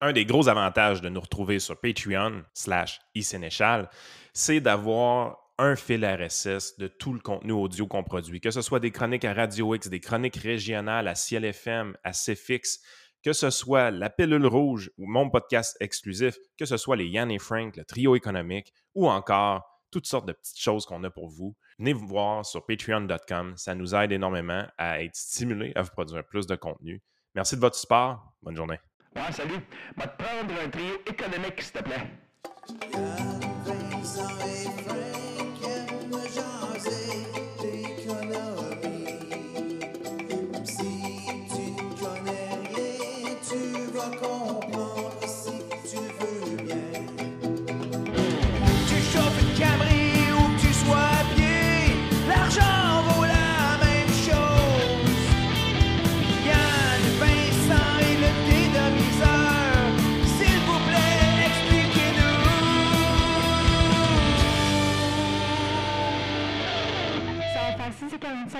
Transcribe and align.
un 0.00 0.12
des 0.12 0.24
gros 0.24 0.48
avantages 0.48 1.00
de 1.00 1.08
nous 1.08 1.20
retrouver 1.20 1.58
sur 1.58 1.78
Patreon 1.78 2.42
slash 2.54 3.00
iSénéchal, 3.14 3.90
c'est 4.32 4.60
d'avoir 4.60 5.38
un 5.58 5.76
fil 5.76 6.06
RSS 6.06 6.78
de 6.78 6.88
tout 6.88 7.12
le 7.12 7.20
contenu 7.20 7.52
audio 7.52 7.86
qu'on 7.86 8.02
produit, 8.02 8.40
que 8.40 8.50
ce 8.50 8.62
soit 8.62 8.80
des 8.80 8.90
chroniques 8.90 9.26
à 9.26 9.34
Radio 9.34 9.74
X, 9.74 9.88
des 9.88 10.00
chroniques 10.00 10.36
régionales 10.36 11.06
à 11.06 11.14
Ciel 11.14 11.44
FM, 11.44 11.96
à 12.02 12.12
CFX, 12.12 12.80
que 13.22 13.34
ce 13.34 13.50
soit 13.50 13.90
la 13.90 14.08
pilule 14.08 14.46
rouge 14.46 14.90
ou 14.96 15.06
mon 15.06 15.28
podcast 15.28 15.76
exclusif, 15.80 16.38
que 16.58 16.64
ce 16.64 16.78
soit 16.78 16.96
les 16.96 17.06
Yann 17.06 17.30
et 17.30 17.38
Frank, 17.38 17.76
le 17.76 17.84
trio 17.84 18.16
économique 18.16 18.72
ou 18.94 19.08
encore 19.08 19.66
toutes 19.90 20.06
sortes 20.06 20.26
de 20.26 20.32
petites 20.32 20.60
choses 20.60 20.86
qu'on 20.86 21.04
a 21.04 21.10
pour 21.10 21.28
vous. 21.28 21.54
Venez 21.78 21.92
vous 21.92 22.06
voir 22.06 22.46
sur 22.46 22.64
patreon.com. 22.64 23.54
Ça 23.56 23.74
nous 23.74 23.94
aide 23.94 24.12
énormément 24.12 24.64
à 24.78 25.02
être 25.02 25.16
stimulés 25.16 25.72
à 25.74 25.82
vous 25.82 25.90
produire 25.90 26.24
plus 26.24 26.46
de 26.46 26.56
contenu. 26.56 27.02
Merci 27.34 27.56
de 27.56 27.60
votre 27.60 27.76
support. 27.76 28.32
Bonne 28.42 28.56
journée. 28.56 28.78
Ouais, 29.16 29.32
salut. 29.32 29.60
Va 29.96 30.06
te 30.06 30.22
prendre 30.22 30.54
un 30.64 30.68
trio 30.70 31.02
économique, 31.06 31.62
s'il 31.62 31.72
te 31.72 31.82
plaît. 31.82 32.06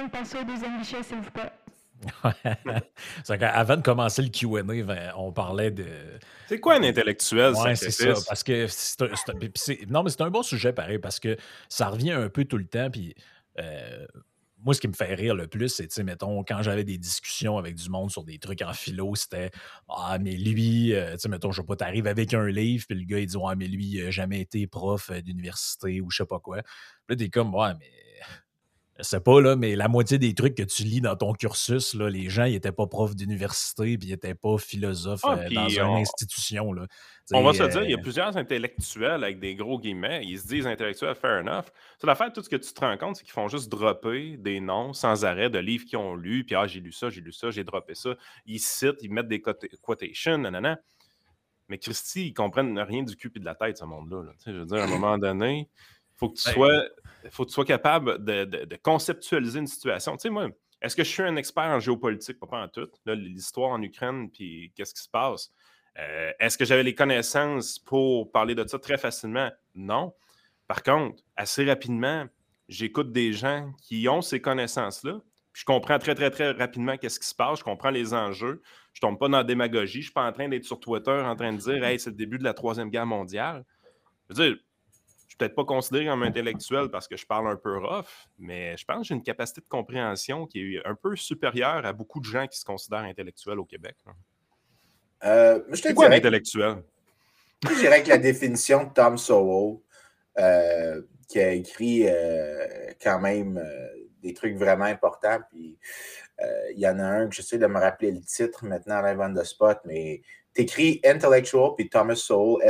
au 0.05 0.45
deuxième 0.45 0.85
s'il 0.85 1.19
vous 1.19 1.31
plaît. 1.31 1.53
Avant 3.43 3.77
de 3.77 3.83
commencer 3.83 4.23
le 4.23 4.29
QA, 4.29 4.63
ben, 4.63 5.13
on 5.17 5.33
parlait 5.33 5.71
de. 5.71 5.87
C'est 6.49 6.61
quoi 6.61 6.77
un 6.77 6.83
intellectuel? 6.83 7.55
C'est 7.77 7.91
ça. 7.91 8.15
Parce 8.27 8.43
que 8.43 8.67
c'est 8.69 9.03
un... 9.03 9.35
non, 9.89 10.03
mais 10.03 10.11
c'est 10.11 10.23
un 10.23 10.31
bon 10.31 10.43
sujet 10.43 10.73
pareil 10.73 10.99
parce 10.99 11.21
que 11.21 11.37
ça 11.69 11.89
revient 11.89 12.13
un 12.13 12.29
peu 12.29 12.45
tout 12.45 12.57
le 12.57 12.67
temps. 12.67 12.91
Puis 12.91 13.15
euh, 13.59 14.07
moi, 14.63 14.75
ce 14.75 14.81
qui 14.81 14.89
me 14.89 14.93
fait 14.93 15.15
rire 15.15 15.35
le 15.35 15.47
plus, 15.47 15.69
c'est, 15.69 16.03
mettons, 16.03 16.43
quand 16.45 16.63
j'avais 16.63 16.85
des 16.85 16.99
discussions 16.99 17.57
avec 17.59 17.75
du 17.77 17.89
monde 17.89 18.11
sur 18.11 18.25
des 18.25 18.39
trucs 18.39 18.63
en 18.63 18.73
philo, 18.73 19.15
c'était 19.15 19.51
Ah, 19.89 20.19
mais 20.21 20.37
lui, 20.37 20.95
euh, 20.95 21.13
tu 21.15 21.21
sais, 21.21 21.29
mettons, 21.29 21.53
je 21.53 21.61
sais 21.61 21.67
pas, 21.67 21.77
t'arrives 21.77 22.07
avec 22.07 22.35
un 22.35 22.47
livre, 22.47 22.85
puis 22.89 22.99
le 22.99 23.05
gars, 23.05 23.19
il 23.19 23.27
dit 23.27 23.37
Ah, 23.47 23.55
mais 23.57 23.69
lui, 23.69 23.87
il 23.87 24.05
n'a 24.05 24.11
jamais 24.11 24.41
été 24.41 24.67
prof 24.67 25.11
euh, 25.11 25.21
d'université 25.21 26.01
ou 26.01 26.11
je 26.11 26.19
sais 26.19 26.27
pas 26.27 26.41
quoi. 26.41 26.63
Puis 26.63 27.11
là, 27.11 27.17
t'es 27.17 27.29
comme 27.29 27.55
Ouais, 27.55 27.73
mais 27.79 27.91
je 29.03 29.09
sais 29.09 29.21
pas, 29.21 29.41
là, 29.41 29.57
mais 29.57 29.77
la 29.77 29.89
moitié 29.89 30.19
des 30.19 30.35
trucs 30.35 30.55
que 30.55 30.63
tu 30.63 30.83
lis 30.83 31.01
dans 31.01 31.17
ton 31.17 31.33
cursus, 31.33 31.95
là, 31.95 32.11
les 32.11 32.29
gens, 32.29 32.45
ils 32.45 32.55
étaient 32.55 32.71
pas 32.71 32.87
profs 32.87 33.17
d'université, 33.17 33.97
puis 33.97 34.09
ils 34.09 34.13
étaient 34.13 34.35
pas 34.35 34.59
philosophes 34.59 35.23
Ah, 35.25 35.39
euh, 35.39 35.49
dans 35.51 35.69
une 35.69 35.83
on- 35.83 35.97
institution. 35.97 36.73
Là. 36.75 36.87
On 37.33 37.43
va 37.43 37.55
se 37.55 37.63
dire, 37.63 37.83
il 37.85 37.91
y 37.91 37.95
a 37.95 37.97
euh, 37.99 38.03
plusieurs 38.03 38.37
intellectuels 38.37 39.25
avec 39.25 39.41
des 39.41 39.55
gros 39.55 39.79
guillemets. 39.81 40.23
Ils 40.25 40.39
se 40.39 40.47
disent 40.47 40.67
intellectuels, 40.67 41.15
fair 41.15 41.41
enough. 41.41 41.65
C'est 41.99 42.07
l'affaire, 42.07 42.31
tout 42.33 42.43
ce 42.43 42.49
que 42.51 42.57
tu 42.57 42.73
te 42.75 42.81
rends 42.81 42.97
compte, 42.99 43.17
c'est 43.17 43.25
qu'ils 43.25 43.33
font 43.33 43.49
juste 43.49 43.71
dropper 43.71 44.37
des 44.37 44.61
noms 44.61 44.93
sans 44.93 45.25
arrêt 45.25 45.49
de 45.49 45.59
livres 45.59 45.85
qu'ils 45.87 45.99
ont 45.99 46.15
lus. 46.15 46.45
Puis, 46.45 46.55
ah, 46.55 46.67
j'ai 46.67 46.81
lu 46.81 46.93
ça, 46.93 47.09
j'ai 47.09 47.21
lu 47.23 47.33
ça, 47.33 47.51
j'ai 47.51 47.65
droppé 47.65 47.95
ça. 47.95 48.11
Ils 48.47 48.59
citent, 48.61 48.99
ils 49.03 49.11
mettent 49.11 49.29
des 49.29 49.39
quota- 49.41 49.69
quotations, 49.81 50.37
nanana. 50.39 50.79
Mais 51.69 51.79
Christy, 51.79 52.27
ils 52.29 52.35
comprennent 52.35 52.77
rien 52.81 53.03
du 53.05 53.15
cul 53.17 53.31
et 53.35 53.39
de 53.39 53.45
la 53.45 53.55
tête, 53.55 53.79
ce 53.79 53.85
monde-là. 53.85 54.25
là. 54.25 54.33
Je 54.45 54.51
veux 54.53 54.65
dire, 54.67 54.79
à 54.79 54.83
un 54.85 54.89
moment 54.89 55.17
donné, 55.17 55.69
faut 56.21 56.29
que 56.29 56.37
tu 56.37 56.49
sois, 56.53 56.85
faut 57.31 57.45
que 57.45 57.49
tu 57.49 57.55
sois 57.55 57.65
capable 57.65 58.25
de, 58.25 58.45
de- 58.45 58.65
de 58.67 58.77
conceptualiser 58.77 59.59
une 59.59 59.67
situation. 59.67 60.13
Tu 60.17 60.23
sais, 60.23 60.31
moi, 60.31 60.49
est-ce 60.81 60.95
que 60.95 61.03
je 61.03 61.09
suis 61.09 61.23
un 61.23 61.37
expert 61.37 61.65
en 61.65 61.81
géopolitique? 61.81 62.39
Pas, 62.39 62.47
pas 62.47 62.63
en 62.63 62.69
tout. 62.69 62.89
L'histoire 63.07 63.71
en 63.71 63.83
Ukraine, 63.83 64.31
puis 64.31 64.73
qu'est-ce 64.77 64.95
qui 64.95 65.03
se 65.03 65.09
passe? 65.09 65.51
Euh, 65.99 66.31
Est-ce 66.39 66.57
que 66.57 66.65
j'avais 66.65 66.85
les 66.85 66.95
connaissances 66.95 67.79
pour 67.79 68.31
parler 68.31 68.55
de 68.55 68.65
ça 68.67 68.79
très 68.79 68.97
facilement? 68.97 69.51
Non. 69.75 70.15
Par 70.69 70.83
contre, 70.85 71.23
assez 71.37 71.65
rapidement, 71.65 72.27
j'écoute 72.69 73.11
des 73.13 73.33
gens 73.33 73.73
qui 73.83 74.09
ont 74.09 74.23
ces 74.23 74.41
connaissances-là. 74.41 75.21
Je 75.53 75.65
comprends 75.65 75.99
très, 75.99 76.15
très, 76.15 76.31
très 76.31 76.53
rapidement 76.53 76.97
qu'est-ce 76.97 77.19
qui 77.19 77.27
se 77.27 77.35
passe. 77.35 77.59
Je 77.59 77.65
comprends 77.65 77.91
les 77.91 78.15
enjeux. 78.15 78.63
Je 78.93 79.01
tombe 79.01 79.19
pas 79.19 79.29
dans 79.29 79.39
la 79.39 79.45
démagogie. 79.45 79.95
Je 79.95 79.99
ne 79.99 80.03
suis 80.05 80.13
pas 80.13 80.27
en 80.29 80.33
train 80.33 80.49
d'être 80.49 80.65
sur 80.65 80.79
Twitter 80.79 81.11
en 81.11 81.35
train 81.35 81.53
de 81.53 81.59
dire 81.59 81.83
Hey, 81.85 81.99
c'est 81.99 82.11
le 82.11 82.17
début 82.17 82.39
de 82.39 82.45
la 82.45 82.55
Troisième 82.55 82.89
Guerre 82.89 83.07
mondiale. 83.07 83.65
Je 84.31 84.37
veux 84.37 84.49
dire, 84.51 84.59
peut-être 85.41 85.55
pas 85.55 85.65
considéré 85.65 86.07
comme 86.07 86.23
intellectuel 86.23 86.91
parce 86.91 87.09
que 87.09 87.17
je 87.17 87.27
parle 87.27 87.49
un 87.49 87.57
peu 87.57 87.79
rough, 87.79 88.29
mais 88.39 88.77
je 88.77 88.85
pense 88.85 88.99
que 88.99 89.05
j'ai 89.05 89.15
une 89.15 89.23
capacité 89.23 89.63
de 89.63 89.67
compréhension 89.69 90.47
qui 90.47 90.77
est 90.77 90.87
un 90.87 90.95
peu 90.95 91.17
supérieure 91.17 91.87
à 91.87 91.93
beaucoup 91.95 92.21
de 92.21 92.27
gens 92.27 92.47
qui 92.47 92.59
se 92.59 92.65
considèrent 92.65 93.01
intellectuels 93.01 93.59
au 93.59 93.65
Québec. 93.65 93.97
Euh, 95.25 95.61
je 95.71 95.81
te 95.81 95.93
quoi 95.93 96.07
un 96.07 96.13
intellectuel? 96.13 96.83
je 97.63 97.75
dirais 97.75 98.03
que 98.03 98.09
la 98.09 98.19
définition 98.19 98.85
de 98.85 98.91
Tom 98.91 99.19
Sowell, 99.19 99.79
euh, 100.39 101.03
qui 101.29 101.41
a 101.41 101.53
écrit 101.53 102.07
euh, 102.07 102.93
quand 103.03 103.21
même 103.21 103.63
des 104.23 104.35
trucs 104.35 104.57
vraiment 104.57 104.85
importants, 104.85 105.41
puis 105.51 105.79
il 106.75 106.81
y 106.81 106.89
en 106.89 106.99
a 106.99 107.05
un 107.05 107.29
que 107.29 107.35
j'essaie 107.35 107.59
de 107.59 107.67
me 107.67 107.79
rappeler 107.79 108.13
le 108.13 108.21
titre 108.21 108.65
maintenant 108.65 109.03
live 109.03 109.21
on 109.21 109.35
the 109.35 109.45
spot, 109.45 109.79
mais 109.85 110.23
tu 110.55 110.63
écris 110.63 111.01
intellectual, 111.05 111.73
puis 111.77 111.89
Thomas 111.89 112.15
Sowell, 112.15 112.63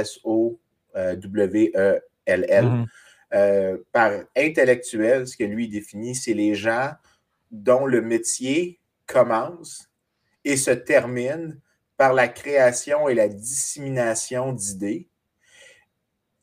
S-O-W-E-L-L. 2.26 2.64
Mhm. 2.64 2.86
Euh, 3.32 3.78
par 3.92 4.12
intellectuel, 4.36 5.28
ce 5.28 5.36
que 5.36 5.44
lui 5.44 5.68
définit, 5.68 6.16
c'est 6.16 6.34
les 6.34 6.54
gens 6.56 6.90
dont 7.50 7.86
le 7.86 8.00
métier 8.00 8.80
commence 9.06 9.88
et 10.44 10.56
se 10.56 10.72
termine 10.72 11.60
par 11.96 12.12
la 12.12 12.26
création 12.26 13.08
et 13.08 13.14
la 13.14 13.28
dissémination 13.28 14.52
d'idées 14.52 15.08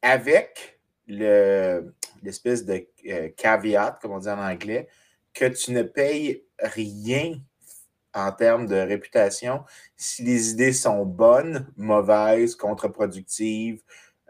avec 0.02 0.80
le- 1.08 1.94
l'espèce 2.24 2.66
de 2.66 2.88
euh, 3.10 3.30
caveat, 3.36 3.98
comme 4.02 4.12
on 4.12 4.20
dit 4.20 4.30
en 4.30 4.40
anglais, 4.40 4.88
que 5.34 5.46
tu 5.46 5.72
ne 5.72 5.84
payes 5.84 6.44
rien 6.60 7.40
en 8.14 8.32
termes 8.32 8.66
de 8.66 8.76
réputation 8.76 9.64
si 9.96 10.24
les 10.24 10.52
idées 10.52 10.74
sont 10.74 11.06
bonnes, 11.06 11.68
mauvaises, 11.76 12.56
contre-productives, 12.56 13.82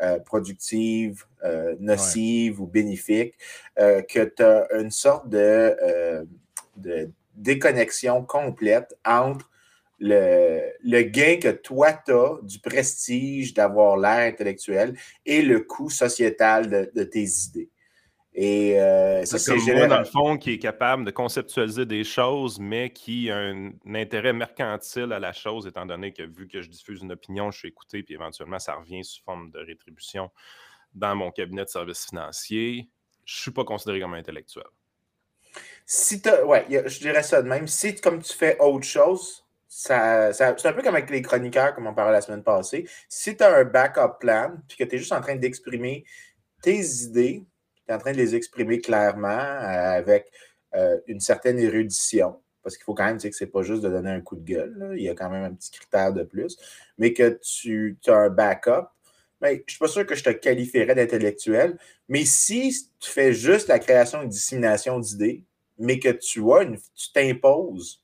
euh, 0.02 0.20
productives, 0.20 1.26
euh, 1.44 1.76
nocives 1.80 2.62
ou 2.62 2.68
bénéfiques, 2.68 3.36
euh, 3.80 4.02
que 4.02 4.26
tu 4.26 4.44
as 4.44 4.68
une 4.80 4.92
sorte 4.92 5.30
de, 5.30 5.76
de 6.76 7.10
déconnexion 7.36 8.24
complète 8.24 8.96
entre 9.06 9.50
le, 10.00 10.62
le 10.84 11.02
gain 11.02 11.38
que 11.42 11.50
toi 11.50 11.94
tu 11.94 12.12
as 12.12 12.38
du 12.44 12.60
prestige 12.60 13.54
d'avoir 13.54 13.98
l'air 13.98 14.32
intellectuel 14.32 14.96
et 15.26 15.42
le 15.42 15.62
coût 15.62 15.90
sociétal 15.90 16.70
de, 16.70 16.92
de 16.94 17.04
tes 17.04 17.26
idées. 17.48 17.70
Et 18.40 18.80
euh, 18.80 19.26
ça, 19.26 19.40
C'est 19.40 19.88
dans 19.88 19.98
le 19.98 20.06
fond, 20.06 20.38
qui 20.38 20.52
est 20.54 20.60
capable 20.60 21.04
de 21.06 21.10
conceptualiser 21.10 21.88
des 21.88 22.04
choses, 22.04 22.60
mais 22.60 22.92
qui 22.92 23.32
a 23.32 23.38
un, 23.38 23.70
un 23.70 23.96
intérêt 23.96 24.32
mercantile 24.32 25.12
à 25.12 25.20
la 25.20 25.34
chose, 25.34 25.66
étant 25.66 25.88
donné 25.88 26.14
que 26.14 26.22
vu 26.22 26.48
que 26.48 26.62
je 26.62 26.70
diffuse 26.70 27.02
une 27.02 27.12
opinion, 27.12 27.50
je 27.50 27.58
suis 27.58 27.68
écouté, 27.70 28.04
puis 28.04 28.14
éventuellement, 28.14 28.60
ça 28.60 28.76
revient 28.76 29.04
sous 29.04 29.24
forme 29.24 29.50
de 29.50 29.58
rétribution 29.58 30.30
dans 30.94 31.16
mon 31.16 31.32
cabinet 31.32 31.64
de 31.66 31.70
services 31.70 32.06
financiers. 32.06 32.88
Je 33.26 33.38
ne 33.40 33.42
suis 33.42 33.52
pas 33.52 33.64
considéré 33.64 34.00
comme 34.00 34.14
intellectuel. 34.14 34.66
Si 35.88 36.22
ouais, 36.46 36.68
je 36.70 37.00
dirais 37.00 37.24
ça 37.24 37.42
de 37.42 37.48
même. 37.48 37.66
Si, 37.68 37.96
comme 37.96 38.22
tu 38.22 38.34
fais 38.34 38.56
autre 38.60 38.86
chose, 38.86 39.44
ça, 39.68 40.32
ça- 40.32 40.56
c'est 40.56 40.68
un 40.68 40.74
peu 40.74 40.84
comme 40.84 40.96
avec 40.96 41.10
les 41.10 41.24
chroniqueurs, 41.24 41.74
comme 41.74 41.88
on 41.88 41.94
parlait 41.96 42.12
la 42.12 42.22
semaine 42.22 42.44
passée. 42.44 42.88
Si 43.10 43.36
tu 43.36 43.44
as 43.44 43.52
un 43.56 43.64
backup 43.64 44.20
plan, 44.20 44.54
puis 44.68 44.78
que 44.78 44.84
tu 44.84 44.96
es 44.96 45.00
juste 45.00 45.12
en 45.12 45.22
train 45.22 45.36
d'exprimer 45.36 46.06
tes 46.62 46.80
idées, 47.04 47.44
tu 47.88 47.94
es 47.94 47.96
en 47.96 48.00
train 48.00 48.12
de 48.12 48.18
les 48.18 48.36
exprimer 48.36 48.80
clairement 48.80 49.30
euh, 49.30 49.98
avec 49.98 50.32
euh, 50.76 51.00
une 51.08 51.20
certaine 51.20 51.60
érudition, 51.60 52.40
parce 52.64 52.76
qu'il 52.76 52.84
faut 52.84 52.94
quand 52.94 53.06
même 53.06 53.18
dire 53.18 53.30
que 53.30 53.36
c'est 53.36 53.48
pas 53.48 53.64
juste 53.64 53.82
de 53.84 53.90
donner 53.90 54.12
un 54.12 54.22
coup 54.22 54.36
de 54.36 54.44
gueule, 54.44 54.76
là. 54.78 54.96
il 54.96 55.04
y 55.04 55.10
a 55.10 55.16
quand 55.16 55.30
même 55.30 55.44
un 55.44 55.54
petit 55.54 55.72
critère 55.72 56.14
de 56.14 56.24
plus, 56.24 56.58
mais 56.98 57.14
que 57.14 57.40
tu 57.42 57.98
as 58.08 58.16
un 58.16 58.30
backup, 58.30 58.88
ben, 59.40 59.50
je 59.50 59.62
ne 59.62 59.64
suis 59.68 59.80
pas 59.80 59.88
sûr 59.88 60.06
que 60.06 60.16
je 60.16 60.24
te 60.24 60.30
qualifierais 60.32 60.96
d'intellectuel, 60.96 61.78
mais 62.10 62.26
si 62.26 62.90
tu 63.00 63.10
fais 63.10 63.34
juste 63.34 63.68
la 63.68 63.80
création 63.80 64.24
et 64.24 64.28
dissémination 64.28 65.00
d'idées, 65.00 65.44
mais 65.78 66.00
que 66.00 66.10
tu 66.10 66.42
as 66.52 66.64
une, 66.64 66.78
tu 66.96 67.12
t'imposes 67.14 68.02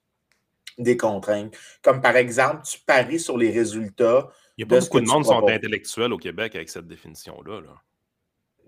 des 0.77 0.97
contraintes. 0.97 1.55
Comme 1.81 2.01
par 2.01 2.15
exemple, 2.15 2.61
tu 2.65 2.79
paries 2.79 3.19
sur 3.19 3.37
les 3.37 3.51
résultats. 3.51 4.29
Il 4.57 4.65
n'y 4.65 4.71
a 4.71 4.75
pas 4.75 4.81
ce 4.81 4.87
beaucoup 4.87 5.01
de 5.01 5.07
monde 5.07 5.23
qui 5.23 5.29
sont 5.29 5.47
intellectuels 5.47 6.13
au 6.13 6.17
Québec 6.17 6.55
avec 6.55 6.69
cette 6.69 6.87
définition-là. 6.87 7.61
là. 7.61 7.81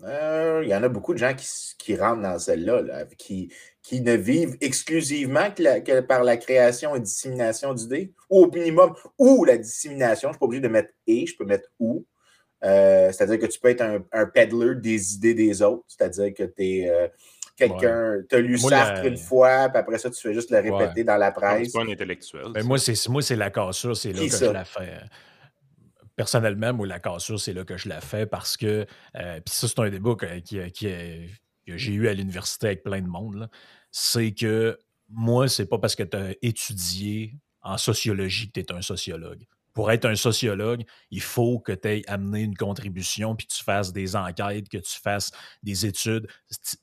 Euh, 0.06 0.62
Il 0.64 0.70
y 0.70 0.76
en 0.76 0.84
a 0.84 0.90
beaucoup 0.90 1.14
de 1.14 1.20
gens 1.20 1.34
qui, 1.34 1.48
qui 1.78 1.96
rentrent 1.96 2.22
dans 2.22 2.38
celle-là, 2.38 2.82
là, 2.82 3.06
qui, 3.18 3.52
qui 3.82 4.02
ne 4.02 4.14
vivent 4.14 4.56
exclusivement 4.62 5.50
que, 5.52 5.64
la- 5.64 5.82
que 5.82 6.00
par 6.02 6.24
la 6.24 6.38
création 6.38 6.96
et 6.96 7.00
dissémination 7.00 7.74
d'idées, 7.74 8.14
ou 8.30 8.46
au 8.46 8.52
minimum, 8.52 8.94
ou 9.18 9.46
la 9.46 9.58
dissémination. 9.58 10.30
Je 10.30 10.32
ne 10.32 10.34
suis 10.34 10.40
pas 10.40 10.46
obligé 10.46 10.62
de 10.62 10.68
mettre 10.68 10.90
et, 11.08 11.26
je 11.26 11.36
peux 11.36 11.46
mettre 11.46 11.70
ou. 11.80 12.06
Euh, 12.64 13.12
c'est-à-dire 13.12 13.40
que 13.40 13.46
tu 13.48 13.60
peux 13.60 13.70
être 13.70 13.82
un, 13.82 14.04
un 14.12 14.26
peddler 14.26 14.76
des 14.76 15.16
idées 15.16 15.34
des 15.34 15.62
autres, 15.62 15.84
c'est-à-dire 15.88 16.34
que 16.34 16.44
tu 16.44 16.64
es 16.64 17.12
quelqu'un, 17.56 18.22
tu 18.30 18.36
as 18.36 18.40
lu 18.40 18.58
Moi, 18.60 18.70
Sartre 18.70 19.02
la- 19.04 19.08
une 19.08 19.18
fois, 19.18 19.70
puis 19.70 19.78
après 19.80 19.98
ça, 19.98 20.10
tu 20.10 20.22
fais 20.22 20.34
juste 20.34 20.52
le 20.52 20.60
répéter 20.60 21.04
dans 21.04 21.18
la 21.18 21.32
presse. 21.32 21.68
C'est 21.72 21.80
pas 21.80 21.86
un 21.86 21.90
intellectuel. 21.90 22.44
Ben, 22.54 22.64
moi, 22.66 22.78
c'est 22.78 23.08
moi, 23.10 23.22
c'est 23.22 23.36
la 23.36 23.50
cassure, 23.50 23.96
c'est 23.96 24.14
là 24.14 24.20
Qui 24.20 24.30
que 24.30 24.36
ça? 24.36 24.46
je 24.48 24.52
la 24.52 24.66
fais. 24.66 25.00
Personnellement, 26.16 26.74
moi, 26.74 26.88
la 26.88 27.00
cassure, 27.00 27.40
c'est 27.40 27.52
là 27.54 27.66
que 27.66 27.76
je 27.78 27.90
la 27.90 28.00
fais 28.02 28.26
parce 28.26 28.56
que. 28.58 28.86
euh, 29.18 29.42
Puis 29.42 29.54
ça, 29.54 29.68
c'est 29.68 29.80
un 29.80 29.90
débat 29.90 30.16
qui- 30.44 30.72
que 30.72 31.78
j'ai 31.78 31.94
eu 31.94 32.08
à 32.08 32.14
l'université 32.14 32.68
avec 32.68 32.84
plein 32.84 33.02
de 33.02 33.08
monde. 33.08 33.50
C'est 33.92 34.34
que 34.34 34.78
moi, 35.10 35.48
c'est 35.50 35.66
pas 35.68 35.78
parce 35.80 35.96
que 35.96 36.04
tu 36.04 36.16
as 36.18 36.34
étudié 36.42 37.36
en 37.62 37.78
sociologie 37.78 38.48
que 38.52 38.60
tu 38.62 38.66
es 38.66 38.72
un 38.74 38.82
sociologue. 38.82 39.46
Pour 39.76 39.92
être 39.92 40.06
un 40.06 40.16
sociologue, 40.16 40.84
il 41.12 41.22
faut 41.22 41.60
que 41.60 41.74
tu 41.74 41.88
aies 41.90 42.02
amené 42.08 42.42
une 42.42 42.56
contribution, 42.56 43.36
puis 43.36 43.46
que 43.46 43.54
tu 43.54 43.64
fasses 43.64 43.94
des 43.94 44.16
enquêtes, 44.16 44.70
que 44.70 44.78
tu 44.80 45.00
fasses 45.00 45.30
des 45.62 45.86
études. 45.86 46.28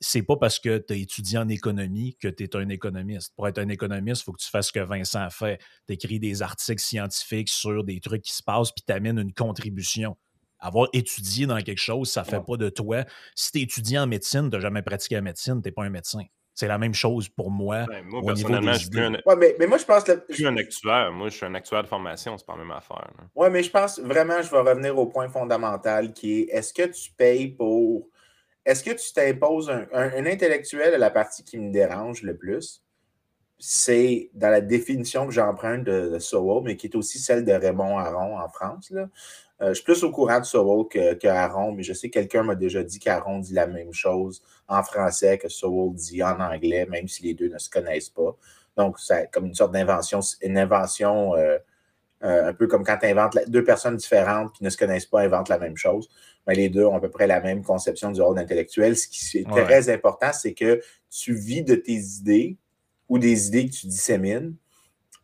C'est- 0.00 0.22
pas 0.22 0.36
parce 0.36 0.60
que 0.60 0.78
tu 0.78 0.92
as 0.92 0.96
étudié 0.96 1.38
en 1.38 1.48
économie 1.48 2.14
que 2.20 2.28
tu 2.28 2.44
es 2.44 2.54
un 2.54 2.68
économiste. 2.68 3.32
Pour 3.34 3.48
être 3.48 3.58
un 3.58 3.68
économiste, 3.70 4.22
il 4.22 4.24
faut 4.26 4.32
que 4.32 4.42
tu 4.42 4.48
fasses 4.50 4.68
ce 4.68 4.72
que 4.72 4.80
Vincent 4.80 5.28
fait. 5.30 5.58
Tu 5.88 5.94
écris 5.94 6.20
des 6.20 6.42
articles 6.42 6.80
scientifiques 6.82 7.48
sur 7.48 7.82
des 7.82 7.98
trucs 7.98 8.22
qui 8.22 8.32
se 8.32 8.42
passent, 8.42 8.70
puis 8.70 8.84
tu 8.86 8.92
amènes 8.92 9.18
une 9.18 9.32
contribution. 9.32 10.16
Avoir 10.58 10.88
étudié 10.92 11.46
dans 11.46 11.60
quelque 11.60 11.80
chose, 11.80 12.08
ça 12.10 12.22
fait 12.22 12.36
Ouais. 12.36 12.44
pas 12.46 12.56
de 12.56 12.68
toi. 12.68 13.04
Si 13.34 13.50
tu 13.50 13.60
étudié 13.62 13.98
en 13.98 14.06
médecine, 14.06 14.48
tu 14.50 14.56
n'as 14.56 14.60
jamais 14.60 14.82
pratiqué 14.82 15.16
la 15.16 15.22
médecine, 15.22 15.60
tu 15.60 15.68
n'es 15.68 15.72
pas 15.72 15.82
un 15.84 15.90
médecin. 15.90 16.22
C'est 16.54 16.68
la 16.68 16.76
même 16.78 16.92
chose 16.94 17.28
pour 17.30 17.50
moi. 17.50 17.86
Ben, 17.86 18.04
moi, 18.04 18.20
personnellement, 18.26 18.72
je 18.74 18.78
suis 18.80 18.90
plus 18.90 19.00
un, 19.02 19.12
Ouais, 19.24 19.36
mais, 19.38 19.56
mais 19.58 19.66
moi, 19.66 19.78
je 19.78 19.84
pense 19.86 20.04
que 20.04 20.22
je 20.28 20.34
suis 20.34 20.46
un 20.46 20.56
actuaire. 20.56 21.10
Moi, 21.10 21.28
je 21.30 21.36
suis 21.36 21.46
un 21.46 21.54
actuaire 21.54 21.82
de 21.82 21.88
formation. 21.88 22.36
C'est 22.36 22.46
pas 22.46 22.52
la 22.52 22.58
même 22.58 22.70
affaire. 22.72 23.10
Oui, 23.34 23.48
mais 23.50 23.62
je 23.62 23.70
pense 23.70 23.98
vraiment, 24.00 24.42
je 24.42 24.50
vais 24.50 24.58
revenir 24.60 24.98
au 24.98 25.06
point 25.06 25.28
fondamental 25.30 26.12
qui 26.12 26.40
est 26.40 26.48
est-ce 26.50 26.74
que 26.74 26.82
tu 26.86 27.10
payes 27.12 27.48
pour. 27.48 28.08
Est-ce 28.66 28.84
que 28.84 28.90
tu 28.90 29.12
t'imposes 29.12 29.70
un, 29.70 29.86
un- 29.92 30.12
un 30.12 30.26
intellectuel, 30.26 30.98
la 31.00 31.10
partie 31.10 31.42
qui 31.42 31.58
me 31.58 31.72
dérange 31.72 32.22
le 32.22 32.36
plus, 32.36 32.84
c'est 33.58 34.30
dans 34.34 34.50
la 34.50 34.60
définition 34.60 35.26
que 35.26 35.32
j'emprunte 35.32 35.84
de, 35.84 36.10
de 36.10 36.18
Sowell, 36.18 36.62
mais 36.64 36.76
qui 36.76 36.86
est 36.88 36.96
aussi 36.96 37.18
celle 37.18 37.44
de 37.44 37.52
Raymond 37.52 37.98
Aron 37.98 38.38
en 38.38 38.48
France. 38.48 38.90
Là. 38.90 39.08
Euh, 39.62 39.68
je 39.68 39.74
suis 39.74 39.84
plus 39.84 40.02
au 40.02 40.10
courant 40.10 40.40
de 40.40 40.44
Sowell 40.44 40.88
que, 40.88 41.14
que 41.14 41.28
Aron, 41.28 41.72
mais 41.72 41.84
je 41.84 41.92
sais 41.92 42.08
que 42.08 42.14
quelqu'un 42.14 42.42
m'a 42.42 42.56
déjà 42.56 42.82
dit 42.82 42.98
qu'Aron 42.98 43.38
dit 43.38 43.54
la 43.54 43.66
même 43.68 43.92
chose 43.92 44.42
en 44.66 44.82
français 44.82 45.38
que 45.38 45.48
Sowell 45.48 45.94
dit 45.94 46.22
en 46.22 46.40
anglais, 46.40 46.84
même 46.86 47.06
si 47.06 47.22
les 47.22 47.34
deux 47.34 47.48
ne 47.48 47.58
se 47.58 47.70
connaissent 47.70 48.10
pas. 48.10 48.36
Donc, 48.76 48.98
c'est 48.98 49.30
comme 49.30 49.46
une 49.46 49.54
sorte 49.54 49.72
d'invention, 49.72 50.18
une 50.40 50.58
invention 50.58 51.36
euh, 51.36 51.58
euh, 52.24 52.48
un 52.48 52.54
peu 52.54 52.66
comme 52.66 52.84
quand 52.84 52.96
tu 52.98 53.06
inventes 53.06 53.34
la- 53.34 53.44
deux 53.44 53.62
personnes 53.62 53.96
différentes 53.96 54.52
qui 54.52 54.64
ne 54.64 54.70
se 54.70 54.76
connaissent 54.76 55.06
pas 55.06 55.20
inventent 55.20 55.48
la 55.48 55.58
même 55.58 55.76
chose. 55.76 56.08
Mais 56.46 56.54
les 56.56 56.68
deux 56.68 56.84
ont 56.84 56.96
à 56.96 57.00
peu 57.00 57.10
près 57.10 57.26
la 57.28 57.40
même 57.40 57.62
conception 57.62 58.10
du 58.10 58.20
rôle 58.20 58.38
intellectuel. 58.38 58.96
Ce 58.96 59.06
qui 59.06 59.38
est 59.38 59.46
Ouais. 59.48 59.62
très 59.64 59.90
important, 59.90 60.32
c'est 60.32 60.54
que 60.54 60.80
tu 61.10 61.34
vis 61.34 61.62
de 61.62 61.76
tes 61.76 61.92
idées 62.00 62.56
ou 63.08 63.18
des 63.18 63.46
idées 63.48 63.66
que 63.66 63.72
tu 63.74 63.86
dissémines, 63.86 64.54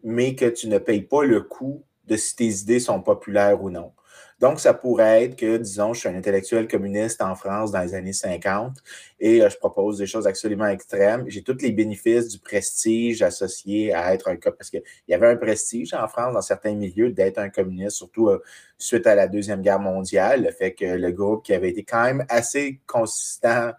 mais 0.04 0.34
que 0.36 0.44
tu 0.46 0.68
ne 0.68 0.78
payes 0.78 1.02
pas 1.02 1.24
le 1.24 1.40
coût 1.40 1.82
de 2.06 2.16
si 2.16 2.36
tes 2.36 2.48
idées 2.48 2.80
sont 2.80 3.00
populaires 3.02 3.62
ou 3.62 3.70
non. 3.70 3.92
Donc, 4.40 4.60
ça 4.60 4.72
pourrait 4.72 5.24
être 5.24 5.36
que, 5.36 5.56
disons, 5.56 5.94
je 5.94 6.00
suis 6.00 6.08
un 6.08 6.14
intellectuel 6.14 6.68
communiste 6.68 7.20
en 7.22 7.34
France 7.34 7.72
dans 7.72 7.80
les 7.80 7.94
années 7.94 8.12
50 8.12 8.78
et 9.18 9.42
euh, 9.42 9.50
je 9.50 9.56
propose 9.58 9.98
des 9.98 10.06
choses 10.06 10.28
absolument 10.28 10.66
extrêmes. 10.68 11.24
J'ai 11.28 11.42
tous 11.42 11.56
les 11.60 11.72
bénéfices 11.72 12.28
du 12.28 12.38
prestige 12.38 13.20
associé 13.22 13.92
à 13.92 14.14
être 14.14 14.28
un 14.28 14.36
co- 14.36 14.52
parce 14.52 14.70
qu'il 14.70 14.82
y 15.08 15.14
avait 15.14 15.26
un 15.28 15.36
prestige 15.36 15.92
en 15.92 16.06
France 16.06 16.34
dans 16.34 16.42
certains 16.42 16.74
milieux 16.74 17.10
d'être 17.10 17.38
un 17.38 17.48
communiste, 17.50 17.96
surtout 17.96 18.28
euh, 18.28 18.40
suite 18.78 19.08
à 19.08 19.16
la 19.16 19.26
Deuxième 19.26 19.60
Guerre 19.60 19.80
mondiale, 19.80 20.44
le 20.44 20.52
fait 20.52 20.72
que 20.72 20.84
le 20.84 21.10
groupe 21.10 21.44
qui 21.44 21.52
avait 21.52 21.70
été 21.70 21.82
quand 21.82 22.04
même 22.04 22.24
assez 22.28 22.80
consistant, 22.86 23.72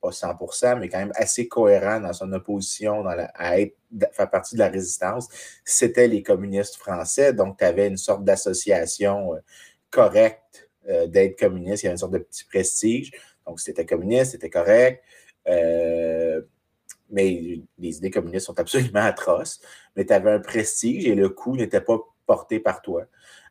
pas 0.00 0.12
100%, 0.12 0.76
mais 0.76 0.88
quand 0.88 0.98
même 0.98 1.12
assez 1.16 1.46
cohérent 1.48 2.00
dans 2.00 2.12
son 2.14 2.32
opposition 2.32 3.04
à 3.06 3.60
être, 3.60 3.76
à 4.02 4.06
faire 4.12 4.30
partie 4.30 4.54
de 4.54 4.60
la 4.60 4.68
résistance, 4.68 5.28
c'était 5.64 6.08
les 6.08 6.22
communistes 6.22 6.76
français. 6.76 7.32
Donc, 7.32 7.58
tu 7.58 7.64
avais 7.64 7.88
une 7.88 7.96
sorte 7.96 8.24
d'association 8.24 9.32
correcte 9.90 10.70
euh, 10.88 11.06
d'être 11.06 11.38
communiste. 11.38 11.82
Il 11.82 11.86
y 11.86 11.88
avait 11.88 11.94
une 11.94 11.98
sorte 11.98 12.12
de 12.12 12.18
petit 12.18 12.44
prestige. 12.44 13.10
Donc, 13.46 13.60
si 13.60 13.66
tu 13.66 13.70
étais 13.72 13.86
communiste, 13.86 14.32
c'était 14.32 14.50
correct. 14.50 15.02
Euh, 15.48 16.42
mais 17.10 17.60
les 17.78 17.96
idées 17.96 18.10
communistes 18.10 18.46
sont 18.46 18.58
absolument 18.58 19.00
atroces. 19.02 19.60
Mais 19.94 20.04
tu 20.04 20.12
avais 20.12 20.30
un 20.30 20.40
prestige 20.40 21.06
et 21.06 21.14
le 21.14 21.28
coût 21.28 21.56
n'était 21.56 21.80
pas 21.80 21.98
porté 22.26 22.60
par 22.60 22.82
toi. 22.82 23.04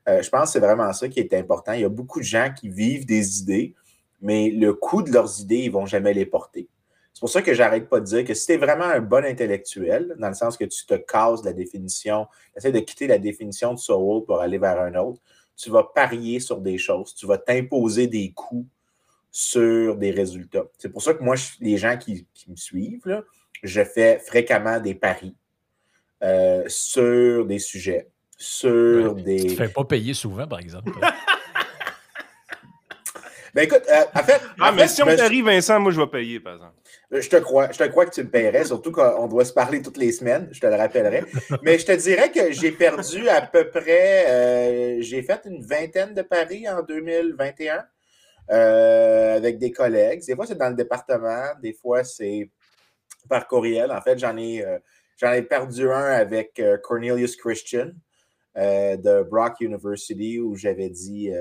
Euh, 0.08 0.22
je 0.22 0.30
pense 0.30 0.50
que 0.50 0.50
c'est 0.54 0.66
vraiment 0.66 0.92
ça 0.94 1.08
qui 1.08 1.20
est 1.20 1.34
important. 1.34 1.74
Il 1.74 1.82
y 1.82 1.86
a 1.86 1.90
beaucoup 1.90 2.20
de 2.20 2.26
gens 2.26 2.54
qui 2.54 2.70
vivent 2.70 3.06
des 3.06 3.40
idées, 3.40 3.74
mais 4.22 4.50
le 4.50 4.74
coût 4.74 5.02
de 5.02 5.12
leurs 5.12 5.42
idées, 5.42 5.60
ils 5.60 5.68
ne 5.70 5.74
vont 5.74 5.86
jamais 5.86 6.14
les 6.14 6.26
porter. 6.26 6.68
C'est 7.14 7.22
pour 7.22 7.30
ça 7.30 7.42
que 7.42 7.54
j'arrête 7.54 7.88
pas 7.88 8.02
de 8.02 8.06
dire 8.06 8.26
que 8.26 8.34
si 8.34 8.46
tu 8.46 8.52
es 8.52 8.58
vraiment 8.58 8.84
un 8.84 9.00
bon 9.00 9.24
intellectuel, 9.24 10.16
dans 10.20 10.28
le 10.28 10.34
sens 10.34 10.58
que 10.58 10.66
tu 10.66 10.86
te 10.86 10.96
casses 10.96 11.46
la 11.46 11.54
définition, 11.54 12.28
tu 12.52 12.58
essaies 12.58 12.74
de 12.74 12.80
quitter 12.80 13.08
la 13.08 13.18
définition 13.18 13.74
de 13.74 13.80
Sowell 13.80 14.26
pour 14.26 14.42
aller 14.42 14.58
vers 14.58 14.82
un 14.82 14.96
autre, 14.96 15.22
tu 15.56 15.70
vas 15.70 15.84
parier 15.84 16.40
sur 16.40 16.62
des 16.62 16.78
choses, 16.78 17.14
tu 17.16 17.26
vas 17.26 17.38
t'imposer 17.38 18.08
des 18.08 18.32
coûts 18.32 18.68
sur 19.32 19.96
des 19.98 20.12
résultats. 20.12 20.66
C'est 20.78 20.90
pour 20.90 21.02
ça 21.02 21.14
que 21.14 21.24
moi, 21.24 21.36
les 21.60 21.78
gens 21.78 21.98
qui, 21.98 22.26
qui 22.34 22.50
me 22.52 22.56
suivent, 22.56 23.06
là, 23.06 23.24
je 23.64 23.84
fais 23.84 24.20
fréquemment 24.20 24.80
des 24.80 24.96
paris 24.96 25.36
euh, 26.24 26.64
sur 26.68 27.46
des 27.46 27.60
sujets, 27.60 28.08
sur 28.38 29.14
Ouais. 29.16 29.22
des... 29.24 29.42
Tu 29.42 29.48
te 29.48 29.64
fais 29.64 29.70
pas 29.70 29.84
payer 29.86 30.14
souvent, 30.14 30.48
par 30.48 30.60
exemple. 30.60 30.92
Ben 33.56 33.64
écoute, 33.64 33.84
euh, 33.90 34.04
en 34.14 34.24
fait, 34.24 34.42
Ah, 34.60 34.70
en 34.70 34.74
mais 34.74 34.82
fait, 34.82 34.88
si 34.90 35.02
on 35.02 35.06
me- 35.06 35.16
t'arrive, 35.16 35.46
Vincent, 35.46 35.80
moi, 35.80 35.90
je 35.94 36.02
vais 36.02 36.08
payer, 36.08 36.42
par 36.42 36.56
exemple. 36.56 36.74
Je 37.10 37.30
te 37.30 37.38
crois. 37.38 37.72
Je 37.72 37.78
te 37.78 37.84
crois 37.86 38.06
que 38.06 38.14
tu 38.14 38.22
me 38.22 38.30
paierais, 38.30 38.66
surtout 38.66 38.92
qu'on 38.92 39.28
doit 39.28 39.46
se 39.46 39.54
parler 39.54 39.82
toutes 39.82 39.96
les 39.96 40.12
semaines. 40.12 40.50
Je 40.52 40.60
te 40.60 40.68
le 40.68 40.76
rappellerai. 40.76 41.24
Mais 41.64 41.80
je 41.80 41.86
te 41.86 41.94
dirais 41.94 42.30
que 42.32 42.52
j'ai 42.52 42.72
perdu 42.74 43.30
à 43.30 43.42
peu 43.42 43.70
près. 43.70 44.26
euh, 44.28 44.98
j'ai 45.02 45.22
fait 45.24 45.40
une 45.46 45.64
vingtaine 45.66 46.14
de 46.14 46.22
paris 46.22 46.68
en 46.68 46.82
2021 46.84 47.86
euh, 48.52 49.38
avec 49.38 49.58
des 49.58 49.72
collègues. 49.72 50.22
Des 50.28 50.36
fois, 50.36 50.46
c'est 50.46 50.58
dans 50.58 50.70
le 50.70 50.76
département. 50.76 51.46
Des 51.62 51.74
fois, 51.74 52.04
c'est 52.04 52.52
par 53.30 53.48
courriel. 53.48 53.90
En 53.92 54.02
fait, 54.02 54.20
j'en 54.20 54.36
ai, 54.36 54.66
euh, 54.66 54.78
j'en 55.18 55.32
ai 55.32 55.42
perdu 55.44 55.90
un 55.90 56.12
avec 56.12 56.60
euh, 56.60 56.78
Cornelius 56.78 57.38
Christian 57.38 57.92
euh, 58.58 58.98
de 58.98 59.24
Brock 59.24 59.62
University 59.62 60.40
où 60.42 60.56
j'avais 60.56 60.90
dit. 60.90 61.32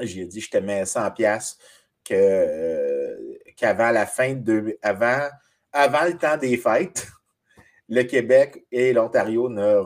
J'ai 0.00 0.24
dit, 0.26 0.40
je 0.40 0.50
te 0.50 0.58
mets 0.58 0.84
100 0.84 1.10
pièces 1.12 1.58
que, 2.04 2.14
euh, 2.14 3.16
qu'avant 3.56 3.90
la 3.90 4.06
fin 4.06 4.34
de 4.34 4.40
deux- 4.40 4.78
avant, 4.82 5.28
avant 5.72 6.04
le 6.04 6.16
temps 6.16 6.36
des 6.36 6.56
fêtes, 6.56 7.06
le 7.88 8.02
Québec 8.02 8.64
et 8.70 8.92
l'Ontario 8.92 9.48
ne, 9.48 9.82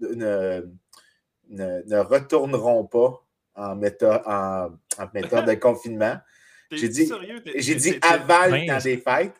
ne, 0.00 0.62
ne, 1.48 1.82
ne 1.82 1.98
retourneront 1.98 2.84
pas 2.84 3.22
en 3.54 3.74
méthode, 3.76 4.22
en, 4.26 4.68
en 4.98 5.06
méthode 5.14 5.46
de 5.46 5.54
confinement. 5.54 6.16
J'ai 6.70 6.88
dit- 6.88 7.06
sérieux? 7.06 7.42
J'ai 7.54 7.74
dit 7.76 7.98
avant 8.02 8.46
le 8.46 8.66
temps 8.66 8.78
des 8.82 8.96
fêtes. 8.98 9.36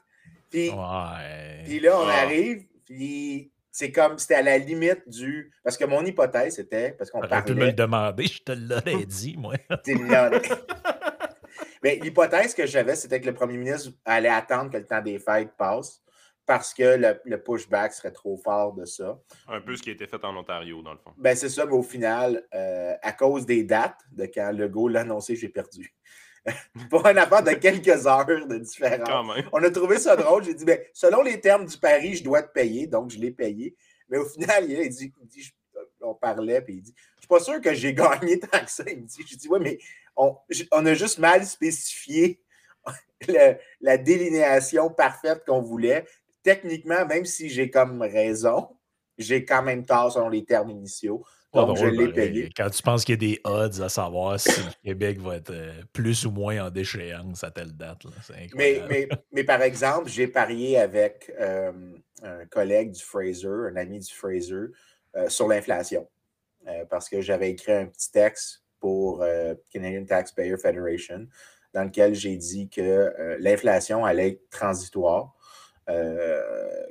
Puis, 0.50 0.70
Ouais. 0.70 1.62
puis 1.64 1.80
là, 1.80 1.98
on 2.00 2.06
Ah. 2.08 2.22
arrive, 2.22 2.64
puis 2.84 3.50
c'est 3.76 3.92
comme, 3.92 4.18
c'était 4.18 4.36
à 4.36 4.42
la 4.42 4.56
limite 4.56 5.06
du... 5.06 5.52
Parce 5.62 5.76
que 5.76 5.84
mon 5.84 6.02
hypothèse, 6.02 6.54
c'était, 6.54 6.92
parce 6.92 7.10
qu'on 7.10 7.20
T'aurais 7.20 7.44
pu 7.44 7.50
me 7.50 7.56
le 7.56 7.60
parlait... 7.60 7.72
demander, 7.74 8.26
je 8.26 8.42
te 8.42 8.52
l'aurais 8.52 9.04
dit, 9.06 9.36
moi. 9.36 9.52
Mais 11.82 11.96
l'hypothèse 11.96 12.54
que 12.54 12.64
j'avais, 12.64 12.96
c'était 12.96 13.20
que 13.20 13.26
le 13.26 13.34
premier 13.34 13.58
ministre 13.58 13.90
allait 14.06 14.30
attendre 14.30 14.70
que 14.70 14.78
le 14.78 14.86
temps 14.86 15.02
des 15.02 15.18
fêtes 15.18 15.50
passe 15.58 16.00
parce 16.46 16.72
que 16.72 16.96
le, 16.96 17.20
le 17.26 17.42
pushback 17.42 17.92
serait 17.92 18.12
trop 18.12 18.38
fort 18.38 18.72
de 18.72 18.86
ça. 18.86 19.18
Un 19.46 19.60
peu 19.60 19.76
ce 19.76 19.82
qui 19.82 19.90
a 19.90 19.92
été 19.92 20.06
fait 20.06 20.24
en 20.24 20.34
Ontario, 20.34 20.80
dans 20.80 20.92
le 20.92 20.98
fond. 20.98 21.12
Ben, 21.18 21.36
c'est 21.36 21.50
ça, 21.50 21.66
mais 21.66 21.74
au 21.74 21.82
final, 21.82 22.46
euh, 22.54 22.94
à 23.02 23.12
cause 23.12 23.44
des 23.44 23.62
dates 23.62 24.00
de 24.10 24.24
quand 24.24 24.52
Legault 24.52 24.88
l'a 24.88 25.00
annoncé, 25.00 25.36
j'ai 25.36 25.50
perdu. 25.50 25.94
Pour 26.90 27.06
un 27.06 27.16
affaire 27.16 27.42
de 27.42 27.52
quelques 27.52 28.06
heures 28.06 28.24
de 28.26 28.58
différence. 28.58 29.08
On 29.52 29.62
a 29.62 29.70
trouvé 29.70 29.98
ça 29.98 30.14
drôle. 30.16 30.44
J'ai 30.44 30.54
dit, 30.54 30.64
ben, 30.64 30.78
selon 30.92 31.22
les 31.22 31.40
termes 31.40 31.66
du 31.66 31.76
pari, 31.78 32.14
je 32.14 32.24
dois 32.24 32.42
te 32.42 32.52
payer, 32.52 32.86
donc 32.86 33.10
je 33.10 33.18
l'ai 33.18 33.30
payé. 33.32 33.74
Mais 34.08 34.18
au 34.18 34.24
final, 34.24 34.64
il, 34.70 34.78
il 34.78 34.88
dit, 34.90 35.12
il 35.20 35.26
dit, 35.28 35.42
je- 35.42 35.52
on 36.00 36.14
parlait, 36.14 36.60
puis 36.62 36.74
il 36.74 36.82
dit, 36.82 36.94
je 37.16 37.20
suis 37.22 37.28
pas 37.28 37.40
sûr 37.40 37.60
que 37.60 37.74
j'ai 37.74 37.92
gagné 37.92 38.38
tant 38.40 38.64
que 38.64 38.70
ça. 38.70 38.84
Il 38.86 39.02
me 39.02 39.06
dit, 39.06 39.24
je 39.28 39.36
dis, 39.36 39.48
ouais, 39.48 39.58
mais 39.58 39.78
on, 40.16 40.36
on 40.72 40.86
a 40.86 40.94
juste 40.94 41.18
mal 41.18 41.44
spécifié 41.44 42.40
le- 43.28 43.56
la 43.80 43.98
délinéation 43.98 44.88
parfaite 44.90 45.44
qu'on 45.46 45.60
voulait. 45.60 46.06
Techniquement, 46.42 47.04
même 47.06 47.24
si 47.24 47.48
j'ai 47.48 47.70
comme 47.70 48.00
raison, 48.02 48.68
j'ai 49.18 49.44
quand 49.44 49.62
même 49.62 49.84
tort 49.84 50.12
selon 50.12 50.28
les 50.28 50.44
termes 50.44 50.70
initiaux. 50.70 51.24
Pas 51.56 51.64
Donc, 51.66 51.76
je 51.78 51.86
drôle, 51.86 51.96
l'ai 51.96 52.08
pareil. 52.12 52.30
payé. 52.32 52.50
Quand 52.56 52.70
tu 52.70 52.82
penses 52.82 53.04
qu'il 53.04 53.14
y 53.14 53.32
a 53.32 53.34
des 53.34 53.40
odds 53.44 53.80
à 53.82 53.88
savoir 53.88 54.38
si 54.38 54.50
le 54.60 54.72
Québec 54.90 55.20
va 55.20 55.36
être 55.36 55.50
euh, 55.50 55.72
plus 55.92 56.24
ou 56.26 56.30
moins 56.30 56.66
en 56.66 56.70
déchéance 56.70 57.42
à 57.44 57.50
telle 57.50 57.72
date. 57.72 58.04
là, 58.04 58.10
C'est 58.22 58.34
Mais, 58.54 58.80
incroyable. 58.80 58.86
mais, 58.90 59.08
mais 59.32 59.44
par 59.44 59.62
exemple, 59.62 60.08
j'ai 60.08 60.28
parié 60.28 60.78
avec 60.78 61.32
euh, 61.40 61.72
un 62.22 62.46
collègue 62.46 62.92
du 62.92 63.02
Fraser, 63.02 63.48
un 63.72 63.76
ami 63.76 63.98
du 64.00 64.12
Fraser, 64.12 64.66
euh, 65.16 65.28
sur 65.28 65.48
l'inflation. 65.48 66.08
Euh, 66.68 66.84
parce 66.90 67.08
que 67.08 67.20
j'avais 67.20 67.50
écrit 67.50 67.72
un 67.72 67.86
petit 67.86 68.10
texte 68.12 68.62
pour 68.80 69.24
Canadian 69.72 70.04
Taxpayer 70.04 70.56
Federation 70.58 71.26
dans 71.74 71.84
lequel 71.84 72.14
j'ai 72.14 72.36
dit 72.36 72.68
que 72.68 73.12
l'inflation 73.40 74.04
allait 74.04 74.28
être 74.28 74.48
transitoire, 74.50 75.34
euh, 75.88 76.42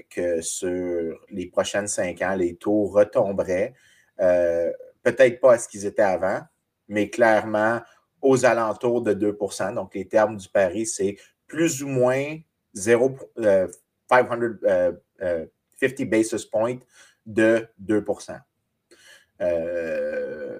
que 0.09 0.41
sur 0.41 1.17
les 1.29 1.47
prochaines 1.47 1.87
cinq 1.87 2.21
ans, 2.21 2.35
les 2.35 2.55
taux 2.55 2.85
retomberaient, 2.85 3.73
euh, 4.21 4.71
peut-être 5.03 5.39
pas 5.39 5.53
à 5.53 5.57
ce 5.57 5.67
qu'ils 5.67 5.85
étaient 5.85 6.01
avant, 6.01 6.41
mais 6.87 7.09
clairement 7.09 7.81
aux 8.21 8.45
alentours 8.45 9.01
de 9.01 9.13
2% 9.13 9.73
Donc, 9.73 9.93
les 9.95 10.07
termes 10.07 10.37
du 10.37 10.49
pari, 10.49 10.85
c'est 10.85 11.17
plus 11.47 11.83
ou 11.83 11.87
moins 11.87 12.37
0, 12.73 13.15
euh, 13.39 13.67
500, 14.09 14.39
euh, 14.63 14.91
euh, 15.21 15.45
50 15.79 16.09
basis 16.09 16.45
points 16.45 16.77
de 17.25 17.67
2% 17.79 18.39
Euh, 19.41 20.59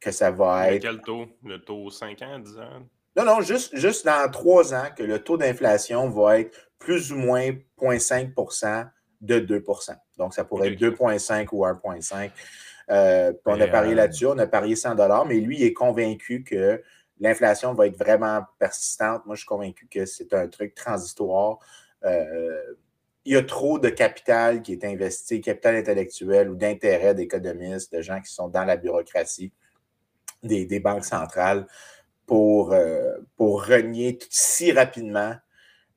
que 0.00 0.10
ça 0.10 0.30
va 0.30 0.72
être. 0.72 0.82
quel 0.82 1.00
taux? 1.02 1.26
Le 1.44 1.58
taux 1.58 1.90
5 1.90 2.20
ans, 2.22 2.38
10 2.38 2.58
ans? 2.58 2.86
Non, 3.16 3.24
non, 3.24 3.40
juste, 3.40 3.74
juste 3.76 4.04
dans 4.04 4.30
trois 4.30 4.74
ans 4.74 4.88
que 4.96 5.02
le 5.02 5.18
taux 5.18 5.36
d'inflation 5.36 6.08
va 6.08 6.40
être 6.40 6.70
plus 6.78 7.12
ou 7.12 7.16
moins 7.16 7.50
0,5% 7.80 8.88
de 9.20 9.40
2% 9.40 9.96
Donc, 10.16 10.34
ça 10.34 10.44
pourrait 10.44 10.72
être 10.72 10.78
2,5 10.80 11.48
ou 11.52 11.64
1,5. 11.64 12.30
Euh, 12.90 13.32
on 13.44 13.60
a 13.60 13.66
parié 13.68 13.92
euh, 13.92 13.96
là-dessus, 13.96 14.26
on 14.26 14.38
a 14.38 14.46
parié 14.46 14.74
100 14.76 15.24
mais 15.26 15.36
lui, 15.40 15.58
il 15.58 15.62
est 15.64 15.72
convaincu 15.72 16.42
que 16.42 16.82
l'inflation 17.20 17.74
va 17.74 17.86
être 17.86 17.98
vraiment 17.98 18.42
persistante. 18.58 19.26
Moi, 19.26 19.34
je 19.34 19.40
suis 19.40 19.46
convaincu 19.46 19.86
que 19.90 20.06
c'est 20.06 20.32
un 20.32 20.48
truc 20.48 20.74
transitoire. 20.74 21.58
Euh, 22.04 22.74
il 23.24 23.34
y 23.34 23.36
a 23.36 23.42
trop 23.42 23.78
de 23.78 23.90
capital 23.90 24.62
qui 24.62 24.72
est 24.72 24.84
investi, 24.84 25.40
capital 25.40 25.76
intellectuel 25.76 26.48
ou 26.48 26.54
d'intérêt 26.54 27.14
d'économistes, 27.14 27.92
de 27.94 28.00
gens 28.00 28.20
qui 28.22 28.32
sont 28.32 28.48
dans 28.48 28.64
la 28.64 28.76
bureaucratie 28.76 29.52
des, 30.42 30.64
des 30.64 30.80
banques 30.80 31.04
centrales 31.04 31.66
pour, 32.24 32.72
euh, 32.72 33.18
pour 33.36 33.66
renier 33.66 34.16
tout- 34.18 34.28
si 34.30 34.72
rapidement 34.72 35.34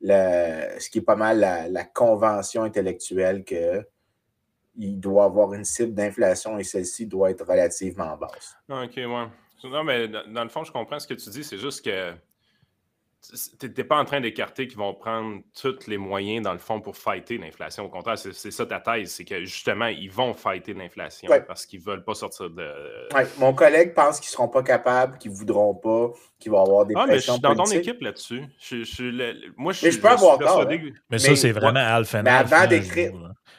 ce 0.04 0.90
qui 0.90 0.98
est 0.98 1.02
pas 1.02 1.14
mal 1.14 1.38
la, 1.38 1.68
la 1.68 1.84
convention 1.84 2.64
intellectuelle 2.64 3.44
que 3.44 3.86
il 4.76 4.98
doit 4.98 5.24
avoir 5.24 5.52
une 5.54 5.64
cible 5.64 5.94
d'inflation 5.94 6.58
et 6.58 6.64
celle-ci 6.64 7.06
doit 7.06 7.30
être 7.30 7.46
relativement 7.46 8.16
basse. 8.16 8.56
Ok, 8.68 8.96
ouais. 8.96 9.26
Non, 9.64 9.84
mais 9.84 10.08
dans 10.08 10.26
dans 10.32 10.42
le 10.42 10.48
fond, 10.48 10.64
je 10.64 10.72
comprends 10.72 10.98
ce 10.98 11.06
que 11.06 11.14
tu 11.14 11.30
dis. 11.30 11.44
C'est 11.44 11.58
juste 11.58 11.84
que 11.84 12.14
tu 13.60 13.68
n'es 13.68 13.84
pas 13.84 13.98
en 13.98 14.04
train 14.04 14.20
d'écarter 14.20 14.66
qu'ils 14.66 14.78
vont 14.78 14.94
prendre 14.94 15.42
tous 15.60 15.86
les 15.86 15.96
moyens, 15.96 16.42
dans 16.42 16.52
le 16.52 16.58
fond, 16.58 16.80
pour 16.80 16.96
fighter 16.96 17.38
l'inflation. 17.38 17.84
Au 17.84 17.88
contraire, 17.88 18.18
c'est 18.18 18.50
ça 18.50 18.66
ta 18.66 18.80
thèse. 18.80 19.12
C'est 19.12 19.24
que 19.24 19.44
justement, 19.44 19.86
ils 19.86 20.10
vont 20.10 20.34
fighter 20.34 20.74
l'inflation 20.74 21.30
Ouais. 21.30 21.40
parce 21.40 21.64
qu'ils 21.64 21.78
ne 21.80 21.84
veulent 21.84 22.04
pas 22.04 22.14
sortir 22.14 22.50
de. 22.50 23.14
Ouais, 23.14 23.26
mon 23.38 23.54
collègue 23.54 23.94
pense 23.94 24.18
qu'ils 24.18 24.28
ne 24.30 24.32
seront 24.32 24.48
pas 24.48 24.62
capables, 24.62 25.18
qu'ils 25.18 25.30
ne 25.30 25.36
voudront 25.36 25.74
pas, 25.74 26.10
qu'il 26.40 26.50
va 26.50 26.58
y 26.58 26.60
avoir 26.62 26.84
des 26.84 26.94
Ah, 26.96 27.04
mais 27.06 27.12
je 27.12 27.16
pressions 27.18 27.32
suis 27.34 27.42
dans 27.42 27.54
ton 27.54 27.64
équipe 27.70 28.00
là-dessus. 28.00 28.42
Je, 28.60 29.02
le- 29.04 29.52
moi, 29.56 29.72
je, 29.72 29.86
Mais 29.86 29.92
je 29.92 30.00
peux 30.00 30.08
avoir 30.08 30.38
tort, 30.38 30.46
persuadé 30.58 30.82
hein. 30.88 30.92
Mais 31.10 31.18
ça, 31.18 31.30
mais- 31.30 31.36
c'est 31.36 31.52
vraiment 31.52 31.80
alpha 31.80 32.22
Mais 32.22 32.30
avant 32.30 32.66
d'écrire-. 32.66 33.12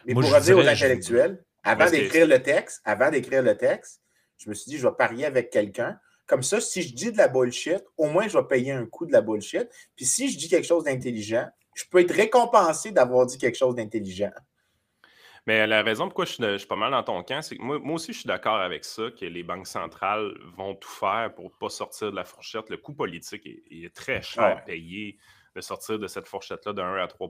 Mais 0.05 0.13
Moi, 0.13 0.23
pour 0.23 0.33
revenir 0.33 0.57
aux 0.57 0.67
intellectuels, 0.67 1.41
avant 1.63 1.89
d'écrire 1.89 2.27
le 2.27 2.39
texte, 2.43 2.81
avant 2.83 3.09
d'écrire 3.09 3.41
le 3.41 3.55
texte, 3.55 4.01
je 4.37 4.49
me 4.49 4.53
suis 4.53 4.69
dit, 4.71 4.77
je 4.77 4.85
vais 4.85 4.93
parier 4.97 5.25
avec 5.25 5.49
quelqu'un. 5.49 5.97
Comme 6.33 6.41
ça, 6.41 6.59
si 6.59 6.81
je 6.81 6.95
dis 6.95 7.11
de 7.11 7.17
la 7.17 7.27
bullshit, 7.27 7.83
au 7.95 8.07
moins 8.07 8.27
je 8.27 8.35
vais 8.35 8.43
payer 8.45 8.71
un 8.71 8.87
coup 8.87 9.05
de 9.05 9.11
la 9.11 9.21
bullshit. 9.21 9.69
Puis 9.95 10.05
si 10.05 10.31
je 10.31 10.35
dis 10.39 10.49
quelque 10.49 10.65
chose 10.65 10.83
d'intelligent, 10.83 11.45
je 11.75 11.83
peux 11.91 11.99
être 11.99 12.11
récompensé 12.11 12.89
d'avoir 12.89 13.27
dit 13.27 13.37
quelque 13.37 13.55
chose 13.55 13.75
d'intelligent. 13.75 14.31
Mais 15.45 15.67
la 15.67 15.83
raison 15.83 16.05
pourquoi 16.05 16.25
je 16.25 16.31
suis, 16.31 16.43
je 16.43 16.57
suis 16.57 16.67
pas 16.67 16.75
mal 16.75 16.89
dans 16.89 17.03
ton 17.03 17.21
camp, 17.21 17.43
c'est 17.43 17.55
que 17.55 17.61
moi, 17.61 17.77
moi 17.77 17.97
aussi, 17.97 18.13
je 18.13 18.17
suis 18.17 18.27
d'accord 18.27 18.55
avec 18.55 18.83
ça, 18.83 19.11
que 19.11 19.25
les 19.25 19.43
banques 19.43 19.67
centrales 19.67 20.33
vont 20.57 20.73
tout 20.73 20.89
faire 20.89 21.35
pour 21.35 21.45
ne 21.45 21.49
pas 21.49 21.69
sortir 21.69 22.09
de 22.09 22.15
la 22.15 22.23
fourchette. 22.23 22.67
Le 22.71 22.77
coût 22.77 22.95
politique 22.95 23.45
est, 23.45 23.61
est 23.69 23.93
très 23.93 24.23
cher 24.23 24.43
à 24.43 24.55
payer 24.55 25.19
de 25.55 25.61
sortir 25.61 25.99
de 25.99 26.07
cette 26.07 26.27
fourchette-là 26.27 26.73
de 26.73 26.81
1 26.81 26.95
à 26.95 27.05
3 27.05 27.29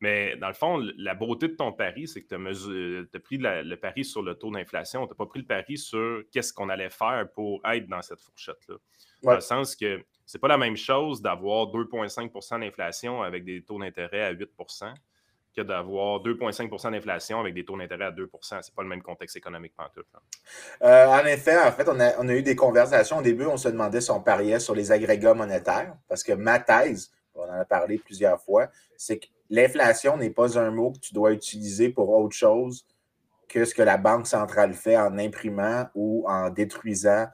Mais 0.00 0.36
dans 0.36 0.48
le 0.48 0.54
fond, 0.54 0.84
la 0.96 1.14
beauté 1.14 1.48
de 1.48 1.54
ton 1.54 1.72
pari, 1.72 2.08
c'est 2.08 2.22
que 2.22 2.28
tu 2.28 3.16
as, 3.16 3.20
pris 3.20 3.38
la- 3.38 3.62
le 3.62 3.76
pari 3.76 4.04
sur 4.04 4.22
le 4.22 4.34
taux 4.34 4.50
d'inflation. 4.50 5.06
Tu 5.06 5.12
n'as 5.12 5.16
pas 5.16 5.26
pris 5.26 5.40
le 5.40 5.46
pari 5.46 5.78
sur 5.78 6.22
qu'est-ce 6.30 6.52
qu'on 6.52 6.68
allait 6.68 6.90
faire 6.90 7.28
pour 7.34 7.60
être 7.64 7.86
dans 7.86 8.02
cette 8.02 8.20
fourchette-là. 8.20 8.76
Dans 9.22 9.34
le 9.34 9.40
sens 9.40 9.74
que 9.76 10.04
c'est 10.26 10.38
pas 10.38 10.48
la 10.48 10.58
même 10.58 10.76
chose 10.76 11.22
d'avoir 11.22 11.66
2,5% 11.68 12.60
d'inflation 12.60 13.22
avec 13.22 13.44
des 13.44 13.62
taux 13.62 13.78
d'intérêt 13.78 14.22
à 14.22 14.32
8% 14.34 14.92
que 15.56 15.62
d'avoir 15.62 16.20
2,5% 16.20 16.90
d'inflation 16.90 17.40
avec 17.40 17.54
des 17.54 17.64
taux 17.64 17.78
d'intérêt 17.78 18.06
à 18.06 18.10
2% 18.10 18.60
C'est 18.60 18.74
pas 18.74 18.82
le 18.82 18.88
même 18.88 19.02
contexte 19.02 19.36
économique 19.36 19.74
pantoute. 19.76 20.06
Euh, 20.82 21.06
en 21.06 21.24
effet, 21.26 21.56
en 21.58 21.70
fait, 21.72 21.88
on 21.88 21.98
a, 22.00 22.18
on 22.18 22.28
a 22.28 22.34
eu 22.34 22.42
des 22.42 22.56
conversations. 22.56 23.18
Au 23.18 23.22
début, 23.22 23.46
on 23.46 23.56
se 23.56 23.68
demandait 23.68 24.00
si 24.00 24.10
on 24.10 24.20
pariait 24.20 24.58
sur 24.58 24.74
les 24.74 24.90
agrégats 24.90 25.34
monétaires, 25.34 25.96
parce 26.08 26.24
que 26.24 26.32
ma 26.32 26.58
thèse, 26.58 27.12
on 27.34 27.44
en 27.44 27.60
a 27.60 27.64
parlé 27.64 27.98
plusieurs 27.98 28.40
fois, 28.40 28.68
c'est 28.96 29.18
que 29.18 29.26
l'inflation 29.50 30.16
n'est 30.16 30.30
pas 30.30 30.58
un 30.58 30.70
mot 30.70 30.92
que 30.92 30.98
tu 30.98 31.14
dois 31.14 31.32
utiliser 31.32 31.88
pour 31.88 32.10
autre 32.10 32.36
chose 32.36 32.86
que 33.48 33.64
ce 33.64 33.74
que 33.74 33.82
la 33.82 33.96
Banque 33.96 34.26
centrale 34.26 34.74
fait 34.74 34.96
en 34.96 35.18
imprimant 35.18 35.86
ou 35.94 36.24
en 36.28 36.50
détruisant 36.50 37.26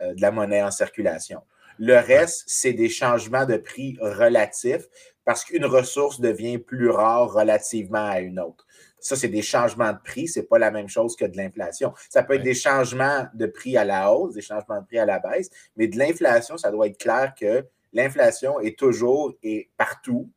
euh, 0.00 0.14
de 0.14 0.20
la 0.20 0.30
monnaie 0.30 0.62
en 0.62 0.70
circulation. 0.70 1.42
Le 1.78 1.94
reste, 1.94 2.44
c'est 2.46 2.72
des 2.72 2.88
changements 2.88 3.46
de 3.46 3.56
prix 3.56 3.96
relatifs 4.00 4.88
parce 5.24 5.44
qu'une 5.44 5.66
ressource 5.66 6.20
devient 6.20 6.58
plus 6.58 6.90
rare 6.90 7.32
relativement 7.32 8.04
à 8.04 8.20
une 8.20 8.40
autre. 8.40 8.66
Ça, 8.98 9.14
c'est 9.14 9.28
des 9.28 9.42
changements 9.42 9.92
de 9.92 9.98
prix, 10.02 10.26
c'est 10.26 10.48
pas 10.48 10.58
la 10.58 10.70
même 10.70 10.88
chose 10.88 11.14
que 11.14 11.24
de 11.24 11.36
l'inflation. 11.36 11.92
Ça 12.10 12.24
peut 12.24 12.34
être 12.34 12.42
des 12.42 12.54
changements 12.54 13.26
de 13.34 13.46
prix 13.46 13.76
à 13.76 13.84
la 13.84 14.12
hausse, 14.12 14.34
des 14.34 14.42
changements 14.42 14.80
de 14.80 14.86
prix 14.86 14.98
à 14.98 15.04
la 15.04 15.20
baisse, 15.20 15.50
mais 15.76 15.86
de 15.86 15.96
l'inflation, 15.96 16.56
ça 16.56 16.72
doit 16.72 16.88
être 16.88 16.98
clair 16.98 17.34
que 17.38 17.64
l'inflation 17.92 18.58
est 18.58 18.76
toujours 18.76 19.34
et 19.42 19.70
partout 19.76 20.28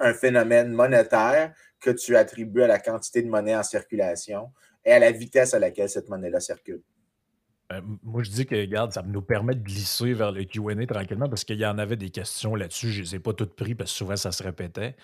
un 0.00 0.14
phénomène 0.14 0.72
monétaire 0.72 1.52
que 1.80 1.90
tu 1.90 2.16
attribues 2.16 2.62
à 2.62 2.66
la 2.66 2.78
quantité 2.78 3.22
de 3.22 3.28
monnaie 3.28 3.56
en 3.56 3.62
circulation 3.62 4.52
et 4.84 4.92
à 4.92 4.98
la 4.98 5.12
vitesse 5.12 5.54
à 5.54 5.58
laquelle 5.58 5.88
cette 5.88 6.08
monnaie-là 6.08 6.40
circule. 6.40 6.82
Euh, 7.72 7.80
moi, 8.02 8.22
je 8.22 8.30
dis 8.30 8.46
que, 8.46 8.54
regarde, 8.54 8.92
ça 8.92 9.02
nous 9.02 9.22
permet 9.22 9.54
de 9.54 9.62
glisser 9.62 10.12
vers 10.12 10.32
le 10.32 10.44
QA 10.44 10.86
tranquillement 10.86 11.28
parce 11.28 11.44
qu'il 11.44 11.58
y 11.58 11.66
en 11.66 11.78
avait 11.78 11.96
des 11.96 12.10
questions 12.10 12.54
là-dessus. 12.54 12.90
Je 12.90 13.00
ne 13.00 13.04
les 13.04 13.14
ai 13.16 13.18
pas 13.20 13.32
toutes 13.32 13.54
prises 13.54 13.76
parce 13.78 13.92
que 13.92 13.96
souvent 13.96 14.16
ça 14.16 14.32
se 14.32 14.42
répétait. 14.42 14.96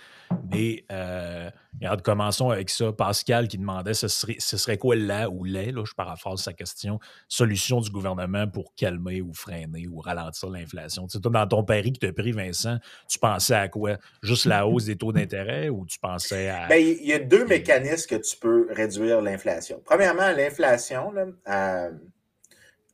Mais, 0.50 0.85
euh, 0.90 1.49
regarde, 1.78 2.02
commençons 2.02 2.50
avec 2.50 2.70
ça. 2.70 2.92
Pascal 2.92 3.46
qui 3.46 3.58
demandait 3.58 3.94
ce 3.94 4.08
serait, 4.08 4.37
ce 4.38 4.56
serait 4.56 4.78
quoi 4.78 4.96
là 4.96 5.30
ou 5.30 5.44
les, 5.44 5.70
là, 5.70 5.85
je 5.85 5.94
paraphrase 5.94 6.40
sa 6.40 6.52
question, 6.52 6.99
solution 7.28 7.80
du 7.80 7.90
gouvernement 7.90 8.49
pour 8.49 8.75
calmer 8.75 9.20
ou 9.20 9.32
freiner 9.32 9.87
ou 9.87 10.00
ralentir 10.00 10.50
l'inflation? 10.50 11.06
Tu 11.06 11.18
sais, 11.18 11.20
toi, 11.20 11.30
dans 11.30 11.46
ton 11.46 11.62
pari 11.62 11.92
que 11.92 11.99
tu 12.00 12.06
as 12.06 12.12
pris, 12.12 12.32
Vincent, 12.32 12.78
tu 13.08 13.18
pensais 13.20 13.54
à 13.54 13.68
quoi? 13.68 13.96
Juste 14.23 14.46
la 14.46 14.66
hausse 14.66 14.87
des 14.87 14.96
taux 14.96 15.12
d'intérêt 15.12 15.68
ou 15.68 15.87
tu 15.87 16.00
pensais 16.00 16.49
à. 16.49 16.66
Ben, 16.66 16.82
il 16.85 17.06
y 17.06 17.12
a 17.12 17.20
deux 17.20 17.46
mécanismes 17.46 18.08
que 18.08 18.20
tu 18.20 18.37
peux 18.37 18.66
réduire 18.73 19.20
l'inflation. 19.20 19.80
Premièrement, 19.85 20.32
l'inflation, 20.32 21.12
là, 21.12 21.26
à, 21.44 21.88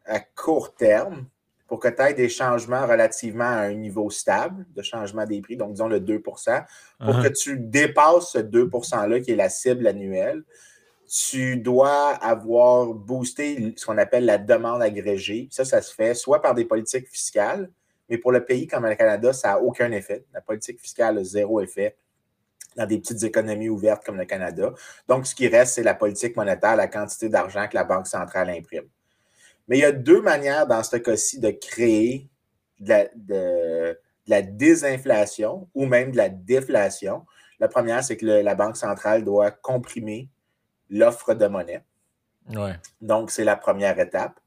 à 0.06 0.20
court 0.20 0.74
terme, 0.74 1.26
pour 1.68 1.80
que 1.80 1.88
tu 1.88 2.02
aies 2.02 2.12
des 2.14 2.28
changements 2.28 2.86
relativement 2.86 3.44
à 3.44 3.62
un 3.62 3.74
niveau 3.74 4.10
stable 4.10 4.66
de 4.76 4.82
changement 4.82 5.24
des 5.24 5.40
prix, 5.40 5.56
donc 5.56 5.72
disons 5.72 5.88
le 5.88 6.00
2% 6.00 6.22
pour 6.22 6.38
Uh-huh. 7.00 7.22
que 7.22 7.28
tu 7.28 7.58
dépasses 7.58 8.32
ce 8.32 8.38
2 8.38 8.66
%-là, 8.66 9.20
qui 9.20 9.32
est 9.32 9.36
la 9.36 9.48
cible 9.48 9.86
annuelle, 9.86 10.42
tu 11.08 11.56
dois 11.56 12.10
avoir 12.10 12.86
boosté 12.86 13.74
ce 13.76 13.86
qu'on 13.86 13.98
appelle 13.98 14.24
la 14.24 14.38
demande 14.38 14.82
agrégée. 14.82 15.48
Ça, 15.50 15.64
ça 15.64 15.82
se 15.82 15.94
fait 15.94 16.14
soit 16.14 16.40
par 16.40 16.54
des 16.54 16.64
politiques 16.64 17.08
fiscales, 17.08 17.70
mais 18.08 18.18
pour 18.18 18.32
le 18.32 18.44
pays 18.44 18.66
comme 18.66 18.86
le 18.86 18.94
Canada, 18.94 19.32
ça 19.32 19.48
n'a 19.48 19.60
aucun 19.60 19.90
effet. 19.92 20.24
La 20.32 20.40
politique 20.40 20.80
fiscale 20.80 21.18
a 21.18 21.24
zéro 21.24 21.60
effet 21.60 21.96
dans 22.76 22.86
des 22.86 22.98
petites 22.98 23.22
économies 23.22 23.68
ouvertes 23.68 24.04
comme 24.04 24.16
le 24.16 24.24
Canada. 24.24 24.72
Donc, 25.08 25.26
ce 25.26 25.34
qui 25.34 25.48
reste, 25.48 25.74
c'est 25.74 25.82
la 25.82 25.94
politique 25.94 26.36
monétaire, 26.36 26.76
la 26.76 26.88
quantité 26.88 27.28
d'argent 27.28 27.66
que 27.68 27.74
la 27.74 27.84
Banque 27.84 28.06
centrale 28.06 28.50
imprime. 28.50 28.88
Mais 29.68 29.78
il 29.78 29.80
y 29.80 29.84
a 29.84 29.92
deux 29.92 30.20
manières 30.20 30.66
dans 30.66 30.82
ce 30.82 30.96
cas-ci 30.96 31.40
de 31.40 31.50
créer 31.50 32.28
de 32.80 32.88
la, 32.88 33.04
de- 33.14 33.98
de 34.26 34.30
la 34.30 34.42
désinflation 34.42 35.68
ou 35.74 35.86
même 35.86 36.12
de 36.12 36.16
la 36.16 36.28
déflation. 36.28 37.24
La 37.58 37.68
première, 37.68 38.02
c'est 38.04 38.16
que 38.16 38.26
le- 38.26 38.42
la 38.42 38.54
Banque 38.54 38.76
centrale 38.76 39.24
doit 39.24 39.50
comprimer 39.50 40.28
l'offre 40.90 41.34
de 41.34 41.46
monnaie. 41.46 41.84
Ouais. 42.54 42.74
Donc, 43.00 43.30
c'est 43.30 43.44
la 43.44 43.56
première 43.56 43.98
étape. 43.98 44.38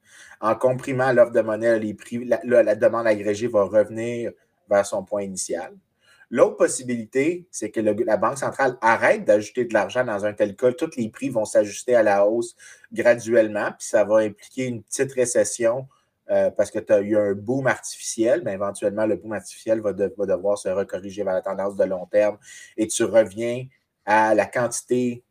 En 0.42 0.56
comprimant 0.56 1.12
l'offre 1.12 1.32
de 1.32 1.42
monnaie, 1.42 1.80
les 1.80 1.94
prix, 1.94 2.24
la, 2.26 2.40
la- 2.44 2.64
la 2.64 2.76
demande 2.76 3.08
agrégée 3.08 3.48
va 3.48 3.64
revenir 3.64 4.32
vers 4.70 4.86
son 4.86 5.04
point 5.04 5.24
initial. 5.24 5.74
L'autre 6.36 6.58
possibilité, 6.58 7.48
c'est 7.50 7.72
que 7.72 7.80
la 7.80 8.18
Banque 8.18 8.38
centrale 8.38 8.78
arrête 8.82 9.24
d'ajouter 9.24 9.64
de 9.64 9.74
l'argent 9.74 10.04
dans 10.04 10.26
un 10.26 10.34
tel 10.34 10.54
cas. 10.58 10.74
Tous 10.74 10.98
les 10.98 11.08
prix 11.08 11.30
vont 11.30 11.46
s'ajuster 11.46 11.96
à 11.96 12.04
la 12.04 12.28
hausse 12.28 12.58
graduellement, 12.92 13.70
puis 13.72 13.88
ça 13.88 14.04
va 14.04 14.18
impliquer 14.18 14.66
une 14.66 14.84
petite 14.84 15.14
récession 15.14 15.88
euh, 16.30 16.52
parce 16.52 16.72
que 16.72 16.80
tu 16.80 16.92
as 16.92 17.00
eu 17.00 17.16
un 17.16 17.32
boom 17.32 17.68
artificiel. 17.68 18.42
Mais 18.44 18.52
éventuellement, 18.52 19.06
le 19.06 19.16
boom 19.16 19.32
artificiel 19.32 19.80
va, 19.80 19.94
de- 19.94 20.14
va 20.18 20.26
devoir 20.26 20.58
se 20.58 20.68
recorriger 20.68 21.24
vers 21.24 21.36
la 21.36 21.42
tendance 21.42 21.78
de 21.78 21.86
long 21.86 22.06
terme 22.06 22.38
et 22.76 22.86
tu 22.88 23.06
reviens 23.06 23.66
à 24.06 24.36
la 24.36 24.46
quantité 24.46 25.24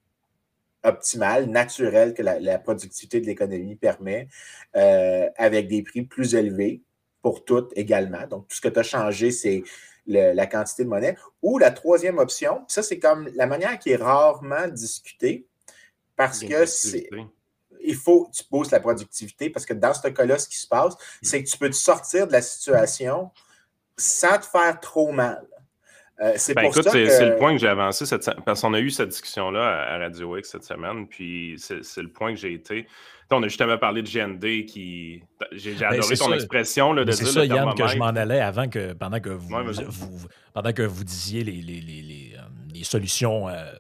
optimale, 0.85 1.51
naturelle 1.51 2.15
que 2.15 2.23
la, 2.23 2.41
la 2.41 2.59
productivité 2.59 3.21
de 3.21 3.27
l'économie 3.27 3.77
permet, 3.77 4.29
euh, 4.75 5.29
avec 5.37 5.69
des 5.69 5.83
prix 5.83 6.05
plus 6.05 6.35
élevés 6.35 6.81
pour 7.21 7.45
toutes 7.45 7.73
également. 7.77 8.27
Donc, 8.27 8.49
tout 8.49 8.57
ce 8.57 8.63
que 8.63 8.69
tu 8.69 8.79
as 8.79 8.83
changé, 8.83 9.31
c'est 9.31 9.63
le- 10.07 10.33
la 10.33 10.47
quantité 10.47 10.85
de 10.85 10.89
monnaie. 10.89 11.17
Ou 11.43 11.59
la 11.59 11.71
troisième 11.71 12.19
option, 12.19 12.65
ça, 12.69 12.83
c'est 12.83 12.99
comme 12.99 13.29
la 13.35 13.47
manière 13.47 13.79
qui 13.79 13.91
est 13.91 13.97
rarement 13.97 14.69
discutée, 14.69 15.47
parce 16.17 16.41
que 16.41 16.67
c'est 16.67 17.09
il 17.87 17.97
faut 17.97 18.25
que 18.25 18.31
tu 18.37 18.45
boostes 18.51 18.73
la 18.73 18.81
productivité 18.81 19.51
parce 19.51 19.67
que 19.67 19.75
dans 19.75 19.93
ce 19.93 20.09
cas-là, 20.09 20.39
ce 20.39 20.49
qui 20.49 20.57
se 20.57 20.67
passe, 20.67 20.95
c'est 21.21 21.45
que 21.45 21.49
tu 21.51 21.59
peux 21.59 21.69
te 21.69 21.75
sortir 21.75 22.27
de 22.27 22.33
la 22.33 22.41
situation 22.41 23.31
sans 23.99 24.39
te 24.39 24.47
faire 24.47 24.81
trop 24.81 25.13
mal. 25.13 25.47
Euh, 26.21 26.33
c'est 26.37 26.55
Ben, 26.55 26.63
pour 26.63 26.71
écoute, 26.71 26.85
ça 26.85 26.91
c'est 26.93 27.05
que... 27.05 27.11
c'est 27.11 27.29
le 27.29 27.37
point 27.37 27.53
que 27.53 27.59
j'ai 27.59 27.69
avancé 27.69 28.07
cette 28.07 28.31
parce 28.47 28.63
qu'on 28.63 28.73
a 28.73 28.81
eu 28.81 28.89
cette 28.89 29.11
discussion-là 29.11 29.93
à 29.93 29.99
Radio 29.99 30.37
X 30.39 30.53
cette 30.53 30.65
semaine, 30.65 31.07
puis 31.09 31.57
c'est 31.59 31.85
c'est 31.85 32.03
le 32.03 32.11
point 32.11 32.33
que 32.33 32.39
j'ai 32.41 32.55
été. 32.55 32.87
On 33.31 33.43
a 33.43 33.49
justement 33.49 33.79
parlé 33.79 34.03
de 34.03 34.09
GND 34.09 34.65
qui. 34.67 35.23
J'ai 35.53 35.75
Ben, 35.75 35.87
adoré 35.95 36.17
ton 36.17 36.29
ça. 36.29 36.35
expression 36.35 36.93
là, 36.93 37.05
de 37.05 37.11
c'est 37.13 37.25
ça, 37.25 37.41
le 37.41 37.47
Yann, 37.47 37.75
que 37.75 37.87
je 37.89 37.97
m'en 37.97 38.07
allais 38.07 38.41
avant 38.41 38.69
que 38.69 38.93
pendant 38.93 39.19
que 39.19 39.31
vous, 39.31 39.53
Ouais, 39.53 39.65
vas-y. 39.65 39.85
vous- 39.89 40.27
pendant 40.53 40.73
que 40.73 40.83
vous 40.83 41.03
disiez 41.05 41.43
les, 41.43 41.53
les, 41.61 41.81
les, 41.81 42.03
les, 42.03 42.33
euh, 42.37 42.41
les 42.73 42.85
solutions. 42.85 43.49
euh, 43.49 43.73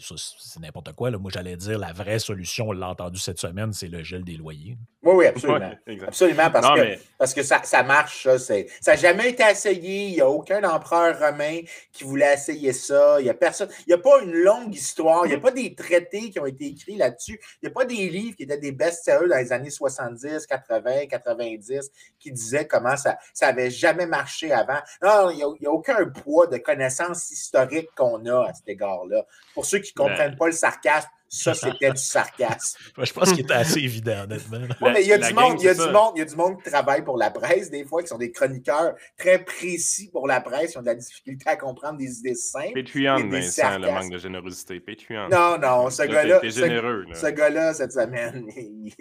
c'est 0.00 0.60
n'importe 0.60 0.92
quoi. 0.92 1.10
Là. 1.10 1.18
Moi, 1.18 1.30
j'allais 1.32 1.56
dire 1.56 1.78
la 1.78 1.92
vraie 1.92 2.18
solution, 2.18 2.68
on 2.68 2.72
l'a 2.72 2.88
entendu 2.90 3.18
cette 3.18 3.38
semaine, 3.38 3.72
c'est 3.72 3.88
le 3.88 4.02
gel 4.02 4.24
des 4.24 4.36
loyers. 4.36 4.76
Oui, 5.02 5.14
oui, 5.16 5.26
absolument. 5.26 5.72
Ouais. 5.86 5.98
Absolument, 6.06 6.50
parce 6.50 6.66
Non, 6.66 6.74
que, 6.74 6.80
mais- 6.80 7.00
parce 7.16 7.32
que 7.34 7.42
ça, 7.42 7.62
ça 7.62 7.82
marche, 7.82 8.26
ça. 8.36 8.54
n'a 8.86 8.96
jamais 8.96 9.30
été 9.30 9.42
essayé. 9.44 10.06
Il 10.08 10.12
n'y 10.14 10.20
a 10.20 10.28
aucun 10.28 10.62
empereur 10.68 11.18
romain 11.18 11.60
qui 11.92 12.04
voulait 12.04 12.34
essayer 12.34 12.72
ça. 12.72 13.20
Il 13.20 13.24
n'y 13.24 13.30
a 13.30 13.34
personne. 13.34 13.68
Il 13.86 13.90
n'y 13.90 13.94
a 13.94 13.98
pas 13.98 14.20
une 14.22 14.32
longue 14.32 14.74
histoire. 14.74 15.24
Il 15.26 15.30
n'y 15.30 15.34
a 15.36 15.40
pas 15.40 15.50
des 15.52 15.74
traités 15.74 16.30
qui 16.30 16.38
ont 16.40 16.46
été 16.46 16.66
écrits 16.66 16.96
là-dessus. 16.96 17.40
Il 17.62 17.66
n'y 17.66 17.68
a 17.68 17.72
pas 17.72 17.84
des 17.84 18.08
livres 18.08 18.36
qui 18.36 18.42
étaient 18.42 18.58
des 18.58 18.72
best-sellers 18.72 19.28
dans 19.28 19.36
les 19.36 19.52
années 19.52 19.70
70, 19.70 20.46
80, 20.46 21.06
90 21.06 21.90
qui 22.18 22.32
disaient 22.32 22.66
comment 22.66 22.96
ça 22.96 23.16
n'avait 23.42 23.70
jamais 23.70 24.06
marché 24.06 24.52
avant. 24.52 24.80
Non, 25.02 25.30
il 25.30 25.36
n'y 25.36 25.42
a, 25.66 25.70
a 25.70 25.72
aucun 25.72 26.06
poids 26.08 26.46
de 26.48 26.58
connaissances 26.58 27.30
historiques 27.30 27.88
qu'on 27.96 28.26
a 28.26 28.48
à 28.48 28.54
cet 28.54 28.68
égard-là. 28.68 29.24
Pour 29.54 29.64
ceux 29.64 29.77
qui 29.80 29.92
ne 29.96 30.02
comprennent 30.04 30.36
pas 30.36 30.46
le 30.46 30.52
sarcasme, 30.52 31.08
ça, 31.30 31.52
c'était 31.52 31.90
du 31.90 32.00
sarcasme. 32.00 32.78
Je 33.04 33.12
pense 33.12 33.30
qu'il 33.32 33.40
était 33.40 33.52
assez 33.52 33.80
évident, 33.80 34.22
honnêtement. 34.24 34.58
Ouais, 34.80 34.92
mais 34.94 35.02
il 35.02 35.08
y 35.08 35.12
a, 35.12 35.18
du 35.18 35.34
monde, 35.34 35.56
il 35.60 35.64
y 35.64 35.68
a 35.68 35.74
c'est 35.74 35.80
du 35.80 35.86
ça. 35.86 35.92
monde, 35.92 36.12
il 36.16 36.20
y 36.20 36.22
a 36.22 36.24
du 36.24 36.36
monde 36.36 36.56
qui 36.62 36.70
travaille 36.70 37.04
pour 37.04 37.18
la 37.18 37.30
presse, 37.30 37.70
des 37.70 37.84
fois, 37.84 38.00
qui 38.00 38.08
sont 38.08 38.16
des 38.16 38.32
chroniqueurs 38.32 38.94
très 39.18 39.44
précis 39.44 40.08
pour 40.10 40.26
la 40.26 40.40
presse, 40.40 40.70
qui 40.72 40.78
ont 40.78 40.80
de 40.80 40.86
la 40.86 40.94
difficulté 40.94 41.50
à 41.50 41.56
comprendre 41.56 41.98
des 41.98 42.18
idées 42.20 42.34
simples. 42.34 42.72
Patreon, 42.82 43.28
Vincent, 43.28 43.78
le 43.78 43.90
manque 43.92 44.10
de 44.10 44.16
générosité. 44.18 44.80
Patreon. 44.80 45.28
Non, 45.28 45.58
non, 45.58 45.90
ce 45.90 46.02
Là, 46.02 46.08
gars-là, 46.08 46.40
ce- 46.42 47.28
gars-là, 47.28 47.74
cette 47.74 47.92
semaine, 47.92 48.46
il- 48.56 48.94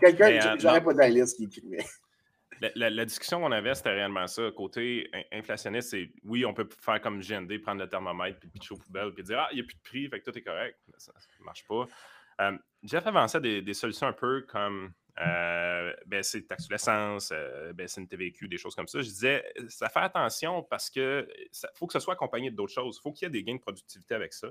quelqu'un, 0.00 0.30
euh, 0.52 0.56
j'aurais 0.60 0.84
pas 0.84 0.92
dans 0.92 0.98
la 1.00 1.08
liste 1.08 1.36
qui 1.36 1.44
écrivait. 1.44 1.84
La, 2.62 2.70
la- 2.76 2.90
la 2.90 3.04
discussion 3.04 3.40
qu'on 3.40 3.52
avait, 3.52 3.74
c'était 3.74 3.90
réellement 3.90 4.26
ça. 4.26 4.50
Côté 4.56 5.10
in- 5.12 5.38
inflationniste, 5.38 5.90
c'est 5.90 6.10
oui, 6.24 6.44
on 6.46 6.54
peut 6.54 6.68
faire 6.80 7.00
comme 7.00 7.20
GND, 7.20 7.58
prendre 7.60 7.80
le 7.82 7.88
thermomètre, 7.88 8.38
puis 8.40 8.48
pitcher 8.48 8.74
aux 8.74 8.78
poubelles, 8.78 9.12
puis 9.12 9.24
dire 9.24 9.40
Ah, 9.40 9.48
il 9.52 9.56
n'y 9.56 9.60
a 9.62 9.64
plus 9.64 9.74
de 9.76 9.82
prix, 9.82 10.08
fait 10.08 10.20
que 10.20 10.30
tout 10.30 10.38
est 10.38 10.42
correct. 10.42 10.78
Mais 10.86 10.94
ça 10.98 11.12
ne 11.40 11.44
marche 11.44 11.64
pas. 11.66 11.86
Euh, 12.40 12.56
Jeff 12.84 13.06
avançait 13.06 13.40
des, 13.40 13.60
des 13.62 13.74
solutions 13.74 14.06
un 14.06 14.12
peu 14.12 14.42
comme 14.42 14.92
euh, 15.20 15.92
baisser 16.06 16.46
taxe 16.46 16.64
sur 16.64 16.72
l'essence, 16.72 17.30
euh, 17.34 17.72
baisser 17.74 18.00
une 18.00 18.08
TVQ, 18.08 18.48
des 18.48 18.56
choses 18.56 18.74
comme 18.74 18.88
ça. 18.88 19.00
Je 19.02 19.08
disais, 19.08 19.44
ça 19.68 19.88
fait 19.90 20.00
attention 20.00 20.62
parce 20.62 20.88
que 20.88 21.28
ça 21.50 21.68
faut 21.74 21.86
que 21.86 21.92
ce 21.92 22.00
soit 22.00 22.14
accompagné 22.14 22.50
d'autres 22.50 22.72
choses. 22.72 22.96
Il 22.98 23.02
faut 23.02 23.12
qu'il 23.12 23.26
y 23.26 23.28
ait 23.28 23.30
des 23.30 23.42
gains 23.44 23.56
de 23.56 23.60
productivité 23.60 24.14
avec 24.14 24.32
ça. 24.32 24.48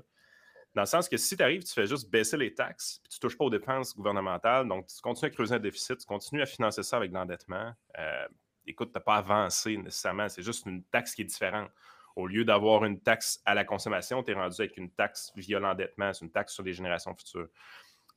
Dans 0.74 0.82
le 0.82 0.86
sens 0.86 1.08
que 1.08 1.16
si 1.16 1.36
tu 1.36 1.42
arrives, 1.42 1.64
tu 1.64 1.72
fais 1.72 1.86
juste 1.86 2.10
baisser 2.10 2.36
les 2.36 2.54
taxes, 2.54 3.00
puis 3.02 3.10
tu 3.10 3.18
ne 3.18 3.20
touches 3.28 3.36
pas 3.36 3.44
aux 3.44 3.50
dépenses 3.50 3.94
gouvernementales, 3.94 4.66
donc 4.66 4.86
tu 4.86 5.00
continues 5.02 5.30
à 5.30 5.34
creuser 5.34 5.54
un 5.54 5.58
déficit, 5.58 5.98
tu 5.98 6.06
continues 6.06 6.42
à 6.42 6.46
financer 6.46 6.82
ça 6.82 6.96
avec 6.96 7.10
de 7.10 7.14
l'endettement. 7.14 7.72
euh, 7.98 8.28
écoute, 8.66 8.90
tu 8.92 8.96
n'as 8.96 9.02
pas 9.02 9.16
avancé 9.16 9.76
nécessairement, 9.76 10.28
c'est 10.28 10.42
juste 10.42 10.66
une 10.66 10.82
taxe 10.84 11.14
qui 11.14 11.22
est 11.22 11.26
différente. 11.26 11.70
Au 12.14 12.26
lieu 12.26 12.44
d'avoir 12.44 12.84
une 12.84 13.00
taxe 13.00 13.40
à 13.44 13.54
la 13.54 13.64
consommation, 13.64 14.22
tu 14.22 14.30
es 14.30 14.34
rendu 14.34 14.60
avec 14.60 14.76
une 14.76 14.90
taxe 14.90 15.32
via 15.34 15.58
l'endettement, 15.58 16.12
c'est 16.12 16.24
une 16.24 16.30
taxe 16.30 16.54
sur 16.54 16.62
les 16.62 16.74
générations 16.74 17.14
futures. 17.14 17.48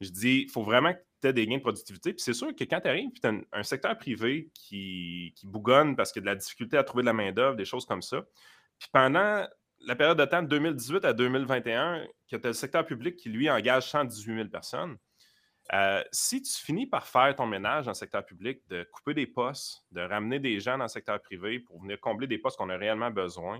Je 0.01 0.09
dis, 0.09 0.41
il 0.43 0.49
faut 0.49 0.63
vraiment 0.63 0.93
que 0.93 0.99
tu 1.21 1.27
aies 1.29 1.33
des 1.33 1.47
gains 1.47 1.57
de 1.57 1.61
productivité. 1.61 2.11
Puis 2.13 2.21
c'est 2.21 2.33
sûr 2.33 2.53
que 2.53 2.65
quand 2.65 2.81
tu 2.81 2.89
arrives, 2.89 3.11
tu 3.13 3.25
as 3.25 3.29
un, 3.29 3.41
un 3.53 3.63
secteur 3.63 3.97
privé 3.97 4.49
qui, 4.53 5.33
qui 5.37 5.47
bougonne 5.47 5.95
parce 5.95 6.11
qu'il 6.11 6.21
y 6.21 6.23
a 6.23 6.27
de 6.31 6.35
la 6.35 6.35
difficulté 6.35 6.77
à 6.77 6.83
trouver 6.83 7.03
de 7.03 7.05
la 7.05 7.13
main-d'œuvre, 7.13 7.55
des 7.55 7.63
choses 7.63 7.85
comme 7.85 8.01
ça. 8.01 8.25
Puis 8.77 8.89
pendant 8.91 9.47
la 9.81 9.95
période 9.95 10.17
de 10.17 10.25
temps 10.25 10.41
de 10.41 10.47
2018 10.47 11.05
à 11.05 11.13
2021, 11.13 12.05
que 12.29 12.37
tu 12.37 12.45
as 12.45 12.49
le 12.49 12.53
secteur 12.53 12.85
public 12.85 13.15
qui, 13.15 13.29
lui, 13.29 13.49
engage 13.49 13.89
118 13.89 14.35
000 14.35 14.49
personnes, 14.49 14.97
euh, 15.73 16.03
si 16.11 16.41
tu 16.41 16.51
finis 16.51 16.85
par 16.85 17.07
faire 17.07 17.35
ton 17.35 17.47
ménage 17.47 17.85
dans 17.85 17.91
le 17.91 17.95
secteur 17.95 18.23
public, 18.23 18.61
de 18.67 18.87
couper 18.91 19.13
des 19.13 19.25
postes, 19.25 19.83
de 19.91 20.01
ramener 20.01 20.39
des 20.39 20.59
gens 20.59 20.77
dans 20.77 20.85
le 20.85 20.89
secteur 20.89 21.19
privé 21.21 21.59
pour 21.59 21.81
venir 21.81 21.99
combler 21.99 22.27
des 22.27 22.37
postes 22.37 22.57
qu'on 22.57 22.69
a 22.69 22.77
réellement 22.77 23.09
besoin, 23.09 23.59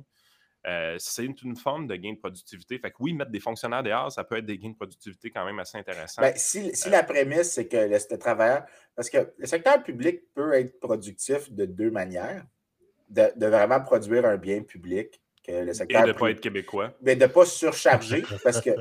euh, 0.67 0.95
c'est 0.99 1.25
une, 1.25 1.56
forme 1.56 1.88
de 1.88 1.95
gain 1.95 2.13
de 2.13 2.17
productivité. 2.17 2.80
Fait 2.80 2.89
que 2.89 2.95
oui, 2.99 3.13
mettre 3.13 3.32
des 3.32 3.39
fonctionnaires 3.39 3.84
dehors, 3.84 4.12
ça 4.12 4.23
peut 4.23 4.38
être 4.38 4.45
des 4.45 4.58
gains 4.58 4.71
de 4.71 4.75
productivité 4.75 5.30
quand 5.30 5.45
même 5.45 5.60
assez 5.60 5.78
intéressants. 5.78 6.21
Ben, 6.21 6.34
si, 6.36 6.71
la 6.89 7.04
prémisse, 7.04 7.54
c'est 7.54 7.67
que 7.67 7.78
le, 7.78 7.88
le 7.88 8.62
parce 8.95 9.10
que 9.10 9.34
le 9.38 9.45
secteur 9.45 9.84
public 9.84 10.21
peut 10.34 10.54
être 10.54 10.80
productif 10.80 11.51
de 11.51 11.65
deux 11.65 11.91
manières, 11.91 12.45
de 13.10 13.45
vraiment 13.45 13.80
produire 13.80 14.25
un 14.25 14.38
bien 14.38 14.63
public, 14.63 15.21
que 15.45 15.51
le 15.51 15.69
Et 15.69 15.73
secteur 15.73 16.03
de 16.03 16.08
ne 16.08 16.13
pas 16.13 16.29
être 16.31 16.39
québécois. 16.41 16.93
mais 17.01 17.15
de 17.15 17.21
ne 17.25 17.27
pas 17.27 17.45
surcharger, 17.45 18.23
parce 18.43 18.62
que. 18.62 18.71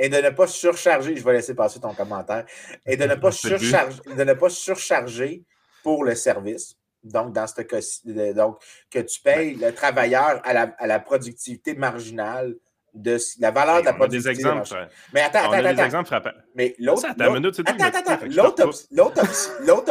Et 0.00 0.08
de 0.08 0.16
ne 0.18 0.30
pas 0.30 0.46
surcharger, 0.46 1.16
je 1.16 1.24
vais 1.24 1.32
laisser 1.32 1.56
passer 1.56 1.80
ton 1.80 1.92
commentaire, 1.92 2.44
et 2.86 2.96
de 2.96 3.04
ne 3.04 3.16
pas, 3.16 3.32
surcharger, 3.32 3.98
de 4.06 4.22
ne 4.22 4.32
pas 4.34 4.48
surcharger 4.48 5.42
pour 5.82 6.04
le 6.04 6.14
service. 6.14 6.76
Donc, 7.02 7.32
dans 7.32 7.48
ce 7.48 7.62
cas-ci, 7.62 8.02
donc, 8.32 8.60
que 8.92 9.00
tu 9.00 9.20
payes 9.20 9.56
le 9.56 9.72
travailleur 9.72 10.40
à 10.44 10.52
la, 10.52 10.72
à 10.78 10.86
la 10.86 11.00
productivité 11.00 11.74
marginale 11.74 12.54
de 12.94 13.18
la 13.40 13.50
valeur 13.50 13.80
de 13.80 13.86
la 13.86 13.90
on 13.90 13.94
a 13.94 13.94
des 13.94 13.98
productivité. 13.98 14.30
exemples. 14.30 14.54
marginale. 14.56 14.90
Mais 15.12 15.20
attends, 15.22 15.38
on 15.40 15.52
attends, 15.52 15.54
a 15.54 15.62
des 15.62 15.68
attends. 15.68 15.84
exemples 15.84 16.06
frappants. 16.06 16.30
Mais 16.54 16.76
l'autre 16.78 17.08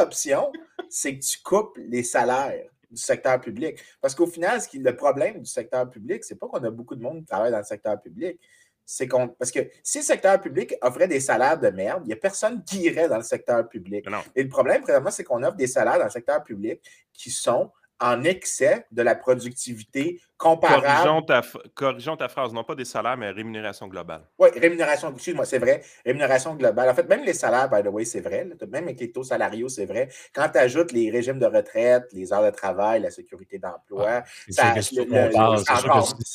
option, 0.02 0.52
c'est 0.90 1.18
que 1.18 1.24
tu 1.26 1.38
coupes 1.44 1.78
les 1.78 2.04
salaires 2.04 2.70
du 2.90 3.02
secteur 3.02 3.40
public. 3.40 3.80
Parce 4.02 4.16
qu'au 4.16 4.28
final, 4.28 4.62
ce 4.62 4.68
qui, 4.68 4.80
le 4.80 4.96
problème 4.96 5.40
du 5.40 5.50
secteur 5.50 5.90
public, 5.90 6.24
c'est 6.24 6.36
pas 6.36 6.48
qu'on 6.48 6.64
a 6.64 6.70
beaucoup 6.70 6.96
de 6.96 7.02
monde 7.02 7.20
qui 7.20 7.26
travaille 7.26 7.52
dans 7.52 7.58
le 7.58 7.64
secteur 7.64 8.00
public. 8.02 8.40
C'est 8.86 9.08
qu'on. 9.08 9.28
Parce 9.28 9.52
que 9.52 9.60
si 9.84 9.98
le 9.98 10.04
secteur 10.04 10.40
public 10.40 10.74
offrait 10.82 11.10
des 11.10 11.20
salaires 11.20 11.60
de 11.60 11.68
merde, 11.70 12.04
il 12.06 12.08
n'y 12.08 12.14
a 12.14 12.18
personne 12.18 12.64
qui 12.64 12.84
irait 12.84 13.10
dans 13.10 13.18
le 13.18 13.24
secteur 13.24 13.68
public. 13.68 14.10
Non. 14.10 14.22
Et 14.34 14.44
le 14.44 14.50
problème, 14.50 14.82
présentement, 14.82 15.12
c'est 15.12 15.26
qu'on 15.26 15.44
offre 15.44 15.58
des 15.58 15.68
salaires 15.68 15.98
dans 15.98 16.06
le 16.06 16.10
secteur 16.10 16.42
public 16.44 16.82
qui 17.12 17.30
sont 17.30 17.70
en 18.00 18.24
excès 18.24 18.86
de 18.92 19.02
la 19.02 19.16
productivité 19.16 20.22
comparable. 20.38 20.86
Corrigeons 20.86 21.22
ta, 21.24 21.42
corrigeons 21.74 22.16
ta 22.18 22.30
phrase. 22.30 22.54
Non 22.54 22.64
pas 22.64 22.76
des 22.76 22.86
salaires, 22.86 23.18
mais 23.18 23.32
rémunération 23.32 23.88
globale. 23.88 24.22
Oui, 24.38 24.50
rémunération, 24.56 25.12
excuse-moi, 25.14 25.46
c'est 25.46 25.58
vrai. 25.58 25.82
Rémunération 26.06 26.54
globale. 26.56 26.90
En 26.90 26.94
fait, 26.94 27.08
même 27.10 27.24
les 27.24 27.34
salaires, 27.34 27.70
by 27.70 27.82
the 27.82 27.88
way, 27.92 28.06
c'est 28.06 28.22
vrai. 28.22 28.46
là. 28.46 28.56
Même 28.68 28.84
avec 28.84 29.00
les 29.00 29.12
taux 29.12 29.24
salariaux, 29.24 29.70
c'est 29.70 29.86
vrai. 29.86 30.10
Quand 30.34 30.48
tu 30.50 30.60
ajoutes 30.60 30.92
les 30.92 31.10
régimes 31.10 31.40
de 31.40 31.48
retraite, 31.48 32.06
les 32.14 32.32
heures 32.32 32.44
de 32.44 32.52
travail, 32.52 33.02
la 33.02 33.10
sécurité 33.12 33.58
d'emploi, 33.58 34.24
C'est 34.50 34.62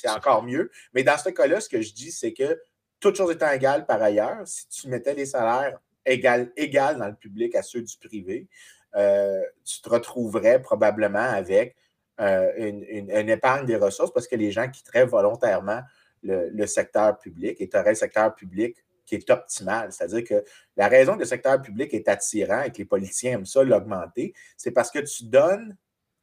encore, 0.08 0.42
mieux. 0.42 0.70
Mais 0.94 1.04
dans 1.04 1.18
ce 1.18 1.30
cas-là, 1.30 1.60
ce 1.60 1.68
que 1.68 1.80
je 1.80 1.92
dis, 1.92 2.10
c'est 2.10 2.32
que 2.32 2.60
toutes 2.98 3.16
choses 3.16 3.32
étant 3.32 3.50
égales 3.50 3.86
par 3.86 4.02
ailleurs, 4.02 4.38
si 4.44 4.68
tu 4.68 4.88
mettais 4.88 5.14
les 5.14 5.26
salaires 5.26 5.78
égal, 6.04 6.52
égales 6.56 6.98
dans 6.98 7.08
le 7.08 7.14
public 7.14 7.54
à 7.54 7.62
ceux 7.62 7.82
du 7.82 7.96
privé, 7.96 8.48
tu 9.64 9.80
te 9.82 9.88
retrouverais 9.88 10.60
probablement 10.60 11.18
avec 11.18 11.76
euh, 12.20 12.52
une, 12.56 12.82
une- 12.88 13.10
une 13.10 13.28
épargne 13.30 13.64
des 13.66 13.76
ressources 13.76 14.12
parce 14.12 14.28
que 14.28 14.36
les 14.36 14.50
gens 14.50 14.68
quitteraient 14.68 15.06
volontairement 15.06 15.80
le, 16.22 16.50
le 16.50 16.66
secteur 16.66 17.18
public 17.18 17.56
et 17.60 17.68
tu 17.68 17.76
aurais 17.76 17.90
le 17.90 17.94
secteur 17.96 18.34
public 18.34 18.76
qui 19.06 19.14
est 19.16 19.30
optimal. 19.30 19.90
C'est-à-dire 19.92 20.24
que 20.24 20.44
la 20.76 20.88
raison 20.88 21.14
que 21.14 21.20
le 21.20 21.24
secteur 21.24 21.60
public 21.60 21.92
est 21.94 22.08
attirant 22.08 22.62
et 22.62 22.70
que 22.70 22.78
les 22.78 22.84
politiciens 22.84 23.32
aiment 23.32 23.46
ça 23.46 23.64
l'augmenter, 23.64 24.34
c'est 24.56 24.70
parce 24.70 24.90
que 24.90 25.00
tu 25.00 25.24
donnes 25.24 25.76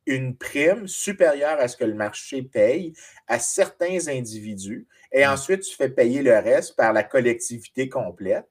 une 0.05 0.37
prime 0.37 0.87
supérieure 0.87 1.59
à 1.59 1.67
ce 1.67 1.75
que 1.75 1.83
le 1.85 1.93
marché 1.93 2.41
paye 2.43 2.93
à 3.27 3.37
certains 3.39 4.07
individus 4.07 4.87
et 5.11 5.25
ensuite 5.27 5.61
tu 5.61 5.75
fais 5.75 5.89
payer 5.89 6.21
le 6.21 6.33
reste 6.37 6.75
par 6.75 6.93
la 6.93 7.03
collectivité 7.03 7.89
complète. 7.89 8.47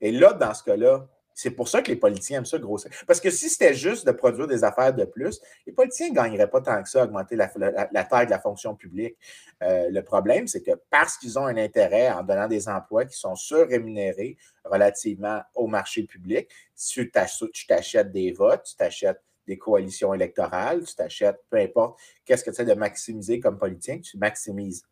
Et 0.00 0.12
là, 0.12 0.32
dans 0.34 0.54
ce 0.54 0.62
cas-là, 0.64 1.08
C'est 1.34 1.50
pour 1.50 1.66
ça 1.68 1.82
que 1.82 1.90
les 1.90 1.96
politiciens 1.96 2.38
aiment 2.38 2.46
ça 2.46 2.58
grossir. 2.58 2.90
Parce 3.06 3.20
que 3.20 3.28
si 3.30 3.50
c'était 3.50 3.74
juste 3.74 4.06
de 4.06 4.12
produire 4.12 4.46
des 4.46 4.62
affaires 4.62 4.94
de 4.94 5.04
plus, 5.04 5.40
les 5.66 5.72
politiciens 5.72 6.10
ne 6.10 6.14
gagneraient 6.14 6.48
pas 6.48 6.60
tant 6.60 6.80
que 6.82 6.88
ça 6.88 7.02
à 7.02 7.04
augmenter 7.04 7.34
la, 7.34 7.50
la- 7.56 7.88
la 7.92 8.04
taille 8.04 8.26
de 8.26 8.30
la 8.30 8.38
fonction 8.38 8.74
publique. 8.76 9.16
Euh, 9.62 9.90
le 9.90 10.02
problème, 10.04 10.46
c'est 10.46 10.62
que 10.62 10.70
parce 10.90 11.16
qu'ils 11.18 11.36
ont 11.38 11.46
un 11.46 11.56
intérêt 11.56 12.10
en 12.10 12.22
donnant 12.22 12.46
des 12.46 12.68
emplois 12.68 13.04
qui 13.04 13.18
sont 13.18 13.34
surrémunérés 13.34 14.36
relativement 14.64 15.42
au 15.54 15.66
marché 15.66 16.04
public, 16.04 16.48
tu 16.76 17.10
t'ach- 17.10 17.42
tu 17.52 17.66
t'achètes 17.66 18.12
des 18.12 18.30
votes, 18.32 18.62
tu 18.64 18.76
t'achètes 18.76 19.20
des 19.46 19.58
coalitions 19.58 20.14
électorales, 20.14 20.84
tu 20.84 20.94
t'achètes, 20.94 21.38
peu 21.50 21.58
importe 21.58 21.98
qu'est-ce 22.24 22.42
que 22.44 22.50
tu 22.50 22.54
essaies 22.54 22.64
de 22.64 22.78
maximiser 22.78 23.40
comme 23.40 23.58
politicien, 23.58 23.98
tu 24.00 24.16
maximises 24.18 24.84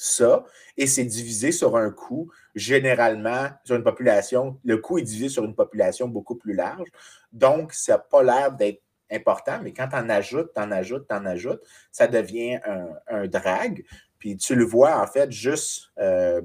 ça 0.00 0.44
et 0.78 0.86
c'est 0.86 1.04
divisé 1.04 1.52
sur 1.52 1.76
un 1.76 1.90
coût, 1.90 2.30
généralement, 2.54 3.48
sur 3.64 3.76
une 3.76 3.84
population, 3.84 4.58
le 4.64 4.78
coût 4.78 4.98
est 4.98 5.02
divisé 5.02 5.28
sur 5.28 5.44
une 5.44 5.54
population 5.54 6.08
beaucoup 6.08 6.36
plus 6.36 6.54
large. 6.54 6.88
Donc, 7.32 7.74
ça 7.74 7.92
n'a 7.92 7.98
pas 7.98 8.22
l'air 8.22 8.52
d'être 8.52 8.82
important, 9.10 9.60
mais 9.62 9.74
quand 9.74 9.88
tu 9.88 9.96
en 9.96 10.08
ajoutes, 10.08 10.52
tu 10.54 10.62
en 10.62 10.70
ajoutes, 10.72 11.06
tu 11.06 11.14
en 11.14 11.26
ajoutes, 11.26 11.60
ça 11.92 12.06
devient 12.06 12.60
un, 12.64 12.88
un 13.08 13.26
drag. 13.26 13.84
Puis 14.18 14.38
tu 14.38 14.54
le 14.54 14.64
vois, 14.64 15.02
en 15.02 15.06
fait, 15.06 15.30
juste, 15.30 15.90
euh, 15.98 16.40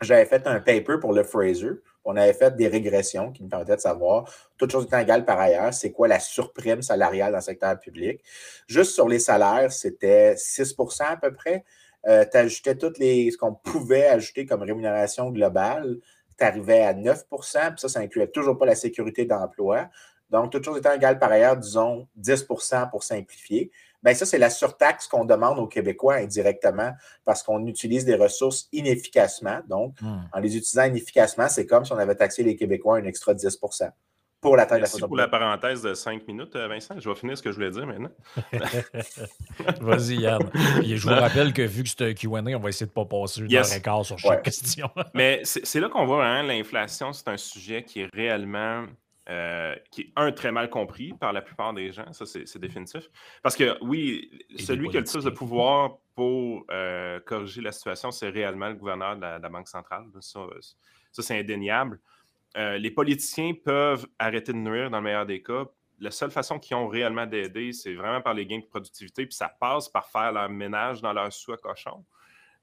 j'avais 0.00 0.24
fait 0.24 0.46
un 0.46 0.60
paper 0.60 0.96
pour 0.98 1.12
le 1.12 1.22
Fraser. 1.22 1.72
On 2.04 2.16
avait 2.16 2.32
fait 2.32 2.56
des 2.56 2.68
régressions 2.68 3.30
qui 3.30 3.42
nous 3.42 3.50
permettaient 3.50 3.76
de 3.76 3.80
savoir, 3.80 4.24
toute 4.56 4.72
chose 4.72 4.86
étant 4.86 5.00
égale 5.00 5.26
par 5.26 5.38
ailleurs, 5.38 5.74
c'est 5.74 5.92
quoi 5.92 6.08
la 6.08 6.18
surprime 6.18 6.80
salariale 6.80 7.32
dans 7.32 7.38
le 7.38 7.42
secteur 7.42 7.78
public. 7.78 8.22
Juste 8.66 8.92
sur 8.92 9.06
les 9.06 9.18
salaires, 9.18 9.70
c'était 9.70 10.34
6% 10.34 11.02
à 11.02 11.16
peu 11.18 11.34
près. 11.34 11.64
Euh, 12.06 12.24
tu 12.30 12.36
ajoutais 12.36 12.76
toutes 12.76 12.98
les, 12.98 13.30
ce 13.30 13.36
qu'on 13.36 13.54
pouvait 13.54 14.06
ajouter 14.06 14.46
comme 14.46 14.62
rémunération 14.62 15.30
globale, 15.30 15.98
tu 16.38 16.44
arrivais 16.44 16.82
à 16.82 16.94
9% 16.94 17.24
puis 17.24 17.80
ça, 17.80 17.88
ça 17.88 18.00
incluait 18.00 18.28
toujours 18.28 18.56
pas 18.56 18.66
la 18.66 18.74
sécurité 18.74 19.24
d'emploi. 19.26 19.88
Donc, 20.30 20.52
toute 20.52 20.64
chose 20.64 20.78
étant 20.78 20.92
égale 20.92 21.18
par 21.18 21.32
ailleurs, 21.32 21.56
disons 21.56 22.06
10% 22.18 22.88
pour 22.90 23.02
simplifier. 23.02 23.70
Bien, 24.02 24.14
ça, 24.14 24.24
c'est 24.24 24.38
la 24.38 24.48
surtaxe 24.48 25.06
qu'on 25.08 25.24
demande 25.26 25.58
aux 25.58 25.66
Québécois 25.66 26.14
indirectement 26.14 26.92
parce 27.24 27.42
qu'on 27.42 27.66
utilise 27.66 28.04
des 28.04 28.14
ressources 28.14 28.68
inefficacement. 28.72 29.60
Donc, 29.68 30.00
Hmm. 30.00 30.20
en 30.32 30.40
les 30.40 30.56
utilisant 30.56 30.84
inefficacement, 30.84 31.48
c'est 31.48 31.66
comme 31.66 31.84
si 31.84 31.92
on 31.92 31.98
avait 31.98 32.14
taxé 32.14 32.42
les 32.42 32.56
Québécois 32.56 32.96
un 32.96 33.04
extra 33.04 33.34
10 33.34 33.58
pour 34.40 34.56
la 34.56 34.64
taille 34.66 34.80
de 34.80 34.86
la 35.00 35.06
pour 35.06 35.16
la 35.16 35.28
parenthèse 35.28 35.82
de 35.82 35.92
5 35.94 36.26
minutes, 36.26 36.56
euh, 36.56 36.66
Vincent. 36.68 36.94
Je 36.98 37.08
vais 37.08 37.14
finir 37.14 37.36
ce 37.36 37.42
que 37.42 37.50
je 37.50 37.56
voulais 37.56 37.70
dire 37.70 37.86
maintenant. 37.86 38.10
Vas-y, 39.80 40.16
Yann. 40.20 40.50
Puis 40.80 40.96
je 40.96 41.02
vous 41.08 41.14
rappelle 41.14 41.52
que 41.52 41.62
vu 41.62 41.82
que 41.82 41.88
c'est 41.90 42.02
un 42.02 42.14
QA, 42.14 42.28
on 42.56 42.60
va 42.60 42.68
essayer 42.68 42.86
de 42.86 42.90
ne 42.90 42.94
pas 42.94 43.04
passer 43.04 43.40
une 43.42 43.50
Yes. 43.50 43.70
heure 43.70 43.76
et 43.78 43.82
quart 43.82 44.04
sur 44.04 44.18
chaque 44.18 44.30
Ouais. 44.30 44.42
question. 44.42 44.90
Mais 45.14 45.42
c'est 45.44 45.80
là 45.80 45.88
qu'on 45.88 46.06
voit 46.06 46.18
vraiment 46.24 46.48
l'inflation, 46.48 47.12
c'est 47.12 47.28
un 47.28 47.36
sujet 47.36 47.82
qui 47.84 48.00
est 48.00 48.08
réellement, 48.14 48.86
euh, 49.28 49.74
qui 49.90 50.02
est 50.02 50.12
un, 50.16 50.32
très 50.32 50.52
mal 50.52 50.70
compris 50.70 51.12
par 51.20 51.32
la 51.32 51.42
plupart 51.42 51.74
des 51.74 51.92
gens, 51.92 52.10
ça 52.12 52.24
c'est 52.26 52.58
définitif. 52.58 53.10
Parce 53.42 53.56
que 53.56 53.76
oui, 53.82 54.30
celui 54.58 54.88
qui 54.88 54.96
a 54.96 55.00
le 55.00 55.06
plus 55.06 55.24
de 55.24 55.30
pouvoir 55.30 55.98
pour 56.14 56.64
euh, 56.70 57.20
corriger 57.20 57.60
la 57.60 57.72
situation, 57.72 58.10
c'est 58.10 58.28
réellement 58.30 58.68
le 58.68 58.74
gouverneur 58.74 59.16
de 59.16 59.20
la, 59.20 59.38
de 59.38 59.42
la 59.42 59.48
Banque 59.48 59.68
centrale. 59.68 60.04
Ça, 60.20 60.40
ça, 61.12 61.22
c'est 61.22 61.38
indéniable. 61.38 61.98
Euh, 62.56 62.78
les 62.78 62.90
politiciens 62.90 63.54
peuvent 63.54 64.06
arrêter 64.18 64.52
de 64.52 64.58
nuire 64.58 64.90
dans 64.90 64.98
le 64.98 65.04
meilleur 65.04 65.26
des 65.26 65.42
cas. 65.42 65.66
La 66.00 66.10
seule 66.10 66.30
façon 66.30 66.58
qu'ils 66.58 66.76
ont 66.76 66.88
réellement 66.88 67.26
d'aider, 67.26 67.72
c'est 67.72 67.94
vraiment 67.94 68.20
par 68.20 68.34
les 68.34 68.46
gains 68.46 68.58
de 68.58 68.64
productivité, 68.64 69.26
puis 69.26 69.34
ça 69.34 69.48
passe 69.48 69.88
par 69.88 70.08
faire 70.08 70.32
leur 70.32 70.48
ménage 70.48 71.02
dans 71.02 71.12
leur 71.12 71.32
sous 71.32 71.52
à 71.52 71.58
cochon. 71.58 72.04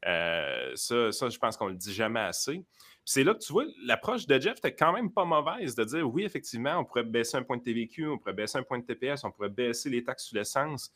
Euh, 0.06 0.72
ça, 0.76 1.30
je 1.30 1.38
pense 1.38 1.58
qu'on 1.58 1.68
le 1.68 1.76
dit 1.76 1.94
jamais 1.94 2.20
assez. 2.20 2.64
C'est 3.06 3.24
là 3.24 3.34
que 3.34 3.40
tu 3.40 3.54
vois, 3.54 3.64
l'approche 3.84 4.28
de 4.28 4.40
Jeff 4.40 4.58
était 4.58 4.76
quand 4.76 4.92
même 4.92 5.12
pas 5.12 5.24
mauvaise 5.24 5.76
de 5.76 5.84
dire 5.84 6.10
oui, 6.10 6.24
effectivement, 6.24 6.78
on 6.80 6.86
pourrait 6.86 7.04
baisser 7.04 7.38
un 7.38 7.44
point 7.44 7.58
de 7.58 7.64
TVQ, 7.64 8.08
on 8.08 8.18
pourrait 8.18 8.34
baisser 8.34 8.58
un 8.58 8.64
point 8.64 8.80
de 8.80 8.86
TPS, 8.86 9.24
on 9.24 9.32
pourrait 9.32 9.50
baisser 9.50 9.90
les 9.90 10.04
taxes 10.04 10.26
sur 10.26 10.38
l'essence. 10.38 10.92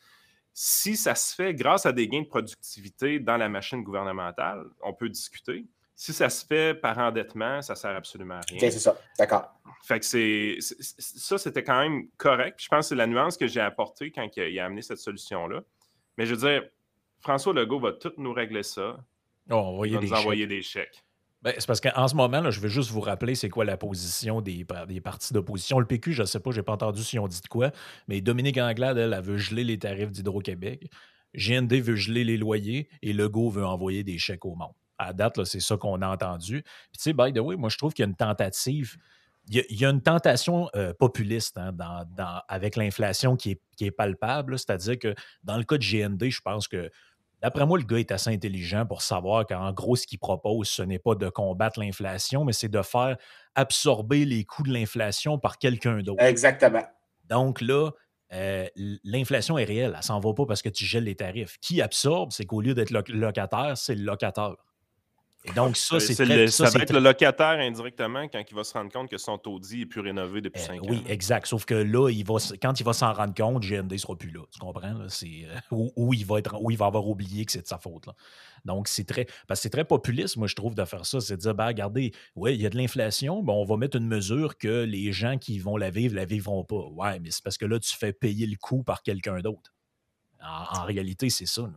Si 0.54 0.98
ça 0.98 1.16
se 1.16 1.34
fait 1.34 1.54
grâce 1.54 1.86
à 1.86 1.94
des 1.94 2.08
gains 2.08 2.24
de 2.24 2.28
productivité 2.28 3.20
dans 3.20 3.38
la 3.38 3.48
machine 3.48 3.82
gouvernementale, 3.82 4.66
on 4.82 4.94
peut 4.94 5.08
discuter. 5.08 5.66
Si 6.04 6.14
ça 6.14 6.32
se 6.32 6.44
fait 6.44 6.74
par 6.74 6.98
endettement, 6.98 7.62
ça 7.62 7.76
sert 7.76 7.96
absolument 7.96 8.34
à 8.34 8.42
rien. 8.50 8.58
OK, 8.58 8.72
c'est 8.72 8.80
ça. 8.80 8.98
D'accord. 9.20 9.54
Fait 9.84 10.00
que 10.00 10.06
c'est, 10.08 10.56
c'est- 10.60 10.76
c'est- 10.82 11.20
ça, 11.20 11.38
c'était 11.38 11.64
quand 11.64 11.80
même 11.80 12.08
correct. 12.18 12.60
Je 12.60 12.68
pense 12.70 12.86
que 12.86 12.90
c'est 12.90 12.96
la 12.96 13.06
nuance 13.06 13.38
que 13.38 13.46
j'ai 13.46 13.60
apportée 13.60 14.10
quand 14.12 14.28
il 14.36 14.42
a, 14.42 14.48
il 14.50 14.60
a 14.60 14.66
amené 14.66 14.82
cette 14.82 14.98
solution-là. 14.98 15.62
Mais 16.18 16.26
je 16.26 16.34
veux 16.34 16.50
dire, 16.50 16.64
François 17.20 17.54
Legault 17.54 17.80
va 17.80 17.92
tout 17.92 18.14
nous 18.18 18.34
régler 18.34 18.64
ça. 18.64 18.98
Oh, 19.52 19.56
on 19.56 19.80
va 19.82 19.88
nous 19.88 20.02
chèques. 20.02 20.12
envoyer 20.14 20.48
des 20.48 20.64
chèques. 20.64 21.04
Ben, 21.44 21.54
c'est 21.60 21.68
parce 21.68 21.80
qu'en 21.82 22.08
ce 22.08 22.16
moment, 22.16 22.42
là, 22.42 22.50
je 22.50 22.60
vais 22.60 22.70
juste 22.70 22.90
vous 22.90 23.02
rappeler 23.02 23.36
c'est 23.36 23.50
quoi 23.50 23.64
la 23.64 23.78
position 23.78 24.42
des, 24.42 24.66
des 24.88 25.02
partis 25.02 25.34
d'opposition. 25.36 25.78
Le 25.78 25.86
PQ, 25.86 26.14
je 26.14 26.22
ne 26.24 26.26
sais 26.26 26.40
pas, 26.40 26.50
je 26.50 26.58
n'ai 26.58 26.64
pas 26.64 26.74
entendu 26.74 27.04
si 27.04 27.20
on 27.20 27.28
dit 27.28 27.42
de 27.42 27.48
quoi, 27.48 27.70
mais 28.08 28.22
Dominique 28.22 28.58
Anglade, 28.58 28.98
elle, 28.98 29.14
elle 29.14 29.24
veut 29.24 29.38
geler 29.38 29.64
les 29.64 29.78
tarifs 29.78 30.10
d'Hydro-Québec. 30.12 30.90
GND 31.36 31.74
veut 31.80 31.96
geler 31.96 32.24
les 32.24 32.38
loyers 32.38 32.90
et 33.04 33.14
Legault 33.14 33.52
veut 33.52 33.66
envoyer 33.66 34.04
des 34.04 34.18
chèques 34.18 34.46
au 34.46 34.56
monde. 34.56 34.74
À 35.02 35.14
date, 35.14 35.44
c'est 35.46 35.60
ça 35.60 35.78
qu'on 35.78 36.02
a 36.02 36.08
entendu. 36.08 36.62
Puis, 36.64 36.98
tu 36.98 37.02
sais, 37.04 37.14
by 37.14 37.34
the 37.34 37.40
way, 37.40 37.56
moi, 37.56 37.70
je 37.70 37.78
trouve 37.78 37.94
qu'il 37.94 38.04
y 38.04 38.06
a 38.06 38.10
une 38.10 38.16
tentative. 38.16 38.98
Il 39.48 39.56
y 39.56 39.60
a, 39.60 39.64
il 39.70 39.80
y 39.82 39.86
a 39.86 39.90
une 39.90 40.02
tentation 40.04 40.70
euh, 40.76 40.94
populiste 40.94 41.58
hein, 41.58 41.72
dans- 41.74 42.06
dans- 42.16 42.42
avec 42.48 42.76
l'inflation 42.76 43.36
qui 43.36 43.52
est, 43.52 43.62
qui 43.76 43.86
est 43.86 43.92
palpable. 43.92 44.60
C'est-à-dire 44.60 45.00
que 45.00 45.16
dans 45.44 45.58
le 45.58 45.64
cas 45.64 45.78
de 45.78 45.84
GND, 45.84 46.30
je 46.30 46.42
pense 46.42 46.68
que 46.68 46.90
D'après 47.42 47.66
moi, 47.66 47.80
le 47.80 47.84
gars 47.86 47.98
est 47.98 48.12
assez 48.12 48.30
intelligent 48.30 48.86
pour 48.86 49.02
savoir 49.02 49.48
qu'en 49.48 49.72
gros, 49.74 49.96
ce 49.96 50.06
qu'il 50.06 50.20
propose, 50.20 50.68
ce 50.68 50.84
n'est 50.84 51.00
pas 51.00 51.16
de 51.16 51.28
combattre 51.28 51.80
l'inflation, 51.80 52.46
mais 52.46 52.54
c'est 52.54 52.70
de 52.70 52.84
faire 52.84 53.18
absorber 53.56 54.26
les 54.26 54.46
coûts 54.46 54.62
de 54.62 54.72
l'inflation 54.72 55.40
par 55.40 55.58
quelqu'un 55.58 56.04
d'autre. 56.04 56.24
Exactement. 56.24 56.84
Donc 57.28 57.62
là, 57.62 57.90
euh, 58.34 58.68
l'inflation 59.04 59.58
est 59.58 59.64
réelle. 59.64 59.92
Elle 59.94 59.98
ne 59.98 60.04
s'en 60.04 60.20
va 60.20 60.34
pas 60.36 60.46
parce 60.46 60.62
que 60.62 60.70
tu 60.70 60.86
gèles 60.86 61.06
les 61.06 61.16
tarifs. 61.16 61.58
Qui 61.62 61.82
absorbe, 61.82 62.32
c'est 62.32 62.46
qu'au 62.46 62.62
lieu 62.62 62.74
d'être 62.76 62.92
loc- 62.92 63.10
locataire, 63.10 63.76
c'est 63.76 63.96
le 63.96 64.04
locateur. 64.04 64.56
Et 65.44 65.52
donc, 65.54 65.76
ça, 65.76 66.00
c'est 66.00 66.14
ça, 66.14 66.24
va 66.26 66.34
être 66.36 66.86
très- 66.86 66.94
le 66.94 67.00
locataire 67.00 67.58
indirectement 67.60 68.28
quand 68.28 68.44
il 68.48 68.54
va 68.56 68.64
se 68.64 68.74
rendre 68.74 68.92
compte 68.92 69.10
que 69.10 69.18
son 69.18 69.40
taudis 69.40 69.80
n'est 69.80 69.86
plus 69.88 70.00
rénové 70.02 70.40
depuis 70.40 70.62
Euh, 70.62 70.66
5 70.68 70.82
oui, 70.84 70.98
ans. 70.98 71.04
exact. 71.08 71.48
Sauf 71.48 71.66
que 71.66 71.74
là, 71.74 72.10
il 72.12 72.24
va, 72.24 72.36
quand 72.62 72.80
il 72.80 72.84
va 72.84 72.94
s'en 72.94 73.12
rendre 73.12 73.34
compte, 73.34 73.64
GND 73.64 73.92
ne 73.94 73.98
sera 73.98 74.16
plus 74.16 74.30
là. 74.30 74.42
Tu 74.52 74.60
comprends? 74.60 74.94
Là? 74.94 75.08
Euh, 75.24 75.56
ou, 75.72 75.92
ou 75.96 76.14
il 76.14 76.24
va 76.28 76.38
être, 76.38 76.62
ou 76.62 76.70
il 76.70 76.78
va 76.78 76.86
avoir 76.86 77.08
oublié 77.08 77.44
que 77.46 77.52
c'est 77.52 77.64
de 77.64 77.68
sa 77.68 77.80
faute. 77.80 78.06
Là. 78.06 78.14
Donc, 78.66 78.88
c'est 78.88 79.04
très. 79.04 79.26
Parce 79.48 79.60
que 79.60 79.64
c'est 79.64 79.70
très 79.72 79.84
populiste, 79.86 80.38
moi, 80.38 80.46
je 80.46 80.54
trouve, 80.56 80.76
de 80.76 80.86
faire 80.86 81.08
ça. 81.08 81.20
C'est 81.20 81.38
de 81.38 81.42
dire, 81.42 81.56
ben, 81.56 81.66
regardez, 81.66 82.12
oui, 82.36 82.54
il 82.54 82.62
y 82.62 82.68
a 82.68 82.70
de 82.70 82.78
l'inflation, 82.78 83.42
ben, 83.42 83.54
on 83.54 83.66
va 83.66 83.78
mettre 83.78 83.98
une 83.98 84.08
mesure 84.08 84.60
que 84.60 84.84
les 84.84 85.12
gens 85.12 85.40
qui 85.40 85.58
vont 85.58 85.76
la 85.76 85.90
vivre, 85.90 86.14
la 86.16 86.26
vivront 86.26 86.64
pas. 86.64 86.86
Ouais, 86.92 87.20
mais 87.20 87.32
c'est 87.32 87.44
parce 87.44 87.58
que 87.58 87.66
là, 87.66 87.80
tu 87.80 87.96
fais 87.96 88.14
payer 88.14 88.46
le 88.46 88.58
coût 88.58 88.84
par 88.84 89.02
quelqu'un 89.02 89.40
d'autre. 89.40 89.74
En, 90.44 90.82
en 90.82 90.84
réalité, 90.86 91.32
c'est 91.32 91.48
ça. 91.48 91.64
là. 91.64 91.74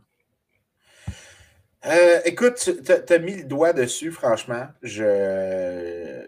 Euh, 1.85 2.19
écoute, 2.25 2.55
tu 2.83 3.13
as, 3.13 3.19
mis 3.19 3.35
le 3.35 3.43
doigt 3.43 3.73
dessus, 3.73 4.11
franchement. 4.11 4.67
Je. 4.81 6.27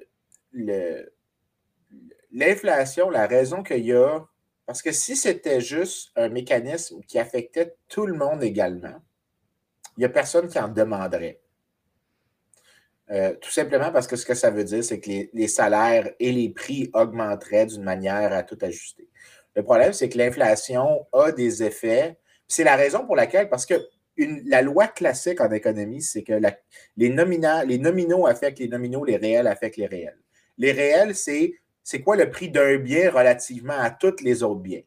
L'inflation, 2.32 3.10
la 3.10 3.26
raison 3.26 3.64
qu'il 3.64 3.86
y 3.86 3.94
a. 3.94 4.20
Parce 4.66 4.82
que 4.82 4.92
si 4.92 5.16
c'était 5.16 5.62
juste 5.62 6.12
un 6.16 6.30
mécanisme 6.30 7.02
qui 7.08 7.18
affectait 7.18 7.76
tout 7.88 8.06
le 8.06 8.14
monde 8.14 8.44
également, 8.44 9.02
il 9.96 10.02
n'y 10.02 10.06
a 10.06 10.10
personne 10.10 10.48
qui 10.48 10.60
en 10.60 10.68
demanderait. 10.68 11.40
Euh, 13.10 13.34
tout 13.36 13.50
simplement 13.50 13.92
parce 13.92 14.06
que 14.06 14.18
ce 14.18 14.26
que 14.26 14.36
ça 14.36 14.52
veut 14.52 14.66
dire, 14.66 14.84
c'est 14.84 15.00
que 15.00 15.10
les, 15.10 15.30
les 15.34 15.48
salaires 15.48 16.12
et 16.20 16.34
les 16.34 16.50
prix 16.50 16.92
augmenteraient 16.94 17.66
d'une 17.66 17.84
manière 17.84 18.34
à 18.34 18.44
tout 18.44 18.58
ajuster. 18.62 19.08
Le 19.56 19.64
problème, 19.64 19.94
c'est 19.94 20.10
que 20.10 20.18
l'inflation 20.18 21.08
a 21.14 21.32
des 21.32 21.64
effets. 21.64 22.20
C'est 22.48 22.66
la 22.66 22.76
raison 22.76 23.06
pour 23.06 23.16
laquelle, 23.16 23.50
parce 23.50 23.66
que 23.66 23.76
la 24.18 24.62
loi 24.62 24.88
classique 24.88 25.42
en 25.42 25.52
économie, 25.52 26.02
c'est 26.02 26.24
que 26.24 26.40
les, 26.98 27.10
nomina- 27.10 27.66
les 27.66 27.78
nominaux 27.78 28.28
affectent 28.28 28.60
les 28.60 28.68
nominaux, 28.68 29.06
les 29.06 29.18
réels 29.18 29.48
affectent 29.48 29.78
les 29.78 29.88
réels. 29.88 30.20
Les 30.58 30.72
réels, 30.72 31.16
c'est 31.16 32.02
quoi 32.04 32.16
le 32.16 32.30
prix 32.30 32.50
d'un 32.50 32.78
bien 32.78 33.12
relativement 33.12 33.78
à 33.78 33.92
tous 33.92 34.22
les 34.22 34.44
autres 34.44 34.62
biens? 34.62 34.82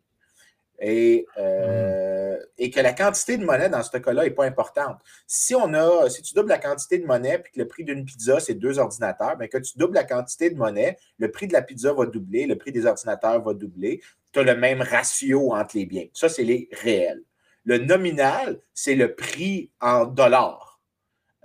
Et, 0.82 1.26
euh, 1.38 2.38
que 2.58 2.80
la 2.80 2.92
quantité 2.92 3.36
de 3.36 3.44
monnaie 3.44 3.68
dans 3.68 3.82
ce 3.82 3.96
cas-là 3.96 4.24
n'est 4.24 4.30
pas 4.30 4.44
importante. 4.44 5.00
Si 5.26 5.54
on 5.54 5.72
a, 5.74 6.08
si 6.08 6.22
tu 6.22 6.34
doubles 6.34 6.48
la 6.48 6.58
quantité 6.58 6.98
de 6.98 7.06
monnaie 7.06 7.38
puis 7.38 7.52
que 7.52 7.58
le 7.58 7.68
prix 7.68 7.84
d'une 7.84 8.04
pizza, 8.04 8.40
c'est 8.40 8.54
deux 8.54 8.78
ordinateurs, 8.78 9.36
bien 9.36 9.48
que 9.48 9.58
tu 9.58 9.76
doubles 9.76 9.94
la 9.94 10.04
quantité 10.04 10.50
de 10.50 10.56
monnaie, 10.56 10.96
le 11.18 11.30
prix 11.30 11.46
de 11.46 11.52
la 11.52 11.62
pizza 11.62 11.92
va 11.92 12.06
doubler, 12.06 12.46
le 12.46 12.56
prix 12.56 12.72
des 12.72 12.86
ordinateurs 12.86 13.42
va 13.42 13.54
doubler. 13.54 14.00
Tu 14.32 14.40
as 14.40 14.42
le 14.42 14.56
même 14.56 14.80
ratio 14.80 15.52
entre 15.52 15.76
les 15.76 15.86
biens. 15.86 16.06
Ça, 16.12 16.28
c'est 16.28 16.44
les 16.44 16.68
réels. 16.72 17.22
Le 17.64 17.78
nominal, 17.78 18.60
c'est 18.74 18.94
le 18.94 19.14
prix 19.14 19.70
en 19.80 20.04
dollars. 20.06 20.80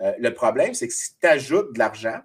Euh, 0.01 0.13
le 0.19 0.33
problème, 0.33 0.73
c'est 0.73 0.87
que 0.87 0.93
si 0.93 1.17
tu 1.19 1.27
ajoutes 1.27 1.73
de 1.73 1.79
l'argent 1.79 2.21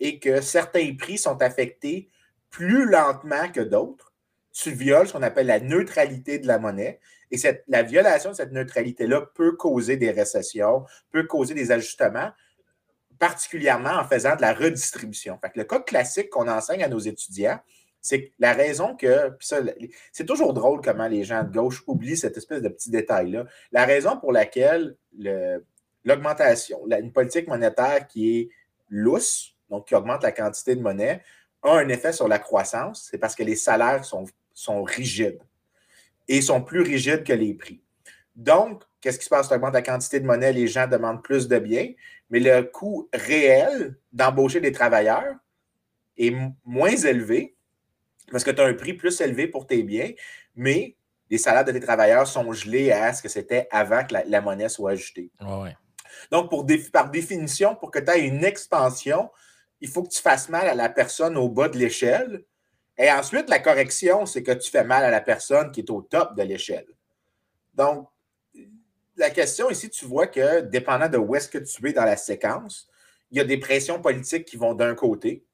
et 0.00 0.18
que 0.18 0.40
certains 0.40 0.94
prix 0.96 1.18
sont 1.18 1.40
affectés 1.42 2.08
plus 2.50 2.88
lentement 2.88 3.50
que 3.50 3.60
d'autres, 3.60 4.12
tu 4.52 4.70
violes 4.70 5.08
ce 5.08 5.12
qu'on 5.12 5.22
appelle 5.22 5.46
la 5.46 5.60
neutralité 5.60 6.38
de 6.38 6.46
la 6.46 6.58
monnaie. 6.58 7.00
Et 7.30 7.36
cette, 7.36 7.64
la 7.68 7.82
violation 7.82 8.30
de 8.30 8.36
cette 8.36 8.52
neutralité-là 8.52 9.22
peut 9.34 9.52
causer 9.52 9.96
des 9.96 10.10
récessions, 10.10 10.84
peut 11.10 11.24
causer 11.24 11.54
des 11.54 11.70
ajustements. 11.72 12.32
particulièrement 13.18 13.98
en 13.98 14.04
faisant 14.04 14.36
de 14.36 14.42
la 14.42 14.54
redistribution. 14.54 15.38
Fait 15.40 15.50
le 15.56 15.64
cas 15.64 15.80
classique 15.80 16.30
qu'on 16.30 16.48
enseigne 16.48 16.84
à 16.84 16.88
nos 16.88 17.00
étudiants, 17.00 17.58
c'est 18.00 18.32
la 18.38 18.52
raison 18.52 18.94
que, 18.96 19.36
c'est 20.12 20.24
toujours 20.24 20.54
drôle 20.54 20.80
comment 20.80 21.08
les 21.08 21.24
gens 21.24 21.42
de 21.42 21.52
gauche 21.52 21.82
oublient 21.86 22.16
cette 22.16 22.36
espèce 22.36 22.62
de 22.62 22.68
petit 22.68 22.90
détail-là. 22.90 23.44
La 23.72 23.84
raison 23.84 24.16
pour 24.18 24.32
laquelle 24.32 24.96
le- 25.18 25.64
l'augmentation, 26.04 26.80
la- 26.86 27.00
une 27.00 27.12
politique 27.12 27.48
monétaire 27.48 28.06
qui 28.06 28.38
est 28.38 28.48
lousse, 28.88 29.54
donc 29.68 29.88
qui 29.88 29.94
augmente 29.94 30.22
la 30.22 30.32
quantité 30.32 30.76
de 30.76 30.80
monnaie, 30.80 31.22
a 31.62 31.72
un 31.72 31.88
effet 31.88 32.12
sur 32.12 32.28
la 32.28 32.38
croissance, 32.38 33.08
c'est 33.10 33.18
parce 33.18 33.34
que 33.34 33.42
les 33.42 33.56
salaires 33.56 34.04
sont, 34.04 34.24
sont 34.54 34.82
rigides 34.84 35.40
et 36.28 36.40
sont 36.40 36.62
plus 36.62 36.82
rigides 36.82 37.24
que 37.24 37.32
les 37.32 37.52
prix. 37.52 37.82
Donc, 38.36 38.84
qu'est-ce 39.00 39.18
qui 39.18 39.24
se 39.24 39.30
passe? 39.30 39.48
Tu 39.48 39.54
augmentes 39.54 39.74
la 39.74 39.82
quantité 39.82 40.20
de 40.20 40.26
monnaie, 40.26 40.52
les 40.52 40.68
gens 40.68 40.86
demandent 40.86 41.22
plus 41.22 41.48
de 41.48 41.58
biens, 41.58 41.92
mais 42.30 42.38
le 42.38 42.62
coût 42.62 43.08
réel 43.12 43.96
d'embaucher 44.12 44.60
des 44.60 44.72
travailleurs 44.72 45.34
est 46.16 46.32
moins 46.64 46.96
élevé 46.96 47.56
parce 48.30 48.44
que 48.44 48.50
tu 48.50 48.60
as 48.60 48.64
un 48.64 48.74
prix 48.74 48.94
plus 48.94 49.20
élevé 49.20 49.48
pour 49.48 49.66
tes 49.66 49.82
biens, 49.82 50.12
mais 50.54 50.96
les 51.30 51.38
salaires 51.38 51.64
de 51.64 51.72
tes 51.72 51.80
travailleurs 51.80 52.26
sont 52.26 52.52
gelés 52.52 52.90
à 52.90 53.12
ce 53.12 53.22
que 53.22 53.28
c'était 53.28 53.68
avant 53.70 54.04
que 54.04 54.14
la, 54.14 54.24
la 54.24 54.40
monnaie 54.40 54.68
soit 54.68 54.94
ouais. 55.62 55.76
Donc, 56.30 56.48
pour 56.50 56.64
dé- 56.64 56.78
par 56.78 57.10
définition, 57.10 57.74
pour 57.74 57.90
que 57.90 57.98
tu 57.98 58.10
aies 58.10 58.26
une 58.26 58.44
expansion, 58.44 59.30
il 59.80 59.88
faut 59.88 60.02
que 60.02 60.08
tu 60.08 60.20
fasses 60.20 60.48
mal 60.48 60.66
à 60.66 60.74
la 60.74 60.88
personne 60.88 61.36
au 61.36 61.48
bas 61.48 61.68
de 61.68 61.78
l'échelle. 61.78 62.44
Et 62.96 63.10
ensuite, 63.12 63.48
la 63.48 63.60
correction, 63.60 64.26
c'est 64.26 64.42
que 64.42 64.52
tu 64.52 64.70
fais 64.70 64.84
mal 64.84 65.04
à 65.04 65.10
la 65.10 65.20
personne 65.20 65.70
qui 65.70 65.80
est 65.80 65.90
au 65.90 66.02
top 66.02 66.34
de 66.34 66.42
l'échelle. 66.42 66.86
Donc, 67.74 68.08
la 69.16 69.30
question 69.30 69.70
ici, 69.70 69.90
tu 69.90 70.04
vois 70.04 70.26
que 70.26 70.60
dépendant 70.62 71.08
de 71.08 71.18
où 71.18 71.36
est-ce 71.36 71.48
que 71.48 71.58
tu 71.58 71.88
es 71.88 71.92
dans 71.92 72.04
la 72.04 72.16
séquence, 72.16 72.88
il 73.30 73.38
y 73.38 73.40
a 73.40 73.44
des 73.44 73.58
pressions 73.58 74.00
politiques 74.00 74.46
qui 74.46 74.56
vont 74.56 74.74
d'un 74.74 74.94
côté 74.94 75.44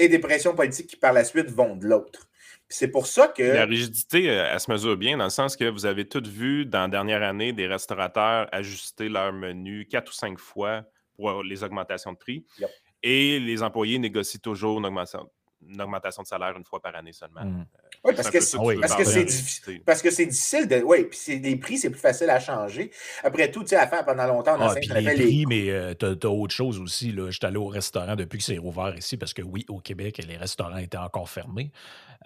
et 0.00 0.08
des 0.08 0.18
pressions 0.18 0.54
politiques 0.54 0.86
qui 0.86 0.96
par 0.96 1.12
la 1.12 1.24
suite 1.24 1.50
vont 1.50 1.76
de 1.76 1.86
l'autre. 1.86 2.26
C'est 2.68 2.88
pour 2.88 3.06
ça 3.06 3.28
que. 3.28 3.42
La 3.42 3.66
rigidité, 3.66 4.30
euh, 4.30 4.48
elle 4.52 4.60
se 4.60 4.70
mesure 4.70 4.96
bien 4.96 5.16
dans 5.18 5.24
le 5.24 5.30
sens 5.30 5.56
que 5.56 5.64
vous 5.64 5.86
avez 5.86 6.08
toutes 6.08 6.28
vu 6.28 6.64
dans 6.64 6.82
la 6.82 6.88
dernière 6.88 7.22
année 7.22 7.52
des 7.52 7.66
restaurateurs 7.66 8.48
ajuster 8.52 9.08
leur 9.08 9.32
menu 9.32 9.86
quatre 9.86 10.10
ou 10.10 10.14
cinq 10.14 10.38
fois 10.38 10.84
pour 11.16 11.42
les 11.42 11.62
augmentations 11.62 12.12
de 12.12 12.16
prix. 12.16 12.46
Yep. 12.58 12.70
Et 13.02 13.40
les 13.40 13.62
employés 13.62 13.98
négocient 13.98 14.40
toujours 14.42 14.78
une 14.78 14.86
augmentation, 14.86 15.30
une 15.68 15.80
augmentation 15.80 16.22
de 16.22 16.26
salaire 16.26 16.56
une 16.56 16.64
fois 16.64 16.80
par 16.80 16.94
année 16.96 17.12
seulement. 17.12 17.44
Mm. 17.44 17.66
Oui, 18.04 18.14
parce 18.16 18.30
que 18.30 18.40
c'est 18.40 18.56
tu 18.56 18.62
oui, 18.64 18.76
difficile. 19.24 19.82
Parce 19.84 20.00
que 20.00 20.10
c'est 20.10 20.26
difficile 20.26 20.66
de. 20.66 20.82
Oui, 20.82 21.04
puis 21.04 21.18
c'est- 21.18 21.36
les 21.36 21.56
prix, 21.56 21.76
c'est 21.76 21.90
plus 21.90 22.00
facile 22.00 22.30
à 22.30 22.40
changer. 22.40 22.90
Après 23.22 23.50
tout, 23.50 23.60
tu 23.62 23.68
sais, 23.68 23.76
à 23.76 23.86
faire 23.86 24.04
pendant 24.04 24.26
longtemps, 24.26 24.56
on 24.58 24.62
Ah, 24.62 24.70
ce 24.70 24.74
qu'on 24.88 24.94
les 24.94 25.06
appelle 25.06 25.18
les 25.18 25.24
prix, 25.26 25.46
mais 25.46 25.70
euh, 25.70 25.92
t'as 25.94 26.16
t'as 26.16 26.28
autre 26.28 26.54
chose 26.54 26.78
aussi. 26.80 27.12
là. 27.12 27.30
J'étais 27.30 27.46
allé 27.46 27.58
au 27.58 27.66
restaurant 27.66 28.16
depuis 28.16 28.38
que 28.38 28.44
c'est 28.44 28.56
rouvert 28.58 28.94
ici, 28.96 29.16
parce 29.18 29.34
que 29.34 29.42
oui, 29.42 29.66
au 29.68 29.80
Québec, 29.80 30.18
les 30.26 30.36
restaurants 30.38 30.78
étaient 30.78 30.96
encore 30.96 31.28
fermés. 31.28 31.70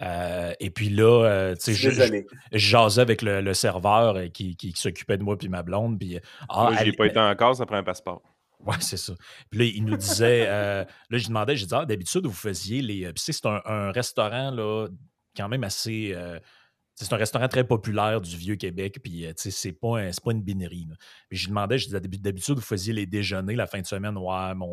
Euh, 0.01 0.53
et 0.59 0.69
puis 0.71 0.89
là, 0.89 1.25
euh, 1.25 1.55
tu 1.55 1.61
sais, 1.61 1.73
je, 1.73 1.89
je, 1.89 2.03
je 2.51 2.57
jasais 2.57 3.01
avec 3.01 3.21
le, 3.21 3.41
le 3.41 3.53
serveur 3.53 4.15
qui, 4.33 4.55
qui- 4.55 4.73
qui 4.73 4.79
s'occupait 4.81 5.17
de 5.17 5.23
moi 5.23 5.37
puis 5.37 5.47
ma 5.49 5.63
blonde. 5.63 5.97
Puis, 5.99 6.19
ah, 6.49 6.63
Moi, 6.63 6.73
j'y 6.77 6.83
ai 6.83 6.87
elle- 6.89 6.95
pas 6.95 7.05
été 7.07 7.19
encore, 7.19 7.55
ça 7.55 7.65
prend 7.65 7.77
un 7.77 7.83
passeport. 7.83 8.21
Ouais, 8.59 8.75
c'est 8.79 8.97
ça. 8.97 9.13
Puis 9.49 9.59
là, 9.59 9.65
il 9.65 9.85
nous 9.85 9.97
disait, 9.97 10.45
euh, 10.47 10.83
là, 11.09 11.17
je 11.17 11.27
demandais, 11.27 11.55
j'ai 11.55 11.65
dit, 11.65 11.73
ah, 11.75 11.85
d'habitude, 11.85 12.25
vous 12.25 12.31
faisiez 12.33 12.81
les. 12.81 13.05
Puis, 13.05 13.13
tu 13.15 13.21
sais, 13.23 13.31
c'est 13.33 13.45
un, 13.47 13.91
restaurant, 13.91 14.51
là, 14.51 14.87
quand 15.35 15.49
même 15.49 15.63
assez. 15.63 16.11
euh, 16.13 16.39
c'est 16.95 17.11
un 17.11 17.17
restaurant 17.17 17.49
très 17.49 17.65
populaire 17.65 18.21
du 18.21 18.37
Vieux-Québec, 18.37 18.99
puis, 19.03 19.25
euh, 19.25 19.33
c'est 19.35 19.73
pas, 19.73 19.99
un- 19.99 20.11
pas 20.23 20.31
une 20.31 20.41
binerie. 20.41 20.87
Puis, 21.29 21.37
je 21.37 21.43
lui 21.43 21.49
demandais, 21.49 21.77
je 21.77 21.85
disais, 21.87 21.99
d'habi- 21.99 22.19
d'habitude, 22.21 22.55
vous 22.55 22.61
faisiez 22.61 22.93
les 22.93 23.05
déjeuners 23.05 23.55
la 23.55 23.67
fin 23.67 23.81
de 23.81 23.85
semaine? 23.85 24.17
Ouais, 24.17 24.55
mais 24.55 24.65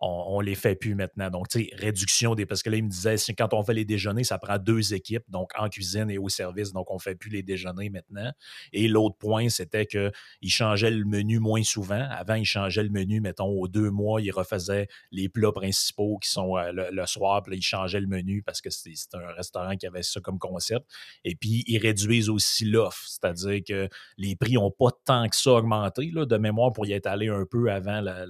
on, 0.00 0.36
on 0.36 0.40
les 0.40 0.54
fait 0.54 0.74
plus 0.74 0.94
maintenant. 0.94 1.30
Donc, 1.30 1.48
tu 1.48 1.64
sais, 1.64 1.70
réduction 1.74 2.34
des. 2.34 2.46
Parce 2.46 2.62
que 2.62 2.70
là, 2.70 2.76
il 2.76 2.84
me 2.84 2.88
disait, 2.88 3.16
quand 3.36 3.52
on 3.52 3.62
fait 3.62 3.74
les 3.74 3.84
déjeuners, 3.84 4.24
ça 4.24 4.38
prend 4.38 4.58
deux 4.58 4.94
équipes, 4.94 5.24
donc 5.28 5.50
en 5.56 5.68
cuisine 5.68 6.10
et 6.10 6.18
au 6.18 6.28
service. 6.28 6.72
Donc, 6.72 6.90
on 6.90 6.98
fait 6.98 7.14
plus 7.14 7.30
les 7.30 7.42
déjeuners 7.42 7.90
maintenant. 7.90 8.32
Et 8.72 8.88
l'autre 8.88 9.16
point, 9.18 9.48
c'était 9.48 9.86
que 9.86 10.10
il 10.40 10.50
changeait 10.50 10.90
le 10.90 11.04
menu 11.04 11.38
moins 11.38 11.62
souvent. 11.62 12.06
Avant, 12.10 12.34
il 12.34 12.44
changeait 12.44 12.82
le 12.82 12.90
menu, 12.90 13.20
mettons, 13.20 13.48
aux 13.48 13.68
deux 13.68 13.90
mois, 13.90 14.20
il 14.20 14.30
refaisait 14.30 14.88
les 15.10 15.28
plats 15.28 15.52
principaux 15.52 16.18
qui 16.18 16.30
sont 16.30 16.56
euh, 16.56 16.72
le, 16.90 17.06
soir, 17.06 17.42
puis 17.42 17.52
là, 17.52 17.56
il 17.56 17.62
changeait 17.62 18.00
le 18.00 18.06
menu 18.06 18.42
parce 18.42 18.60
que 18.60 18.70
c'est 18.70 18.92
un 19.14 19.32
restaurant 19.32 19.76
qui 19.76 19.86
avait 19.86 20.02
ça 20.02 20.20
comme 20.20 20.38
concept. 20.38 20.86
Et 21.24 21.34
puis, 21.34 21.64
ils 21.66 21.78
réduisent 21.78 22.28
aussi 22.28 22.64
l'offre, 22.64 23.02
c'est-à-dire 23.06 23.60
que 23.66 23.88
les 24.16 24.36
prix 24.36 24.54
n'ont 24.54 24.70
pas 24.70 24.90
tant 25.04 25.28
que 25.28 25.36
ça 25.36 25.52
augmenté, 25.52 26.10
de 26.10 26.36
mémoire, 26.36 26.72
pour 26.72 26.86
y 26.86 26.92
être 26.92 27.06
allé 27.06 27.28
un 27.28 27.44
peu 27.44 27.70
avant 27.70 28.00
la- 28.00 28.26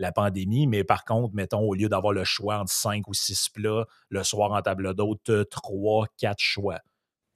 la 0.00 0.12
pandémie. 0.12 0.66
Mais 0.66 0.82
par 0.82 1.04
contre, 1.04 1.34
mettons, 1.34 1.60
au 1.60 1.74
lieu 1.74 1.88
d'avoir 1.88 2.12
le 2.12 2.24
choix 2.24 2.58
entre 2.58 2.72
cinq 2.72 3.06
ou 3.06 3.14
six 3.14 3.48
plats, 3.48 3.86
le 4.08 4.24
soir 4.24 4.50
en 4.52 4.62
table 4.62 4.94
d'hôte, 4.94 5.20
t'as 5.24 5.44
trois, 5.44 6.06
quatre 6.16 6.40
choix. 6.40 6.80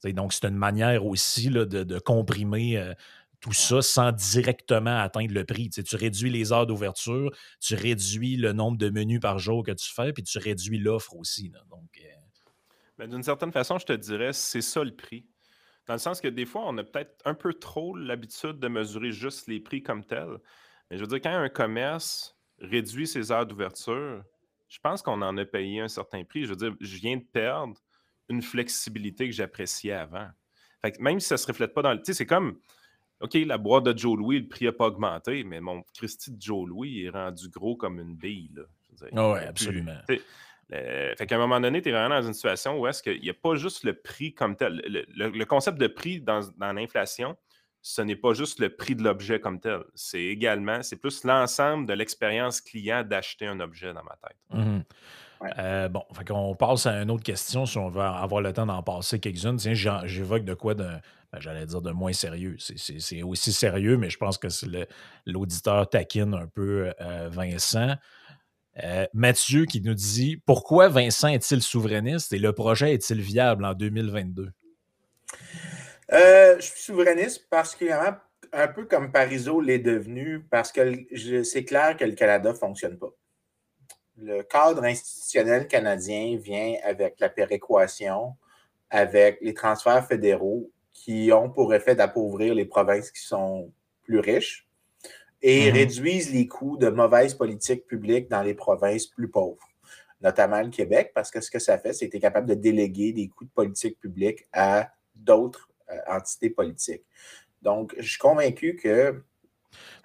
Donc, 0.03 0.33
c'est 0.33 0.45
une 0.45 0.57
manière 0.57 1.05
aussi 1.05 1.49
de, 1.49 1.99
comprimer 1.99 2.77
euh, 2.77 2.93
tout 3.39 3.53
ça 3.53 3.81
sans 3.81 4.11
directement 4.11 4.99
atteindre 4.99 5.33
le 5.33 5.43
prix. 5.45 5.69
Tu, 5.69 5.95
réduis 5.95 6.29
les 6.29 6.51
heures 6.51 6.67
d'ouverture, 6.67 7.31
tu 7.59 7.73
réduis 7.73 8.35
le 8.35 8.53
nombre 8.53 8.77
de 8.77 8.89
menus 8.89 9.19
par 9.19 9.39
jour 9.39 9.63
que 9.63 9.71
tu 9.71 9.91
fais, 9.91 10.13
puis 10.13 10.21
tu 10.21 10.37
réduis 10.37 10.77
l'offre 10.77 11.15
aussi. 11.15 11.51
euh, 11.55 12.15
Mais 12.99 13.07
d'une 13.07 13.23
certaine 13.23 13.51
façon, 13.51 13.79
je 13.79 13.85
te 13.85 13.93
dirais, 13.93 14.33
c'est 14.33 14.61
ça 14.61 14.83
le 14.83 14.95
prix. 14.95 15.25
Dans 15.87 15.93
le 15.93 15.99
sens 15.99 16.21
que 16.21 16.27
des 16.27 16.45
fois, 16.45 16.63
on 16.65 16.77
a 16.77 16.83
peut-être 16.83 17.15
un 17.25 17.35
peu 17.35 17.53
trop 17.53 17.95
l'habitude 17.95 18.59
de 18.59 18.67
mesurer 18.67 19.11
juste 19.11 19.47
les 19.47 19.59
prix 19.59 19.81
comme 19.81 20.03
tels. 20.03 20.37
Mais 20.89 20.97
je 20.97 21.01
veux 21.01 21.07
dire, 21.07 21.21
quand 21.21 21.35
un 21.35 21.49
commerce 21.49 22.34
réduit 22.65 23.07
ses 23.07 23.31
heures 23.31 23.45
d'ouverture, 23.45 24.23
je 24.67 24.79
pense 24.79 25.01
qu'on 25.01 25.21
en 25.21 25.37
a 25.37 25.45
payé 25.45 25.79
un 25.81 25.87
certain 25.87 26.23
prix. 26.23 26.43
Je 26.45 26.49
veux 26.49 26.55
dire, 26.55 26.73
je 26.81 26.97
viens 26.97 27.17
de 27.17 27.23
perdre 27.23 27.75
une 28.29 28.41
flexibilité 28.41 29.25
que 29.27 29.31
j'appréciais 29.35 29.93
avant. 29.93 30.27
Fait 30.81 30.91
que 30.91 31.01
même 31.01 31.19
si 31.19 31.27
ça 31.27 31.35
ne 31.35 31.39
se 31.39 31.47
reflète 31.47 31.73
pas 31.73 31.81
dans 31.81 31.91
le. 31.93 31.97
Tu 31.99 32.05
sais, 32.05 32.13
c'est 32.13 32.25
comme. 32.25 32.59
OK, 33.21 33.33
la 33.35 33.57
boîte 33.57 33.85
de 33.85 33.97
Joe 33.97 34.17
Louis, 34.17 34.41
le 34.41 34.47
prix 34.47 34.65
n'a 34.65 34.73
pas 34.73 34.87
augmenté, 34.87 35.45
mais 35.45 35.61
mon 35.61 35.83
Christy 35.93 36.31
de 36.31 36.41
Joe 36.41 36.67
Louis 36.67 37.03
est 37.05 37.09
rendu 37.09 37.47
gros 37.49 37.77
comme 37.77 37.99
une 38.01 38.15
bille. 38.15 38.51
Là. 38.53 38.63
Je 38.83 38.91
veux 38.91 38.97
dire, 38.97 39.07
il 39.11 39.31
ouais, 39.31 39.41
y 39.41 39.47
a 39.47 39.53
plus- 39.53 39.67
absolument. 39.67 39.97
euh, 40.73 41.15
fait 41.15 41.25
qu'à 41.25 41.35
un 41.35 41.39
moment 41.39 41.59
donné, 41.61 41.81
tu 41.81 41.89
es 41.89 41.91
vraiment 41.93 42.19
dans 42.19 42.27
une 42.27 42.33
situation 42.33 42.77
où 42.77 42.87
est-ce 42.87 43.01
qu'il 43.01 43.21
n'y 43.21 43.29
a 43.29 43.33
pas 43.33 43.55
juste 43.55 43.83
le 43.85 43.93
prix 43.93 44.33
comme 44.33 44.55
tel. 44.57 44.81
Le, 44.85 45.05
le- 45.15 45.29
le 45.29 45.45
concept 45.45 45.77
de 45.77 45.87
prix 45.87 46.19
dans, 46.19 46.41
dans 46.57 46.73
l'inflation, 46.73 47.37
ce 47.87 48.01
n'est 48.01 48.15
pas 48.15 48.33
juste 48.33 48.57
le 48.59 48.75
prix 48.75 48.95
de 48.95 49.03
l'objet 49.03 49.39
comme 49.39 49.59
tel. 49.59 49.81
C'est 49.93 50.23
également, 50.23 50.81
c'est 50.81 50.95
plus 50.95 51.23
l'ensemble 51.23 51.85
de 51.85 51.93
l'expérience 51.93 52.59
client 52.59 53.03
d'acheter 53.03 53.45
un 53.45 53.59
objet 53.59 53.93
dans 53.93 54.01
ma 54.03 54.15
tête. 54.27 54.37
Ouais. 55.39 55.49
Euh, 55.59 55.87
bon, 55.87 56.03
fait 56.15 56.25
qu'on 56.25 56.55
passe 56.55 56.87
à 56.87 56.99
une 57.03 57.11
autre 57.11 57.21
question 57.21 57.67
si 57.67 57.77
on 57.77 57.89
veut 57.89 58.01
avoir 58.01 58.41
le 58.41 58.51
temps 58.53 58.65
d'en 58.65 58.81
passer 58.81 59.19
quelques-unes. 59.19 59.57
Tiens, 59.57 59.75
j'évoque 60.05 60.45
de 60.45 60.55
quoi 60.55 60.73
d'un, 60.73 60.99
ben, 61.31 61.39
j'allais 61.39 61.67
dire 61.67 61.83
de 61.83 61.91
moins 61.91 62.11
sérieux. 62.13 62.55
C'est- 62.57 63.21
aussi 63.21 63.53
sérieux, 63.53 63.97
mais 63.97 64.09
je 64.09 64.17
pense 64.17 64.39
que 64.39 64.49
c'est 64.49 64.65
le- 64.65 64.87
l'auditeur 65.27 65.87
taquine 65.87 66.33
un 66.33 66.47
peu 66.47 66.91
euh, 67.01 67.29
Vincent. 67.29 67.97
Euh, 68.83 69.05
Mathieu 69.13 69.65
qui 69.65 69.79
nous 69.81 69.93
dit 69.93 70.37
Pourquoi 70.47 70.87
Vincent 70.87 71.27
est-il 71.27 71.61
souverainiste 71.61 72.33
et 72.33 72.39
le 72.39 72.51
projet 72.51 72.93
est-il 72.95 73.21
viable 73.21 73.63
en 73.63 73.75
2022 73.75 74.49
Euh, 76.11 76.55
je 76.57 76.65
suis 76.65 76.81
souverainiste 76.81 77.49
particulièrement 77.49 78.15
un 78.53 78.67
peu 78.67 78.85
comme 78.85 79.11
Parizeau 79.11 79.59
l'est 79.59 79.79
devenu 79.79 80.41
parce 80.49 80.71
que 80.71 81.05
c'est 81.43 81.65
clair 81.65 81.97
que 81.97 82.05
le 82.05 82.13
Canada 82.13 82.51
ne 82.51 82.55
fonctionne 82.55 82.97
pas. 82.97 83.11
Le 84.17 84.43
cadre 84.43 84.83
institutionnel 84.83 85.67
canadien 85.67 86.37
vient 86.37 86.75
avec 86.83 87.19
la 87.19 87.29
péréquation, 87.29 88.35
avec 88.89 89.39
les 89.41 89.53
transferts 89.53 90.07
fédéraux 90.07 90.71
qui 90.93 91.31
ont 91.33 91.49
pour 91.49 91.73
effet 91.73 91.95
d'appauvrir 91.95 92.53
les 92.53 92.65
provinces 92.65 93.11
qui 93.11 93.21
sont 93.21 93.71
plus 94.03 94.19
riches 94.19 94.67
et 95.41 95.67
Mhm. 95.67 95.73
réduisent 95.73 96.31
les 96.33 96.47
coûts 96.47 96.77
de 96.77 96.87
mauvaises 96.89 97.33
politiques 97.33 97.85
publiques 97.87 98.29
dans 98.29 98.41
les 98.41 98.53
provinces 98.53 99.07
plus 99.07 99.27
pauvres, 99.27 99.67
notamment 100.21 100.61
le 100.61 100.69
Québec, 100.69 101.11
parce 101.13 101.29
que 101.29 101.41
ce 101.41 101.51
que 101.51 101.59
ça 101.59 101.77
fait, 101.77 101.91
c'est 101.91 102.05
que 102.05 102.11
tu 102.11 102.17
es 102.17 102.21
capable 102.21 102.47
de 102.47 102.53
déléguer 102.53 103.11
des 103.11 103.27
coûts 103.27 103.43
de 103.43 103.49
politique 103.49 103.99
publique 103.99 104.45
à 104.53 104.91
d'autres 105.13 105.67
euh, 105.91 105.97
entités 106.07 106.49
politiques. 106.49 107.03
Donc, 107.61 107.95
je 107.97 108.07
suis 108.07 108.19
convaincu 108.19 108.75
que. 108.75 109.23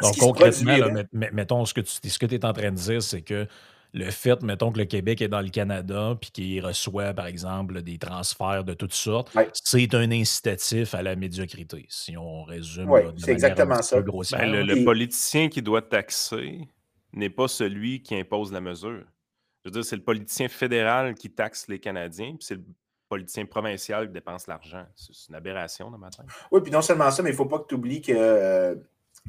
Donc, 0.03 0.17
concrètement, 0.19 0.77
produirait- 0.79 1.31
mettons, 1.33 1.65
ce 1.65 1.75
que 1.75 1.81
tu 1.81 2.09
ce 2.09 2.19
que 2.19 2.27
es 2.27 2.45
en 2.45 2.53
train 2.53 2.71
de 2.73 2.77
dire, 2.77 3.03
c'est 3.03 3.23
que 3.23 3.47
le 3.93 4.11
fait, 4.11 4.41
mettons, 4.43 4.71
que 4.71 4.79
le 4.79 4.85
Québec 4.85 5.21
est 5.21 5.29
dans 5.29 5.41
le 5.41 5.49
Canada 5.49 6.17
puis 6.21 6.31
qu'il 6.31 6.65
reçoit, 6.65 7.13
par 7.13 7.27
exemple, 7.27 7.83
des 7.83 7.99
transferts 7.99 8.63
de 8.65 8.73
toutes 8.75 8.93
sortes, 8.95 9.35
Ouais. 9.35 9.49
c'est 9.53 9.95
un 9.95 10.11
incitatif 10.13 10.95
à 10.95 11.03
la 11.03 11.17
médiocrité, 11.17 11.87
si 11.89 12.17
on 12.17 12.45
résume. 12.45 12.87
De 12.89 13.19
c'est 13.19 13.33
exactement 13.33 13.83
ça. 13.83 14.01
Ben, 14.01 14.47
le, 14.53 14.63
le 14.63 14.85
politicien 14.85 15.49
qui 15.49 15.61
doit 15.61 15.83
taxer 15.83 16.69
n'est 17.13 17.31
pas 17.31 17.49
celui 17.49 18.03
qui 18.03 18.15
impose 18.15 18.53
la 18.53 18.61
mesure. 18.61 19.05
Je 19.65 19.69
veux 19.69 19.73
dire, 19.73 19.85
c'est 19.85 19.97
le 19.97 20.05
politicien 20.05 20.49
fédéral 20.49 21.15
qui 21.15 21.31
taxe 21.31 21.67
les 21.69 21.79
Canadiens, 21.81 22.31
puis 22.37 22.47
c'est 22.47 22.55
le 22.55 22.65
politicien 23.11 23.45
provincial 23.45 24.07
qui 24.07 24.13
dépense 24.13 24.47
l'argent. 24.47 24.87
C'est 24.95 25.29
une 25.29 25.35
aberration 25.35 25.91
dans 25.91 25.99
ma 25.99 26.11
tête. 26.11 26.27
Oui, 26.53 26.61
puis 26.63 26.73
non 26.73 26.81
seulement 26.81 27.11
ça, 27.11 27.23
mais 27.23 27.31
il 27.31 27.33
ne 27.33 27.37
faut 27.37 27.47
pas 27.47 27.59
que 27.59 27.67
tu 27.67 27.75
oublies 27.75 28.01
que 28.01 28.13
euh, 28.13 28.77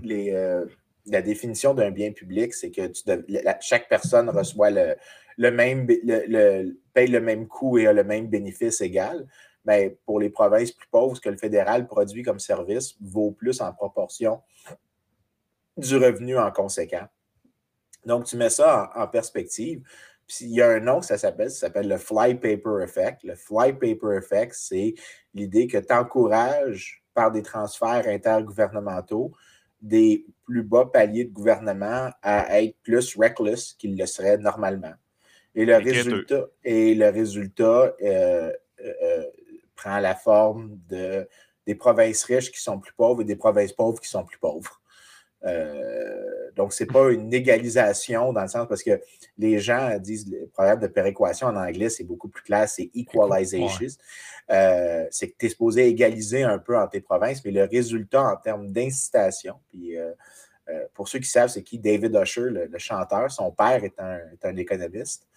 euh, 0.06 0.66
la 1.08 1.22
définition 1.24 1.74
d'un 1.74 1.90
bien 1.90 2.12
public, 2.12 2.54
c'est 2.54 2.70
que 2.70 2.92
chaque 3.60 3.90
personne 3.90 4.30
reçoit 4.30 4.70
le, 4.70 5.52
même, 5.52 5.88
le, 5.88 6.78
paye 6.94 7.08
le 7.08 7.20
même 7.20 7.48
coût 7.48 7.80
et 7.80 7.88
a 7.88 7.94
le 7.94 8.04
même 8.04 8.28
bénéfice 8.28 8.82
égal. 8.82 9.28
Mais 9.66 9.98
pour 10.06 10.20
les 10.20 10.30
provinces 10.30 10.72
plus 10.72 10.88
pauvres, 10.90 11.16
ce 11.16 11.22
que 11.22 11.30
le 11.30 11.38
fédéral 11.38 11.88
produit 11.88 12.22
comme 12.22 12.40
service 12.40 12.96
vaut 13.02 13.32
plus 13.32 13.62
en 13.62 13.74
proportion 13.74 14.42
du 15.76 15.98
revenu 15.98 16.38
en 16.38 16.52
conséquent. 16.52 17.08
Donc, 18.06 18.26
tu 18.26 18.38
mets 18.38 18.50
ça 18.50 18.92
en 18.96 19.08
perspective. 19.08 19.84
Puis 20.32 20.46
il 20.46 20.56
y 20.56 20.62
a 20.62 20.70
un 20.70 20.80
nom 20.80 21.02
que 21.02 21.06
ça 21.06 21.18
s'appelle, 21.18 21.52
ça 21.52 21.68
s'appelle 21.68 21.90
le 21.90 21.98
flypaper 21.98 22.82
effect. 22.82 23.24
Le 23.24 23.36
flypaper 23.36 24.16
effect, 24.18 24.54
c'est 24.56 24.94
l'idée 25.34 25.68
que 25.68 25.78
tu 25.78 25.94
encourages 25.94 27.04
par 27.14 27.32
des 27.32 27.42
transferts 27.42 28.08
intergouvernementaux 28.08 29.34
des 29.82 30.26
plus 30.46 30.64
bas 30.64 30.86
paliers 30.86 31.26
de 31.26 31.34
gouvernement 31.34 32.12
à 32.22 32.62
être 32.62 32.78
plus 32.82 33.18
reckless 33.18 33.74
qu'ils 33.74 33.98
le 33.98 34.06
seraient 34.06 34.38
normalement. 34.38 34.94
Et 35.54 35.66
le 35.66 35.76
résultat, 35.76 36.46
et 36.64 36.96
le 36.96 37.10
résultat 37.10 37.94
euh, 38.02 38.54
euh, 38.80 38.94
euh, 39.04 39.26
prend 39.76 40.00
la 40.00 40.16
forme 40.16 40.80
de, 40.88 41.28
des 41.66 41.76
provinces 41.76 42.24
riches 42.24 42.52
qui 42.52 42.62
sont 42.62 42.80
plus 42.80 42.94
pauvres 42.94 43.22
et 43.22 43.26
des 43.26 43.36
provinces 43.36 43.74
pauvres 43.74 44.00
qui 44.00 44.08
sont 44.08 44.24
plus 44.24 44.38
pauvres. 44.38 44.81
Euh, 45.46 46.52
donc, 46.56 46.74
ce 46.74 46.84
n'est 46.84 46.88
pas 46.88 47.10
une 47.12 47.34
égalisation 47.34 48.34
dans 48.34 48.42
le 48.42 48.48
sens 48.48 48.68
parce 48.68 48.84
que 48.84 49.02
les 49.38 49.60
gens 49.60 49.98
disent 49.98 50.30
le 50.30 50.48
problème 50.48 50.80
de 50.80 50.88
péréquation 50.88 51.48
en 51.48 51.56
anglais, 51.56 51.90
c'est 51.90 52.04
beaucoup 52.04 52.28
plus 52.28 52.44
clair, 52.44 52.68
c'est 52.68 52.92
equalization. 52.94 53.88
Euh, 54.52 55.06
c'est 55.10 55.30
que 55.30 55.36
tu 55.38 55.46
es 55.46 55.50
supposé 55.50 55.88
égaliser 55.88 56.44
un 56.44 56.60
peu 56.60 56.78
entre 56.78 56.92
tes 56.92 57.02
provinces, 57.02 57.44
mais 57.46 57.52
le 57.52 57.64
résultat 57.64 58.24
en 58.24 58.36
termes 58.36 58.72
d'incitation, 58.72 59.56
puis 59.70 59.98
euh, 59.98 60.12
pour 60.94 61.08
ceux 61.08 61.20
qui 61.20 61.28
savent, 61.28 61.50
c'est 61.50 61.64
qui? 61.64 61.80
David 61.80 62.16
Usher, 62.16 62.50
le, 62.50 62.66
le 62.66 62.78
chanteur, 62.78 63.32
son 63.32 63.52
père 63.52 63.84
est 63.84 64.00
un, 64.00 64.18
est 64.18 64.46
un 64.46 64.56
économiste. 64.56 65.28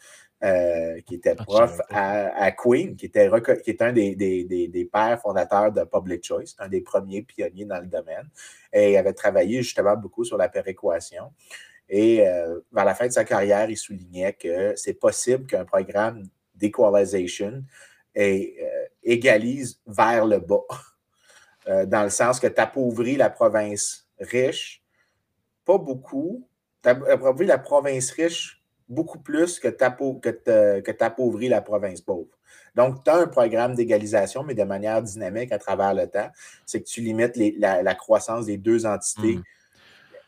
Euh, 0.42 1.00
qui 1.02 1.14
était 1.14 1.34
Ah, 1.38 1.44
prof 1.44 1.80
à, 1.90 2.42
à 2.42 2.50
Queen, 2.52 2.96
qui 2.96 3.06
était, 3.06 3.30
qui 3.62 3.70
est 3.70 3.80
un 3.82 3.92
des, 3.92 4.14
des- 4.14 4.44
des- 4.44 4.68
des 4.68 4.84
pères 4.84 5.20
fondateurs 5.20 5.72
de 5.72 5.84
Public 5.84 6.22
Choice, 6.24 6.54
un 6.58 6.68
des 6.68 6.80
premiers 6.82 7.22
pionniers 7.22 7.64
dans 7.64 7.80
le 7.80 7.86
domaine. 7.86 8.28
Et 8.72 8.92
il 8.92 8.96
avait 8.96 9.12
travaillé 9.14 9.62
justement 9.62 9.96
beaucoup 9.96 10.24
sur 10.24 10.36
la 10.36 10.48
péréquation. 10.48 11.32
Et 11.88 12.26
euh, 12.26 12.60
vers 12.72 12.84
la 12.84 12.94
fin 12.94 13.06
de 13.06 13.12
sa 13.12 13.24
carrière, 13.24 13.70
il 13.70 13.76
soulignait 13.76 14.32
que 14.32 14.74
c'est 14.76 14.94
possible 14.94 15.46
qu'un 15.46 15.64
programme 15.64 16.24
d'equalization 16.54 17.62
euh, 18.16 18.44
égalise 19.02 19.80
vers 19.86 20.26
le 20.26 20.38
bas, 20.40 20.62
dans 21.86 22.02
le 22.04 22.10
sens 22.10 22.38
que 22.40 22.46
tu 22.46 22.60
appauvris 22.60 23.16
la 23.16 23.30
province 23.30 24.06
riche, 24.18 24.82
pas 25.64 25.78
beaucoup, 25.78 26.46
tu 26.82 26.88
appauvris 26.90 27.46
la 27.46 27.58
province 27.58 28.10
riche 28.10 28.62
beaucoup 28.88 29.18
plus 29.18 29.58
que 29.60 29.68
t'appauvris 29.68 31.48
la 31.48 31.62
province 31.62 32.00
pauvre. 32.00 32.28
Donc, 32.74 33.04
tu 33.04 33.10
as 33.10 33.16
un 33.18 33.26
programme 33.26 33.74
d'égalisation, 33.74 34.42
mais 34.42 34.54
de 34.54 34.64
manière 34.64 35.00
dynamique 35.02 35.52
à 35.52 35.58
travers 35.58 35.94
le 35.94 36.08
temps. 36.08 36.30
C'est 36.66 36.80
que 36.80 36.88
tu 36.88 37.00
limites 37.00 37.36
les- 37.36 37.54
la, 37.58 37.82
la 37.82 37.94
croissance 37.94 38.46
des 38.46 38.56
deux 38.56 38.84
entités. 38.84 39.36
Mm. 39.36 39.42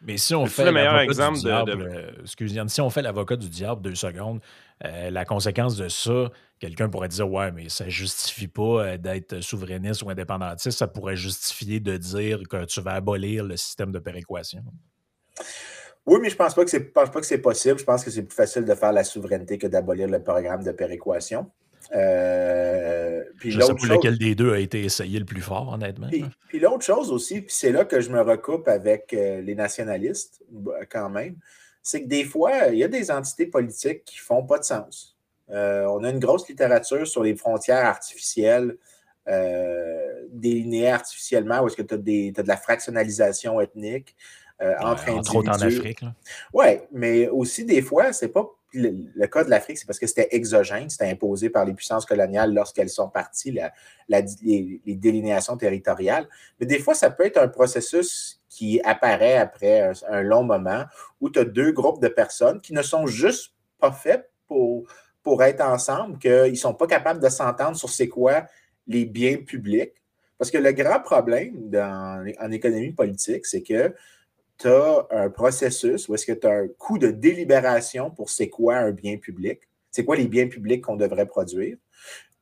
Mais 0.02 0.18
si 0.18 0.34
on 0.34 0.46
fait 0.46 0.64
le 0.64 0.72
meilleur 0.72 0.92
l'avocat 0.92 1.04
exemple 1.10 1.38
du 1.38 1.44
diable, 1.44 1.78
de- 1.78 2.54
euh, 2.58 2.68
si 2.68 2.80
on 2.80 2.90
fait 2.90 3.02
l'avocat 3.02 3.36
du 3.36 3.48
diable 3.48 3.80
deux 3.80 3.94
secondes, 3.94 4.40
euh, 4.84 5.10
la 5.10 5.24
conséquence 5.24 5.74
de 5.74 5.88
ça, 5.88 6.30
quelqu'un 6.60 6.88
pourrait 6.88 7.08
dire 7.08 7.28
ouais, 7.28 7.50
mais 7.50 7.68
ça 7.70 7.88
justifie 7.88 8.46
pas 8.46 8.84
euh, 8.84 8.96
d'être 8.98 9.40
souverainiste 9.40 10.02
ou 10.02 10.10
indépendantiste, 10.10 10.78
ça 10.78 10.86
pourrait 10.86 11.16
justifier 11.16 11.80
de 11.80 11.96
dire 11.96 12.40
que 12.48 12.64
tu 12.66 12.80
vas 12.82 12.92
abolir 12.92 13.42
le 13.42 13.56
système 13.56 13.90
de 13.90 13.98
péréquation. 13.98 14.62
Oui, 16.06 16.18
mais 16.22 16.28
je 16.28 16.34
ne 16.34 16.38
pense 16.38 16.54
pas 16.54 16.64
que 16.64 16.70
c'est 16.70 16.80
pense 16.80 17.10
pas 17.10 17.20
que 17.20 17.26
c'est 17.26 17.38
possible. 17.38 17.78
Je 17.78 17.84
pense 17.84 18.04
que 18.04 18.10
c'est 18.10 18.22
plus 18.22 18.34
facile 18.36 18.64
de 18.64 18.74
faire 18.74 18.92
la 18.92 19.02
souveraineté 19.04 19.58
que 19.58 19.66
d'abolir 19.66 20.08
le 20.08 20.22
programme 20.22 20.62
de 20.62 20.70
péréquation. 20.72 21.50
Euh, 21.94 23.22
puis 23.38 23.50
Je 23.50 23.60
sais 23.60 23.66
l'autre 23.66 23.74
pas 23.80 23.86
chose- 23.88 23.96
lequel 23.96 24.18
des 24.18 24.34
deux 24.34 24.52
a 24.52 24.58
été 24.58 24.84
essayé 24.84 25.18
le 25.18 25.24
plus 25.24 25.40
fort, 25.40 25.72
honnêtement. 25.72 26.08
Puis, 26.08 26.24
puis 26.48 26.58
l'autre 26.60 26.84
chose 26.84 27.10
aussi, 27.12 27.40
puis 27.42 27.54
c'est 27.54 27.72
là 27.72 27.84
que 27.84 28.00
je 28.00 28.10
me 28.10 28.20
recoupe 28.20 28.68
avec 28.68 29.12
euh, 29.12 29.40
les 29.40 29.54
nationalistes, 29.54 30.42
bah, 30.50 30.84
quand 30.90 31.08
même, 31.10 31.36
c'est 31.82 32.02
que 32.02 32.08
des 32.08 32.24
fois, 32.24 32.68
il 32.68 32.78
y 32.78 32.84
a 32.84 32.88
des 32.88 33.10
entités 33.10 33.46
politiques 33.46 34.04
qui 34.04 34.18
font 34.18 34.44
pas 34.44 34.58
de 34.58 34.64
sens. 34.64 35.16
Euh, 35.50 35.84
on 35.86 36.02
a 36.02 36.10
une 36.10 36.18
grosse 36.18 36.48
littérature 36.48 37.06
sur 37.06 37.22
les 37.22 37.36
frontières 37.36 37.84
artificielles, 37.86 38.76
euh, 39.28 40.24
délinées 40.30 40.90
artificiellement, 40.90 41.60
où 41.62 41.68
est-ce 41.68 41.76
que 41.76 41.82
tu 41.82 41.94
as, 41.94 41.98
de 41.98 42.48
la 42.48 42.56
fractionnalisation 42.56 43.60
ethnique 43.60 44.16
euh, 44.62 44.74
entre 44.80 45.10
entre 45.10 45.36
autres 45.36 45.50
en. 45.50 45.62
Afrique. 45.78 46.04
Oui, 46.52 46.66
mais 46.92 47.28
aussi 47.28 47.64
des 47.64 47.82
fois, 47.82 48.12
c'est 48.12 48.28
pas 48.28 48.46
le, 48.72 48.90
le 49.14 49.26
cas 49.26 49.44
de 49.44 49.50
l'Afrique, 49.50 49.78
c'est 49.78 49.86
parce 49.86 49.98
que 49.98 50.06
c'était 50.06 50.28
exogène, 50.32 50.90
c'était 50.90 51.08
imposé 51.10 51.48
par 51.50 51.64
les 51.64 51.72
puissances 51.72 52.04
coloniales 52.04 52.52
lorsqu'elles 52.52 52.90
sont 52.90 53.08
parties, 53.08 53.52
la- 53.52 53.72
la- 54.08 54.20
les, 54.42 54.80
les 54.84 54.94
délinéations 54.96 55.56
territoriales. 55.56 56.26
Mais 56.60 56.66
des 56.66 56.78
fois, 56.78 56.94
ça 56.94 57.10
peut 57.10 57.24
être 57.26 57.38
un 57.38 57.48
processus 57.48 58.40
qui 58.48 58.80
apparaît 58.82 59.36
après 59.38 59.80
un, 59.80 59.92
un 60.10 60.22
long 60.22 60.42
moment 60.42 60.84
où 61.20 61.30
tu 61.30 61.38
as 61.38 61.44
deux 61.44 61.72
groupes 61.72 62.02
de 62.02 62.08
personnes 62.08 62.60
qui 62.60 62.72
ne 62.74 62.82
sont 62.82 63.06
juste 63.06 63.52
pas 63.78 63.92
faits 63.92 64.28
pour, 64.48 64.84
pour 65.22 65.42
être 65.42 65.60
ensemble, 65.62 66.18
qu'ils 66.18 66.50
ne 66.50 66.54
sont 66.54 66.74
pas 66.74 66.86
capables 66.86 67.20
de 67.20 67.28
s'entendre 67.28 67.76
sur 67.76 67.88
c'est 67.90 68.08
quoi 68.08 68.46
les 68.86 69.04
biens 69.06 69.38
publics. 69.38 69.92
Parce 70.38 70.50
que 70.50 70.58
le 70.58 70.72
grand 70.72 71.00
problème 71.00 71.70
dans- 71.70 72.24
en 72.40 72.50
économie 72.50 72.92
politique, 72.92 73.46
c'est 73.46 73.62
que 73.62 73.94
tu 74.58 74.68
as 74.68 75.06
un 75.10 75.30
processus 75.30 76.08
où 76.08 76.14
est-ce 76.14 76.26
que 76.26 76.32
tu 76.32 76.46
as 76.46 76.52
un 76.52 76.68
coût 76.78 76.98
de 76.98 77.10
délibération 77.10 78.10
pour 78.10 78.30
c'est 78.30 78.48
quoi 78.48 78.76
un 78.76 78.90
bien 78.90 79.16
public, 79.16 79.60
c'est 79.90 80.04
quoi 80.04 80.16
les 80.16 80.28
biens 80.28 80.48
publics 80.48 80.82
qu'on 80.82 80.96
devrait 80.96 81.26
produire. 81.26 81.76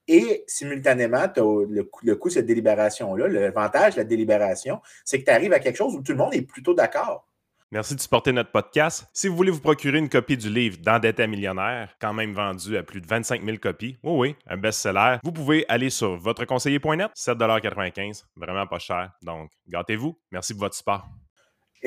Et 0.07 0.45
simultanément, 0.47 1.29
tu 1.29 1.41
as 1.41 1.67
le 1.69 2.15
coût 2.15 2.29
de 2.29 2.35
cette 2.35 2.47
délibération-là. 2.47 3.29
L'avantage 3.29 3.95
de 3.95 4.01
la 4.01 4.05
délibération, 4.05 4.81
c'est 5.05 5.21
que 5.21 5.25
tu 5.25 5.31
arrives 5.31 5.53
à 5.53 5.61
quelque 5.61 5.77
chose 5.77 5.95
où 5.95 6.03
tout 6.03 6.13
le 6.13 6.19
monde 6.19 6.35
est 6.35 6.43
plutôt 6.43 6.75
d'accord. 6.75 7.27
Merci 7.75 7.97
de 7.97 8.01
supporter 8.01 8.31
notre 8.31 8.53
podcast. 8.53 9.07
Si 9.13 9.27
vous 9.27 9.35
voulez 9.35 9.51
vous 9.51 9.61
procurer 9.61 9.99
une 9.99 10.09
copie 10.09 10.37
du 10.37 10.49
livre 10.49 10.79
D'endetté 10.79 11.25
à 11.25 11.27
millionnaire, 11.27 11.97
quand 12.01 12.13
même 12.13 12.33
vendu 12.33 12.77
à 12.77 12.85
plus 12.85 13.01
de 13.01 13.07
25 13.07 13.43
000 13.43 13.57
copies, 13.57 13.97
oui, 14.05 14.13
oui, 14.13 14.37
un 14.47 14.57
best-seller, 14.57 15.17
vous 15.25 15.33
pouvez 15.33 15.65
aller 15.69 15.91
sur 15.91 16.17
votreconseiller.net, 16.17 17.11
7,95 17.17 18.27
vraiment 18.37 18.67
pas 18.69 18.79
cher. 18.79 19.11
Donc, 19.23 19.51
gâtez-vous. 19.67 20.17
Merci 20.31 20.53
pour 20.53 20.61
votre 20.61 20.77
support. 20.77 21.09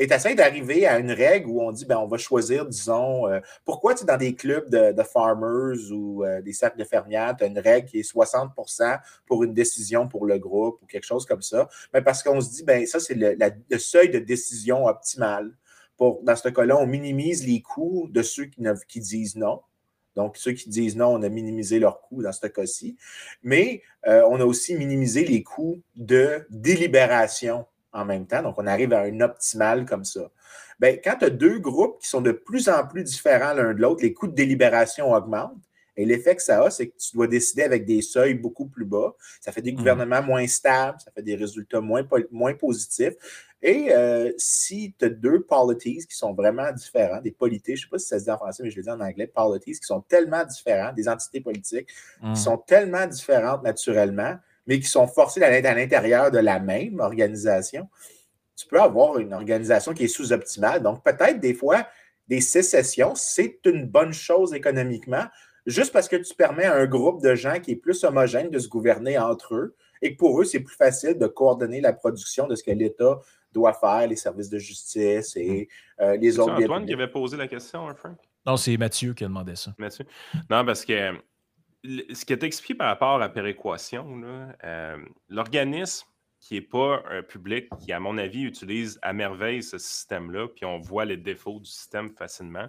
Et 0.00 0.06
tu 0.06 0.14
essaies 0.14 0.36
d'arriver 0.36 0.86
à 0.86 1.00
une 1.00 1.10
règle 1.10 1.48
où 1.48 1.60
on 1.60 1.72
dit, 1.72 1.84
ben, 1.84 1.98
on 1.98 2.06
va 2.06 2.18
choisir, 2.18 2.64
disons, 2.64 3.26
euh, 3.26 3.40
pourquoi 3.64 3.96
tu 3.96 4.04
dans 4.04 4.16
des 4.16 4.36
clubs 4.36 4.70
de, 4.70 5.02
farmers 5.02 5.90
ou 5.90 6.24
euh, 6.24 6.40
des 6.40 6.52
cercles 6.52 6.78
de 6.78 6.84
fermières, 6.84 7.34
tu 7.36 7.42
as 7.42 7.48
une 7.48 7.58
règle 7.58 7.88
qui 7.88 7.98
est 7.98 8.08
60% 8.08 9.00
pour 9.26 9.42
une 9.42 9.52
décision 9.52 10.06
pour 10.06 10.24
le 10.24 10.38
groupe 10.38 10.80
ou 10.82 10.86
quelque 10.86 11.04
chose 11.04 11.26
comme 11.26 11.42
ça. 11.42 11.68
Mais 11.92 12.00
parce 12.00 12.22
qu'on 12.22 12.40
se 12.40 12.48
dit, 12.48 12.62
ben, 12.62 12.86
ça, 12.86 13.00
c'est 13.00 13.16
le 13.16 13.78
seuil 13.78 14.08
de 14.08 14.20
décision 14.20 14.86
optimal. 14.86 15.50
Pour, 15.96 16.22
dans 16.22 16.36
ce 16.36 16.48
cas-là, 16.48 16.78
on 16.78 16.86
minimise 16.86 17.44
les 17.44 17.60
coûts 17.60 18.06
de 18.08 18.22
ceux 18.22 18.44
qui, 18.44 18.62
ne- 18.62 18.74
qui 18.86 19.00
disent 19.00 19.34
non. 19.34 19.62
Donc, 20.14 20.36
ceux 20.36 20.52
qui 20.52 20.68
disent 20.68 20.96
non, 20.96 21.08
on 21.08 21.22
a 21.24 21.28
minimisé 21.28 21.80
leurs 21.80 22.00
coûts 22.02 22.22
dans 22.22 22.30
ce 22.30 22.46
cas-ci. 22.46 22.96
Mais 23.42 23.82
euh, 24.06 24.22
on 24.30 24.40
a 24.40 24.44
aussi 24.44 24.76
minimisé 24.76 25.24
les 25.24 25.42
coûts 25.42 25.82
de 25.96 26.46
délibération 26.50 27.66
en 27.92 28.04
même 28.04 28.26
temps. 28.26 28.42
Donc, 28.42 28.54
on 28.58 28.66
arrive 28.66 28.92
à 28.92 29.02
un 29.02 29.20
optimal 29.20 29.86
comme 29.86 30.04
ça. 30.04 30.30
Ben, 30.78 30.98
quand 31.02 31.16
tu 31.18 31.24
as 31.24 31.30
deux 31.30 31.58
groupes 31.58 31.98
qui 32.00 32.08
sont 32.08 32.20
de 32.20 32.32
plus 32.32 32.68
en 32.68 32.86
plus 32.86 33.02
différents 33.02 33.52
l'un 33.54 33.74
de 33.74 33.80
l'autre, 33.80 34.02
les 34.02 34.12
coûts 34.12 34.28
de 34.28 34.34
délibération 34.34 35.12
augmentent. 35.12 35.56
Et 35.96 36.04
l'effet 36.04 36.36
que 36.36 36.42
ça 36.42 36.62
a, 36.62 36.70
c'est 36.70 36.86
que 36.86 36.96
tu 36.96 37.16
dois 37.16 37.26
décider 37.26 37.64
avec 37.64 37.84
des 37.84 38.02
seuils 38.02 38.34
beaucoup 38.34 38.66
plus 38.66 38.84
bas. 38.84 39.16
Ça 39.40 39.50
fait 39.50 39.62
des 39.62 39.72
gouvernements 39.72 40.22
moins 40.22 40.46
stables, 40.46 41.00
ça 41.00 41.10
fait 41.10 41.22
des 41.22 41.34
résultats 41.34 41.80
moins, 41.80 42.04
po- 42.04 42.18
moins 42.30 42.54
positifs. 42.54 43.14
Et 43.60 43.92
euh, 43.92 44.30
si 44.36 44.94
tu 44.96 45.06
as 45.06 45.08
deux 45.08 45.40
polities 45.42 46.06
qui 46.08 46.16
sont 46.16 46.32
vraiment 46.32 46.70
différents, 46.70 47.20
des 47.20 47.32
polités, 47.32 47.74
je 47.74 47.82
ne 47.82 47.86
sais 47.86 47.90
pas 47.90 47.98
si 47.98 48.06
ça 48.06 48.20
se 48.20 48.24
dit 48.26 48.30
en 48.30 48.36
français, 48.36 48.62
mais 48.62 48.70
je 48.70 48.76
le 48.76 48.84
dis 48.84 48.90
en 48.90 49.00
anglais, 49.00 49.26
polities, 49.26 49.72
qui 49.72 49.86
sont 49.86 50.00
tellement 50.02 50.44
différents, 50.44 50.92
des 50.92 51.08
entités 51.08 51.40
politiques 51.40 51.88
qui 52.32 52.40
sont 52.40 52.58
tellement 52.58 53.04
différentes 53.08 53.64
naturellement, 53.64 54.36
mais 54.68 54.78
qui 54.78 54.86
sont 54.86 55.08
forcées 55.08 55.40
d'aller 55.40 55.66
à 55.66 55.74
l'intérieur 55.74 56.30
de 56.30 56.38
la 56.38 56.60
même 56.60 57.00
organisation, 57.00 57.88
tu 58.54 58.66
peux 58.66 58.80
avoir 58.80 59.18
une 59.18 59.32
organisation 59.32 59.94
qui 59.94 60.04
est 60.04 60.08
sous-optimale. 60.08 60.82
Donc, 60.82 61.02
peut-être 61.02 61.40
des 61.40 61.54
fois, 61.54 61.86
des 62.28 62.42
sécessions, 62.42 63.14
c'est 63.14 63.58
une 63.64 63.86
bonne 63.86 64.12
chose 64.12 64.52
économiquement, 64.52 65.24
juste 65.64 65.92
parce 65.92 66.06
que 66.06 66.16
tu 66.16 66.34
permets 66.34 66.66
à 66.66 66.74
un 66.74 66.86
groupe 66.86 67.22
de 67.22 67.34
gens 67.34 67.58
qui 67.60 67.72
est 67.72 67.76
plus 67.76 68.04
homogène 68.04 68.50
de 68.50 68.58
se 68.58 68.68
gouverner 68.68 69.18
entre 69.18 69.54
eux 69.54 69.76
et 70.02 70.12
que 70.12 70.18
pour 70.18 70.40
eux, 70.40 70.44
c'est 70.44 70.60
plus 70.60 70.76
facile 70.76 71.18
de 71.18 71.26
coordonner 71.26 71.80
la 71.80 71.94
production 71.94 72.46
de 72.46 72.54
ce 72.54 72.62
que 72.62 72.70
l'État 72.70 73.20
doit 73.52 73.72
faire, 73.72 74.06
les 74.06 74.16
services 74.16 74.50
de 74.50 74.58
justice 74.58 75.34
et 75.36 75.68
euh, 76.00 76.16
les 76.18 76.32
C'est 76.32 76.40
autres 76.40 76.56
biens 76.56 76.66
Antoine 76.66 76.86
qui 76.86 76.92
avait 76.92 77.10
posé 77.10 77.38
la 77.38 77.48
question, 77.48 77.88
hein, 77.88 77.94
Frank? 77.94 78.18
Non, 78.44 78.58
c'est 78.58 78.76
Mathieu 78.76 79.14
qui 79.14 79.24
a 79.24 79.28
demandé 79.28 79.56
ça. 79.56 79.74
Mathieu? 79.78 80.04
Non, 80.50 80.64
parce 80.64 80.84
que 80.84 81.14
ce 81.84 82.24
qui 82.24 82.32
est 82.32 82.42
expliqué 82.42 82.74
par 82.74 82.88
rapport 82.88 83.20
à 83.22 83.28
péréquation, 83.28 84.20
euh, 84.64 84.96
l'organisme 85.28 86.06
qui 86.40 86.54
n'est 86.54 86.60
pas 86.60 87.02
un 87.10 87.22
public 87.22 87.68
qui, 87.80 87.92
à 87.92 87.98
mon 88.00 88.16
avis, 88.16 88.42
utilise 88.42 88.98
à 89.02 89.12
merveille 89.12 89.62
ce 89.62 89.76
système-là, 89.78 90.48
puis 90.54 90.64
on 90.64 90.78
voit 90.78 91.04
les 91.04 91.16
défauts 91.16 91.58
du 91.58 91.68
système 91.70 92.10
facilement. 92.10 92.68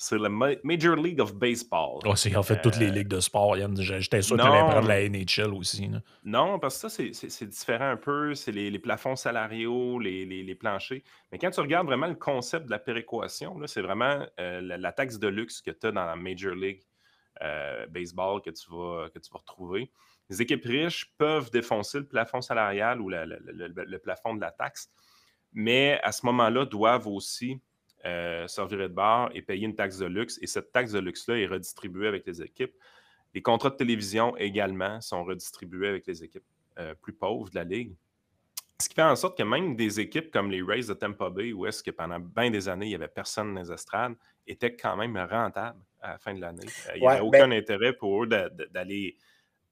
C'est 0.00 0.16
le 0.16 0.28
Ma- 0.28 0.54
Major 0.62 0.94
League 0.94 1.20
of 1.20 1.34
Baseball. 1.34 1.98
Ouais, 2.06 2.14
c'est 2.14 2.34
en 2.36 2.42
fait 2.44 2.62
toutes 2.62 2.76
les 2.78 2.86
Euh, 2.86 2.92
ligues 2.92 3.08
de 3.08 3.18
sport. 3.18 3.56
Yann. 3.56 3.74
J'étais 3.80 4.22
sûr 4.22 4.36
que 4.36 4.42
tu 4.42 4.46
allais 4.48 4.60
prendre 4.60 4.86
la 4.86 5.00
NHL 5.08 5.52
aussi. 5.52 5.88
là. 5.88 6.00
Non, 6.24 6.60
parce 6.60 6.80
que 6.80 6.88
ça, 6.88 7.02
c'est- 7.12 7.44
différent 7.48 7.90
un 7.90 7.96
peu. 7.96 8.32
C'est 8.36 8.52
les, 8.52 8.70
les 8.70 8.78
plafonds 8.78 9.16
salariaux, 9.16 9.98
les, 9.98 10.24
les- 10.24 10.44
les 10.44 10.54
planchers. 10.54 11.02
Mais 11.32 11.38
quand 11.38 11.50
tu 11.50 11.58
regardes 11.60 11.88
vraiment 11.88 12.06
le 12.06 12.14
concept 12.14 12.66
de 12.66 12.70
la 12.70 12.78
péréquation, 12.78 13.58
c'est 13.66 13.82
vraiment 13.82 14.24
euh, 14.38 14.60
la, 14.60 14.78
la 14.78 14.92
taxe 14.92 15.18
de 15.18 15.26
luxe 15.28 15.60
que 15.60 15.72
tu 15.72 15.88
as 15.88 15.90
dans 15.92 16.04
la 16.06 16.14
Major 16.14 16.54
League 16.54 16.80
euh, 17.42 17.86
Baseball 17.86 18.42
que 18.42 18.50
tu, 18.50 18.70
vas, 18.70 19.08
que 19.10 19.18
tu 19.18 19.30
vas 19.32 19.38
retrouver. 19.38 19.90
Les 20.30 20.42
équipes 20.42 20.64
riches 20.64 21.14
peuvent 21.16 21.50
défoncer 21.50 21.98
le 22.00 22.06
plafond 22.06 22.40
salarial 22.40 23.00
ou 23.00 23.08
le, 23.08 23.98
plafond 23.98 24.34
de 24.34 24.40
la 24.40 24.50
taxe, 24.50 24.90
mais 25.52 26.00
à 26.02 26.12
ce 26.12 26.26
moment-là, 26.26 26.66
doivent 26.66 27.08
aussi 27.08 27.60
euh, 28.04 28.46
se 28.46 28.60
revirer 28.60 28.88
de 28.88 28.94
bord 28.94 29.30
et 29.34 29.42
payer 29.42 29.66
une 29.66 29.74
taxe 29.74 29.98
de 29.98 30.06
luxe. 30.06 30.38
Et 30.42 30.46
cette 30.46 30.72
taxe 30.72 30.92
de 30.92 30.98
luxe-là 30.98 31.38
est 31.38 31.46
redistribuée 31.46 32.08
avec 32.08 32.26
les 32.26 32.42
équipes. 32.42 32.74
Les 33.34 33.42
contrats 33.42 33.70
de 33.70 33.76
télévision 33.76 34.36
également 34.36 35.00
sont 35.00 35.24
redistribués 35.24 35.88
avec 35.88 36.06
les 36.06 36.22
équipes 36.24 36.44
euh, 36.78 36.94
plus 36.94 37.12
pauvres 37.12 37.50
de 37.50 37.54
la 37.54 37.64
Ligue. 37.64 37.94
Ce 38.80 38.88
qui 38.88 38.94
fait 38.94 39.02
en 39.02 39.16
sorte 39.16 39.36
que 39.36 39.42
même 39.42 39.74
des 39.74 39.98
équipes 39.98 40.30
comme 40.30 40.50
les 40.50 40.62
Rays 40.62 40.84
de 40.86 40.94
Tampa 40.94 41.30
Bay, 41.30 41.52
où 41.52 41.66
est-ce 41.66 41.82
que 41.82 41.90
pendant 41.90 42.20
bien 42.20 42.50
des 42.50 42.68
années, 42.68 42.86
il 42.86 42.90
n'y 42.90 42.94
avait 42.94 43.08
personne 43.08 43.52
dans 43.52 43.60
les 43.60 43.72
estrades, 43.72 44.14
étaient 44.46 44.76
quand 44.76 44.96
même 44.96 45.16
rentables 45.16 45.80
à 46.00 46.12
la 46.12 46.18
fin 46.18 46.34
de 46.34 46.40
l'année. 46.40 46.66
Euh, 46.88 46.92
il 46.96 47.00
n'y 47.00 47.06
Ouais, 47.06 47.14
avait 47.14 47.22
aucun 47.22 47.50
intérêt 47.50 47.92
pour 47.92 48.24
eux 48.24 48.26
d'aller 48.26 49.16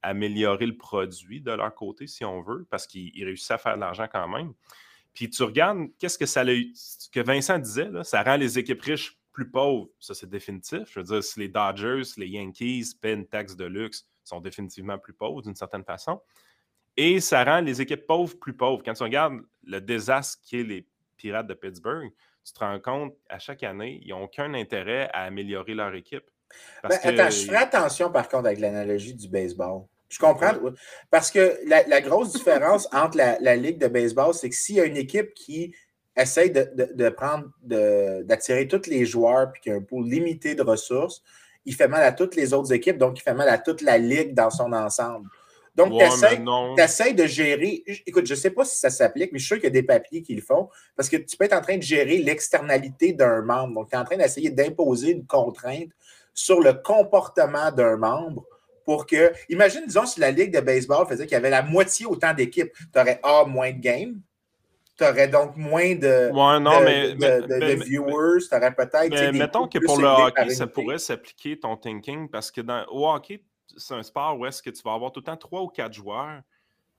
améliorer 0.01 0.65
le 0.65 0.77
produit 0.77 1.41
de 1.41 1.51
leur 1.51 1.73
côté, 1.73 2.07
si 2.07 2.23
on 2.23 2.41
veut, 2.41 2.65
parce 2.69 2.85
qu'ils 2.87 3.11
ils 3.15 3.25
réussissaient 3.25 3.55
à 3.55 3.57
faire 3.57 3.75
de 3.75 3.81
l'argent 3.81 4.07
quand 4.11 4.27
même. 4.27 4.53
Puis 5.13 5.29
tu 5.29 5.43
regardes, 5.43 5.87
qu'est-ce 5.97 6.17
que 6.17 6.27
ça 6.27 6.41
a 6.41 6.45
eu, 6.53 6.71
ce 6.75 7.09
que 7.09 7.19
Vincent 7.19 7.57
disait, 7.57 7.89
là, 7.89 8.03
ça 8.03 8.21
rend 8.21 8.35
les 8.35 8.59
équipes 8.59 8.81
riches 8.81 9.17
plus 9.31 9.49
pauvres. 9.49 9.89
Ça, 9.99 10.13
c'est 10.13 10.29
définitif. 10.29 10.81
Je 10.91 10.99
veux 10.99 11.05
dire, 11.05 11.23
si 11.23 11.39
les 11.39 11.47
Dodgers, 11.47 12.03
les 12.17 12.27
Yankees 12.27 12.93
paient 13.01 13.13
une 13.13 13.27
taxe 13.27 13.55
de 13.55 13.65
luxe, 13.65 14.07
sont 14.23 14.39
définitivement 14.41 14.97
plus 14.97 15.13
pauvres 15.13 15.41
d'une 15.41 15.55
certaine 15.55 15.83
façon. 15.83 16.21
Et 16.95 17.19
ça 17.19 17.43
rend 17.43 17.61
les 17.61 17.81
équipes 17.81 18.05
pauvres 18.05 18.37
plus 18.39 18.53
pauvres. 18.53 18.83
Quand 18.83 18.93
tu 18.93 19.03
regardes 19.03 19.41
le 19.63 19.79
désastre 19.79 20.41
qu'est 20.47 20.63
les 20.63 20.87
Pirates 21.17 21.47
de 21.47 21.53
Pittsburgh, 21.53 22.11
tu 22.47 22.53
te 22.53 22.59
rends 22.59 22.79
compte 22.79 23.13
à 23.29 23.39
chaque 23.39 23.63
année, 23.63 23.99
ils 24.03 24.09
n'ont 24.09 24.23
aucun 24.23 24.53
intérêt 24.53 25.09
à 25.13 25.23
améliorer 25.23 25.73
leur 25.73 25.93
équipe. 25.93 26.23
Parce 26.81 27.01
Ben, 27.03 27.15
que- 27.15 27.19
attends, 27.21 27.29
je 27.29 27.45
ferai 27.45 27.57
attention 27.57 28.09
par 28.11 28.29
contre 28.29 28.45
avec 28.47 28.59
l'analogie 28.59 29.13
du 29.13 29.27
baseball. 29.27 29.81
Je 30.09 30.17
comprends. 30.17 30.53
Parce 31.11 31.29
que 31.29 31.59
la, 31.67 31.83
la 31.87 31.99
grosse 31.99 32.31
différence 32.31 32.87
entre 32.93 33.17
la, 33.17 33.37
la 33.41 33.55
ligue 33.57 33.77
de 33.77 33.87
baseball, 33.87 34.33
c'est 34.33 34.49
que 34.49 34.55
s'il 34.55 34.75
y 34.75 34.79
a 34.79 34.85
une 34.85 34.95
équipe 34.95 35.33
qui 35.33 35.75
essaye 36.15 36.49
de, 36.49 36.69
de- 36.73 36.93
de 36.93 37.09
prendre, 37.09 37.49
de- 37.61 38.23
d'attirer 38.23 38.65
tous 38.67 38.87
les 38.87 39.05
joueurs 39.05 39.51
puis 39.51 39.61
qui 39.63 39.69
a 39.69 39.75
un 39.75 39.81
pool 39.81 40.07
limité 40.07 40.55
de 40.55 40.63
ressources, 40.63 41.21
il 41.65 41.75
fait 41.75 41.89
mal 41.89 42.01
à 42.03 42.13
toutes 42.13 42.35
les 42.35 42.53
autres 42.53 42.71
équipes, 42.71 42.97
donc 42.97 43.19
il 43.19 43.21
fait 43.21 43.33
mal 43.33 43.49
à 43.49 43.57
toute 43.57 43.81
la 43.81 43.97
ligue 43.97 44.33
dans 44.33 44.49
son 44.49 44.71
ensemble. 44.71 45.27
Donc, 45.77 45.93
Ouais, 45.93 46.09
tu 46.75 46.81
essaies 46.83 47.13
de 47.13 47.25
gérer. 47.27 47.83
Écoute, 48.07 48.25
je 48.25 48.33
ne 48.33 48.37
sais 48.37 48.49
pas 48.49 48.65
si 48.65 48.77
ça 48.79 48.89
s'applique, 48.89 49.31
mais 49.31 49.37
je 49.37 49.43
suis 49.45 49.47
sûr 49.49 49.57
qu'il 49.57 49.65
y 49.65 49.67
a 49.67 49.69
des 49.69 49.83
papiers 49.83 50.23
qui 50.23 50.33
le 50.33 50.41
font. 50.41 50.69
Parce 50.95 51.07
que 51.07 51.17
tu 51.17 51.37
peux 51.37 51.45
être 51.45 51.53
en 51.53 51.61
train 51.61 51.77
de 51.77 51.83
gérer 51.83 52.17
l'externalité 52.17 53.13
d'un 53.13 53.43
membre. 53.43 53.75
Donc, 53.75 53.89
tu 53.89 53.95
es 53.95 53.99
en 53.99 54.03
train 54.03 54.17
d'essayer 54.17 54.49
d'imposer 54.49 55.11
une 55.11 55.25
contrainte 55.27 55.89
sur 56.33 56.59
le 56.61 56.73
comportement 56.73 57.71
d'un 57.71 57.95
membre 57.95 58.43
pour 58.85 59.05
que. 59.05 59.31
Imagine, 59.49 59.83
disons, 59.85 60.05
si 60.07 60.19
la 60.19 60.31
Ligue 60.31 60.51
de 60.53 60.61
baseball 60.61 61.07
faisait 61.07 61.25
qu'il 61.25 61.33
y 61.33 61.37
avait 61.37 61.51
la 61.51 61.61
moitié 61.61 62.05
autant 62.07 62.33
d'équipes. 62.33 62.71
Tu 62.91 62.99
aurais 62.99 63.19
A, 63.21 63.45
moins 63.45 63.71
de 63.71 63.79
games. 63.79 64.19
Tu 64.97 65.03
aurais 65.03 65.27
donc 65.27 65.55
moins 65.57 65.93
de, 65.93 66.31
Ouais, 66.31 66.59
non, 66.59 66.79
de, 66.79 66.85
mais, 66.85 67.13
de- 67.13 67.17
mais- 67.19 67.41
de- 67.41 67.47
mais- 67.65 67.75
de 67.75 67.83
viewers. 67.83 68.39
Tu 68.49 68.55
aurais 68.55 68.73
peut-être. 68.73 69.09
Mais 69.11 69.31
mettons 69.31 69.67
que 69.67 69.77
pour 69.77 69.99
le 69.99 70.07
hockey, 70.07 70.49
ça 70.55 70.65
pourrait 70.65 70.97
s'appliquer 70.97 71.59
ton 71.59 71.77
thinking 71.77 72.27
parce 72.29 72.49
que 72.49 72.61
dans, 72.61 72.83
au 72.89 73.07
hockey, 73.07 73.43
c'est 73.77 73.93
un 73.93 74.03
sport 74.03 74.37
où 74.39 74.45
est-ce 74.45 74.61
que 74.61 74.69
tu 74.69 74.81
vas 74.83 74.93
avoir 74.93 75.11
tout 75.11 75.19
le 75.21 75.25
temps 75.25 75.37
trois 75.37 75.61
ou 75.61 75.67
quatre 75.67 75.93
joueurs 75.93 76.41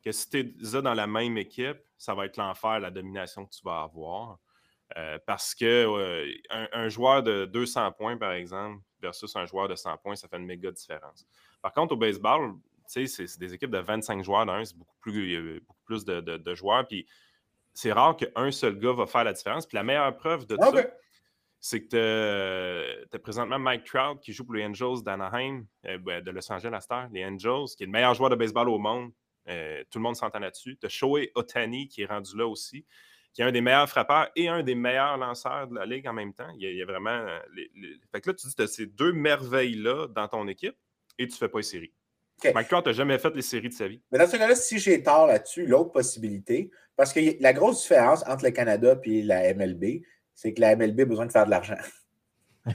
que 0.03 0.13
si 0.13 0.31
tu 0.31 0.39
es 0.39 0.45
dans 0.83 0.95
la 0.95 1.07
même 1.07 1.37
équipe, 1.39 1.79
ça 1.97 2.15
va 2.15 2.27
être 2.27 2.37
l'enfer, 2.37 2.81
la 2.81 2.91
domination 2.91 3.45
que 3.45 3.51
tu 3.55 3.63
vas 3.65 3.83
avoir. 3.83 4.39
Euh, 4.97 5.19
parce 5.27 5.55
que 5.55 5.65
euh, 5.67 6.33
un, 6.51 6.69
un 6.73 6.89
joueur 6.89 7.23
de 7.23 7.45
200 7.45 7.93
points, 7.93 8.17
par 8.17 8.33
exemple, 8.33 8.81
versus 9.03 9.35
un 9.37 9.45
joueur 9.45 9.69
de 9.69 9.75
100 9.75 9.99
points, 9.99 10.17
ça 10.17 10.29
fait 10.29 10.39
une 10.39 10.47
méga 10.47 10.71
différence. 10.71 11.27
Par 11.61 11.73
contre, 11.73 11.93
au 11.95 11.97
baseball, 11.99 12.55
tu 12.55 12.61
sais, 12.87 13.07
c'est 13.07 13.27
c'est 13.27 13.39
des 13.39 13.53
équipes 13.53 13.71
de 13.71 13.79
25 13.79 14.23
joueurs 14.25 14.47
d'un, 14.47 14.65
c'est 14.65 14.77
beaucoup 14.79 14.97
plus, 15.01 15.61
beaucoup 15.61 15.83
plus 15.85 16.05
de, 16.07 16.21
de- 16.21 16.39
de 16.39 16.55
joueurs. 16.55 16.87
Puis 16.89 17.07
c'est 17.75 17.93
rare 17.93 18.17
qu'un 18.17 18.51
seul 18.51 18.79
gars 18.79 18.93
va 18.93 19.07
faire 19.07 19.25
la 19.25 19.35
différence. 19.35 19.67
Puis 19.67 19.77
la 19.77 19.83
meilleure 19.83 20.17
preuve 20.17 20.47
de 20.47 20.55
OK. 20.55 20.65
ça, 20.77 20.87
c'est 21.61 21.83
que 21.83 23.05
tu 23.11 23.17
as 23.17 23.19
présentement 23.19 23.59
Mike 23.59 23.85
Trout 23.85 24.21
qui 24.21 24.33
joue 24.33 24.45
pour 24.45 24.55
les 24.55 24.65
Angels 24.65 25.03
d'Anaheim, 25.05 25.65
euh, 25.87 25.99
ben, 25.99 26.23
de 26.23 26.31
Los 26.31 26.51
Angeles 26.53 26.85
à 26.91 27.03
heure, 27.03 27.09
les 27.13 27.25
Angels, 27.25 27.67
qui 27.77 27.83
est 27.83 27.87
le 27.87 27.93
meilleur 27.93 28.15
joueur 28.15 28.31
de 28.31 28.37
baseball 28.37 28.69
au 28.69 28.79
monde. 28.79 29.11
Euh, 29.49 29.83
tout 29.91 29.99
le 29.99 30.03
monde 30.03 30.17
s'entend 30.17 30.39
là-dessus. 30.39 30.77
Tu 30.79 30.87
as 30.87 30.89
Shohei 30.91 31.31
Otani 31.35 31.89
qui 31.89 32.03
est 32.03 32.07
rendu 32.07 32.37
là 32.37 32.47
aussi, 32.47 32.85
qui 33.33 33.41
est 33.43 33.45
un 33.45 33.53
des 33.53 33.61
meilleurs 33.63 33.89
frappeurs 33.89 34.29
et 34.37 34.47
un 34.49 34.63
des 34.63 34.75
meilleurs 34.75 35.17
lanceurs 35.17 35.67
de 35.69 35.75
la 35.75 35.87
ligue 35.87 36.07
en 36.07 36.13
même 36.13 36.35
temps. 36.35 36.49
Il 36.57 36.63
y 36.63 36.67
a, 36.67 36.71
il 36.71 36.77
y 36.77 36.83
a 36.83 36.87
vraiment. 36.87 37.11
euh, 37.11 37.39
les- 37.55 37.71
les- 37.75 37.97
Fait 38.13 38.21
que 38.21 38.31
là, 38.31 38.35
tu 38.35 38.47
dis 38.47 38.55
tu 38.55 38.63
as 38.63 38.67
ces 38.67 38.87
deux 38.87 39.13
merveilles-là 39.13 40.09
dans 40.09 40.29
ton 40.29 40.47
équipe 40.49 40.77
et 41.19 41.27
tu 41.27 41.33
ne 41.33 41.39
fais 41.39 41.49
pas 41.49 41.59
les 41.59 41.63
séries. 41.65 41.93
Mike 42.55 42.69
Trout 42.69 42.87
n'a 42.87 42.93
jamais 42.93 43.19
fait 43.19 43.35
les 43.35 43.43
séries 43.43 43.69
de 43.71 43.75
sa 43.75 43.89
vie. 43.89 44.01
Mais 44.13 44.19
dans 44.19 44.29
ce 44.29 44.37
cas-là, 44.37 44.55
si 44.55 44.79
j'ai 44.79 45.03
tort 45.03 45.27
là-dessus, 45.27 45.67
l'autre 45.67 45.91
possibilité, 45.91 46.71
parce 46.95 47.13
que 47.13 47.21
la 47.41 47.53
grosse 47.53 47.83
différence 47.83 48.23
entre 48.29 48.45
le 48.45 48.51
Canada 48.53 48.97
et 49.05 49.23
la 49.23 49.53
MLB, 49.55 50.03
c'est 50.41 50.53
que 50.53 50.61
la 50.61 50.77
MLB 50.77 51.01
a 51.01 51.05
besoin 51.05 51.27
de 51.27 51.33
faire 51.33 51.47
de 51.47 51.51
l'argent. 51.51 51.75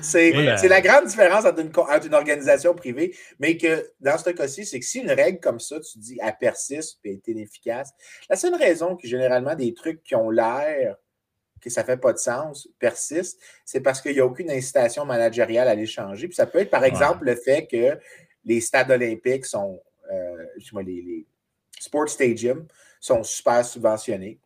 C'est 0.00 0.68
la 0.68 0.80
grande 0.80 1.06
différence 1.06 1.44
entre 1.44 1.60
une, 1.60 1.70
co- 1.70 1.86
entre 1.90 2.06
une 2.06 2.14
organisation 2.14 2.74
privée, 2.74 3.14
mais 3.38 3.58
que 3.58 3.90
dans 4.00 4.16
ce 4.16 4.30
cas-ci, 4.30 4.64
c'est 4.64 4.80
que 4.80 4.86
si 4.86 5.00
une 5.00 5.10
règle 5.10 5.38
comme 5.40 5.60
ça, 5.60 5.78
tu 5.80 5.98
dis, 5.98 6.18
elle 6.22 6.36
persiste 6.38 6.98
et 7.04 7.12
est 7.14 7.28
inefficace, 7.28 7.92
la 8.30 8.36
seule 8.36 8.54
raison 8.54 8.96
que 8.96 9.06
généralement 9.06 9.54
des 9.54 9.74
trucs 9.74 10.02
qui 10.02 10.14
ont 10.14 10.30
l'air 10.30 10.96
que 11.60 11.68
ça 11.68 11.82
ne 11.82 11.86
fait 11.86 11.98
pas 11.98 12.14
de 12.14 12.18
sens 12.18 12.66
persistent, 12.78 13.38
c'est 13.66 13.80
parce 13.80 14.00
qu'il 14.00 14.12
n'y 14.12 14.20
a 14.20 14.24
aucune 14.24 14.50
incitation 14.50 15.04
managériale 15.04 15.68
à 15.68 15.74
les 15.74 15.86
changer. 15.86 16.26
Puis 16.26 16.36
ça 16.36 16.46
peut 16.46 16.60
être, 16.60 16.70
par 16.70 16.84
exemple, 16.84 17.26
le 17.26 17.36
fait 17.36 17.66
que 17.66 17.98
les 18.46 18.62
stades 18.62 18.90
olympiques 18.90 19.44
sont, 19.44 19.78
euh, 20.10 20.46
les, 20.86 21.02
les 21.02 21.26
sports 21.78 22.08
stadiums 22.08 22.66
sont 22.98 23.22
super 23.22 23.62
subventionnés, 23.64 24.38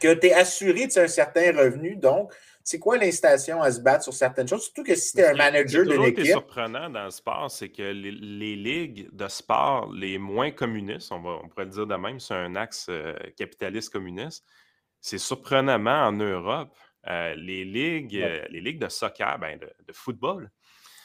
que 0.00 0.14
tu 0.14 0.26
es 0.26 0.32
assuré 0.32 0.86
de 0.86 1.00
un 1.00 1.08
certain 1.08 1.52
revenu, 1.56 1.96
donc 1.96 2.32
c'est 2.62 2.78
quoi 2.78 2.96
l'incitation 2.96 3.60
à 3.60 3.70
se 3.70 3.80
battre 3.80 4.04
sur 4.04 4.14
certaines 4.14 4.48
choses? 4.48 4.64
Surtout 4.64 4.84
que 4.84 4.94
si 4.94 5.12
tu 5.12 5.20
es 5.20 5.24
un 5.24 5.28
Ce 5.28 5.32
qui- 5.32 5.38
manager 5.38 5.84
ce 5.84 5.90
qui 6.00 6.06
équipe. 6.08 6.26
surprenant 6.26 6.88
dans 6.88 7.04
le 7.04 7.10
sport, 7.10 7.50
c'est 7.50 7.68
que 7.68 7.82
les, 7.82 8.10
les 8.10 8.56
ligues 8.56 9.08
de 9.12 9.28
sport 9.28 9.92
les 9.92 10.16
moins 10.18 10.50
communistes, 10.50 11.12
on, 11.12 11.20
va, 11.20 11.40
on 11.42 11.48
pourrait 11.48 11.66
le 11.66 11.70
dire 11.70 11.86
de 11.86 11.94
même, 11.96 12.18
c'est 12.20 12.34
un 12.34 12.56
axe 12.56 12.86
euh, 12.88 13.14
capitaliste 13.36 13.90
communiste, 13.92 14.44
c'est 15.00 15.18
surprenamment 15.18 16.06
en 16.06 16.12
Europe, 16.12 16.74
euh, 17.06 17.34
les, 17.34 17.64
ligues, 17.66 18.14
Ouais. 18.14 18.40
euh, 18.44 18.46
les 18.48 18.60
ligues 18.62 18.78
de 18.80 18.88
soccer, 18.88 19.38
ben, 19.38 19.58
de, 19.58 19.70
de 19.86 19.92
football, 19.92 20.50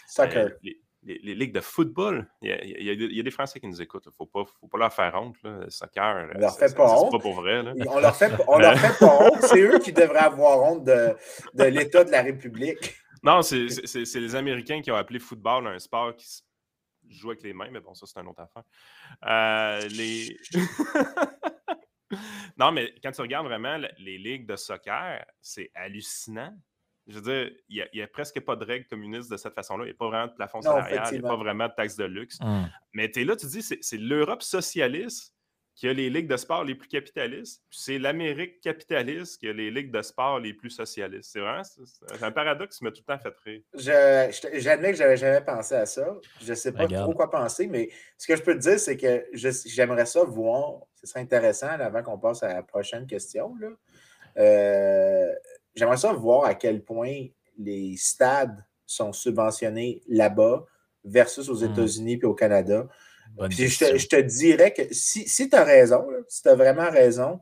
Soccer. 0.07 0.51
les, 0.63 0.79
les- 1.03 1.19
les 1.19 1.35
ligues 1.35 1.53
de 1.53 1.61
football, 1.61 2.27
il 2.41 2.49
y, 2.49 2.51
a, 2.51 2.63
il 2.63 2.83
y 2.83 2.89
a 2.89 2.95
des- 2.95 3.05
il 3.05 3.15
y 3.15 3.19
a 3.19 3.23
des 3.23 3.31
Français 3.31 3.59
qui 3.59 3.67
nous 3.67 3.81
écoutent, 3.81 4.03
il 4.05 4.09
ne 4.09 4.13
faut 4.13 4.25
pas, 4.25 4.43
faut 4.59 4.67
pas 4.67 4.77
leur 4.77 4.93
faire 4.93 5.15
honte. 5.15 5.35
Là. 5.43 5.59
Le 5.63 5.69
soccer, 5.69 6.29
On 6.35 6.39
leur 6.39 6.51
ça- 6.51 6.67
fait 6.67 6.75
pas 6.75 6.99
honte. 7.01 7.11
pas 7.11 7.19
pour 7.19 7.33
vrai. 7.35 7.63
là. 7.63 7.73
On 7.89 7.99
leur 7.99 8.15
fait, 8.15 8.31
on 8.47 8.57
leur 8.59 8.77
fait 8.77 8.99
pas 8.99 9.17
honte. 9.23 9.41
C'est 9.43 9.61
eux 9.61 9.79
qui 9.79 9.93
devraient 9.93 10.19
avoir 10.19 10.61
honte 10.63 10.83
de, 10.83 11.15
de 11.53 11.63
l'État 11.63 12.03
de 12.03 12.11
la 12.11 12.21
République. 12.21 12.95
Non, 13.23 13.41
c'est 13.41 13.69
c'est- 13.69 13.87
c'est- 13.87 14.05
c'est 14.05 14.19
les 14.19 14.35
Américains 14.35 14.81
qui 14.81 14.91
ont 14.91 14.95
appelé 14.95 15.19
football 15.19 15.67
un 15.67 15.79
sport 15.79 16.15
qui 16.15 16.27
se 16.27 16.41
joue 17.09 17.31
avec 17.31 17.43
les 17.43 17.53
mains, 17.53 17.69
mais 17.71 17.79
bon, 17.79 17.93
ça, 17.93 18.05
c'est 18.05 18.19
une 18.19 18.27
autre 18.27 18.41
affaire. 18.41 18.63
Euh, 19.25 19.87
les... 19.89 20.37
non, 22.57 22.71
mais 22.71 22.93
quand 23.03 23.11
tu 23.11 23.21
regardes 23.21 23.45
vraiment 23.47 23.77
le- 23.77 23.89
les 23.99 24.17
ligues 24.17 24.47
de 24.47 24.55
soccer, 24.55 25.25
c'est 25.41 25.71
hallucinant. 25.75 26.53
Je 27.09 27.15
veux 27.19 27.21
dire, 27.21 27.51
il 27.69 27.85
n'y 27.93 28.01
a, 28.01 28.07
presque 28.07 28.39
pas 28.39 28.55
de 28.55 28.63
règles 28.63 28.85
communistes 28.85 29.29
de 29.31 29.35
cette 29.37 29.53
façon-là. 29.55 29.83
Il 29.85 29.87
n'y 29.87 29.93
a 29.93 29.97
pas 29.97 30.07
vraiment 30.07 30.27
de 30.27 30.33
plafond 30.33 30.59
Non, 30.59 30.63
salarial, 30.75 31.07
il 31.11 31.19
n'y 31.19 31.25
a 31.25 31.27
pas 31.29 31.35
vraiment 31.37 31.67
de 31.67 31.73
taxe 31.75 31.95
de 31.95 32.05
luxe. 32.05 32.37
Hum. 32.41 32.69
Mais 32.93 33.09
tu 33.11 33.21
es 33.21 33.25
là, 33.25 33.35
tu 33.35 33.47
dis, 33.47 33.61
c'est 33.61 33.79
c'est 33.81 33.97
l'Europe 33.97 34.43
socialiste 34.43 35.33
qui 35.75 35.87
a 35.87 35.93
les 35.93 36.09
ligues 36.09 36.27
de 36.27 36.35
sport 36.35 36.65
les 36.65 36.75
plus 36.75 36.89
capitalistes, 36.89 37.63
puis 37.69 37.79
c'est 37.79 37.97
l'Amérique 37.99 38.59
capitaliste 38.59 39.39
qui 39.39 39.47
a 39.47 39.53
les 39.53 39.71
ligues 39.71 39.91
de 39.91 40.01
sport 40.01 40.37
les 40.37 40.53
plus 40.53 40.69
socialistes. 40.71 41.31
C'est 41.31 41.39
vraiment 41.39 41.63
un 42.21 42.31
paradoxe 42.33 42.77
qui 42.77 42.83
m'a 42.83 42.91
tout 42.91 43.01
le 43.07 43.13
temps 43.15 43.19
fait 43.21 43.33
rire. 43.45 43.61
Je- 43.73 43.79
je- 44.53 44.59
J'admets 44.59 44.91
que 44.91 44.97
j'avais 44.97 45.15
jamais 45.15 45.39
pensé 45.39 45.75
à 45.75 45.85
ça. 45.85 46.17
Je 46.41 46.49
ne 46.49 46.55
sais 46.55 46.73
pas 46.73 46.83
Regarde. 46.83 47.05
trop 47.05 47.13
quoi 47.13 47.31
penser, 47.31 47.67
mais 47.67 47.89
ce 48.17 48.27
que 48.27 48.35
je 48.35 48.41
peux 48.43 48.55
te 48.55 48.59
dire, 48.59 48.77
c'est 48.77 48.97
que 48.97 49.25
j'aimerais 49.33 50.05
ça 50.05 50.21
voir. 50.25 50.81
Ce 50.95 51.07
serait 51.07 51.21
intéressant 51.21 51.77
là, 51.77 51.85
avant 51.85 52.03
qu'on 52.03 52.19
passe 52.19 52.43
à 52.43 52.53
la 52.53 52.61
prochaine 52.61 53.07
question. 53.07 53.55
là. 53.55 53.69
Euh, 54.37 55.33
j'aimerais 55.75 55.97
ça 55.97 56.13
voir 56.13 56.45
à 56.45 56.55
quel 56.55 56.83
point 56.83 57.25
les 57.57 57.95
stades 57.97 58.63
sont 58.85 59.13
subventionnés 59.13 60.01
là-bas 60.07 60.65
versus 61.03 61.49
aux 61.49 61.61
Hmm. 61.63 61.71
États-Unis 61.71 62.19
et 62.21 62.25
au 62.25 62.33
Canada. 62.33 62.87
Bonne 63.35 63.49
Puis 63.49 63.67
je 63.67 63.85
te, 63.85 63.97
je 63.97 64.07
te 64.07 64.15
dirais 64.15 64.73
que 64.73 64.81
si, 64.91 65.27
si 65.27 65.49
tu 65.49 65.55
as 65.55 65.63
raison, 65.63 66.09
là, 66.09 66.17
si 66.27 66.41
tu 66.41 66.49
as 66.49 66.55
vraiment 66.55 66.89
raison, 66.89 67.39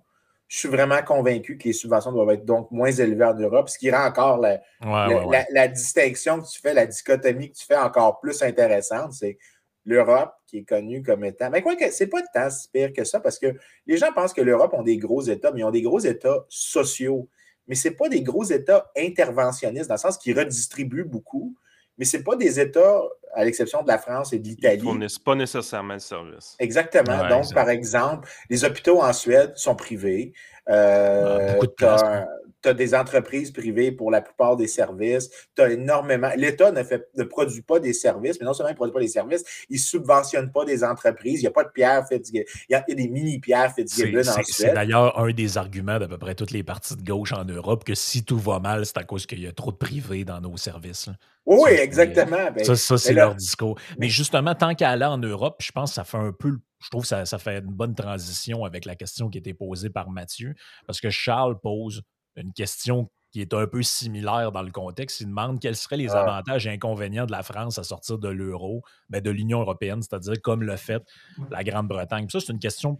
je 0.49 0.57
suis 0.59 0.67
vraiment 0.69 1.01
convaincu 1.01 1.57
que 1.57 1.65
les 1.65 1.73
subventions 1.73 2.11
doivent 2.11 2.29
être 2.31 2.45
donc 2.45 2.71
moins 2.71 2.91
élevées 2.91 3.25
en 3.25 3.33
Europe, 3.33 3.69
ce 3.69 3.77
qui 3.77 3.89
rend 3.91 4.05
encore 4.05 4.37
la, 4.37 4.51
Ouais, 4.51 4.59
la, 4.85 5.07
ouais, 5.07 5.23
ouais. 5.25 5.37
la- 5.37 5.45
la 5.61 5.67
distinction 5.67 6.41
que 6.41 6.47
tu 6.47 6.59
fais, 6.59 6.73
la 6.73 6.85
dichotomie 6.85 7.51
que 7.51 7.57
tu 7.57 7.65
fais 7.65 7.75
encore 7.77 8.19
plus 8.19 8.41
intéressante. 8.43 9.13
C'est 9.13 9.37
l'Europe 9.85 10.33
qui 10.45 10.59
est 10.59 10.63
connue 10.63 11.01
comme 11.03 11.23
étant. 11.25 11.49
Mais 11.49 11.61
quoi 11.61 11.75
que 11.75 11.89
c'est 11.91 12.07
pas 12.07 12.21
tant 12.33 12.49
si 12.49 12.69
pire 12.69 12.91
que 12.93 13.03
ça 13.05 13.19
parce 13.21 13.39
que 13.39 13.55
les 13.85 13.97
gens 13.97 14.11
pensent 14.13 14.33
que 14.33 14.41
l'Europe 14.41 14.73
ont 14.73 14.83
des 14.83 14.97
gros 14.97 15.21
États, 15.21 15.51
mais 15.51 15.61
ils 15.61 15.65
ont 15.65 15.71
des 15.71 15.81
gros 15.81 15.99
États 15.99 16.45
sociaux. 16.49 17.29
Mais 17.67 17.75
ce 17.75 17.89
pas 17.89 18.09
des 18.09 18.21
gros 18.21 18.43
États 18.43 18.91
interventionnistes, 18.97 19.87
dans 19.87 19.95
le 19.95 19.99
sens 19.99 20.17
qu'ils 20.17 20.37
redistribuent 20.37 21.03
beaucoup, 21.03 21.55
mais 21.97 22.05
ce 22.05 22.17
pas 22.17 22.35
des 22.35 22.59
États, 22.59 23.01
à 23.33 23.43
l'exception 23.45 23.83
de 23.83 23.87
la 23.87 23.97
France 23.97 24.33
et 24.33 24.39
de 24.39 24.45
Ils 24.47 24.49
l'Italie. 24.51 24.77
ne 24.79 24.83
fournissent 24.83 25.19
pas 25.19 25.35
nécessairement 25.35 25.93
le 25.95 25.99
service. 25.99 26.55
Exactement. 26.59 27.21
Ouais, 27.21 27.29
Donc, 27.29 27.53
par 27.53 27.69
exemple, 27.69 28.27
les 28.49 28.63
hôpitaux 28.65 29.01
en 29.01 29.13
Suède 29.13 29.53
sont 29.55 29.75
privés. 29.75 30.33
Euh, 30.69 31.59
Ah, 31.81 32.27
tu 32.63 32.69
as, 32.69 32.73
des 32.73 32.93
entreprises 32.95 33.51
privées 33.51 33.93
pour 33.93 34.11
la 34.11 34.19
plupart 34.21 34.57
des 34.57 34.67
services. 34.67 35.29
Tu 35.55 35.61
as 35.61 35.69
énormément. 35.71 36.29
L'État 36.35 36.71
ne, 36.71 36.83
fait, 36.83 37.07
ne 37.15 37.23
produit 37.23 37.61
pas 37.61 37.79
des 37.79 37.93
services, 37.93 38.37
mais 38.41 38.45
non 38.45 38.51
seulement 38.53 38.69
il 38.69 38.73
ne 38.73 38.77
produit 38.77 38.93
pas 38.93 38.99
des 38.99 39.07
services, 39.07 39.43
il 39.69 39.75
ne 39.75 39.79
subventionne 39.81 40.51
pas 40.51 40.65
des 40.65 40.83
entreprises. 40.83 41.39
Il 41.39 41.43
n'y 41.43 41.47
a 41.47 41.51
pas 41.51 41.63
de 41.63 41.69
Pierre 41.69 42.05
Fitzgibbon. 42.07 42.43
Il 42.67 42.73
y 42.73 42.75
a, 42.75 42.83
il 42.87 42.91
y 42.91 42.93
a 42.93 42.95
des 42.95 43.03
C'est- 43.03 43.09
mini-Pierre 43.09 43.73
Fitzgibbon 43.73 44.19
en 44.19 44.23
C'est 44.23 44.43
c'est 44.43 44.51
Suède. 44.63 44.73
d'ailleurs 44.73 45.17
un 45.17 45.31
des 45.31 45.57
arguments 45.57 45.97
d'à 45.99 46.07
peu 46.09 46.17
près 46.17 46.35
toutes 46.35 46.51
les 46.51 46.63
parties 46.63 46.97
de 46.97 47.03
gauche 47.03 47.31
en 47.31 47.45
Europe 47.45 47.85
que 47.85 47.95
si 47.95 48.25
tout 48.25 48.39
va 48.39 48.59
mal, 48.59 48.85
c'est 48.85 48.97
à 48.97 49.03
cause 49.05 49.25
qu'il 49.25 49.39
y 49.39 49.47
a 49.47 49.53
trop 49.53 49.71
de 49.71 49.77
privés 49.77 50.25
dans 50.25 50.41
nos 50.41 50.57
services. 50.57 51.07
là. 51.07 51.13
Oui, 51.49 51.69
Ça, 51.77 51.81
exactement. 51.83 52.51
Ben, 52.53 52.65
ça, 52.65 52.75
ça, 52.75 52.97
c'est 52.97 53.13
là- 53.13 53.16
leur 53.17 53.35
discours. 53.35 53.77
Mais 53.99 54.09
justement, 54.09 54.55
tant 54.55 54.73
qu'à 54.75 54.91
aller 54.91 55.05
en 55.05 55.17
Europe, 55.17 55.57
je 55.61 55.71
pense 55.71 55.91
que 55.91 55.95
ça 55.95 56.03
fait 56.03 56.17
un 56.17 56.31
peu. 56.31 56.57
Je 56.79 56.89
trouve 56.89 57.01
que 57.01 57.07
ça, 57.07 57.25
ça 57.25 57.37
fait 57.39 57.57
une 57.59 57.73
bonne 57.73 57.95
transition 57.95 58.63
avec 58.63 58.85
la 58.85 58.95
question 58.95 59.29
qui 59.29 59.37
a 59.37 59.39
été 59.39 59.53
posée 59.53 59.89
par 59.89 60.09
Mathieu, 60.09 60.53
parce 60.85 61.01
que 61.01 61.09
Charles 61.09 61.59
pose 61.59 62.01
une 62.35 62.53
question 62.53 63.09
qui 63.31 63.41
est 63.41 63.53
un 63.53 63.67
peu 63.67 63.83
similaire 63.83 64.51
dans 64.51 64.61
le 64.61 64.71
contexte. 64.71 65.19
Il 65.21 65.27
demande 65.27 65.59
quels 65.59 65.75
seraient 65.75 65.97
les 65.97 66.11
Ah. 66.15 66.21
avantages 66.21 66.65
et 66.65 66.69
inconvénients 66.69 67.25
de 67.25 67.31
la 67.31 67.43
France 67.43 67.77
à 67.77 67.83
sortir 67.83 68.19
de 68.19 68.29
l'euro, 68.29 68.83
ben, 69.09 69.21
de 69.21 69.29
l'Union 69.31 69.59
européenne, 69.59 70.01
c'est-à-dire 70.01 70.41
comme 70.41 70.63
le 70.63 70.77
fait 70.77 71.03
la 71.51 71.63
Grande-Bretagne. 71.63 72.29
Ça, 72.29 72.39
c'est 72.39 72.53
une 72.53 72.59
question 72.59 72.99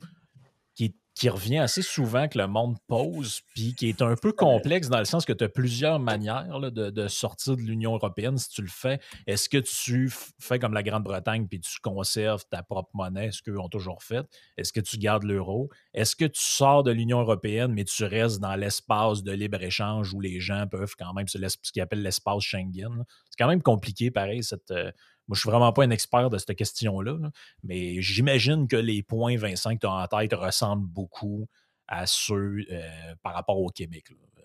qui, 0.76 0.96
qui 1.18 1.30
revient 1.30 1.58
assez 1.58 1.82
souvent 1.82 2.28
que 2.28 2.38
le 2.38 2.48
monde 2.48 2.78
pose, 2.88 3.42
puis 3.56 3.74
qui 3.74 3.90
est 3.90 4.02
un 4.02 4.16
peu 4.16 4.32
complexe 4.32 4.88
dans 4.88 5.00
le 5.00 5.06
sens 5.06 5.26
que 5.26 5.34
tu 5.34 5.44
as 5.44 5.50
plusieurs 5.50 6.00
manières 6.00 6.60
là, 6.60 6.70
de, 6.70 6.92
de 6.92 7.08
sortir 7.08 7.56
de 7.56 7.62
l'Union 7.62 7.96
européenne 7.96 8.38
si 8.38 8.50
tu 8.50 8.62
le 8.62 8.68
fais. 8.68 9.00
Est-ce 9.26 9.50
que 9.50 9.58
tu 9.58 10.12
fais 10.40 10.60
comme 10.60 10.74
la 10.74 10.84
Grande-Bretagne 10.84 11.48
puis 11.48 11.60
tu 11.60 11.80
conserves 11.80 12.46
ta 12.50 12.62
propre 12.62 12.92
monnaie, 12.94 13.32
ce 13.32 13.42
qu'eux 13.42 13.60
ont 13.60 13.70
toujours 13.70 14.04
fait? 14.04 14.28
Est-ce 14.58 14.72
que 14.72 14.80
tu 14.80 14.98
gardes 14.98 15.24
l'euro? 15.24 15.70
Est-ce 15.94 16.16
que 16.16 16.26
tu 16.26 16.42
sors 16.42 16.84
de 16.84 16.92
l'Union 16.92 17.20
européenne, 17.20 17.74
mais 17.74 17.84
tu 17.84 18.04
restes 18.04 18.40
dans 18.40 18.56
l'espace 18.56 19.24
de 19.24 19.32
libre-échange 19.32 20.14
où 20.14 20.22
les 20.22 20.40
gens 20.40 20.68
peuvent 20.68 20.96
quand 20.98 21.14
même, 21.14 21.28
c'est 21.28 21.40
ce 21.50 21.72
qu'ils 21.72 21.82
appellent 21.82 22.04
l'espace 22.04 22.44
Schengen? 22.44 23.06
Quand 23.38 23.48
même 23.48 23.62
compliqué, 23.62 24.12
pareil, 24.12 24.42
euh, 24.72 24.92
moi, 25.28 25.36
je 25.36 25.40
suis 25.42 25.50
vraiment 25.50 25.74
pas 25.74 25.84
un 25.84 25.90
expert 25.90 26.30
de 26.30 26.38
cette 26.38 26.56
question-là, 26.56 27.18
là, 27.20 27.32
mais 27.64 28.02
j'imagine 28.02 28.68
que 28.68 28.78
les 28.78 29.04
points, 29.04 29.38
Vincent, 29.38 29.74
que 29.76 29.80
tu 29.82 29.88
as 29.88 29.92
en 29.92 30.08
tête 30.08 30.34
ressemblent 30.34 30.88
beaucoup 30.88 31.48
à 31.88 32.06
ceux 32.06 32.58
euh, 32.72 33.16
par 33.24 33.34
rapport 33.34 33.58
au 33.60 33.70
Québec. 33.70 34.06
Euh, 34.12 34.42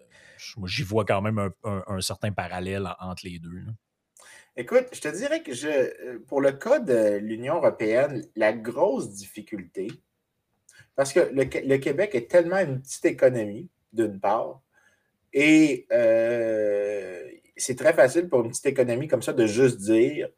Moi, 0.57 0.69
j'y 0.69 0.83
vois 0.83 1.05
quand 1.05 1.23
même 1.23 1.39
un, 1.65 2.01
certain 2.01 2.33
parallèle 2.33 2.87
en- 2.87 3.11
entre 3.11 3.27
les 3.27 3.39
deux. 3.39 3.63
Écoute, 4.57 4.87
je 4.93 5.01
te 5.01 5.09
dirais 5.09 5.43
que 5.43 6.19
pour 6.27 6.41
le 6.41 6.53
cas 6.53 6.79
de 6.79 7.17
l'Union 7.17 7.57
européenne, 7.57 8.25
la 8.37 8.53
grosse 8.53 9.11
difficulté, 9.13 9.89
parce 10.95 11.13
que 11.13 11.21
le, 11.33 11.45
Qué- 11.45 11.63
le 11.63 11.79
Québec 11.79 12.15
est 12.15 12.31
tellement 12.31 12.59
une 12.59 12.83
petite 12.83 13.05
économie, 13.07 13.71
d'une 13.93 14.21
part, 14.21 14.61
et 15.33 15.87
c'est 17.57 17.77
très 17.77 17.93
facile 17.93 18.29
pour 18.29 18.45
une 18.45 18.51
petite 18.51 18.67
économie 18.67 19.09
comme 19.09 19.23
ça 19.23 19.33
de 19.33 19.47
juste 19.47 19.79
dire, 19.79 20.29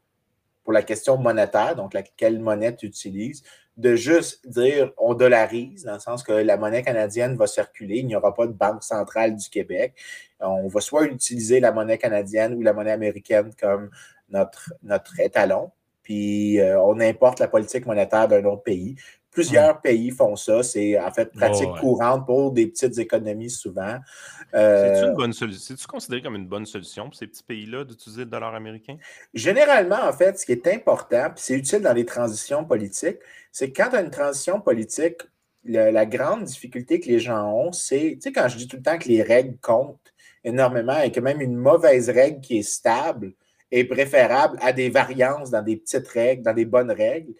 pour 0.62 0.72
la 0.72 0.82
question 0.82 1.16
monétaire, 1.18 1.76
donc 1.76 1.94
la- 1.94 2.02
quelle 2.02 2.40
monnaie 2.40 2.74
tu 2.74 2.86
utilises, 2.86 3.42
de 3.76 3.96
juste 3.96 4.46
dire 4.48 4.92
on 4.96 5.14
dollarise, 5.14 5.84
dans 5.84 5.94
le 5.94 5.98
sens 6.00 6.22
que 6.22 6.32
la 6.32 6.56
monnaie 6.56 6.82
canadienne 6.82 7.36
va 7.36 7.46
circuler, 7.46 7.98
il 7.98 8.06
n'y 8.06 8.16
aura 8.16 8.32
pas 8.32 8.46
de 8.46 8.52
banque 8.52 8.82
centrale 8.82 9.36
du 9.36 9.48
Québec. 9.50 9.94
On 10.40 10.68
va 10.68 10.80
soit 10.80 11.04
utiliser 11.06 11.60
la 11.60 11.72
monnaie 11.72 11.98
canadienne 11.98 12.54
ou 12.54 12.62
la 12.62 12.72
monnaie 12.72 12.92
américaine 12.92 13.50
comme 13.60 13.90
notre, 14.28 14.72
notre 14.82 15.18
étalon, 15.20 15.70
puis 16.02 16.60
euh, 16.60 16.80
on 16.80 17.00
importe 17.00 17.40
la 17.40 17.48
politique 17.48 17.86
monétaire 17.86 18.28
d'un 18.28 18.44
autre 18.44 18.62
pays. 18.62 18.96
Plusieurs 19.34 19.80
pays 19.80 20.10
font 20.10 20.36
ça. 20.36 20.62
C'est 20.62 20.98
en 20.98 21.10
fait 21.12 21.30
pratique 21.32 21.68
ouais. 21.68 21.80
courante 21.80 22.24
pour 22.24 22.52
des 22.52 22.68
petites 22.68 22.96
économies 22.98 23.50
souvent. 23.50 23.98
C'est-tu 24.38 24.56
Euh, 24.56 25.08
une 25.08 25.14
bonne 25.14 25.32
solution? 25.32 25.60
C'est-tu 25.60 25.86
considéré 25.86 26.22
comme 26.22 26.36
une 26.36 26.46
bonne 26.46 26.64
solution 26.66 27.04
pour 27.06 27.16
ces 27.16 27.26
petits 27.26 27.42
pays-là 27.42 27.84
d'utiliser 27.84 28.20
le 28.22 28.30
dollar 28.30 28.54
américain? 28.54 28.96
Généralement, 29.34 30.00
en 30.02 30.12
fait, 30.12 30.38
ce 30.38 30.46
qui 30.46 30.52
est 30.52 30.66
important, 30.68 31.30
puis 31.34 31.42
c'est 31.44 31.54
utile 31.54 31.80
dans 31.80 31.92
les 31.92 32.04
transitions 32.04 32.64
politiques, 32.64 33.18
c'est 33.50 33.70
que 33.70 33.82
quand 33.82 33.90
tu 33.90 33.96
as 33.96 34.00
une 34.02 34.10
transition 34.10 34.60
politique, 34.60 35.22
le- 35.64 35.90
la 35.90 36.06
grande 36.06 36.44
difficulté 36.44 37.00
que 37.00 37.08
les 37.08 37.18
gens 37.18 37.50
ont, 37.52 37.72
c'est, 37.72 38.12
tu 38.14 38.20
sais, 38.20 38.32
quand 38.32 38.46
je 38.48 38.56
dis 38.58 38.68
tout 38.68 38.76
le 38.76 38.82
temps 38.82 38.98
que 38.98 39.08
les 39.08 39.22
règles 39.22 39.56
comptent 39.60 40.12
énormément 40.44 41.00
et 41.00 41.10
que 41.10 41.20
même 41.20 41.40
une 41.40 41.56
mauvaise 41.56 42.08
règle 42.10 42.40
qui 42.40 42.58
est 42.58 42.62
stable 42.62 43.32
est 43.72 43.84
préférable 43.84 44.58
à 44.60 44.72
des 44.72 44.90
variances 44.90 45.50
dans 45.50 45.62
des 45.62 45.76
petites 45.76 46.06
règles, 46.06 46.42
dans 46.42 46.52
des 46.52 46.66
bonnes 46.66 46.92
règles, 46.92 47.32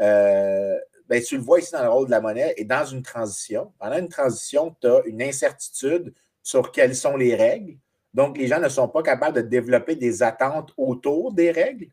euh, 0.00 0.78
ben, 1.08 1.22
tu 1.22 1.36
le 1.36 1.42
vois 1.42 1.60
ici 1.60 1.72
dans 1.72 1.82
le 1.82 1.90
rôle 1.90 2.06
de 2.06 2.10
la 2.10 2.20
monnaie 2.20 2.54
et 2.56 2.64
dans 2.64 2.84
une 2.84 3.02
transition. 3.02 3.72
Pendant 3.78 3.98
une 3.98 4.08
transition, 4.08 4.74
tu 4.80 4.86
as 4.86 5.02
une 5.06 5.22
incertitude 5.22 6.12
sur 6.42 6.72
quelles 6.72 6.96
sont 6.96 7.16
les 7.16 7.34
règles. 7.34 7.76
Donc, 8.14 8.36
les 8.36 8.46
gens 8.46 8.60
ne 8.60 8.68
sont 8.68 8.88
pas 8.88 9.02
capables 9.02 9.36
de 9.36 9.42
développer 9.42 9.96
des 9.96 10.22
attentes 10.22 10.72
autour 10.76 11.32
des 11.32 11.50
règles. 11.50 11.88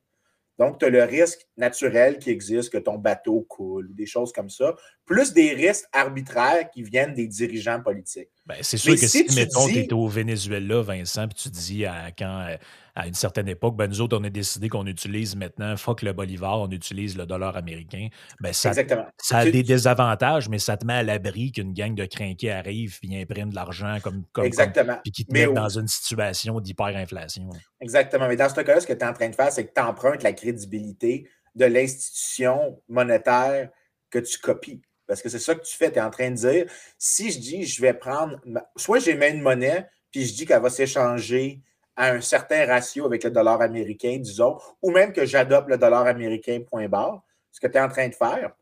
Donc, 0.57 0.77
tu 0.77 0.85
as 0.85 0.89
le 0.89 1.03
risque 1.03 1.47
naturel 1.55 2.19
qui 2.19 2.31
existe, 2.31 2.69
que 2.69 2.77
ton 2.77 2.97
bateau 2.97 3.45
coule, 3.47 3.95
des 3.95 4.05
choses 4.05 4.33
comme 4.33 4.49
ça, 4.49 4.75
plus 5.05 5.31
des 5.31 5.53
risques 5.53 5.87
arbitraires 5.93 6.69
qui 6.69 6.83
viennent 6.83 7.13
des 7.13 7.27
dirigeants 7.27 7.81
politiques. 7.81 8.27
Ben, 8.45 8.57
c'est 8.61 8.75
sûr 8.75 8.91
Mais 8.91 8.99
que 8.99 9.07
si 9.07 9.25
tu 9.25 9.35
mettons, 9.35 9.65
dis- 9.67 9.73
tu 9.73 9.79
es 9.79 9.93
au 9.93 10.07
Venezuela, 10.09 10.81
Vincent, 10.81 11.29
puis 11.29 11.37
tu 11.43 11.49
dis 11.49 11.85
à, 11.85 12.11
quand, 12.11 12.41
euh, 12.49 12.57
à 12.99 13.07
une 13.07 13.13
certaine 13.13 13.47
époque, 13.47 13.75
ben, 13.77 13.87
nous 13.87 14.01
autres, 14.01 14.17
on 14.19 14.23
a 14.25 14.29
décidé 14.29 14.67
qu'on 14.69 14.85
utilise 14.85 15.35
maintenant, 15.35 15.75
fuck 15.77 16.01
le 16.01 16.11
bolivar, 16.13 16.59
on 16.59 16.69
utilise 16.69 17.17
le 17.17 17.25
dollar 17.25 17.55
américain. 17.55 18.09
Ben, 18.41 18.51
ça, 18.53 18.69
Exactement. 18.69 19.05
ça 19.17 19.37
a 19.39 19.45
Tu- 19.45 19.51
des 19.51 19.63
désavantages, 19.63 20.49
mais 20.49 20.59
ça 20.59 20.75
te 20.77 20.85
met 20.85 20.93
à 20.95 21.03
l'abri 21.03 21.51
qu'une 21.51 21.73
gang 21.73 21.95
de 21.95 22.05
crinqués 22.05 22.51
arrive 22.51 22.99
puis 22.99 23.15
imprime 23.15 23.49
de 23.51 23.55
l'argent 23.55 23.97
comme, 24.03 24.23
comme, 24.33 24.45
Exactement. 24.45 24.93
comme- 24.93 25.01
puis 25.03 25.11
qui 25.11 25.25
te 25.25 25.47
au- 25.47 25.53
dans 25.53 25.69
une 25.69 25.87
situation 25.87 26.59
d'hyperinflation. 26.59 27.49
Exactement. 27.79 28.27
Mais 28.27 28.35
dans 28.35 28.49
ce 28.49 28.55
cas-là, 28.55 28.81
ce 28.81 28.87
que 28.87 28.93
tu 28.93 28.99
es 28.99 29.05
en 29.07 29.13
train 29.13 29.29
de 29.29 29.35
faire, 29.35 29.51
c'est 29.51 29.65
que 29.65 29.71
tu 29.73 29.81
empruntes 29.81 30.23
la 30.23 30.33
crédibilité 30.33 31.29
de 31.55 31.65
l'institution 31.65 32.81
monétaire 32.87 33.69
que 34.09 34.19
tu 34.19 34.37
copies. 34.39 34.81
Parce 35.07 35.21
que 35.21 35.29
c'est 35.29 35.39
ça 35.39 35.55
que 35.55 35.63
tu 35.63 35.75
fais. 35.75 35.91
Tu 35.91 35.97
es 35.97 36.01
en 36.01 36.09
train 36.11 36.29
de 36.29 36.35
dire, 36.35 36.65
si 36.97 37.31
je 37.31 37.39
dis, 37.39 37.63
je 37.65 37.81
vais 37.81 37.93
prendre, 37.93 38.39
ma- 38.45 38.69
soit 38.75 38.99
j'émets 38.99 39.31
une 39.31 39.41
monnaie, 39.41 39.87
puis 40.11 40.25
je 40.25 40.33
dis 40.33 40.45
qu'elle 40.45 40.61
va 40.61 40.69
s'échanger 40.69 41.61
à 41.99 42.13
un 42.13 42.21
certain 42.21 42.65
ratio 42.65 43.05
avec 43.05 43.25
le 43.25 43.29
dollar 43.29 43.61
américain, 43.61 44.17
disons, 44.17 44.57
ou 44.81 44.89
même 44.89 45.11
que 45.11 45.25
j'adopte 45.25 45.67
le 45.67 45.77
dollar 45.77 46.07
américain, 46.07 46.61
point 46.65 46.87
barre, 46.87 47.21
ce 47.51 47.59
que 47.59 47.67
tu 47.67 47.77
es 47.77 47.81
en 47.81 47.89
train 47.89 48.07
de 48.07 48.15
faire. 48.15 48.53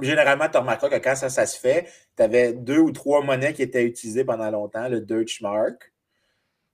Généralement, 0.00 0.48
tu 0.48 0.56
remarqueras 0.56 0.88
que 0.88 1.04
quand 1.04 1.14
ça, 1.14 1.28
ça 1.28 1.44
se 1.44 1.60
fait, 1.60 1.86
tu 2.16 2.22
avais 2.22 2.54
deux 2.54 2.78
ou 2.78 2.90
trois 2.90 3.22
monnaies 3.22 3.52
qui 3.52 3.62
étaient 3.62 3.84
utilisées 3.84 4.24
pendant 4.24 4.50
longtemps, 4.50 4.88
le 4.88 5.00
Deutschmark, 5.02 5.92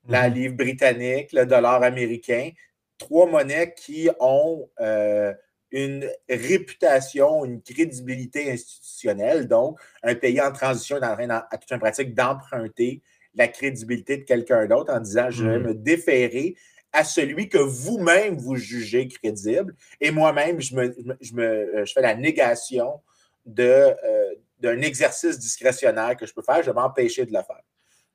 la 0.08 0.28
Mhm. 0.28 0.34
livre 0.34 0.54
britannique, 0.54 1.32
le 1.32 1.44
dollar 1.44 1.82
américain, 1.82 2.50
trois 2.96 3.26
monnaies 3.26 3.74
qui 3.74 4.08
ont 4.20 4.70
euh, 4.80 5.34
une 5.72 6.08
réputation, 6.28 7.44
une 7.44 7.62
crédibilité 7.62 8.52
institutionnelle. 8.52 9.48
Donc, 9.48 9.80
un 10.04 10.14
pays 10.14 10.40
en 10.40 10.52
transition 10.52 10.98
est 10.98 11.04
en 11.04 11.14
train, 11.16 11.28
à 11.50 11.58
toute 11.58 11.70
une 11.72 11.80
pratique, 11.80 12.14
d'emprunter 12.14 13.02
la 13.34 13.48
crédibilité 13.48 14.16
de 14.18 14.24
quelqu'un 14.24 14.66
d'autre 14.66 14.92
en 14.92 15.00
disant 15.00 15.30
je 15.30 15.44
vais 15.44 15.58
Mhm. 15.58 15.66
me 15.68 15.74
déférer 15.74 16.56
à 16.92 17.04
celui 17.04 17.48
que 17.48 17.58
vous-même 17.58 18.36
vous 18.36 18.56
jugez 18.56 19.06
crédible. 19.06 19.76
Et 20.00 20.10
moi-même, 20.10 20.60
je, 20.60 20.74
me, 20.74 20.92
je 20.98 21.04
me- 21.04 21.16
je 21.20 21.34
me- 21.34 21.42
euh, 21.78 21.86
fais 21.86 22.02
la 22.02 22.16
négation 22.16 23.00
de, 23.46 23.62
euh, 23.62 24.34
d'un 24.58 24.80
exercice 24.82 25.38
discrétionnaire 25.38 26.16
que 26.16 26.26
je 26.26 26.34
peux 26.34 26.42
faire. 26.42 26.60
Je 26.62 26.70
vais 26.70 26.74
m'empêcher 26.74 27.24
de 27.24 27.32
le 27.32 27.38
faire. 27.44 27.62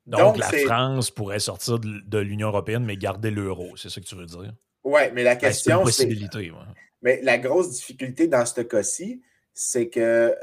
Donc, 0.05 0.20
Donc, 0.20 0.38
la 0.38 0.51
France 0.51 1.09
pourrait 1.09 1.39
sortir 1.39 1.80
de, 1.80 2.01
de 2.05 2.18
l'Union 2.20 2.49
européenne, 2.49 2.84
mais 2.86 2.97
garder 2.97 3.32
l'euro. 3.32 3.76
C'est 3.78 3.89
ça 3.89 3.99
que 4.01 4.05
tu 4.05 4.16
veux 4.16 4.26
dire? 4.26 4.53
Oui, 4.84 5.01
mais 5.13 5.24
la 5.24 5.36
Ben, 5.36 5.39
c'est 5.39 5.45
une 5.47 5.51
question, 5.51 5.78
c'est. 5.80 5.84
possibilité. 5.84 6.51
ouais. 6.51 6.57
Mais 7.01 7.22
la 7.24 7.38
grosse 7.39 7.72
difficulté 7.72 8.28
dans 8.28 8.45
ce 8.45 8.61
cas-ci, 8.61 9.22
c'est 9.53 9.88
que 9.89 10.36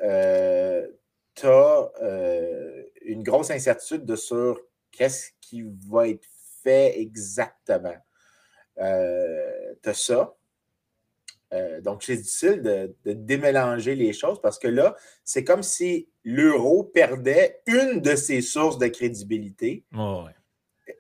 tu 1.35 1.47
as 1.47 1.91
une 3.03 3.23
grosse 3.23 3.51
incertitude 3.51 4.05
de 4.05 4.17
sur 4.17 4.61
qu'est-ce 4.91 5.31
qui 5.41 5.65
va 5.89 6.09
être 6.09 6.27
fait 6.63 7.01
exactement. 7.01 7.97
tu 8.77 8.83
as 8.83 9.95
ça. 9.95 10.35
Euh, 11.53 11.81
donc, 11.81 12.03
c'est 12.03 12.17
difficile 12.17 12.63
de, 12.63 12.95
de 13.05 13.13
démélanger 13.13 13.95
les 13.95 14.13
choses 14.13 14.41
parce 14.41 14.59
que 14.59 14.69
là, 14.69 14.97
c'est 15.25 15.45
comme 15.45 15.63
si 15.63 16.09
l'euro 16.25 16.85
perdait 16.85 17.61
une 17.67 18.01
de 18.01 18.17
ses 18.17 18.41
sources 18.41 18.79
de 18.79 18.87
crédibilité. 18.87 19.85
Ouais. 19.93 20.33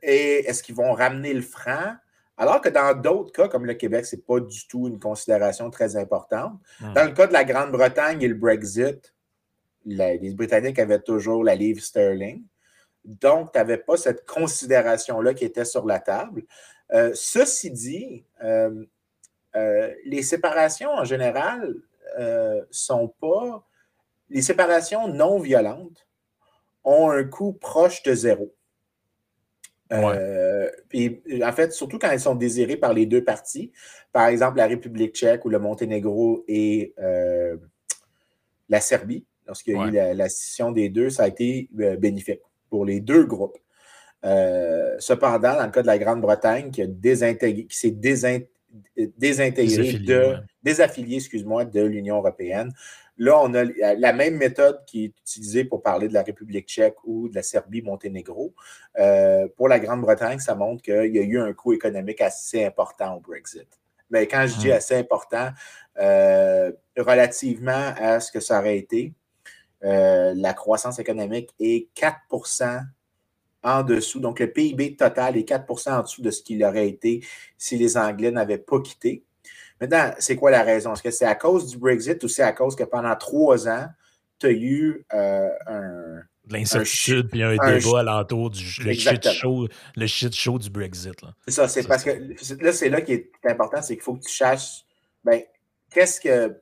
Et 0.03 0.47
est-ce 0.47 0.63
qu'ils 0.63 0.75
vont 0.75 0.93
ramener 0.93 1.33
le 1.33 1.43
franc? 1.43 1.95
Alors 2.37 2.61
que 2.61 2.69
dans 2.69 2.99
d'autres 2.99 3.33
cas, 3.33 3.49
comme 3.49 3.67
le 3.67 3.75
Québec, 3.75 4.05
ce 4.05 4.17
n'est 4.17 4.23
pas 4.23 4.41
du 4.41 4.67
tout 4.67 4.89
une 4.89 4.99
considération 4.99 5.71
très 5.71 5.97
importante. 5.97 6.59
Hmm. 6.81 6.93
Dans 6.95 7.05
le 7.05 7.13
cas 7.13 7.27
de 7.27 7.33
la 7.33 7.45
Grande-Bretagne 7.45 8.21
et 8.23 8.29
le 8.29 8.35
Brexit, 8.35 9.15
la- 9.87 10.15
les 10.15 10.35
Britanniques 10.35 10.79
avaient 10.79 11.01
toujours 11.01 11.45
la 11.45 11.55
livre 11.55 11.81
sterling. 11.81 12.43
Donc, 13.05 13.53
tu 13.53 13.59
n'avais 13.59 13.79
pas 13.79 13.97
cette 13.97 14.25
considération-là 14.27 15.35
qui 15.35 15.45
était 15.45 15.65
sur 15.65 15.85
la 15.87 15.99
table. 15.99 16.45
Euh, 16.93 17.11
ceci 17.15 17.71
dit, 17.71 18.25
euh, 18.45 18.85
euh, 19.57 19.93
les 20.05 20.23
séparations 20.23 20.91
en 20.91 21.05
général 21.05 21.75
sont 22.71 23.09
pas. 23.09 23.67
Les 24.29 24.43
séparations 24.43 25.09
non 25.09 25.39
violentes 25.39 26.07
ont 26.85 27.11
un 27.11 27.25
coût 27.25 27.55
proche 27.55 28.03
de 28.03 28.13
zéro. 28.13 28.55
Puis, 30.91 31.23
en 31.43 31.53
fait, 31.53 31.73
surtout 31.73 31.99
quand 31.99 32.11
elles 32.11 32.21
sont 32.21 32.35
désirées 32.35 32.77
par 32.77 32.93
les 32.93 33.07
deux 33.07 33.25
parties, 33.25 33.73
par 34.13 34.27
exemple 34.27 34.59
la 34.59 34.67
République 34.67 35.15
tchèque 35.15 35.47
ou 35.47 35.49
le 35.49 35.59
Monténégro 35.59 36.45
et 36.49 36.95
la 38.69 38.81
Serbie, 38.81 39.25
lorsqu'il 39.47 39.75
y 39.75 39.77
a 39.77 39.81
Ouais. 39.81 39.89
eu 39.89 39.93
la, 39.93 40.15
la 40.15 40.29
scission 40.29 40.71
des 40.73 40.89
deux, 40.89 41.11
ça 41.11 41.25
a 41.25 41.29
été 41.29 41.69
euh, 41.81 41.97
bénéfique 41.97 42.41
pour 42.71 42.85
les 42.85 43.01
deux 43.01 43.25
groupes. 43.25 43.59
Euh, 44.25 44.95
cependant, 44.99 45.57
dans 45.57 45.67
le 45.67 45.73
cas 45.73 45.83
de 45.83 45.87
la 45.89 45.99
Grande-Bretagne, 45.99 46.71
qui, 46.71 46.83
désintégré- 46.87 47.67
s'est 47.71 47.91
désin- 47.91 48.47
désintégrée 49.19 49.77
Désaffilié, 49.77 50.07
de, 50.07 50.21
ouais. 50.21 50.37
désaffilié, 50.63 51.17
excuse-moi, 51.17 51.65
de 51.65 51.83
l'Union 51.83 52.17
européenne. 52.19 52.73
Là, 53.19 53.39
on 53.43 53.53
a 53.55 53.65
la 53.65 54.13
même 54.13 54.37
méthode 54.37 54.81
qui 54.87 55.05
est 55.05 55.13
utilisée 55.21 55.65
pour 55.65 55.83
parler 55.83 56.09
de 56.09 56.15
la 56.15 56.23
République 56.23 56.67
tchèque 56.67 56.97
ou 57.05 57.29
de 57.29 57.35
la 57.35 57.43
Serbie-Monténégro. 57.43 58.55
Euh, 58.99 59.49
pour 59.57 59.69
la 59.69 59.79
Grande-Bretagne, 59.81 60.39
ça 60.39 60.55
montre 60.55 60.83
qu'il 60.83 61.15
y 61.15 61.19
a 61.19 61.23
eu 61.23 61.39
un 61.39 61.53
coût 61.53 61.73
économique 61.75 62.21
assez 62.21 62.65
important 62.65 63.17
au 63.17 63.21
Brexit. 63.21 63.69
Mais 64.11 64.27
quand 64.27 64.47
je 64.47 64.57
dis 64.59 64.69
Hmm. 64.69 64.73
assez 64.73 64.95
important, 64.97 65.51
euh, 65.99 66.73
relativement 66.97 67.93
à 67.99 68.19
ce 68.21 68.33
que 68.33 68.41
ça 68.41 68.59
aurait 68.61 68.79
été, 68.79 69.13
euh, 69.85 70.33
la 70.37 70.55
croissance 70.55 70.99
économique 70.99 71.51
est 71.59 71.89
4% 71.97 72.83
en 73.63 73.83
dessous. 73.83 74.21
Donc, 74.21 74.41
le 74.41 74.51
PIB 74.51 74.97
total 74.97 75.37
est 75.37 75.49
4% 75.49 75.93
en 75.93 76.03
dessous 76.03 76.23
de 76.23 76.31
ce 76.31 76.43
qu'il 76.43 76.65
aurait 76.65 76.89
été 76.89 77.25
si 77.59 77.77
les 77.77 77.97
Anglais 77.97 78.31
n'avaient 78.31 78.59
pas 78.59 78.81
quitté. 78.81 79.25
Maintenant, 79.81 80.13
c'est 80.19 80.37
quoi 80.37 80.51
la 80.51 80.63
raison? 80.63 80.93
Est-ce 80.93 81.03
que 81.03 81.11
c'est 81.11 81.27
à 81.27 81.35
cause 81.35 81.67
du 81.67 81.77
Brexit 81.77 82.23
ou 82.23 82.29
c'est 82.29 82.43
à 82.43 82.53
cause 82.53 82.77
que 82.77 82.85
pendant 82.85 83.15
trois 83.17 83.69
ans, 83.69 83.87
tu 84.39 84.47
as 84.47 84.53
eu 84.53 85.05
euh, 85.13 85.49
un. 85.67 86.23
De 86.45 86.55
L'incertitude, 86.55 87.29
puis 87.31 87.43
un, 87.43 87.57
un 87.61 87.79
débat 87.79 88.01
alentour 88.01 88.51
du 88.51 88.65
le 88.85 88.93
shit, 88.95 89.29
show, 89.29 89.69
le 89.95 90.07
shit 90.09 90.35
show 90.35 90.59
du 90.59 90.71
Brexit. 90.71 91.15
C'est 91.47 91.55
ça, 91.55 91.69
c'est 91.69 91.87
parce 91.87 92.03
que 92.03 92.11
là, 92.61 92.73
c'est 92.73 92.89
là 92.89 93.01
qui 93.01 93.13
est 93.13 93.31
important, 93.45 93.81
c'est 93.81 93.95
qu'il 93.95 94.03
faut 94.03 94.15
que 94.15 94.25
tu 94.25 94.33
cherches, 94.33 94.85
ben, 95.23 95.41
qu'est-ce 95.95 96.21
que 96.21 96.57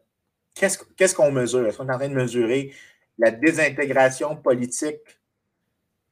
qu'est-ce 0.55 0.79
qu'est-ce 0.99 1.15
qu'on 1.15 1.33
mesure? 1.33 1.67
Est-ce 1.67 1.79
qu'on 1.79 1.89
est 1.89 1.95
en 1.95 1.99
train 1.99 2.11
de 2.11 2.15
mesurer 2.15 2.75
la 3.21 3.31
désintégration 3.31 4.35
politique 4.35 5.21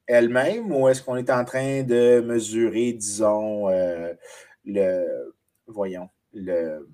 elle-même 0.06 0.70
ou 0.72 0.88
est-ce 0.88 1.02
qu'on 1.02 1.16
est 1.16 1.30
en 1.30 1.44
train 1.44 1.82
de 1.82 2.20
mesurer, 2.20 2.92
disons, 2.92 3.68
euh, 3.68 4.12
le, 4.64 5.34
voyons, 5.66 6.08
le, 6.32 6.86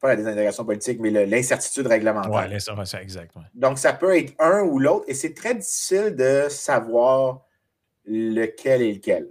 pas 0.00 0.08
la 0.08 0.16
désintégration 0.16 0.64
politique, 0.64 0.98
mais 1.00 1.10
l'incertitude 1.26 1.86
réglementaire? 1.86 2.32
Ouais, 2.32 2.48
l'insurrection, 2.48 2.98
exact. 2.98 3.36
ouais. 3.36 3.42
Donc, 3.54 3.78
ça 3.78 3.92
peut 3.92 4.16
être 4.16 4.34
un 4.38 4.62
ou 4.62 4.78
l'autre 4.78 5.04
et 5.06 5.14
c'est 5.14 5.34
très 5.34 5.54
difficile 5.54 6.14
de 6.16 6.48
savoir 6.48 7.42
lequel 8.06 8.82
est 8.82 8.92
lequel. 8.94 9.30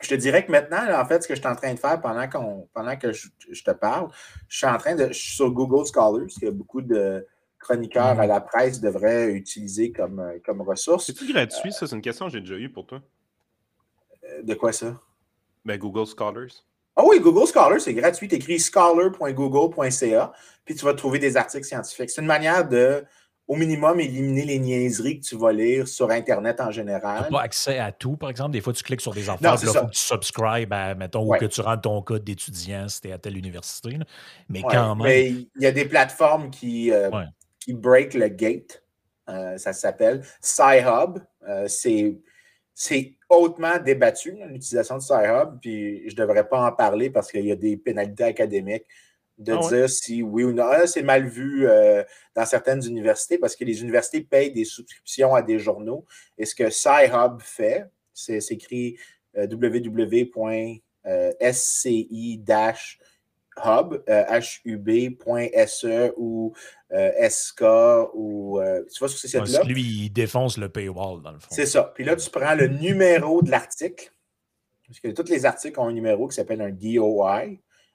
Je 0.00 0.08
te 0.08 0.14
dirais 0.14 0.44
que 0.44 0.50
maintenant, 0.50 0.82
en 0.98 1.04
fait, 1.06 1.22
ce 1.22 1.28
que 1.28 1.34
je 1.34 1.40
suis 1.40 1.48
en 1.48 1.56
train 1.56 1.74
de 1.74 1.78
faire 1.78 2.00
pendant, 2.00 2.28
qu'on, 2.28 2.68
pendant 2.72 2.96
que 2.96 3.12
je, 3.12 3.28
je 3.50 3.62
te 3.62 3.70
parle, 3.70 4.08
je 4.48 4.56
suis 4.56 4.66
en 4.66 4.78
train 4.78 4.94
de. 4.94 5.08
Je 5.08 5.12
suis 5.12 5.36
sur 5.36 5.50
Google 5.50 5.86
Scholars, 5.86 6.28
que 6.40 6.48
beaucoup 6.48 6.80
de 6.80 7.26
chroniqueurs 7.60 8.18
à 8.18 8.26
la 8.26 8.40
presse 8.40 8.80
devraient 8.80 9.30
utiliser 9.32 9.92
comme, 9.92 10.18
euh, 10.18 10.38
comme 10.44 10.60
ressource. 10.62 11.06
C'est-tu 11.06 11.32
gratuit, 11.32 11.72
ça? 11.72 11.86
C'est 11.86 11.94
une 11.94 12.02
question 12.02 12.26
que 12.26 12.32
j'ai 12.32 12.40
déjà 12.40 12.56
eue 12.56 12.70
pour 12.72 12.86
toi. 12.86 13.00
Euh, 14.24 14.42
De 14.42 14.54
quoi 14.54 14.72
ça? 14.72 14.98
Ben, 15.64 15.78
Google 15.78 16.06
Scholars. 16.06 16.64
Ah 16.96 17.02
oui, 17.06 17.20
Google 17.20 17.46
Scholar, 17.46 17.80
c'est 17.80 17.94
gratuit. 17.94 18.26
Tu 18.28 18.34
écris 18.34 18.58
scholar.google.ca, 18.58 20.32
puis 20.64 20.74
tu 20.74 20.84
vas 20.84 20.94
trouver 20.94 21.18
des 21.18 21.36
articles 21.36 21.64
scientifiques. 21.64 22.10
C'est 22.10 22.20
une 22.20 22.26
manière 22.26 22.68
de, 22.68 23.04
au 23.46 23.56
minimum, 23.56 24.00
éliminer 24.00 24.44
les 24.44 24.58
niaiseries 24.58 25.20
que 25.20 25.24
tu 25.26 25.36
vas 25.36 25.52
lire 25.52 25.86
sur 25.88 26.10
Internet 26.10 26.60
en 26.60 26.68
Tu 26.68 26.74
général. 26.74 27.22
n'as 27.22 27.28
pas 27.28 27.42
accès 27.42 27.78
à 27.78 27.92
tout, 27.92 28.16
par 28.16 28.30
exemple? 28.30 28.50
Des 28.52 28.60
fois, 28.60 28.72
tu 28.72 28.82
cliques 28.82 29.00
sur 29.00 29.14
des 29.14 29.22
là, 29.22 29.36
il 29.40 29.48
faut 29.66 29.72
que 29.86 29.90
tu 29.92 29.98
subscribes 29.98 30.72
à, 30.72 30.94
mettons, 30.94 31.24
Ouais. 31.26 31.38
ou 31.38 31.40
que 31.40 31.46
tu 31.46 31.60
rentres 31.60 31.82
ton 31.82 32.02
code 32.02 32.24
d'étudiant 32.24 32.88
si 32.88 33.00
tu 33.00 33.08
es 33.08 33.12
à 33.12 33.18
telle 33.18 33.36
université. 33.36 33.90
là. 33.92 34.04
Mais 34.48 34.62
Ouais, 34.62 34.68
quand 34.74 34.94
même. 34.96 35.04
Mais 35.06 35.28
il 35.30 35.48
y 35.62 35.66
a 35.66 35.72
des 35.72 35.84
plateformes 35.86 36.50
qui, 36.50 36.90
euh, 36.92 37.10
Ouais. 37.10 37.24
Qui 37.60 37.72
break 37.74 38.14
le 38.14 38.28
gate. 38.28 38.82
Euh, 39.28 39.58
ça 39.58 39.72
s'appelle 39.72 40.22
Sci-Hub. 40.40 41.18
Euh, 41.48 41.68
c'est, 41.68 42.16
hautement 43.28 43.78
débattu, 43.78 44.32
l'utilisation 44.46 44.96
de 44.96 45.02
Sci-Hub. 45.02 45.60
Puis 45.60 46.08
je 46.08 46.14
ne 46.14 46.20
devrais 46.20 46.48
pas 46.48 46.66
en 46.66 46.72
parler 46.72 47.10
parce 47.10 47.30
qu'il 47.30 47.46
y 47.46 47.52
a 47.52 47.56
des 47.56 47.76
pénalités 47.76 48.24
académiques 48.24 48.86
de 49.38 49.52
Ah 49.52 49.60
ouais? 49.60 49.68
dire 49.68 49.90
si 49.90 50.22
oui 50.22 50.44
ou 50.44 50.52
non. 50.52 50.64
Ah, 50.66 50.86
c'est 50.86 51.02
mal 51.02 51.26
vu 51.26 51.66
euh, 51.68 52.02
dans 52.34 52.44
certaines 52.44 52.84
universités 52.84 53.38
parce 53.38 53.56
que 53.56 53.64
les 53.64 53.82
universités 53.82 54.20
payent 54.22 54.52
des 54.52 54.64
subscriptions 54.64 55.34
à 55.34 55.42
des 55.42 55.58
journaux. 55.58 56.04
Et 56.36 56.44
ce 56.44 56.54
que 56.54 56.70
Sci-Hub 56.70 57.40
fait, 57.40 57.86
c'est 58.12 58.40
s'écrit 58.40 58.96
euh, 59.36 59.46
www.sci-hub, 63.64 64.02
euh, 64.08 64.40
hub.se 64.64 66.12
ou 66.16 66.52
euh, 66.92 67.28
SK 67.28 67.62
ou 68.14 68.60
euh, 68.60 68.82
tu 68.92 69.00
vas 69.02 69.08
sur 69.08 69.18
ces 69.18 69.28
sites-là. 69.28 69.62
lui, 69.64 69.82
il 69.82 70.10
défonce 70.10 70.56
le 70.58 70.68
paywall, 70.68 71.22
dans 71.22 71.32
le 71.32 71.38
fond. 71.38 71.48
C'est 71.50 71.66
ça. 71.66 71.92
Puis 71.94 72.04
là, 72.04 72.16
tu 72.16 72.28
prends 72.30 72.54
le 72.54 72.66
numéro 72.68 73.42
de 73.42 73.50
l'article, 73.50 74.12
parce 74.86 75.00
que 75.00 75.08
tous 75.08 75.28
les 75.30 75.46
articles 75.46 75.78
ont 75.78 75.86
un 75.86 75.92
numéro 75.92 76.28
qui 76.28 76.36
s'appelle 76.36 76.60
un 76.60 76.70
DOI, 76.70 77.44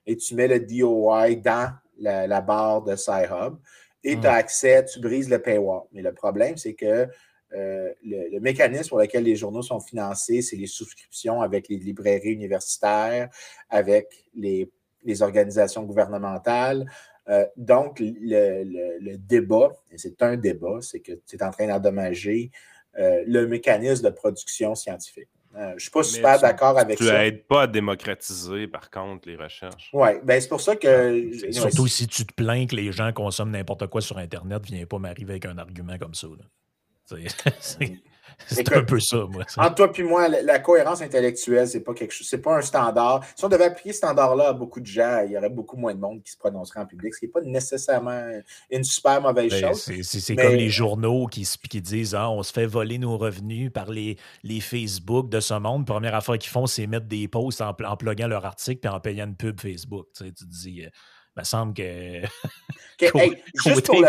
et 0.05 0.17
tu 0.17 0.35
mets 0.35 0.47
le 0.47 0.59
DOI 0.59 1.35
dans 1.35 1.73
la, 1.99 2.27
la 2.27 2.41
barre 2.41 2.83
de 2.83 2.95
Sci-Hub, 2.95 3.55
et 4.03 4.19
tu 4.19 4.27
as 4.27 4.33
Hmm. 4.33 4.35
accès, 4.35 4.85
tu 4.85 4.99
brises 4.99 5.29
le 5.29 5.41
paywall. 5.41 5.81
Mais 5.91 6.01
le 6.01 6.13
problème, 6.13 6.57
c'est 6.57 6.75
que 6.75 7.07
euh, 7.53 7.93
le, 8.03 8.29
le 8.31 8.39
mécanisme 8.39 8.89
pour 8.89 8.99
lequel 8.99 9.23
les 9.23 9.35
journaux 9.35 9.61
sont 9.61 9.79
financés, 9.79 10.41
c'est 10.41 10.55
les 10.57 10.67
souscriptions 10.67 11.41
avec 11.41 11.69
les 11.69 11.77
librairies 11.77 12.33
universitaires, 12.33 13.29
avec 13.69 14.07
les, 14.35 14.69
les 15.05 15.21
organisations 15.21 15.83
gouvernementales. 15.83 16.85
Euh, 17.29 17.45
donc, 17.57 17.99
le, 17.99 18.63
le- 18.63 18.99
le 18.99 19.17
débat, 19.17 19.71
et 19.91 19.97
c'est 19.97 20.21
un 20.21 20.35
débat, 20.37 20.77
c'est 20.81 20.99
que 20.99 21.13
tu 21.27 21.37
es 21.37 21.43
en 21.43 21.51
train 21.51 21.67
d'endommager 21.67 22.51
euh, 22.99 23.23
le 23.25 23.47
mécanisme 23.47 24.03
de 24.05 24.09
production 24.13 24.75
scientifique. 24.75 25.29
Euh, 25.55 25.69
je 25.69 25.73
ne 25.75 25.79
suis 25.79 25.89
pas 25.91 25.99
Mais 25.99 26.03
super 26.05 26.35
tu- 26.35 26.41
d'accord 26.41 26.77
avec 26.77 26.97
Tu 26.97 27.05
ça. 27.05 27.13
n'aides 27.17 27.45
pas 27.47 27.61
à 27.63 27.67
démocratiser, 27.67 28.67
par 28.67 28.91
contre, 28.91 29.27
les 29.29 29.37
recherches. 29.37 29.89
Oui, 29.93 30.09
ben 30.23 30.39
c'est 30.41 30.49
pour 30.49 30.59
ça 30.61 30.75
que. 30.75 31.45
Ouais, 31.45 31.51
Surtout 31.51 31.87
si 31.87 32.07
tu 32.07 32.25
te 32.25 32.33
plains 32.33 32.65
que 32.67 32.75
les 32.75 32.91
gens 32.91 33.11
consomment 33.13 33.51
n'importe 33.51 33.87
quoi 33.87 34.01
sur 34.01 34.17
Internet, 34.17 34.63
viens 34.65 34.85
pas 34.85 34.99
m'arriver 34.99 35.33
avec 35.33 35.45
un 35.45 35.57
argument 35.57 35.97
comme 35.97 36.13
ça. 36.13 36.27
là. 36.27 37.17
C'est 38.47 38.71
un 38.73 38.83
peu 38.83 38.99
ça, 38.99 39.25
moi. 39.29 39.43
ça. 39.47 39.61
Entre 39.63 39.75
toi 39.75 39.91
et 39.95 40.03
moi, 40.03 40.27
la, 40.27 40.41
la 40.41 40.59
cohérence 40.59 41.01
intellectuelle, 41.01 41.67
c'est 41.67 41.81
pas 41.81 41.93
quelque 41.93 42.11
chose, 42.11 42.27
c'est 42.27 42.41
pas 42.41 42.57
un 42.57 42.61
standard. 42.61 43.23
Si 43.35 43.43
on 43.45 43.49
devait 43.49 43.65
appliquer 43.65 43.91
ce 43.91 43.97
standard-là 43.99 44.49
à 44.49 44.53
beaucoup 44.53 44.79
de 44.79 44.85
gens, 44.85 45.23
il 45.25 45.31
y 45.31 45.37
aurait 45.37 45.49
beaucoup 45.49 45.77
moins 45.77 45.93
de 45.93 45.99
monde 45.99 46.21
qui 46.23 46.31
se 46.31 46.37
prononcerait 46.37 46.81
en 46.81 46.85
public, 46.85 47.13
ce 47.13 47.19
qui 47.19 47.25
n'est 47.25 47.31
pas 47.31 47.41
nécessairement 47.41 48.21
une 48.69 48.83
super 48.83 49.21
mauvaise 49.21 49.51
Ben, 49.51 49.73
chose. 49.73 49.89
c'est 50.03 50.35
mais- 50.35 50.43
comme 50.43 50.55
les 50.55 50.69
journaux 50.69 51.27
qui, 51.27 51.47
qui 51.69 51.81
disent 51.81 52.13
ah, 52.15 52.29
on 52.29 52.43
se 52.43 52.51
fait 52.51 52.65
voler 52.65 52.97
nos 52.97 53.17
revenus 53.17 53.71
par 53.71 53.89
les, 53.89 54.17
les 54.43 54.59
Facebook 54.59 55.29
de 55.29 55.39
ce 55.39 55.53
monde. 55.53 55.85
Première 55.85 56.15
affaire 56.15 56.37
qu'ils 56.37 56.51
font, 56.51 56.65
c'est 56.67 56.87
mettre 56.87 57.07
des 57.07 57.27
posts 57.27 57.61
en, 57.61 57.69
en 57.85 57.97
pluguant 57.97 58.27
leur 58.27 58.45
article 58.45 58.79
puis 58.81 58.89
en 58.89 58.99
payant 58.99 59.25
une 59.25 59.35
pub 59.35 59.59
Facebook. 59.59 60.07
Tu, 60.15 60.25
sais, 60.25 60.31
tu 60.31 60.45
te 60.45 60.51
dis, 60.51 60.83
euh, 60.83 60.89
me 61.37 61.43
semble 61.43 61.73
que 61.73 61.81
hey, 63.01 63.35
côté, 63.63 64.01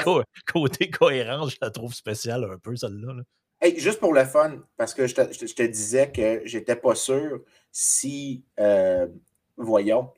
côté 0.53 0.91
cohérence, 0.91 1.53
je 1.53 1.57
la 1.61 1.71
trouve 1.71 1.93
spéciale 1.95 2.45
un 2.45 2.59
peu, 2.59 2.77
celle-là. 2.77 3.14
Juste 3.76 4.00
pour 4.00 4.12
le 4.12 4.24
fun, 4.24 4.62
parce 4.76 4.94
que 4.94 5.07
je 5.07 5.14
te, 5.14 5.62
disais 5.62 6.11
que 6.11 6.42
j'étais 6.44 6.76
pas 6.76 6.94
sûr 6.94 7.40
si, 7.72 8.44
euh, 8.61 9.07
voyons, 9.57 10.11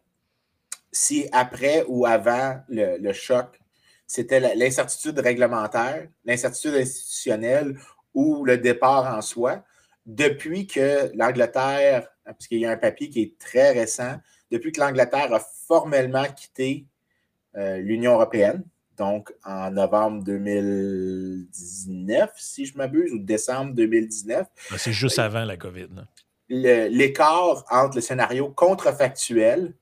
si 0.93 1.29
après 1.33 1.85
ou 1.89 2.07
avant 2.07 2.61
le, 2.69 3.13
choc, 3.13 3.61
c'était 4.07 4.55
l'incertitude 4.55 5.19
réglementaire, 5.19 6.09
l'incertitude 6.25 6.75
institutionnelle 6.75 7.79
ou 8.15 8.45
le 8.45 8.59
départ 8.59 9.15
en 9.17 9.21
soi, 9.21 9.65
depuis 10.07 10.67
que 10.67 11.11
l'Angleterre, 11.15 12.09
parce 12.25 12.47
qu'il 12.47 12.59
y 12.59 12.67
a 12.67 12.71
un 12.71 12.77
papier 12.77 13.11
qui 13.11 13.23
est 13.23 13.39
très 13.39 13.73
récent, 13.73 14.17
depuis 14.51 14.73
que 14.73 14.81
l'Angleterre 14.81 15.33
a 15.33 15.41
formellement 15.41 16.25
quitté 16.25 16.87
euh, 17.57 17.77
l'Union 17.79 18.15
européenne, 18.15 18.65
donc 18.99 19.33
en 19.45 19.71
novembre 19.71 20.25
2019, 20.25 22.31
si 22.37 22.67
je 22.67 22.77
m'abuse, 22.77 23.13
ou 23.13 23.19
décembre 23.19 23.73
2019. 23.75 24.47
Ben, 24.71 24.79
C'est 24.79 24.93
juste 24.93 25.19
avant 25.19 25.45
la 25.45 25.57
COVID. 25.57 25.89
l'écart 26.49 27.65
entre 27.71 27.97
le 27.97 28.01
scénario 28.01 28.51
contrefactuel 28.51 29.75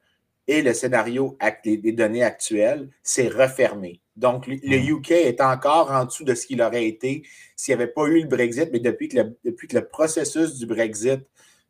et 0.48 0.62
le 0.62 0.74
scénario 0.74 1.36
des, 1.64 1.92
données 1.92 2.22
actuelles 2.22 2.88
s'est 3.02 3.28
refermé. 3.28 4.00
Donc, 4.14 4.46
le, 4.46 4.56
le 4.62 4.76
UK 4.76 5.10
est 5.10 5.40
encore 5.40 5.90
en 5.90 6.04
dessous 6.04 6.24
de 6.24 6.34
ce 6.34 6.46
qu'il 6.46 6.62
aurait 6.62 6.86
été 6.86 7.24
s'il 7.56 7.74
n'y 7.74 7.82
avait 7.82 7.92
pas 7.92 8.06
eu 8.06 8.20
le 8.20 8.28
Brexit, 8.28 8.68
mais 8.72 8.80
depuis 8.80 9.08
que 9.08 9.16
le, 9.16 9.38
depuis 9.44 9.66
que 9.66 9.76
le 9.76 9.86
processus 9.86 10.56
du 10.56 10.66
Brexit 10.66 11.20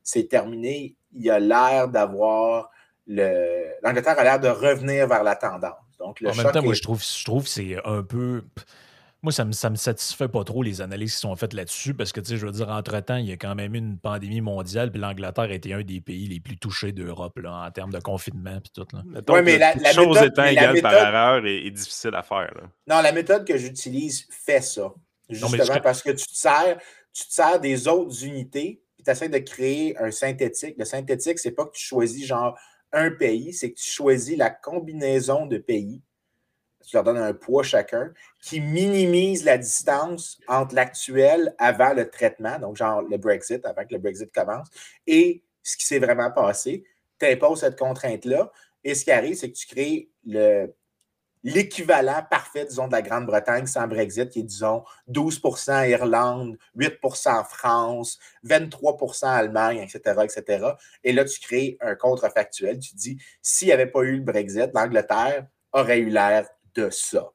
s'est 0.02 0.26
terminé, 0.26 0.96
il 1.12 1.22
y 1.22 1.30
a 1.30 1.38
l'air 1.38 1.88
d'avoir 1.88 2.70
le. 3.06 3.66
L'Angleterre 3.82 4.18
a 4.18 4.24
l'air 4.24 4.40
de 4.40 4.48
revenir 4.48 5.08
vers 5.08 5.22
la 5.22 5.36
tendance. 5.36 5.85
Donc, 5.98 6.20
le 6.20 6.30
En 6.30 6.34
même 6.34 6.50
temps, 6.52 6.62
moi, 6.62 6.74
je 6.74 6.82
trouve, 6.82 7.02
je 7.02 7.24
trouve 7.24 7.44
que 7.44 7.48
c'est 7.50 7.76
un 7.84 8.02
peu. 8.02 8.42
Moi, 9.22 9.32
ça 9.32 9.44
me, 9.44 9.52
ça 9.52 9.70
me 9.70 9.76
satisfait 9.76 10.28
pas 10.28 10.44
trop 10.44 10.62
les 10.62 10.82
analyses 10.82 11.14
qui 11.14 11.20
sont 11.20 11.34
faites 11.36 11.54
là-dessus 11.54 11.94
parce 11.94 12.12
que, 12.12 12.20
tu 12.20 12.28
sais, 12.28 12.36
je 12.36 12.46
veux 12.46 12.52
dire, 12.52 12.68
entre-temps, 12.68 13.16
il 13.16 13.26
y 13.26 13.32
a 13.32 13.36
quand 13.36 13.54
même 13.54 13.74
eu 13.74 13.78
une 13.78 13.98
pandémie 13.98 14.42
mondiale, 14.42 14.92
puis 14.92 15.00
l'Angleterre 15.00 15.50
était 15.50 15.72
un 15.72 15.82
des 15.82 16.00
pays 16.00 16.28
les 16.28 16.38
plus 16.38 16.58
touchés 16.58 16.92
d'Europe 16.92 17.38
là, 17.38 17.64
en 17.66 17.70
termes 17.70 17.90
de 17.92 17.98
confinement, 17.98 18.60
puis 18.60 18.70
tout. 18.74 18.86
Là. 18.92 19.02
Mettons 19.06 19.32
Ouais, 19.32 19.40
que 19.40 19.44
mais 19.46 19.58
la- 19.58 19.74
la 19.74 19.92
chose 19.92 20.08
méthode- 20.14 20.28
étant 20.32 20.42
mais 20.42 20.54
la 20.54 20.62
égale 20.70 20.82
par 20.82 20.92
erreur 20.92 21.46
est, 21.46 21.66
est 21.66 21.70
difficile 21.70 22.14
à 22.14 22.22
faire. 22.22 22.52
là. 22.54 22.62
Non, 22.86 23.02
la 23.02 23.10
méthode 23.12 23.44
que 23.46 23.56
j'utilise 23.56 24.26
fait 24.30 24.60
ça. 24.60 24.82
Non, 24.82 24.94
Justement 25.30 25.74
je- 25.74 25.80
parce 25.80 26.02
que 26.02 26.10
tu 26.10 26.24
te 26.26 26.36
sers, 26.36 26.78
tu 27.12 27.26
te 27.26 27.32
sers 27.32 27.58
des 27.58 27.88
autres 27.88 28.22
unités, 28.24 28.80
puis 28.94 29.02
tu 29.02 29.10
essaies 29.10 29.30
de 29.30 29.38
créer 29.38 29.98
un 29.98 30.10
synthétique. 30.12 30.76
Le 30.78 30.84
synthétique, 30.84 31.38
c'est 31.40 31.52
pas 31.52 31.64
que 31.64 31.72
tu 31.72 31.82
choisis 31.84 32.24
genre 32.26 32.56
un 32.96 33.10
pays, 33.10 33.52
c'est 33.52 33.70
que 33.70 33.78
tu 33.78 33.88
choisis 33.88 34.36
la 34.36 34.50
combinaison 34.50 35.46
de 35.46 35.58
pays. 35.58 36.02
Tu 36.84 36.94
leur 36.96 37.04
donnes 37.04 37.16
un 37.18 37.34
poids 37.34 37.62
chacun 37.62 38.12
qui 38.40 38.60
minimise 38.60 39.44
la 39.44 39.58
distance 39.58 40.40
entre 40.46 40.74
l'actuel 40.74 41.54
avant 41.58 41.92
le 41.92 42.08
traitement, 42.08 42.58
donc 42.58 42.76
genre 42.76 43.02
le 43.02 43.16
Brexit, 43.16 43.64
avant 43.66 43.82
que 43.82 43.94
le 43.94 43.98
Brexit 43.98 44.32
commence, 44.32 44.68
et 45.06 45.42
ce 45.62 45.76
qui 45.76 45.84
s'est 45.84 45.98
vraiment 45.98 46.30
passé. 46.30 46.84
Tu 47.18 47.26
imposes 47.26 47.60
cette 47.60 47.78
contrainte-là. 47.78 48.52
Et 48.84 48.94
ce 48.94 49.04
qui 49.04 49.10
arrive, 49.10 49.34
c'est 49.34 49.50
que 49.50 49.56
tu 49.56 49.66
crées 49.66 50.10
le, 50.24 50.72
l'équivalent 51.46 52.22
parfait, 52.28 52.64
disons, 52.64 52.88
de 52.88 52.92
la 52.92 53.02
Grande-Bretagne 53.02 53.66
sans 53.66 53.86
Brexit, 53.86 54.30
qui 54.30 54.40
est, 54.40 54.42
disons, 54.42 54.82
12% 55.08 55.88
Irlande, 55.88 56.58
8% 56.76 57.44
France, 57.44 58.18
23% 58.44 59.26
Allemagne, 59.26 59.78
etc., 59.78 60.22
etc. 60.24 60.66
Et 61.04 61.12
là, 61.12 61.24
tu 61.24 61.38
crées 61.40 61.78
un 61.80 61.94
contrefactuel. 61.94 62.80
Tu 62.80 62.96
dis, 62.96 63.22
s'il 63.40 63.68
n'y 63.68 63.72
avait 63.72 63.86
pas 63.86 64.02
eu 64.02 64.16
le 64.16 64.22
Brexit, 64.22 64.70
l'Angleterre 64.74 65.46
aurait 65.72 66.00
eu 66.00 66.10
l'air 66.10 66.48
de 66.74 66.90
ça. 66.90 67.30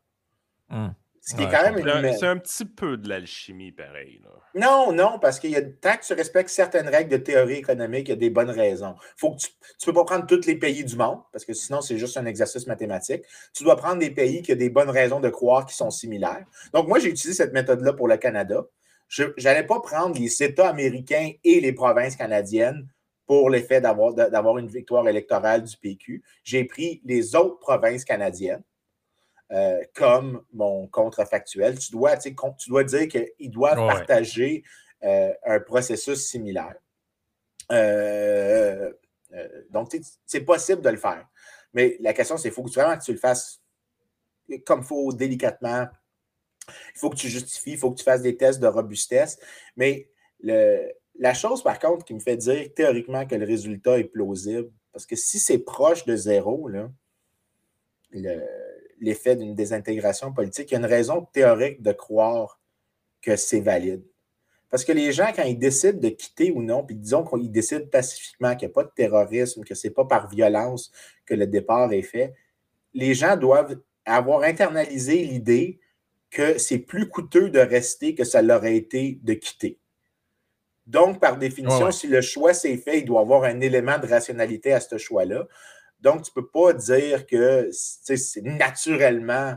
Hum. 0.70 0.94
Ce 1.24 1.36
qui 1.36 1.42
Ouais, 1.42 1.48
est 1.48 1.52
quand 1.52 1.64
même 1.72 1.78
C'est 1.84 1.90
un, 1.92 2.04
une... 2.04 2.14
c'est 2.18 2.26
un 2.28 2.38
petit 2.38 2.66
peu 2.66 2.98
de 2.98 3.08
l'alchimie, 3.08 3.72
pareil. 3.72 4.20
là. 4.24 4.30
Non, 4.56 4.92
non, 4.92 5.20
parce 5.20 5.42
y 5.44 5.56
a 5.56 5.62
tant 5.62 5.96
que 5.96 6.04
tu 6.06 6.14
respectes 6.14 6.50
certaines 6.50 6.88
règles 6.90 7.12
de 7.12 7.18
théorie 7.18 7.58
économique, 7.58 8.08
il 8.08 8.12
y 8.12 8.14
a 8.14 8.18
des 8.18 8.32
bonnes 8.32 8.50
raisons. 8.50 8.96
Faut 9.18 9.32
que 9.36 9.38
tu 9.42 9.50
ne 9.82 9.86
peux 9.86 9.94
pas 9.94 10.04
prendre 10.06 10.26
tous 10.26 10.46
les 10.48 10.56
pays 10.56 10.84
du 10.84 10.96
monde, 10.96 11.20
parce 11.32 11.46
que 11.46 11.54
sinon, 11.54 11.82
c'est 11.82 11.98
juste 12.00 12.18
un 12.18 12.26
exercice 12.26 12.66
mathématique. 12.66 13.24
Tu 13.54 13.64
dois 13.64 13.76
prendre 13.78 14.00
des 14.00 14.10
pays 14.10 14.42
qui 14.42 14.52
ont 14.52 14.56
des 14.56 14.72
bonnes 14.72 14.90
raisons 14.90 15.20
de 15.20 15.30
croire 15.30 15.68
qui 15.68 15.76
sont 15.76 15.92
similaires. 15.92 16.44
Donc, 16.74 16.88
moi, 16.88 16.98
j'ai 16.98 17.10
utilisé 17.10 17.34
cette 17.44 17.54
méthode-là 17.54 17.94
pour 17.94 18.08
le 18.08 18.18
Canada. 18.18 18.66
Je 19.08 19.26
n'allais 19.44 19.66
pas 19.66 19.80
prendre 19.80 20.20
les 20.20 20.42
États 20.44 20.70
américains 20.70 21.32
et 21.44 21.60
les 21.62 21.72
provinces 21.74 22.16
canadiennes 22.16 22.88
pour 23.28 23.50
l'effet 23.52 23.80
d'avoir 23.80 24.58
une 24.58 24.68
victoire 24.68 25.08
électorale 25.08 25.64
du 25.64 25.78
PQ. 25.78 26.24
J'ai 26.44 26.64
pris 26.66 27.00
les 27.06 27.36
autres 27.36 27.60
provinces 27.60 28.06
canadiennes 28.06 28.64
euh, 29.52 29.84
comme 29.94 30.44
mon 30.54 30.88
contrefactuel. 30.88 31.78
Tu 31.78 31.92
dois, 31.92 32.18
tu 32.18 32.34
dois 32.70 32.84
dire 32.84 33.08
qu'ils 33.08 33.52
doivent 33.52 33.80
Ouais, 33.80 33.88
partager 33.88 34.64
euh, 35.04 35.34
un 35.46 35.60
processus 35.60 36.28
similaire. 36.28 36.76
Euh, 37.72 38.92
donc, 39.70 39.96
c'est 40.26 40.42
possible 40.42 40.82
de 40.82 40.90
le 40.90 40.98
faire. 40.98 41.28
Mais 41.74 41.98
la 42.02 42.14
question, 42.14 42.38
c'est 42.38 42.50
qu'il 42.50 42.54
faut 42.54 42.64
vraiment 42.70 42.98
que 42.98 43.04
tu 43.04 43.14
le 43.14 43.18
fasses 43.18 43.62
comme 44.66 44.82
il 44.82 44.86
faut, 44.86 45.14
délicatement. 45.14 45.88
Il 46.68 47.00
faut 47.00 47.10
que 47.10 47.16
tu 47.16 47.30
justifies, 47.30 47.72
il 47.72 47.78
faut 47.78 47.92
que 47.92 47.98
tu 47.98 48.04
fasses 48.04 48.22
des 48.22 48.36
tests 48.36 48.60
de 48.60 48.68
robustesse. 48.68 49.40
Mais 49.76 50.10
le- 50.42 50.92
la 51.18 51.34
chose, 51.34 51.64
par 51.64 51.80
contre, 51.80 52.06
qui 52.06 52.14
me 52.14 52.20
fait 52.20 52.38
dire 52.38 52.74
théoriquement 52.76 53.26
que 53.26 53.36
le 53.36 53.46
résultat 53.46 54.00
est 54.00 54.06
plausible, 54.06 54.70
parce 54.92 55.06
que 55.06 55.16
si 55.16 55.40
c'est 55.40 55.60
proche 55.60 56.06
de 56.06 56.16
zéro, 56.16 56.68
là, 56.68 56.90
le- 58.12 58.46
l'effet 59.02 59.36
d'une 59.36 59.56
désintégration 59.56 60.32
politique, 60.32 60.72
il 60.72 60.74
y 60.74 60.78
a 60.78 60.80
une 60.80 60.86
raison 60.86 61.28
théorique 61.34 61.82
de 61.82 61.92
croire 61.92 62.60
que 63.22 63.36
c'est 63.36 63.60
valide. 63.60 64.04
Parce 64.70 64.86
que 64.86 64.94
les 64.94 65.12
gens, 65.12 65.32
quand 65.36 65.44
ils 65.44 65.60
décident 65.60 66.00
de 66.00 66.10
quitter 66.10 66.52
ou 66.52 66.62
non, 66.64 66.86
puis 66.86 66.96
disons 66.96 67.26
qu'ils 67.26 67.52
décident 67.52 67.86
pacifiquement 67.92 68.56
qu'il 68.56 68.68
n'y 68.70 68.72
a 68.72 68.74
pas 68.74 68.84
de 68.86 68.92
terrorisme, 68.96 69.66
que 69.66 69.76
ce 69.76 69.88
n'est 69.88 69.94
pas 69.94 70.06
par 70.06 70.30
violence 70.30 70.92
que 71.26 71.34
le 71.34 71.46
départ 71.46 71.92
est 71.92 72.04
fait, 72.04 72.34
les 72.94 73.14
gens 73.14 73.36
doivent 73.36 73.78
avoir 74.06 74.44
internalisé 74.44 75.24
l'idée 75.24 75.80
que 76.30 76.58
c'est 76.58 76.78
plus 76.80 77.10
coûteux 77.10 77.50
de 77.50 77.60
rester 77.60 78.16
que 78.16 78.24
ça 78.24 78.42
l'aurait 78.42 78.78
été 78.78 79.20
de 79.24 79.34
quitter. 79.34 79.78
Donc, 80.88 81.20
par 81.20 81.38
définition, 81.38 81.80
Ouais, 81.80 81.86
ouais. 81.86 81.92
si 81.92 82.08
le 82.08 82.22
choix 82.22 82.54
s'est 82.54 82.78
fait, 82.78 83.00
il 83.00 83.06
doit 83.06 83.20
y 83.22 83.24
avoir 83.24 83.44
un 83.44 83.60
élément 83.60 84.00
de 84.00 84.08
rationalité 84.08 84.74
à 84.74 84.80
ce 84.80 84.98
choix-là. 84.98 85.48
Donc, 86.02 86.24
tu 86.24 86.32
ne 86.36 86.42
peux 86.42 86.48
pas 86.48 86.74
dire 86.74 87.26
que 87.26 87.70
c'est 87.72 88.42
naturellement 88.44 89.56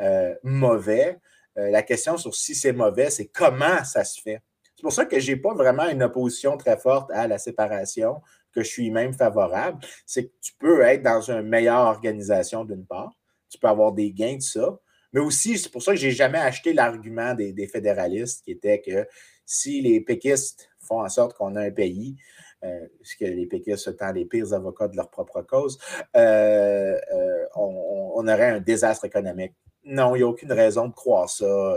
euh, 0.00 0.34
mauvais. 0.42 1.18
Euh, 1.56 1.70
la 1.70 1.82
question 1.82 2.16
sur 2.16 2.34
si 2.34 2.54
c'est 2.54 2.72
mauvais, 2.72 3.10
c'est 3.10 3.26
comment 3.26 3.84
ça 3.84 4.04
se 4.04 4.20
fait. 4.20 4.42
C'est 4.76 4.82
pour 4.82 4.92
ça 4.92 5.06
que 5.06 5.20
je 5.20 5.32
n'ai 5.32 5.36
pas 5.36 5.54
vraiment 5.54 5.88
une 5.88 6.02
opposition 6.02 6.56
très 6.56 6.76
forte 6.76 7.10
à 7.12 7.28
la 7.28 7.38
séparation, 7.38 8.20
que 8.52 8.62
je 8.62 8.68
suis 8.68 8.90
même 8.90 9.12
favorable. 9.12 9.78
C'est 10.04 10.26
que 10.26 10.32
tu 10.40 10.52
peux 10.58 10.82
être 10.82 11.02
dans 11.02 11.30
une 11.30 11.42
meilleure 11.42 11.86
organisation 11.86 12.64
d'une 12.64 12.84
part, 12.84 13.12
tu 13.48 13.58
peux 13.58 13.68
avoir 13.68 13.92
des 13.92 14.12
gains 14.12 14.36
de 14.36 14.42
ça, 14.42 14.78
mais 15.12 15.20
aussi, 15.20 15.58
c'est 15.58 15.70
pour 15.70 15.80
ça 15.80 15.92
que 15.92 15.98
je 15.98 16.08
n'ai 16.08 16.12
jamais 16.12 16.38
acheté 16.38 16.72
l'argument 16.72 17.34
des, 17.34 17.52
des 17.52 17.68
fédéralistes 17.68 18.44
qui 18.44 18.50
était 18.50 18.80
que 18.80 19.06
si 19.46 19.80
les 19.80 20.00
péquistes 20.00 20.68
font 20.80 21.02
en 21.02 21.08
sorte 21.08 21.34
qu'on 21.34 21.54
a 21.54 21.62
un 21.62 21.70
pays, 21.70 22.16
euh, 22.64 22.86
puisque 23.00 23.20
les 23.20 23.46
péquistes 23.46 23.88
étant 23.88 24.12
les 24.12 24.24
pires 24.24 24.52
avocats 24.52 24.88
de 24.88 24.96
leur 24.96 25.10
propre 25.10 25.42
cause, 25.42 25.78
euh, 26.16 26.98
euh, 27.12 27.44
on, 27.54 28.12
on 28.16 28.28
aurait 28.28 28.50
un 28.50 28.60
désastre 28.60 29.04
économique. 29.04 29.52
Non, 29.84 30.14
il 30.14 30.18
n'y 30.18 30.24
a 30.24 30.28
aucune 30.28 30.52
raison 30.52 30.88
de 30.88 30.94
croire 30.94 31.28
ça, 31.28 31.76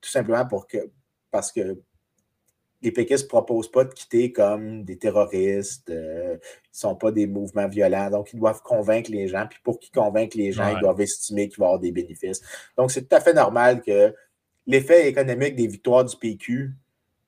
tout 0.00 0.08
simplement 0.08 0.46
pour 0.46 0.66
que, 0.66 0.90
parce 1.30 1.52
que 1.52 1.78
les 2.84 2.92
péquistes 2.92 3.24
ne 3.24 3.28
proposent 3.28 3.70
pas 3.70 3.84
de 3.84 3.92
quitter 3.94 4.30
comme 4.30 4.84
des 4.84 4.98
terroristes, 4.98 5.88
euh, 5.88 6.34
ils 6.34 6.36
ne 6.36 6.38
sont 6.72 6.94
pas 6.94 7.10
des 7.10 7.26
mouvements 7.26 7.66
violents, 7.66 8.10
donc 8.10 8.32
ils 8.34 8.38
doivent 8.38 8.60
convaincre 8.62 9.10
les 9.10 9.26
gens, 9.26 9.46
puis 9.48 9.58
pour 9.64 9.78
qu'ils 9.78 9.90
convainquent 9.92 10.34
les 10.34 10.52
gens, 10.52 10.66
Ouais. 10.66 10.74
ils 10.76 10.80
doivent 10.80 11.00
estimer 11.00 11.48
qu'il 11.48 11.58
va 11.60 11.64
y 11.64 11.68
avoir 11.68 11.80
des 11.80 11.92
bénéfices. 11.92 12.42
Donc, 12.76 12.90
c'est 12.90 13.08
tout 13.08 13.16
à 13.16 13.20
fait 13.20 13.32
normal 13.32 13.80
que 13.80 14.14
l'effet 14.66 15.08
économique 15.08 15.56
des 15.56 15.66
victoires 15.66 16.04
du 16.04 16.14
PQ 16.16 16.72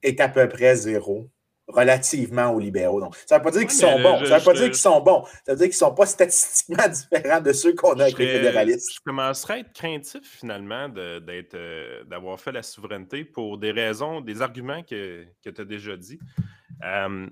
est 0.02 0.20
à 0.20 0.28
peu 0.28 0.46
près 0.48 0.76
zéro 0.76 1.28
relativement 1.68 2.50
aux 2.52 2.60
libéraux. 2.60 3.00
Donc, 3.00 3.16
ça 3.26 3.36
ne 3.36 3.40
veut 3.40 3.44
pas 3.44 3.50
dire 3.50 3.62
qu'ils 3.62 3.70
sont 3.76 4.00
bons. 4.00 4.18
je- 4.20 4.26
ça 4.26 4.34
ne 4.34 4.38
veut 4.38 4.44
pas 4.44 4.54
je- 4.54 4.58
dire 4.60 4.66
qu'ils 4.68 4.76
sont 4.76 5.00
bons. 5.00 5.24
Ça 5.44 5.52
veut 5.52 5.56
dire 5.56 5.66
qu'ils 5.66 5.68
ne 5.68 5.72
sont 5.72 5.94
pas 5.94 6.06
statistiquement 6.06 6.88
différents 6.88 7.40
de 7.40 7.52
ceux 7.52 7.74
qu'on 7.74 7.98
a 7.98 8.04
avec 8.04 8.18
les 8.18 8.26
fédéralistes. 8.28 8.92
je 8.94 9.00
commencerais 9.04 9.54
à 9.54 9.58
être 9.58 9.72
craintif 9.72 10.22
finalement 10.22 10.88
d'être, 10.88 11.54
euh, 11.54 12.04
d'avoir 12.04 12.38
fait 12.40 12.52
la 12.52 12.62
souveraineté 12.62 13.24
pour 13.24 13.58
des 13.58 13.72
raisons, 13.72 14.20
des 14.20 14.42
arguments 14.42 14.82
que, 14.84 15.24
tu 15.42 15.60
as 15.60 15.64
déjà 15.64 15.96
dit. 15.96 16.18
Euh, 16.84 17.26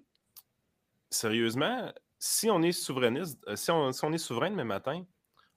sérieusement, 1.11 1.93
si 2.19 2.51
on 2.51 2.63
est 2.63 2.73
souverainiste, 2.73 3.39
euh, 3.49 3.57
si 3.57 3.71
on, 3.71 3.93
si 3.93 4.05
on 4.05 4.13
est 4.13 4.19
souverain 4.19 4.51
demain 4.51 4.65
matin, 4.65 5.05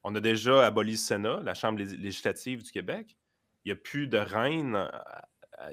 on 0.04 0.14
a 0.16 0.20
déjà 0.20 0.66
aboli 0.66 0.92
le 0.92 0.98
Sénat, 0.98 1.40
la 1.44 1.54
Chambre 1.54 1.80
lég- 1.80 1.98
législative 2.00 2.64
du 2.64 2.72
Québec. 2.72 3.18
Il 3.66 3.70
n'y 3.70 3.74
a 3.74 3.76
plus 3.76 4.08
de 4.08 4.18
reine. 4.18 4.90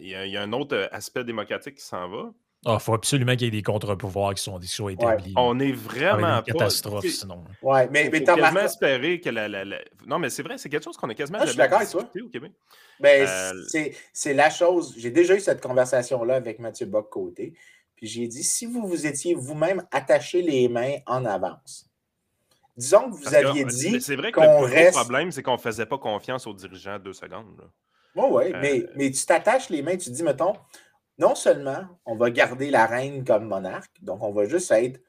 Il 0.01 0.09
y, 0.09 0.15
a, 0.15 0.25
il 0.27 0.33
y 0.33 0.37
a 0.37 0.43
un 0.43 0.53
autre 0.53 0.89
aspect 0.91 1.25
démocratique 1.25 1.77
qui 1.77 1.85
s'en 1.85 2.09
va. 2.09 2.33
Il 2.67 2.71
Ah, 2.71 2.79
faut 2.79 2.95
absolument 2.95 3.33
qu'il 3.33 3.43
y 3.43 3.49
ait 3.49 3.51
des 3.51 3.62
contre-pouvoirs 3.62 4.33
qui, 4.35 4.43
sont, 4.43 4.59
qui 4.59 4.67
soient 4.69 4.93
établis. 4.93 5.35
On 5.37 5.59
est 5.61 5.73
vraiment 5.73 6.39
une 6.39 6.43
catastrophe, 6.45 7.05
sinon. 7.07 7.45
Ouais, 7.62 7.89
mais, 7.91 8.09
mais 8.11 8.25
quasiment 8.25 8.61
espérer 8.61 9.21
que 9.21 9.29
la, 9.29 9.49
la- 9.49 9.65
la- 9.65 9.81
Non, 10.07 10.19
mais 10.19 10.31
c'est 10.31 10.43
vrai, 10.43 10.57
c'est 10.57 10.69
quelque 10.71 10.85
chose 10.85 10.97
qu'on 10.97 11.11
a 11.11 11.15
quasiment 11.15 11.39
Ah, 11.41 11.45
je 11.45 11.51
suis 11.51 11.59
d'accord 11.59 11.79
avec 11.79 11.91
toi. 11.91 12.09
au 12.25 12.29
Québec. 12.29 12.53
Ben, 13.01 13.27
Euh, 13.29 13.53
c'est- 13.69 13.95
c'est 14.12 14.33
la 14.35 14.49
chose. 14.51 14.95
J'ai 14.97 15.11
déjà 15.11 15.35
eu 15.35 15.41
cette 15.41 15.61
conversation-là 15.61 16.37
avec 16.37 16.59
Mathieu 16.59 16.87
Bock-Côté. 16.87 17.53
Puis 17.97 18.07
j'ai 18.07 18.27
dit 18.29 18.43
si 18.43 18.67
vous 18.67 18.87
vous 18.87 19.07
étiez 19.07 19.35
vous-même 19.35 19.83
attaché 19.91 20.41
les 20.43 20.69
mains 20.69 20.97
en 21.07 21.25
avance, 21.27 21.87
disons 22.77 23.11
que 23.11 23.17
vous 23.17 23.23
Parce 23.25 23.35
aviez 23.35 23.65
euh, 23.65 23.69
dit. 23.69 24.01
C'est 24.01 24.17
vrai 24.17 24.33
que 24.33 24.41
qu'on 24.41 24.62
le 24.62 24.67
plus 24.69 24.75
reste- 24.75 24.93
gros 24.95 25.01
problème, 25.05 25.31
c'est 25.33 25.43
qu'on 25.43 25.53
ne 25.53 25.59
faisait 25.59 25.87
pas 25.87 25.99
confiance 25.99 26.47
aux 26.47 26.55
dirigeants 26.55 26.99
deux 26.99 27.12
secondes. 27.12 27.69
Oui, 28.17 28.25
oui, 28.31 28.45
Euh, 28.55 28.59
mais, 28.62 28.85
mais 28.97 29.11
tu 29.11 29.27
t'attaches 29.27 29.71
les 29.71 29.83
mains, 29.83 29.97
tu 29.97 30.09
dis, 30.11 30.23
mettons, 30.23 30.55
non 31.19 31.35
seulement 31.35 31.87
on 32.07 32.17
va 32.17 32.31
garder 32.31 32.71
la 32.71 32.87
reine 32.87 33.25
comme 33.25 33.47
monarque, 33.47 34.03
donc 34.03 34.23
on 34.23 34.33
va 34.33 34.47
juste 34.47 34.71
être 34.73 35.01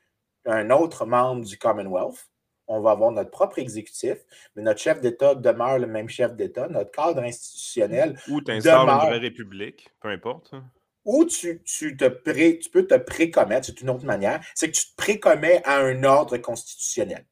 un 0.46 0.70
autre 0.70 1.06
membre 1.06 1.46
du 1.46 1.58
Commonwealth. 1.58 2.30
On 2.68 2.82
va 2.82 2.92
avoir 2.92 3.12
notre 3.12 3.30
propre 3.30 3.60
exécutif, 3.60 4.18
mais 4.56 4.64
notre 4.64 4.80
chef 4.80 5.00
d'État 5.00 5.36
demeure 5.36 5.78
le 5.78 5.86
même 5.86 6.10
chef 6.10 6.36
d'État. 6.36 6.68
Notre 6.68 6.90
cadre 6.92 7.22
institutionnel 7.22 8.18
Ou 8.28 8.42
tu 8.42 8.52
instaures 8.52 8.90
une 8.90 9.08
vraie 9.10 9.18
république, 9.20 9.90
peu 10.02 10.10
importe. 10.10 10.52
hein. 10.54 10.66
ou 11.04 11.26
tu, 11.26 11.62
tu 11.64 11.96
te 11.96 12.06
pré, 12.08 12.58
tu 12.58 12.72
peux 12.72 12.88
te 12.88 12.96
précommettre, 12.96 13.68
c'est 13.68 13.82
une 13.82 13.92
autre 13.92 14.06
manière, 14.06 14.44
c'est 14.56 14.72
que 14.72 14.76
tu 14.76 14.88
te 14.90 14.96
précommets 14.96 15.62
à 15.64 15.78
un 15.78 16.04
ordre 16.04 16.38
constitutionnel. 16.38 17.26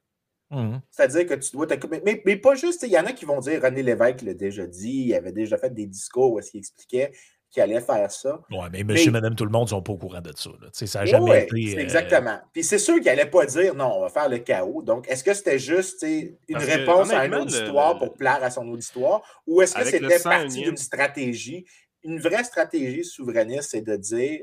Mhm. 0.51 0.81
C'est-à-dire 0.91 1.25
que 1.25 1.33
tu 1.33 1.51
dois 1.53 1.65
te. 1.65 1.87
Mais, 1.87 2.01
mais- 2.05 2.21
mais 2.25 2.35
pas 2.37 2.53
juste, 2.53 2.83
il 2.83 2.89
y 2.91 2.99
en 2.99 3.05
a 3.07 3.13
qui 3.13 3.25
vont 3.25 3.39
dire, 3.39 3.59
René 3.63 3.81
Lévesque 3.81 4.21
l'a 4.21 4.35
déjà 4.35 4.67
dit, 4.67 5.05
il 5.07 5.13
avait 5.15 5.31
déjà 5.31 5.57
fait 5.57 5.73
des 5.73 5.87
discours 5.87 6.33
où 6.33 6.37
est-ce 6.39 6.51
qu'il 6.51 6.59
expliquait 6.59 7.11
qu'il 7.53 7.61
allait 7.63 7.79
faire 7.81 8.11
ça. 8.11 8.41
Ouais, 8.51 8.67
mais 8.71 8.83
monsieur, 8.83 9.11
Mais- 9.11 9.19
madame, 9.21 9.35
tout 9.35 9.45
le 9.45 9.51
monde 9.51 9.69
sont 9.69 9.81
pas 9.81 9.93
au 9.93 9.97
courant 9.97 10.19
de 10.21 10.33
ça. 10.35 10.49
là. 10.59 10.67
Ça 10.73 10.99
n'a 10.99 11.05
jamais 11.05 11.29
ouais, 11.29 11.43
été. 11.43 11.77
euh, 11.77 11.81
Exactement. 11.81 12.39
Puis 12.51 12.63
c'est 12.63 12.79
sûr 12.79 12.95
qu'il 12.95 13.05
n'allait 13.05 13.29
pas 13.29 13.45
dire 13.45 13.75
non, 13.75 13.93
on 13.97 14.01
va 14.01 14.09
faire 14.09 14.27
le 14.27 14.39
chaos. 14.39 14.81
Donc, 14.81 15.07
est-ce 15.07 15.23
que 15.23 15.33
c'était 15.33 15.59
juste 15.59 16.01
une 16.01 16.35
Parce 16.51 16.65
que, 16.65 16.71
réponse 16.71 17.11
à 17.11 17.19
un 17.21 17.31
auditoire 17.33 17.93
le- 17.93 17.99
pour 17.99 18.15
plaire 18.15 18.39
à 18.43 18.49
son 18.49 18.67
auditoire 18.69 19.21
ou 19.47 19.61
est-ce 19.61 19.75
que 19.75 19.85
c'était 19.85 20.17
101e 20.17 20.23
partie 20.23 20.61
d'une 20.63 20.77
stratégie? 20.77 21.65
Une 22.03 22.19
vraie 22.19 22.43
stratégie 22.43 23.05
souverainiste, 23.05 23.69
c'est 23.71 23.81
de 23.81 23.95
dire 23.95 24.41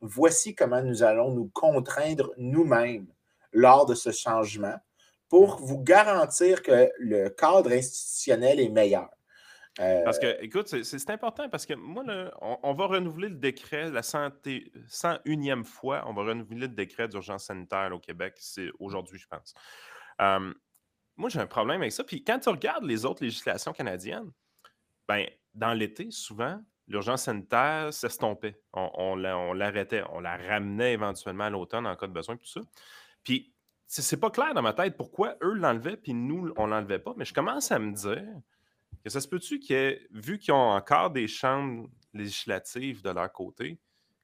voici 0.00 0.54
comment 0.54 0.82
nous 0.82 1.02
allons 1.02 1.30
nous 1.32 1.50
contraindre 1.54 2.30
nous-mêmes 2.36 3.06
lors 3.52 3.86
de 3.86 3.94
ce 3.94 4.12
changement 4.12 4.74
pour 5.28 5.56
vous 5.56 5.78
garantir 5.82 6.62
que 6.62 6.90
le 6.98 7.30
cadre 7.30 7.72
institutionnel 7.72 8.60
est 8.60 8.68
meilleur. 8.68 9.08
Euh, 9.78 10.02
Parce 10.04 10.18
que, 10.18 10.42
écoute, 10.42 10.68
c'est- 10.68 11.10
important 11.10 11.48
parce 11.50 11.66
que 11.66 11.74
moi, 11.74 12.02
là, 12.02 12.32
on, 12.40 12.58
on 12.62 12.72
va 12.72 12.86
renouveler 12.86 13.28
le 13.28 13.34
décret, 13.36 13.90
la 13.90 14.02
santé, 14.02 14.72
101e 14.88 15.64
fois, 15.64 16.02
on 16.06 16.14
va 16.14 16.22
renouveler 16.24 16.60
le 16.60 16.68
décret 16.68 17.08
d'urgence 17.08 17.44
sanitaire 17.44 17.90
au 17.92 17.98
Québec. 17.98 18.34
C'est 18.38 18.70
aujourd'hui, 18.78 19.18
je 19.18 19.26
pense. 19.26 19.52
Euh, 20.22 20.52
moi, 21.16 21.28
j'ai 21.28 21.40
un 21.40 21.46
problème 21.46 21.80
avec 21.82 21.92
ça. 21.92 22.04
Puis 22.04 22.24
quand 22.24 22.38
tu 22.38 22.48
regardes 22.48 22.84
les 22.84 23.04
autres 23.04 23.22
législations 23.22 23.72
canadiennes, 23.72 24.30
ben, 25.08 25.26
dans 25.52 25.74
l'été, 25.74 26.10
souvent, 26.10 26.58
l'urgence 26.88 27.24
sanitaire 27.24 27.92
s'estompait. 27.92 28.60
On, 28.72 28.90
on 28.94 29.16
la- 29.16 29.36
on 29.36 29.52
l'arrêtait. 29.52 30.02
On 30.10 30.20
la 30.20 30.36
ramenait 30.38 30.94
éventuellement 30.94 31.44
à 31.44 31.50
l'automne 31.50 31.86
en 31.86 31.96
cas 31.96 32.06
de 32.06 32.12
besoin, 32.12 32.36
tout 32.36 32.46
ça. 32.46 32.60
Puis, 33.24 33.52
c'est 33.86 34.18
pas 34.20 34.30
clair 34.30 34.54
dans 34.54 34.62
ma 34.62 34.72
tête 34.72 34.96
pourquoi 34.96 35.36
eux 35.42 35.52
l'enlevaient, 35.54 35.96
puis 35.96 36.12
nous, 36.14 36.52
on 36.56 36.66
l'enlevait 36.66 36.98
pas. 36.98 37.12
Mais 37.16 37.24
je 37.26 37.34
commence 37.34 37.70
à 37.70 37.78
me 37.78 37.92
dire 37.92 38.24
que 39.06 39.12
ça 39.12 39.20
se 39.20 39.28
peut-tu 39.28 39.60
que, 39.60 40.00
vu 40.10 40.36
qu'ils 40.40 40.52
ont 40.52 40.70
encore 40.72 41.10
des 41.12 41.28
chambres 41.28 41.88
législatives 42.12 43.02
de 43.02 43.10
leur 43.10 43.30
côté, 43.32 43.78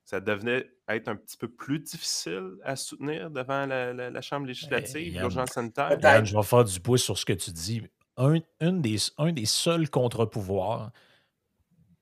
ça 0.05 0.19
devenait 0.19 0.69
être 0.89 1.07
un 1.07 1.15
petit 1.15 1.37
peu 1.37 1.47
plus 1.47 1.79
difficile 1.79 2.55
à 2.65 2.75
soutenir 2.75 3.31
devant 3.31 3.65
la, 3.65 3.93
la- 3.93 4.11
la 4.11 4.21
Chambre 4.21 4.47
législative, 4.47 5.13
Yann, 5.13 5.21
l'urgence 5.23 5.51
sanitaire? 5.51 5.97
Yann, 6.03 6.27
je 6.27 6.37
vais 6.37 6.43
faire 6.43 6.65
du 6.65 6.81
pouce 6.81 7.05
sur 7.05 7.17
ce 7.17 7.25
que 7.25 7.33
tu 7.33 7.53
dis. 7.53 7.83
Un, 8.17 8.41
une 8.61 8.83
des, 8.83 8.97
un 9.19 9.31
des 9.33 9.45
seuls 9.47 9.89
contre-pouvoirs, 9.89 10.91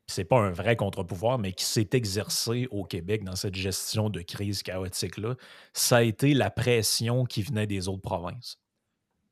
c'est 0.06 0.24
pas 0.24 0.38
un 0.40 0.50
vrai 0.50 0.74
contre-pouvoir, 0.74 1.38
mais 1.38 1.52
qui 1.52 1.64
s'est 1.66 1.90
exercé 1.92 2.66
au 2.70 2.84
Québec 2.84 3.24
dans 3.24 3.36
cette 3.36 3.56
gestion 3.56 4.08
de 4.08 4.22
crise 4.22 4.62
chaotique-là, 4.62 5.34
ça 5.74 5.98
a 5.98 6.02
été 6.02 6.32
la 6.32 6.50
pression 6.50 7.26
qui 7.26 7.42
venait 7.42 7.66
des 7.66 7.88
autres 7.88 8.00
provinces. 8.00 8.58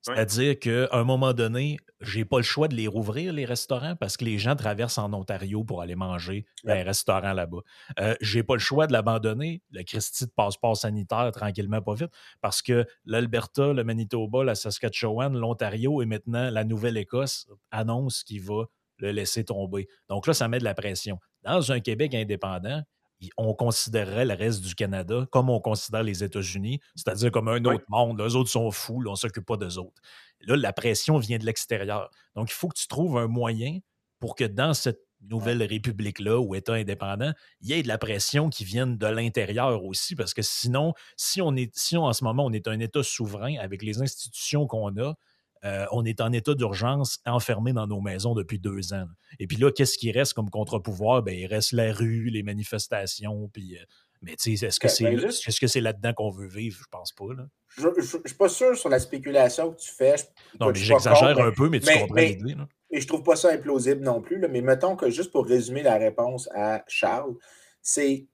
Oui. 0.06 0.14
C'est-à-dire 0.14 0.58
qu'à 0.58 0.88
un 0.92 1.04
moment 1.04 1.32
donné, 1.34 1.76
j'ai 2.00 2.24
pas 2.24 2.36
le 2.38 2.44
choix 2.44 2.68
de 2.68 2.74
les 2.74 2.86
rouvrir, 2.86 3.32
les 3.32 3.44
restaurants, 3.44 3.96
parce 3.96 4.16
que 4.16 4.24
les 4.24 4.38
gens 4.38 4.54
traversent 4.54 4.98
en 4.98 5.12
Ontario 5.12 5.64
pour 5.64 5.82
aller 5.82 5.96
manger 5.96 6.46
dans 6.64 6.72
Yep. 6.72 6.82
un 6.82 6.84
restaurant 6.88 7.32
là-bas. 7.32 7.58
Euh, 7.98 8.14
j'ai 8.20 8.42
pas 8.42 8.54
le 8.54 8.60
choix 8.60 8.86
de 8.86 8.92
l'abandonner, 8.92 9.60
le 9.72 9.82
Christie 9.82 10.26
de 10.26 10.30
passeport 10.30 10.76
sanitaire, 10.76 11.30
tranquillement, 11.32 11.82
pas 11.82 11.94
vite, 11.94 12.10
parce 12.40 12.62
que 12.62 12.86
l'Alberta, 13.04 13.72
le 13.72 13.82
Manitoba, 13.84 14.44
la 14.44 14.54
Saskatchewan, 14.54 15.36
l'Ontario 15.36 16.00
et 16.00 16.06
maintenant 16.06 16.48
la 16.50 16.64
Nouvelle-Écosse 16.64 17.48
annoncent 17.72 18.22
qu'il 18.24 18.42
va 18.42 18.64
le 18.98 19.10
laisser 19.10 19.44
tomber. 19.44 19.88
Donc 20.08 20.26
là, 20.26 20.34
ça 20.34 20.48
met 20.48 20.58
de 20.58 20.64
la 20.64 20.74
pression. 20.74 21.18
Dans 21.42 21.72
un 21.72 21.80
Québec 21.80 22.14
indépendant, 22.14 22.82
on 23.36 23.54
considérerait 23.54 24.24
le 24.24 24.34
reste 24.34 24.62
du 24.62 24.74
Canada 24.74 25.26
comme 25.30 25.50
on 25.50 25.60
considère 25.60 26.02
les 26.02 26.22
États-Unis, 26.22 26.80
c'est-à-dire 26.94 27.30
comme 27.30 27.48
un 27.48 27.64
Oui. 27.64 27.74
autre 27.74 27.84
monde. 27.88 28.20
Les 28.20 28.36
autres 28.36 28.50
sont 28.50 28.70
fous, 28.70 29.00
là, 29.00 29.10
on 29.10 29.12
ne 29.12 29.16
s'occupe 29.16 29.46
pas 29.46 29.56
d'eux 29.56 29.78
autres. 29.78 30.00
Là, 30.42 30.56
la 30.56 30.72
pression 30.72 31.18
vient 31.18 31.38
de 31.38 31.44
l'extérieur. 31.44 32.10
Donc, 32.36 32.50
il 32.50 32.54
faut 32.54 32.68
que 32.68 32.78
tu 32.78 32.86
trouves 32.86 33.18
un 33.18 33.26
moyen 33.26 33.78
pour 34.20 34.36
que 34.36 34.44
dans 34.44 34.74
cette 34.74 35.00
nouvelle 35.20 35.62
république-là 35.64 36.38
ou 36.38 36.54
État 36.54 36.74
indépendant, 36.74 37.32
il 37.60 37.70
y 37.70 37.72
ait 37.72 37.82
de 37.82 37.88
la 37.88 37.98
pression 37.98 38.50
qui 38.50 38.64
vienne 38.64 38.96
de 38.98 39.06
l'intérieur 39.08 39.84
aussi, 39.84 40.14
parce 40.14 40.32
que 40.32 40.42
sinon, 40.42 40.94
si 41.16 41.42
on 41.42 41.56
est, 41.56 41.76
si 41.76 41.96
on, 41.96 42.04
en 42.04 42.12
ce 42.12 42.22
moment 42.22 42.44
on 42.44 42.52
est 42.52 42.68
un 42.68 42.78
État 42.78 43.02
souverain 43.02 43.56
avec 43.58 43.82
les 43.82 44.00
institutions 44.00 44.68
qu'on 44.68 44.96
a, 44.98 45.14
euh, 45.64 45.86
on 45.92 46.04
est 46.04 46.20
en 46.20 46.32
état 46.32 46.54
d'urgence 46.54 47.18
enfermé 47.26 47.72
dans 47.72 47.86
nos 47.86 48.00
maisons 48.00 48.34
depuis 48.34 48.58
deux 48.58 48.92
ans. 48.92 49.06
Et 49.38 49.46
puis 49.46 49.56
là, 49.56 49.70
qu'est-ce 49.72 49.98
qui 49.98 50.12
reste 50.12 50.34
comme 50.34 50.50
contre-pouvoir? 50.50 51.22
Ben, 51.22 51.36
il 51.36 51.46
reste 51.46 51.72
la 51.72 51.92
rue, 51.92 52.30
les 52.30 52.42
manifestations, 52.42 53.48
puis. 53.52 53.76
euh, 53.76 53.82
mais 54.22 54.34
tu 54.34 54.56
sais, 54.56 54.66
est-ce 54.66 54.80
que 54.80 54.88
c'est 54.88 55.04
ben 55.04 55.18
juste- 55.20 55.60
que 55.60 55.66
c'est 55.68 55.80
là-dedans 55.80 56.12
qu'on 56.12 56.30
veut 56.30 56.48
vivre? 56.48 56.76
Je 56.80 56.88
pense 56.90 57.12
pas. 57.12 57.32
Là. 57.36 57.46
Je 57.76 57.86
ne 57.86 58.02
suis 58.02 58.36
pas 58.36 58.48
sûr 58.48 58.76
sur 58.76 58.88
la 58.88 58.98
spéculation 58.98 59.70
que 59.72 59.78
tu 59.80 59.92
fais. 59.92 60.16
Je- 60.16 60.24
Non, 60.58 60.68
mais 60.68 60.74
j'exagère 60.74 61.38
un 61.38 61.52
peu, 61.52 61.68
mais 61.68 61.78
tu 61.78 61.86
mais- 61.86 62.00
comprends 62.00 62.16
l'idée. 62.16 62.56
Et 62.90 63.00
je 63.00 63.06
trouve 63.06 63.22
pas 63.22 63.36
ça 63.36 63.52
implausible 63.52 64.00
non 64.02 64.20
plus. 64.20 64.38
là, 64.40 64.48
mais 64.48 64.60
mettons 64.62 64.96
que 64.96 65.08
juste 65.10 65.30
pour 65.30 65.46
résumer 65.46 65.82
la 65.82 65.98
réponse 65.98 66.48
à 66.54 66.82
Charles, 66.88 67.34
c'est 67.82 68.26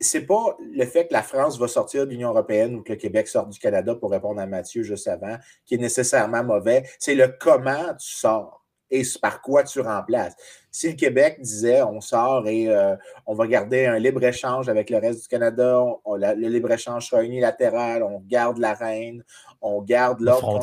c'est 0.00 0.26
pas 0.26 0.56
le 0.72 0.84
fait 0.86 1.06
que 1.08 1.12
la 1.12 1.22
France 1.22 1.58
va 1.58 1.68
sortir 1.68 2.06
de 2.06 2.10
l'Union 2.10 2.30
européenne 2.30 2.74
ou 2.76 2.82
que 2.82 2.92
le 2.92 2.98
Québec 2.98 3.28
sorte 3.28 3.50
du 3.50 3.58
Canada 3.58 3.94
pour 3.94 4.10
répondre 4.10 4.40
à 4.40 4.46
Mathieu 4.46 4.82
juste 4.82 5.06
avant 5.08 5.36
qui 5.66 5.74
est 5.74 5.78
nécessairement 5.78 6.42
mauvais. 6.42 6.88
C'est 6.98 7.14
le 7.14 7.28
comment 7.28 7.94
tu 7.98 8.08
sors 8.14 8.64
et 8.92 9.02
par 9.22 9.40
quoi 9.40 9.62
tu 9.62 9.78
remplaces. 9.80 10.34
Si 10.72 10.88
le 10.88 10.94
Québec 10.96 11.36
disait 11.40 11.80
on 11.82 12.00
sort 12.00 12.48
et 12.48 12.68
euh, 12.68 12.96
on 13.26 13.34
va 13.34 13.46
garder 13.46 13.86
un 13.86 13.98
libre-échange 13.98 14.68
avec 14.68 14.90
le 14.90 14.98
reste 14.98 15.22
du 15.22 15.28
Canada, 15.28 15.80
on- 15.80 16.00
on- 16.04 16.14
la- 16.16 16.34
le 16.34 16.48
libre-échange 16.48 17.08
sera 17.08 17.22
unilatéral, 17.22 18.02
on 18.02 18.20
garde 18.26 18.58
la 18.58 18.74
reine, 18.74 19.22
on 19.60 19.80
garde 19.82 20.20
l'ordre 20.20 20.58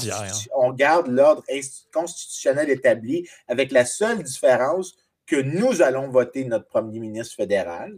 on 0.56 0.74
garde 0.74 1.08
constitutionnel 1.94 2.70
établi 2.70 3.28
avec 3.48 3.72
la 3.72 3.86
seule 3.86 4.24
différence 4.24 4.96
que 5.26 5.36
nous 5.38 5.82
allons 5.82 6.10
voter 6.10 6.44
notre 6.46 6.68
premier 6.68 7.00
ministre 7.00 7.36
fédéral 7.36 7.98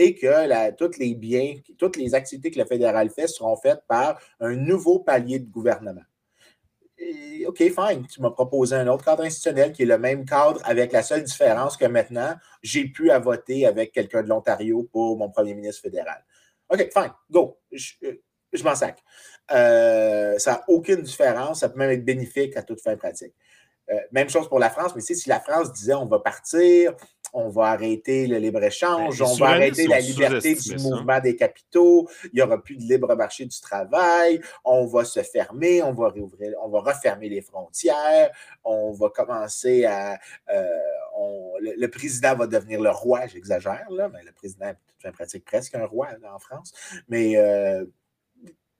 et 0.00 0.14
que 0.14 0.70
tous 0.76 0.96
les 0.98 1.16
biens, 1.16 1.56
toutes 1.76 1.96
les 1.96 2.14
activités 2.14 2.52
que 2.52 2.58
le 2.60 2.64
fédéral 2.64 3.10
fait 3.10 3.26
seront 3.26 3.56
faites 3.56 3.82
par 3.88 4.20
un 4.38 4.54
nouveau 4.54 5.00
palier 5.00 5.40
de 5.40 5.50
gouvernement. 5.50 6.04
OK, 7.46 7.58
fine. 7.58 8.06
Tu 8.06 8.22
m'as 8.22 8.30
proposé 8.30 8.76
un 8.76 8.86
autre 8.86 9.04
cadre 9.04 9.24
institutionnel 9.24 9.72
qui 9.72 9.82
est 9.82 9.86
le 9.86 9.98
même 9.98 10.24
cadre 10.24 10.60
avec 10.64 10.92
la 10.92 11.02
seule 11.02 11.24
différence 11.24 11.76
que 11.76 11.86
maintenant, 11.86 12.34
j'ai 12.62 12.84
pu 12.84 13.10
voter 13.10 13.66
avec 13.66 13.90
quelqu'un 13.90 14.22
de 14.22 14.28
l'Ontario 14.28 14.88
pour 14.92 15.18
mon 15.18 15.30
premier 15.30 15.54
ministre 15.54 15.82
fédéral. 15.82 16.24
OK, 16.68 16.88
fine. 16.92 17.12
Go. 17.28 17.58
Je, 17.72 18.62
m'en 18.62 18.76
sac. 18.76 19.02
Euh, 19.50 20.38
ça 20.38 20.52
n'a 20.52 20.64
aucune 20.68 21.02
différence. 21.02 21.60
Ça 21.60 21.70
peut 21.70 21.78
même 21.78 21.90
être 21.90 22.04
bénéfique 22.04 22.56
à 22.56 22.62
toute 22.62 22.80
fin 22.80 22.96
pratique. 22.96 23.34
Euh, 23.90 23.98
même 24.12 24.28
chose 24.28 24.48
pour 24.48 24.58
la 24.58 24.68
France, 24.68 24.94
mais 24.94 25.00
si 25.00 25.28
la 25.28 25.40
France 25.40 25.72
disait 25.72 25.94
on 25.94 26.04
va 26.04 26.18
partir, 26.18 26.94
on 27.32 27.48
va 27.48 27.66
arrêter 27.66 28.26
le 28.26 28.38
libre-échange, 28.38 29.18
Ben, 29.18 29.24
on 29.26 29.34
va 29.34 29.48
arrêter 29.50 29.86
la 29.86 30.00
liberté 30.00 30.54
du 30.54 30.78
ça. 30.78 30.88
mouvement 30.88 31.20
des 31.20 31.36
capitaux, 31.36 32.08
il 32.24 32.30
n'y 32.34 32.42
aura 32.42 32.62
plus 32.62 32.76
de 32.76 32.82
libre 32.82 33.14
marché 33.14 33.44
du 33.46 33.60
travail, 33.60 34.40
on 34.64 34.86
va 34.86 35.04
se 35.04 35.22
fermer, 35.22 35.82
on 35.82 35.92
va 35.92 36.08
réouvrir, 36.10 36.54
on 36.62 36.68
va 36.68 36.80
refermer 36.80 37.28
les 37.28 37.40
frontières, 37.42 38.30
on 38.64 38.92
va 38.92 39.10
commencer 39.10 39.84
à. 39.84 40.18
euh, 40.52 40.68
on- 41.16 41.52
le, 41.60 41.72
le 41.76 41.88
président 41.90 42.34
va 42.36 42.46
devenir 42.46 42.80
le 42.80 42.90
roi, 42.90 43.26
j'exagère, 43.26 43.86
là, 43.90 44.08
mais 44.08 44.22
le 44.22 44.32
président 44.32 44.72
pratique 45.12 45.44
presque 45.44 45.74
un 45.74 45.86
roi 45.86 46.08
là, 46.20 46.34
en 46.34 46.38
France. 46.38 46.72
Mais 47.08 47.36
euh, 47.36 47.84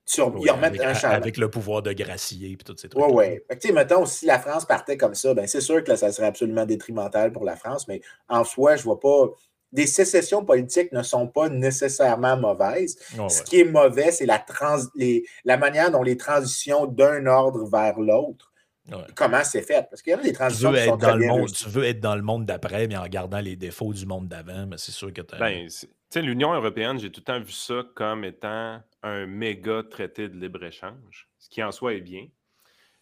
tu 0.08 0.20
rem- 0.22 0.34
Oui, 0.36 0.42
ils 0.46 0.50
remettent 0.50 0.64
avec, 0.70 0.80
un 0.82 0.94
changement. 0.94 1.10
avec 1.16 1.36
le 1.36 1.50
pouvoir 1.50 1.82
de 1.82 1.92
gracier 1.92 2.50
et 2.52 2.56
tous 2.56 2.76
ces 2.76 2.88
trucs. 2.88 3.04
Oui, 3.04 3.12
oui. 3.12 3.24
Fait 3.48 3.56
que, 3.56 3.60
tu 3.60 3.68
sais, 3.68 3.72
mettons, 3.74 4.06
si 4.06 4.26
la 4.26 4.38
France 4.38 4.64
partait 4.64 4.96
comme 4.96 5.14
ça, 5.14 5.34
ben, 5.34 5.46
c'est 5.46 5.60
sûr 5.60 5.82
que 5.84 5.90
là, 5.90 5.96
ça 5.96 6.10
serait 6.12 6.26
absolument 6.28 6.64
détrimental 6.66 7.30
pour 7.32 7.44
la 7.44 7.56
France, 7.56 7.86
mais 7.88 8.00
en 8.28 8.44
soi, 8.44 8.76
je 8.76 8.82
vois 8.84 8.98
pas. 9.00 9.26
Des 9.70 9.86
sécessions 9.86 10.44
politiques 10.46 10.92
ne 10.92 11.02
sont 11.02 11.26
pas 11.26 11.50
nécessairement 11.50 12.38
mauvaises. 12.38 12.96
Ce 13.28 13.42
qui 13.42 13.60
est 13.60 13.64
mauvais, 13.64 14.10
c'est 14.12 14.24
la, 14.24 14.38
trans... 14.38 14.78
les... 14.94 15.24
la 15.44 15.58
manière 15.58 15.90
dont 15.90 16.02
les 16.02 16.16
transitions 16.16 16.86
d'un 16.86 17.26
ordre 17.26 17.68
vers 17.70 18.00
l'autre, 18.00 18.46
Ouais. 18.90 18.96
comment 19.14 19.44
c'est 19.44 19.60
fait. 19.60 19.86
Parce 19.90 20.00
qu'il 20.00 20.12
y 20.12 20.14
a 20.14 20.16
des 20.16 20.28
Tu 20.28 20.32
transitions 20.32 20.70
veux, 20.70 20.78
qui 20.78 20.84
sont 20.86 20.94
être 20.94 20.98
dans 21.00 21.08
très 21.08 21.12
le 21.16 21.18
bien 21.18 21.28
monde, 21.36 21.52
tu 21.52 21.68
veux 21.68 21.84
être 21.84 22.00
dans 22.00 22.16
le 22.16 22.22
monde 22.22 22.46
d'après, 22.46 22.86
mais 22.88 22.96
en 22.96 23.06
gardant 23.06 23.40
les 23.40 23.54
défauts 23.54 23.92
du 23.92 24.06
monde 24.06 24.28
d'avant, 24.28 24.64
mais 24.66 24.76
c'est 24.78 24.92
sûr 24.92 25.12
que 25.12 25.20
tu 25.20 25.36
Ben, 25.38 25.68
c'est- 25.68 25.90
tu 26.10 26.14
sais, 26.20 26.22
l'Union 26.22 26.52
européenne, 26.54 26.98
j'ai 26.98 27.10
tout 27.10 27.20
le 27.20 27.24
temps 27.24 27.40
vu 27.40 27.52
ça 27.52 27.84
comme 27.94 28.24
étant 28.24 28.82
un 29.02 29.26
méga 29.26 29.82
traité 29.82 30.28
de 30.28 30.38
libre-échange, 30.38 31.28
ce 31.38 31.48
qui 31.48 31.62
en 31.62 31.70
soi 31.72 31.94
est 31.94 32.00
bien. 32.00 32.26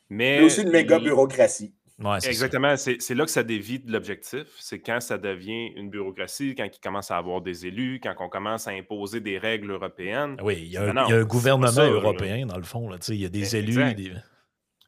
Mais 0.08 0.36
Il 0.36 0.40
y 0.40 0.42
a 0.42 0.46
aussi 0.46 0.62
une 0.62 0.70
méga 0.70 0.98
bureaucratie. 0.98 1.74
Ouais, 1.98 2.20
c'est 2.20 2.26
ça. 2.26 2.30
Exactement, 2.30 2.76
c'est 2.76 3.00
c'est 3.00 3.14
là 3.14 3.24
que 3.24 3.30
ça 3.30 3.42
dévie 3.42 3.78
de 3.78 3.90
l'objectif. 3.90 4.48
C'est 4.58 4.80
quand 4.80 5.00
ça 5.00 5.16
devient 5.16 5.68
une 5.76 5.88
bureaucratie, 5.88 6.54
quand 6.54 6.64
il 6.70 6.78
commence 6.80 7.10
à 7.10 7.16
avoir 7.16 7.40
des 7.40 7.66
élus, 7.66 8.00
quand 8.02 8.14
on 8.18 8.28
commence 8.28 8.68
à 8.68 8.72
imposer 8.72 9.20
des 9.20 9.38
règles 9.38 9.70
européennes. 9.70 10.36
Oui, 10.42 10.56
il 10.58 10.68
y 10.72 10.76
a 10.76 10.82
un, 10.82 10.92
non, 10.92 11.06
il 11.06 11.10
y 11.10 11.12
a 11.12 11.16
un 11.16 11.20
c'est 11.20 11.20
pas 11.20 11.24
gouvernement 11.24 11.66
ça, 11.68 11.84
là. 11.84 11.90
européen, 11.90 12.44
dans 12.46 12.58
le 12.58 12.64
fond. 12.64 12.88
Là, 12.90 12.98
tu 12.98 13.06
sais, 13.06 13.14
il 13.14 13.22
y 13.22 13.24
a 13.24 13.30
des 13.30 13.56
élus. 13.56 13.94
Des- 13.94 14.12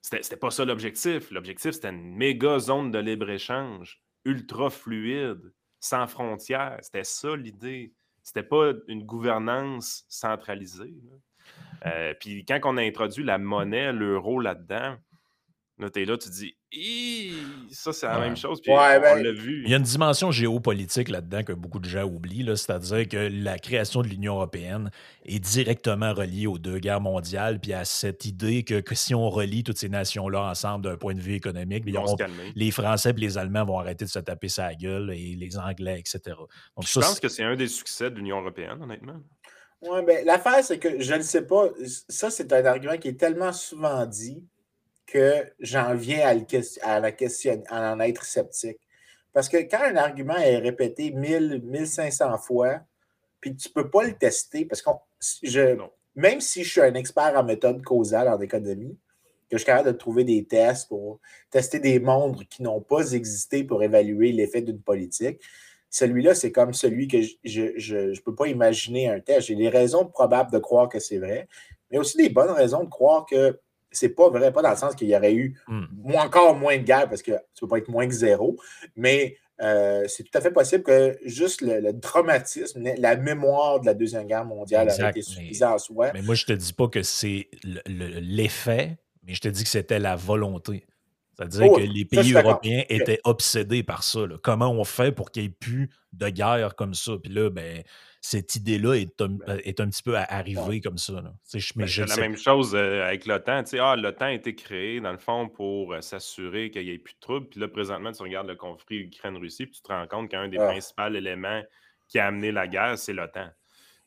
C'était 0.03 0.23
c'était 0.23 0.37
pas 0.37 0.51
ça 0.51 0.65
l'objectif. 0.67 1.31
L'objectif, 1.31 1.71
c'était 1.73 1.89
une 1.89 2.15
méga 2.15 2.59
zone 2.59 2.91
de 2.91 2.99
libre-échange, 2.99 4.03
ultra 4.27 4.69
fluide, 4.69 5.53
sans 5.81 6.07
frontières. 6.07 6.77
C'était 6.83 7.05
ça 7.05 7.35
l'idée. 7.37 7.95
C'était 8.29 8.43
pas 8.43 8.73
une 8.89 9.05
gouvernance 9.05 10.05
centralisée. 10.07 10.93
Euh, 11.87 12.13
Puis 12.21 12.45
quand 12.45 12.61
on 12.65 12.77
a 12.77 12.83
introduit 12.83 13.25
la 13.25 13.39
monnaie, 13.39 13.91
l'euro 13.91 14.39
là-dedans, 14.39 14.97
là, 15.79 15.91
t'es 15.91 16.05
là, 16.05 16.17
tu 16.19 16.29
dis, 16.29 16.55
ça, 17.71 17.93
c'est 17.93 18.07
la 18.07 18.19
Ouais. 18.19 18.27
même 18.27 18.37
chose. 18.37 18.61
Puis 18.61 18.73
Ouais, 18.73 18.97
on, 18.99 19.01
ben, 19.01 19.23
l'a 19.23 19.33
vu. 19.33 19.63
Il 19.65 19.71
y 19.71 19.75
a 19.75 19.77
une 19.77 19.83
dimension 19.83 20.31
géopolitique 20.31 21.09
là-dedans 21.09 21.43
que 21.43 21.53
beaucoup 21.53 21.79
de 21.79 21.89
gens 21.89 22.05
oublient, 22.05 22.45
c'est-à-dire 22.57 23.09
que 23.09 23.17
la 23.17 23.59
création 23.59 24.03
de 24.03 24.09
l'Union 24.09 24.35
européenne 24.35 24.91
est 25.25 25.39
directement 25.39 26.13
reliée 26.13 26.47
aux 26.47 26.59
deux 26.59 26.79
guerres 26.79 27.01
mondiales, 27.01 27.61
puis 27.61 27.73
à 27.73 27.85
cette 27.85 28.25
idée 28.25 28.65
que, 28.65 28.81
que 28.81 28.95
si 28.95 29.15
on 29.15 29.31
relie 29.31 29.63
toutes 29.65 29.79
ces 29.79 29.89
nations-là 29.89 30.43
ensemble 30.51 30.85
d'un 30.85 30.97
point 30.97 31.15
de 31.15 31.21
vue 31.21 31.35
économique, 31.35 31.85
se 31.85 32.53
les 32.55 32.71
Français 32.71 33.11
et 33.11 33.21
les 33.21 33.39
Allemands 33.39 33.65
vont 33.65 33.79
arrêter 33.79 34.05
de 34.05 34.11
se 34.11 34.19
taper 34.19 34.49
sa 34.49 34.75
gueule, 34.75 35.13
et 35.13 35.37
les 35.37 35.59
Anglais, 35.59 35.99
etc. 35.99 36.37
Donc, 36.39 36.87
Je 36.87 36.89
ça, 36.93 37.01
pense 37.01 37.21
que 37.21 37.29
c'est 37.29 37.45
un 37.45 37.57
des 37.57 37.69
succès 37.69 38.11
de 38.11 38.17
l'Union 38.17 38.41
européenne, 38.41 38.83
honnêtement. 38.83 39.17
Ouais, 39.83 40.03
ben, 40.03 40.27
l'affaire, 40.27 40.65
c'est 40.65 40.79
que 40.79 41.01
je 41.01 41.15
ne 41.15 41.23
sais 41.23 41.47
pas. 41.47 41.69
Ça, 42.09 42.31
c'est 42.31 42.53
un 42.53 42.65
argument 42.65 42.97
qui 42.97 43.09
est 43.09 43.19
tellement 43.21 43.53
souvent 43.53 44.05
dit 44.07 44.43
que 45.11 45.45
j'en 45.59 45.95
viens 45.95 46.29
à, 46.29 46.35
le 46.35 46.43
ques- 46.43 46.79
à 46.83 47.01
la 47.01 47.13
question, 47.13 47.63
à 47.69 47.93
en 47.95 48.01
être 48.01 48.25
sceptique. 48.25 48.79
Parce 49.33 49.49
que 49.49 49.57
quand 49.57 49.83
un 49.83 49.97
argument 49.97 50.37
est 50.37 50.59
répété 50.59 51.11
1000, 51.11 51.63
1500 51.65 52.39
fois, 52.39 52.81
puis 53.41 53.57
tu 53.57 53.69
ne 53.69 53.73
peux 53.73 53.91
pas 53.91 54.05
le 54.05 54.15
tester, 54.15 54.65
parce 54.65 54.83
que 54.83 54.91
je, 55.43 55.77
même 56.15 56.41
si 56.41 56.65
je 56.65 56.71
suis 56.71 56.81
un 56.81 56.95
expert 56.95 57.35
en 57.37 57.45
méthode 57.45 57.83
causale 57.83 58.29
en 58.29 58.41
économie, 58.41 58.99
que 59.51 59.57
je 59.57 59.59
suis 59.59 59.67
capable 59.67 59.93
de 59.93 59.97
trouver 59.97 60.25
des 60.25 60.45
tests 60.45 60.89
pour 60.89 61.21
tester 61.51 61.79
des 61.79 62.01
mondes 62.01 62.45
qui 62.49 62.63
n'ont 62.63 62.83
pas 62.83 63.13
existé 63.13 63.65
pour 63.65 63.83
évaluer 63.83 64.33
l'effet 64.33 64.61
d'une 64.61 64.81
politique, 64.81 65.41
celui-là, 65.91 66.35
c'est 66.35 66.53
comme 66.53 66.75
celui 66.75 67.09
que 67.09 67.19
je 67.45 67.63
ne 67.63 68.21
peux 68.21 68.35
pas 68.35 68.49
imaginer 68.49 69.09
un 69.09 69.21
test. 69.21 69.47
J'ai 69.47 69.55
des 69.55 69.71
raisons 69.71 70.05
probables 70.05 70.53
de 70.53 70.59
croire 70.59 70.91
que 70.91 70.99
c'est 70.99 71.19
vrai, 71.19 71.49
mais 71.91 71.97
aussi 71.97 72.19
des 72.19 72.29
bonnes 72.29 72.51
raisons 72.51 72.85
de 72.85 72.91
croire 72.91 73.25
que 73.25 73.59
c'est 73.91 74.11
pas 74.11 74.29
vrai, 74.31 74.53
pas 74.53 74.63
dans 74.63 74.71
le 74.71 74.77
sens 74.77 74.95
qu'il 74.95 75.09
y 75.09 75.17
aurait 75.17 75.35
eu 75.35 75.59
Hmm. 75.67 75.85
encore 76.15 76.55
moins 76.55 76.77
de 76.77 76.83
guerre, 76.83 77.09
parce 77.09 77.23
que 77.23 77.33
tu 77.33 77.61
peux 77.61 77.69
pas 77.69 77.79
être 77.79 77.89
moins 77.89 78.07
que 78.07 78.15
zéro, 78.15 78.57
mais 78.97 79.37
euh, 79.61 80.05
c'est 80.07 80.23
tout 80.23 80.37
à 80.39 80.41
fait 80.41 80.53
possible 80.53 80.85
que 80.85 81.19
juste 81.25 81.63
le, 81.63 81.81
le 81.81 81.99
traumatisme, 81.99 82.81
la 82.97 83.17
mémoire 83.17 83.81
de 83.81 83.87
la 83.87 83.95
Deuxième 83.95 84.27
Guerre 84.27 84.45
mondiale 84.45 84.89
aurait 84.89 85.11
été 85.11 85.23
suffisant 85.23 85.75
en 85.75 85.79
soi. 85.79 86.13
Mais 86.15 86.23
moi, 86.23 86.35
je 86.35 86.45
te 86.45 86.53
dis 86.53 86.73
pas 86.73 86.89
que 86.89 87.03
c'est 87.03 87.49
le- 87.65 87.81
le- 87.87 88.21
l'effet, 88.21 88.99
mais 89.27 89.35
je 89.35 89.41
te 89.41 89.49
dis 89.49 89.65
que 89.65 89.69
c'était 89.71 89.99
la 89.99 90.15
volonté. 90.17 90.87
C'est-à-dire 91.37 91.67
Oh, 91.71 91.77
que 91.77 91.83
les 91.83 92.05
pays 92.05 92.33
européens 92.35 92.83
étaient 92.89 93.21
obsédés 93.25 93.83
par 93.83 94.03
ça. 94.03 94.27
là. 94.27 94.37
Comment 94.43 94.71
on 94.71 94.85
fait 94.85 95.13
pour 95.13 95.31
qu'il 95.31 95.43
n'y 95.43 95.49
ait 95.49 95.57
plus 95.59 95.91
de 96.13 96.29
guerre 96.31 96.75
comme 96.75 96.95
ça? 96.95 97.13
Puis 97.23 97.33
là, 97.33 97.49
ben, 97.51 97.83
cette 98.21 98.57
idée-là 98.57 98.95
est, 98.95 99.21
un, 99.23 99.39
est 99.65 99.81
un 99.81 99.89
petit 99.89 100.03
peu 100.03 100.17
à 100.17 100.23
arriver 100.25 100.81
comme 100.81 100.99
ça. 100.99 101.15
là. 101.15 101.33
Tu 101.45 101.51
sais, 101.51 101.59
je- 101.61 101.73
mais 101.77 101.85
Ben, 101.85 101.87
je 101.89 102.03
c'est 102.03 102.09
la 102.09 102.15
sais- 102.15 102.21
même 102.21 102.37
chose 102.37 102.75
euh, 102.75 103.05
avec 103.07 103.27
l'OTAN. 103.27 103.63
Tu 103.63 103.71
sais, 103.71 103.79
ah, 103.79 103.97
l'OTAN 103.97 104.27
a 104.27 104.33
été 104.33 104.55
créé, 104.55 105.01
dans 105.01 105.13
le 105.13 105.19
fond, 105.19 105.49
pour 105.49 105.93
euh, 105.95 106.01
s'assurer 106.01 106.71
qu'il 106.71 106.85
n'y 106.85 106.91
ait 106.91 106.99
plus 106.99 107.15
de 107.15 107.21
troubles. 107.21 107.47
Puis 107.49 107.61
là, 107.61 107.69
présentement, 107.69 108.13
tu 108.13 108.23
regardes 108.23 108.49
le 108.49 108.57
conflit 108.57 108.99
Ukraine-Russie, 109.03 109.67
puis 109.67 109.77
tu 109.77 109.83
te 109.83 109.89
rends 109.93 110.07
compte 110.07 110.29
qu'un 110.31 110.49
des 110.49 110.59
Ah. 110.59 110.67
principaux 110.67 111.09
éléments 111.15 111.63
qui 112.09 112.19
a 112.19 112.27
amené 112.27 112.51
la 112.53 112.67
guerre, 112.67 112.99
c'est 112.99 113.13
l'OTAN. 113.13 113.49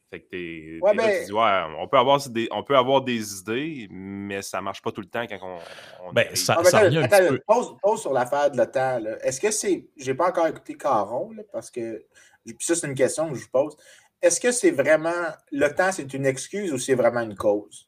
Fait 0.09 0.19
que 0.19 0.27
t'es, 0.29 0.79
Ouais, 0.81 0.91
t'es 0.91 0.97
là, 0.97 1.03
ben- 1.07 1.19
tu 1.21 1.25
dis, 1.27 1.31
ouais, 1.31 1.61
on 1.79 1.87
peut, 1.87 1.97
avoir 1.97 2.19
des, 2.29 2.47
on 2.51 2.63
peut 2.63 2.75
avoir 2.75 3.01
des 3.01 3.39
idées, 3.39 3.87
mais 3.89 4.41
ça 4.41 4.59
marche 4.59 4.81
pas 4.81 4.91
tout 4.91 4.99
le 4.99 5.07
temps 5.07 5.25
quand 5.25 5.39
on. 5.41 6.07
on 6.09 6.11
Ben, 6.11 6.35
ça- 6.35 6.55
Ah, 6.57 6.61
mais 6.63 6.67
attends, 6.67 6.81
revient 6.81 6.97
un 6.97 7.03
attends, 7.03 7.17
petit 7.19 7.27
peu. 7.29 7.39
pause, 7.47 7.75
pause 7.81 8.01
sur 8.01 8.11
l'affaire 8.11 8.51
de 8.51 8.57
l'OTAN. 8.57 8.99
là. 8.99 9.25
Est-ce 9.25 9.39
que 9.39 9.51
c'est. 9.51 9.85
J'ai 9.95 10.13
pas 10.13 10.27
encore 10.27 10.47
écouté 10.47 10.75
Caron, 10.75 11.31
là, 11.31 11.43
parce 11.53 11.71
que. 11.71 12.03
Puis 12.43 12.55
ça, 12.59 12.75
c'est 12.75 12.87
une 12.87 12.95
question 12.95 13.29
que 13.29 13.35
je 13.35 13.43
vous 13.43 13.51
pose. 13.51 13.77
Est-ce 14.21 14.39
que 14.39 14.51
c'est 14.51 14.71
vraiment. 14.71 15.09
L'OTAN, 15.51 15.91
c'est 15.91 16.13
une 16.13 16.25
excuse 16.25 16.71
ou 16.71 16.77
c'est 16.77 16.95
vraiment 16.95 17.21
une 17.21 17.35
cause? 17.35 17.87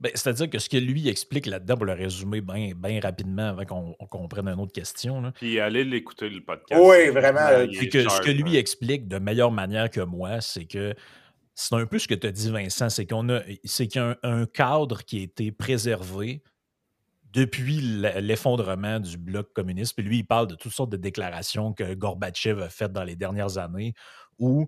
Ben, 0.00 0.10
C'est-à-dire 0.14 0.48
que 0.48 0.58
ce 0.58 0.68
que 0.68 0.78
lui 0.78 1.08
explique 1.08 1.46
là-dedans, 1.46 1.76
pour 1.76 1.84
le 1.84 1.92
résumer 1.92 2.40
bien 2.40 3.00
rapidement 3.00 3.48
avant 3.48 3.64
qu'on 3.64 3.96
on 3.98 4.06
comprenne 4.06 4.48
une 4.48 4.60
autre 4.60 4.72
question, 4.72 5.20
là, 5.20 5.32
Puis 5.32 5.60
allez 5.60 5.84
l'écouter, 5.84 6.30
le 6.30 6.42
podcast. 6.42 6.80
Oui, 6.82 7.10
vraiment, 7.10 7.48
est 7.50 7.88
que 7.88 8.08
ce 8.08 8.20
que 8.20 8.30
lui 8.30 8.56
hein. 8.56 8.60
explique 8.60 9.08
de 9.08 9.18
meilleure 9.18 9.52
manière 9.52 9.90
que 9.90 10.00
moi, 10.00 10.40
c'est 10.40 10.64
que 10.64 10.94
c'est 11.54 11.74
un 11.74 11.84
peu 11.84 11.98
ce 11.98 12.08
que 12.08 12.14
tu 12.14 12.26
as 12.26 12.32
dit, 12.32 12.50
Vincent, 12.50 12.88
c'est 12.88 13.04
qu'on 13.04 13.28
a 13.28 13.42
c'est 13.64 13.88
qu'il 13.88 14.00
y 14.00 14.04
a 14.04 14.16
un, 14.22 14.40
un 14.40 14.46
cadre 14.46 15.04
qui 15.04 15.18
a 15.18 15.22
été 15.22 15.52
préservé 15.52 16.42
depuis 17.32 17.80
l'effondrement 17.80 18.98
du 18.98 19.16
bloc 19.18 19.52
communiste. 19.52 19.94
Puis 19.94 20.04
lui, 20.04 20.18
il 20.18 20.24
parle 20.24 20.48
de 20.48 20.54
toutes 20.54 20.72
sortes 20.72 20.90
de 20.90 20.96
déclarations 20.96 21.72
que 21.72 21.94
Gorbatchev 21.94 22.62
a 22.62 22.68
faites 22.68 22.92
dans 22.92 23.04
les 23.04 23.16
dernières 23.16 23.58
années 23.58 23.94
où 24.38 24.66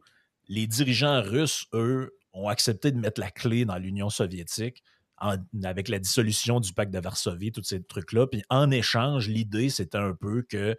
les 0.52 0.66
dirigeants 0.66 1.22
russes, 1.22 1.64
eux, 1.72 2.14
ont 2.34 2.48
accepté 2.48 2.92
de 2.92 2.98
mettre 2.98 3.20
la 3.20 3.30
clé 3.30 3.64
dans 3.64 3.78
l'Union 3.78 4.10
soviétique 4.10 4.82
avec 5.16 5.88
la 5.88 5.98
dissolution 5.98 6.60
du 6.60 6.74
pacte 6.74 6.92
de 6.92 6.98
Varsovie, 6.98 7.52
tous 7.52 7.62
ces 7.62 7.82
trucs-là. 7.82 8.26
Puis 8.26 8.42
en 8.50 8.70
échange, 8.70 9.28
l'idée, 9.28 9.70
c'était 9.70 9.98
un 9.98 10.14
peu 10.14 10.42
que 10.42 10.76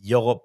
il 0.00 0.08
y 0.08 0.14
aura 0.14 0.40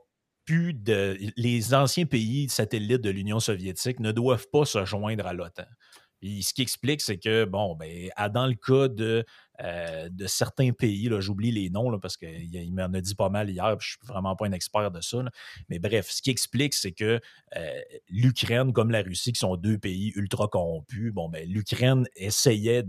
plus 0.45 0.73
de. 0.73 1.17
Les 1.37 1.73
anciens 1.73 2.05
pays 2.05 2.49
satellites 2.49 3.01
de 3.01 3.11
l'Union 3.11 3.39
soviétique 3.39 3.99
ne 4.01 4.11
doivent 4.11 4.47
pas 4.51 4.65
se 4.65 4.83
joindre 4.83 5.25
à 5.25 5.33
l'OTAN. 5.33 5.67
Et 6.21 6.41
ce 6.41 6.53
qui 6.53 6.61
explique, 6.61 6.99
c'est 7.01 7.17
que, 7.17 7.45
bon, 7.45 7.75
ben, 7.75 8.09
dans 8.33 8.47
le 8.47 8.55
cas 8.55 8.89
de, 8.89 9.23
euh, 9.61 10.09
de 10.09 10.27
certains 10.27 10.71
pays, 10.71 11.09
j'oublie 11.19 11.51
les 11.51 11.69
noms 11.69 11.99
parce 11.99 12.17
qu'il 12.17 12.53
il 12.53 12.73
m'en 12.73 12.93
a 12.93 13.01
dit 13.01 13.15
pas 13.15 13.29
mal 13.29 13.49
hier, 13.49 13.75
puis 13.77 13.85
je 13.85 13.97
suis 13.97 14.07
vraiment 14.07 14.35
pas 14.35 14.45
un 14.45 14.51
expert 14.51 14.91
de 14.91 15.01
ça. 15.01 15.23
Mais 15.69 15.79
bref, 15.79 16.09
ce 16.09 16.21
qui 16.21 16.29
explique, 16.29 16.73
c'est 16.73 16.91
que 16.91 17.19
euh, 17.57 17.81
l'Ukraine, 18.09 18.73
comme 18.73 18.91
la 18.91 19.01
Russie, 19.01 19.33
qui 19.33 19.39
sont 19.39 19.55
deux 19.55 19.77
pays 19.77 20.11
ultra 20.15 20.47
corrompus, 20.47 21.11
bon, 21.11 21.29
ben, 21.29 21.47
l'Ukraine 21.47 22.07
essayait 22.15 22.83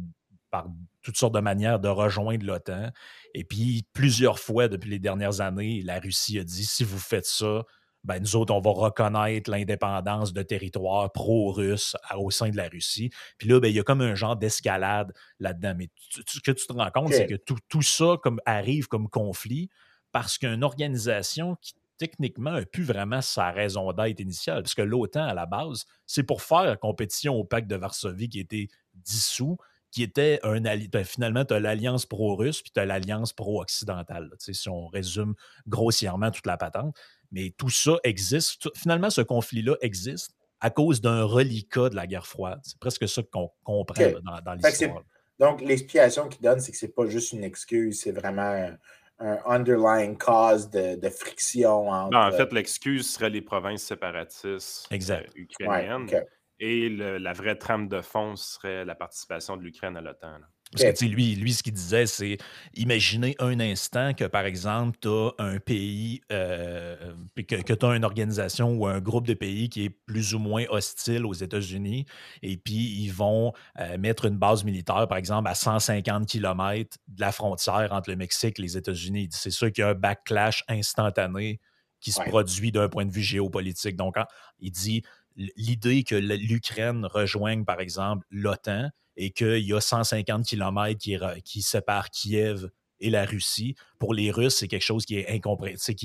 par 0.50 0.68
toutes 1.02 1.16
sortes 1.16 1.34
de 1.34 1.40
manières 1.40 1.80
de 1.80 1.88
rejoindre 1.88 2.44
l'OTAN. 2.44 2.90
Et 3.34 3.44
puis, 3.44 3.86
plusieurs 3.92 4.38
fois 4.38 4.68
depuis 4.68 4.90
les 4.90 4.98
dernières 4.98 5.40
années, 5.40 5.82
la 5.82 5.98
Russie 5.98 6.38
a 6.38 6.44
dit 6.44 6.64
si 6.64 6.84
vous 6.84 6.98
faites 6.98 7.26
ça, 7.26 7.64
ben, 8.04 8.18
nous 8.18 8.36
autres, 8.36 8.54
on 8.54 8.60
va 8.60 8.70
reconnaître 8.70 9.50
l'indépendance 9.50 10.32
de 10.32 10.42
territoires 10.42 11.12
pro-russes 11.12 11.96
au 12.16 12.30
sein 12.30 12.48
de 12.50 12.56
la 12.56 12.68
Russie. 12.68 13.10
Puis 13.38 13.48
là, 13.48 13.60
ben, 13.60 13.68
il 13.68 13.74
y 13.76 13.80
a 13.80 13.82
comme 13.82 14.00
un 14.00 14.14
genre 14.14 14.36
d'escalade 14.36 15.12
là-dedans. 15.38 15.74
Mais 15.76 15.88
tu- 16.10 16.24
tu- 16.24 16.38
ce 16.38 16.40
que 16.40 16.52
tu 16.52 16.66
te 16.66 16.72
rends 16.72 16.90
compte, 16.90 17.12
c'est 17.12 17.26
que 17.26 17.34
tout, 17.34 17.58
tout 17.68 17.82
ça 17.82 18.16
comme, 18.22 18.40
arrive 18.46 18.86
comme 18.88 19.08
conflit 19.08 19.68
parce 20.12 20.38
qu'une 20.38 20.64
organisation 20.64 21.56
qui 21.60 21.74
techniquement 21.98 22.52
n'a 22.52 22.64
plus 22.64 22.84
vraiment 22.84 23.20
sa 23.20 23.50
raison 23.50 23.92
d'être 23.92 24.20
initiale. 24.20 24.62
Parce 24.62 24.74
que 24.74 24.80
l'OTAN, 24.82 25.24
à 25.24 25.34
la 25.34 25.44
base, 25.44 25.84
c'est 26.06 26.22
pour 26.22 26.40
faire 26.40 26.78
compétition 26.80 27.34
au 27.34 27.44
pacte 27.44 27.68
de 27.68 27.76
Varsovie 27.76 28.30
qui 28.30 28.40
été 28.40 28.68
dissous, 28.94 29.58
qui 29.90 30.02
était 30.02 30.40
un 30.42 30.60
ben, 30.60 31.04
finalement, 31.04 31.44
tu 31.44 31.52
as 31.52 31.60
l'alliance 31.60 32.06
pro-russe 32.06 32.62
puis 32.62 32.70
tu 32.72 32.80
as 32.80 32.86
l'alliance 32.86 33.32
pro-occidentale. 33.34 34.30
Si 34.38 34.68
on 34.68 34.86
résume 34.86 35.34
grossièrement 35.66 36.30
toute 36.30 36.46
la 36.46 36.56
patente. 36.56 36.96
Mais 37.32 37.54
tout 37.56 37.70
ça 37.70 37.98
existe. 38.04 38.68
Finalement, 38.76 39.10
ce 39.10 39.20
conflit-là 39.20 39.76
existe 39.80 40.34
à 40.60 40.70
cause 40.70 41.00
d'un 41.00 41.24
reliquat 41.24 41.88
de 41.88 41.96
la 41.96 42.06
guerre 42.06 42.26
froide. 42.26 42.60
C'est 42.62 42.78
presque 42.78 43.08
ça 43.08 43.22
qu'on 43.22 43.50
comprend 43.64 44.04
dans, 44.44 44.54
l'histoire. 44.54 45.02
Donc, 45.38 45.62
l'explication 45.62 46.28
qu'il 46.28 46.42
donne, 46.42 46.60
c'est 46.60 46.70
que 46.72 46.76
c'est 46.76 46.94
pas 46.94 47.06
juste 47.06 47.32
une 47.32 47.44
excuse, 47.44 48.00
c'est 48.00 48.12
vraiment 48.12 48.42
un, 48.42 48.76
un 49.20 49.38
underlying 49.46 50.18
cause 50.18 50.68
de, 50.68 50.96
de 50.96 51.08
friction 51.08 51.88
entre. 51.88 52.10
Ben, 52.10 52.28
en 52.28 52.32
fait, 52.32 52.52
l'excuse 52.52 53.10
serait 53.10 53.30
les 53.30 53.42
provinces 53.42 53.84
séparatistes 53.84 54.86
Exact. 54.90 55.28
euh, 55.28 55.40
ouais, 55.68 55.86
ukrainiennes. 55.86 56.24
Et 56.58 56.90
le- 56.90 57.16
la 57.16 57.32
vraie 57.32 57.56
trame 57.56 57.88
de 57.88 58.02
fond 58.02 58.36
serait 58.36 58.84
la 58.84 58.94
participation 58.94 59.56
de 59.56 59.62
l'Ukraine 59.62 59.96
à 59.96 60.02
l'OTAN. 60.02 60.40
Parce 60.72 60.84
que, 60.84 60.90
Ok. 60.90 60.96
tu 60.96 61.06
sais, 61.06 61.10
lui, 61.10 61.34
lui, 61.34 61.52
ce 61.52 61.64
qu'il 61.64 61.72
disait, 61.72 62.06
c'est 62.06 62.38
imaginez 62.74 63.34
un 63.40 63.58
instant 63.58 64.14
que, 64.14 64.24
par 64.24 64.44
exemple, 64.44 64.98
tu 65.02 65.08
as 65.08 65.32
un 65.38 65.58
pays, 65.58 66.20
euh, 66.30 67.12
que, 67.36 67.72
tu 67.74 67.86
as 67.86 67.96
une 67.96 68.04
organisation 68.04 68.74
ou 68.74 68.86
un 68.86 69.00
groupe 69.00 69.26
de 69.26 69.34
pays 69.34 69.68
qui 69.68 69.84
est 69.86 69.90
plus 69.90 70.32
ou 70.34 70.38
moins 70.38 70.64
hostile 70.68 71.26
aux 71.26 71.32
États-Unis, 71.34 72.06
et 72.42 72.56
puis 72.56 73.02
ils 73.02 73.12
vont 73.12 73.52
euh, 73.80 73.98
mettre 73.98 74.26
une 74.26 74.38
base 74.38 74.62
militaire, 74.62 75.08
par 75.08 75.18
exemple, 75.18 75.48
à 75.48 75.56
150 75.56 76.28
km 76.28 76.98
de 77.08 77.20
la 77.20 77.32
frontière 77.32 77.92
entre 77.92 78.08
le 78.10 78.16
Mexique 78.16 78.58
et 78.60 78.62
les 78.62 78.76
États-Unis. 78.76 79.28
C'est 79.32 79.50
sûr 79.50 79.72
qu'il 79.72 79.82
y 79.82 79.84
a 79.84 79.90
un 79.90 79.94
backlash 79.94 80.62
instantané 80.68 81.60
qui 82.00 82.12
se 82.12 82.20
Ouais. 82.20 82.26
produit 82.30 82.70
d'un 82.72 82.88
point 82.88 83.04
de 83.04 83.12
vue 83.12 83.22
géopolitique. 83.22 83.96
Donc, 83.96 84.14
il 84.60 84.70
dit 84.70 85.02
l'idée 85.36 86.04
que 86.04 86.14
l'Ukraine 86.14 87.04
rejoigne, 87.06 87.64
par 87.64 87.80
exemple, 87.80 88.26
l'OTAN, 88.30 88.90
et 89.16 89.30
qu'il 89.30 89.58
y 89.64 89.72
a 89.72 89.80
150 89.80 90.44
km 90.46 90.98
qui, 91.44 91.62
séparent 91.62 92.10
Kiev 92.10 92.68
et 93.00 93.10
la 93.10 93.24
Russie. 93.24 93.74
Pour 93.98 94.14
les 94.14 94.30
Russes, 94.30 94.56
c'est 94.56 94.68
quelque 94.68 94.82
chose 94.84 95.04
qui 95.06 95.16
est 95.16 95.28
incompréhensible, 95.30 95.98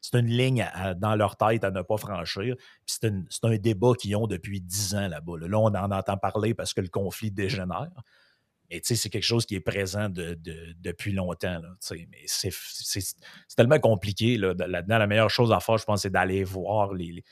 c'est 0.00 0.18
une 0.18 0.26
ligne 0.26 0.70
dans 0.98 1.16
leur 1.16 1.36
tête 1.36 1.64
à 1.64 1.70
ne 1.70 1.80
pas 1.80 1.96
franchir. 1.96 2.56
C'est 2.86 3.04
un 3.42 3.56
débat 3.56 3.92
qu'ils 3.98 4.14
ont 4.16 4.26
depuis 4.26 4.60
dix 4.60 4.94
ans 4.94 5.08
là-bas. 5.08 5.38
là. 5.38 5.58
On 5.58 5.64
en 5.66 5.90
entend 5.90 6.18
parler 6.18 6.52
parce 6.52 6.74
que 6.74 6.82
le 6.82 6.88
conflit 6.88 7.30
dégénère. 7.30 7.88
Mais 8.70 8.80
c'est 8.82 9.08
quelque 9.10 9.22
chose 9.22 9.44
qui 9.46 9.54
est 9.54 9.60
présent 9.60 10.08
de- 10.08 10.34
de- 10.34 10.74
depuis 10.78 11.12
longtemps. 11.12 11.60
Mais 11.90 12.06
c'est 12.26 12.50
tellement 13.56 13.78
compliqué. 13.78 14.36
Là, 14.36 14.54
De- 14.54 14.64
là-dedans, 14.64 14.98
la 14.98 15.06
meilleure 15.06 15.30
chose 15.30 15.52
à 15.52 15.60
faire, 15.60 15.76
je 15.78 15.84
pense, 15.84 16.02
c'est 16.02 16.10
d'aller 16.10 16.44
voir 16.44 16.92
les- 16.94 17.22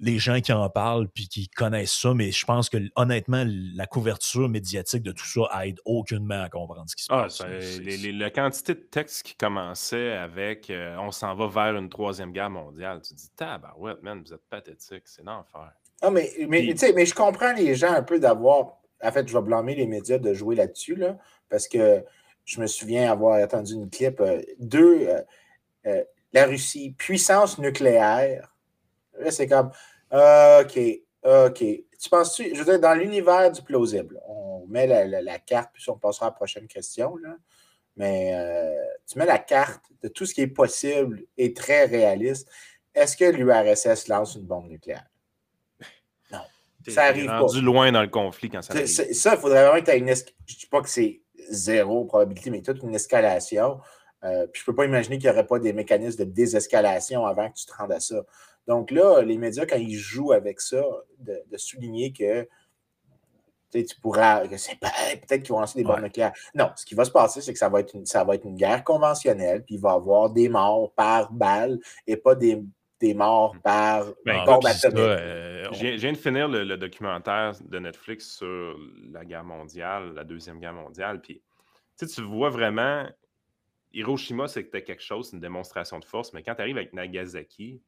les 0.00 0.18
gens 0.18 0.40
qui 0.40 0.52
en 0.52 0.68
parlent 0.70 1.08
puis 1.08 1.28
qui 1.28 1.48
connaissent 1.48 1.92
ça. 1.94 2.14
Mais 2.14 2.30
je 2.30 2.44
pense 2.46 2.68
que 2.68 2.78
honnêtement, 2.96 3.44
la 3.46 3.86
couverture 3.86 4.48
médiatique 4.48 5.02
de 5.02 5.12
tout 5.12 5.26
ça 5.26 5.64
aide 5.64 5.78
aucunement 5.84 6.42
à 6.42 6.48
comprendre 6.48 6.84
ce 6.88 6.94
qui 6.96 7.04
se 7.04 7.12
Ah, 7.12 7.22
passe. 7.24 7.38
C'est- 7.38 7.80
les- 7.80 7.96
les- 7.96 8.12
la 8.12 8.30
quantité 8.30 8.74
de 8.74 8.80
textes 8.80 9.22
qui 9.24 9.34
commençait 9.34 10.12
avec 10.12 10.70
euh, 10.70 10.96
on 11.00 11.10
s'en 11.10 11.34
va 11.34 11.48
vers 11.48 11.76
une 11.76 11.88
troisième 11.88 12.32
guerre 12.32 12.50
mondiale, 12.50 13.00
tu 13.02 13.14
te 13.14 13.18
dis 13.18 13.30
tabarouette, 13.36 14.02
man, 14.02 14.22
vous 14.24 14.32
êtes 14.32 14.44
pathétique, 14.48 15.02
c'est 15.06 15.24
l'enfer. 15.24 15.72
Ah, 16.00 16.10
mais, 16.10 16.30
mais, 16.48 16.60
Puis- 16.60 16.72
tu 16.72 16.78
sais, 16.78 16.92
mais 16.92 17.04
je 17.06 17.14
comprends 17.14 17.52
les 17.52 17.74
gens 17.74 17.92
un 17.92 18.02
peu 18.02 18.20
d'avoir. 18.20 18.78
En 19.02 19.10
fait, 19.12 19.28
je 19.28 19.36
vais 19.36 19.42
blâmer 19.42 19.74
les 19.74 19.86
médias 19.86 20.18
de 20.18 20.32
jouer 20.32 20.54
là-dessus, 20.56 20.94
là, 20.94 21.16
parce 21.48 21.66
que 21.68 22.04
je 22.44 22.60
me 22.60 22.66
souviens 22.66 23.10
avoir 23.10 23.42
entendu 23.42 23.74
une 23.74 23.90
clip. 23.90 24.20
euh, 24.20 24.40
deux, 24.60 25.06
euh, 25.08 25.20
euh, 25.86 26.04
la 26.32 26.46
Russie, 26.46 26.94
puissance 26.96 27.58
nucléaire. 27.58 28.54
Là, 29.20 29.30
c'est 29.30 29.46
comme, 29.46 29.70
OK, 30.12 30.78
OK. 31.24 31.58
Tu 32.00 32.08
penses-tu, 32.10 32.54
je 32.54 32.58
veux 32.58 32.64
dire, 32.64 32.80
dans 32.80 32.94
l'univers 32.94 33.50
du 33.50 33.62
plausible, 33.62 34.20
on 34.28 34.64
met 34.68 34.86
la, 34.86 35.04
la- 35.06 35.20
la 35.22 35.38
carte, 35.38 35.70
puis 35.72 35.84
on 35.90 35.98
passera 35.98 36.26
à 36.26 36.28
la 36.30 36.34
prochaine 36.34 36.66
question, 36.68 37.16
là. 37.16 37.36
Mais 37.96 38.30
euh, 38.34 38.84
tu 39.08 39.18
mets 39.18 39.26
la 39.26 39.38
carte 39.40 39.82
de 40.02 40.08
tout 40.08 40.24
ce 40.24 40.32
qui 40.32 40.42
est 40.42 40.46
possible 40.46 41.24
et 41.36 41.52
très 41.52 41.84
réaliste. 41.86 42.48
Est-ce 42.94 43.16
que 43.16 43.24
l'URSS 43.24 44.06
lance 44.06 44.36
une 44.36 44.42
bombe 44.46 44.68
nucléaire? 44.68 45.06
T'es- 46.84 46.92
Ça 46.92 47.04
arrive 47.04 47.26
pas. 47.26 47.40
rendu 47.40 47.60
loin 47.60 47.90
dans 47.90 48.02
le 48.02 48.08
conflit 48.08 48.48
quand 48.48 48.62
ça 48.62 48.72
arrive. 48.74 48.86
Ça, 49.14 49.34
il 49.34 49.40
faudrait 49.40 49.64
vraiment 49.66 49.80
que 49.80 49.84
tu 49.86 49.90
aies 49.90 49.98
une. 49.98 50.08
es- 50.08 50.14
Je 50.46 50.54
ne 50.54 50.58
dis 50.60 50.66
pas 50.70 50.80
que 50.80 50.88
c'est 50.88 51.20
zéro 51.50 52.04
probabilité, 52.04 52.50
mais 52.50 52.62
toute 52.62 52.82
une 52.84 52.94
escalation. 52.94 53.80
Euh, 54.24 54.46
puis 54.46 54.60
je 54.60 54.70
ne 54.70 54.72
peux 54.72 54.76
pas 54.76 54.84
imaginer 54.84 55.18
qu'il 55.18 55.28
n'y 55.28 55.34
aurait 55.36 55.46
pas 55.46 55.58
des 55.58 55.72
mécanismes 55.72 56.18
de 56.24 56.30
désescalation 56.30 57.26
avant 57.26 57.50
que 57.50 57.56
tu 57.56 57.66
te 57.66 57.72
rendes 57.74 57.92
à 57.92 57.98
ça. 58.00 58.22
Donc 58.68 58.90
là, 58.92 59.22
les 59.22 59.38
médias, 59.38 59.66
quand 59.66 59.76
ils 59.78 59.96
jouent 59.96 60.32
avec 60.32 60.60
ça, 60.60 60.82
de, 61.18 61.42
de 61.50 61.56
souligner 61.56 62.12
que 62.12 62.42
tu 63.70 63.80
sais, 63.80 63.84
tu 63.84 64.00
pourras. 64.00 64.46
que 64.46 64.56
c'est 64.56 64.78
pas- 64.78 64.88
Peut-être 65.26 65.42
qu'ils 65.42 65.52
vont 65.52 65.60
lancer 65.60 65.78
des 65.78 65.84
bombes 65.84 65.96
Ouais. 65.96 66.02
nucléaires. 66.04 66.32
Non, 66.54 66.70
ce 66.76 66.86
qui 66.86 66.94
va 66.94 67.04
se 67.04 67.10
passer, 67.10 67.40
c'est 67.42 67.52
que 67.52 67.58
ça 67.58 67.68
va, 67.68 67.80
être 67.80 67.94
une, 67.94 68.06
ça 68.06 68.24
va 68.24 68.34
être 68.34 68.44
une 68.46 68.56
guerre 68.56 68.82
conventionnelle, 68.84 69.62
puis 69.64 69.74
il 69.74 69.80
va 69.80 69.90
y 69.90 69.94
avoir 69.94 70.30
des 70.30 70.48
morts 70.48 70.92
par 70.94 71.30
balle 71.32 71.78
et 72.06 72.16
pas 72.16 72.34
des, 72.34 72.62
des 73.00 73.12
morts 73.14 73.54
par 73.62 74.06
Ben, 74.24 74.44
bombe 74.46 74.64
atomique. 74.66 74.98
euh, 74.98 75.66
on- 75.70 75.74
Je 75.74 75.86
viens, 75.96 76.12
de 76.12 76.16
finir 76.16 76.48
le, 76.48 76.64
le 76.64 76.76
documentaire 76.78 77.52
de 77.62 77.78
Netflix 77.78 78.36
sur 78.38 78.78
la 79.12 79.24
guerre 79.26 79.44
mondiale, 79.44 80.14
la 80.14 80.24
deuxième 80.24 80.58
guerre 80.60 80.72
mondiale. 80.72 81.20
Puis, 81.20 81.42
tu 81.98 82.22
vois 82.22 82.48
vraiment, 82.48 83.06
Hiroshima, 83.92 84.48
c'était 84.48 84.82
quelque 84.82 85.02
chose, 85.02 85.28
c'est 85.28 85.36
une 85.36 85.40
démonstration 85.42 85.98
de 85.98 86.04
force. 86.06 86.32
Mais 86.32 86.42
quand 86.42 86.54
tu 86.54 86.60
arrives 86.62 86.76
avec 86.78 86.92
Nagasaki, 86.94 87.82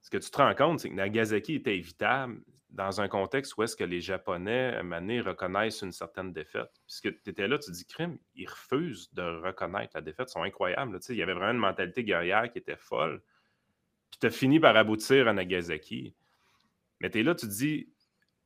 ce 0.00 0.10
que 0.10 0.18
tu 0.18 0.30
te 0.30 0.36
rends 0.36 0.54
compte, 0.54 0.80
c'est 0.80 0.90
que 0.90 0.94
Nagasaki 0.94 1.54
était 1.54 1.76
évitable 1.76 2.40
dans 2.70 3.00
un 3.00 3.08
contexte 3.08 3.56
où 3.56 3.62
est-ce 3.62 3.76
que 3.76 3.84
les 3.84 4.00
Japonais, 4.00 4.74
à 4.74 4.80
un 4.80 5.22
reconnaissent 5.22 5.82
une 5.82 5.92
certaine 5.92 6.32
défaite. 6.32 6.70
Puisque 6.86 7.22
tu 7.22 7.30
étais 7.30 7.48
là, 7.48 7.58
tu 7.58 7.70
dis, 7.70 7.86
crime, 7.86 8.18
ils 8.34 8.48
refusent 8.48 9.12
de 9.14 9.22
reconnaître 9.22 9.92
la 9.94 10.00
défaite, 10.00 10.28
ils 10.30 10.32
sont 10.32 10.42
incroyables. 10.42 10.98
il 11.08 11.16
y 11.16 11.22
avait 11.22 11.32
vraiment 11.32 11.52
une 11.52 11.58
mentalité 11.58 12.04
guerrière 12.04 12.50
qui 12.52 12.58
était 12.58 12.76
folle. 12.76 13.22
Puis 14.10 14.20
tu 14.20 14.26
as 14.26 14.30
fini 14.30 14.60
par 14.60 14.76
aboutir 14.76 15.28
à 15.28 15.32
Nagasaki. 15.32 16.14
Mais 17.00 17.10
tu 17.10 17.20
es 17.20 17.22
là, 17.22 17.34
tu 17.34 17.46
te 17.46 17.52
dis, 17.52 17.92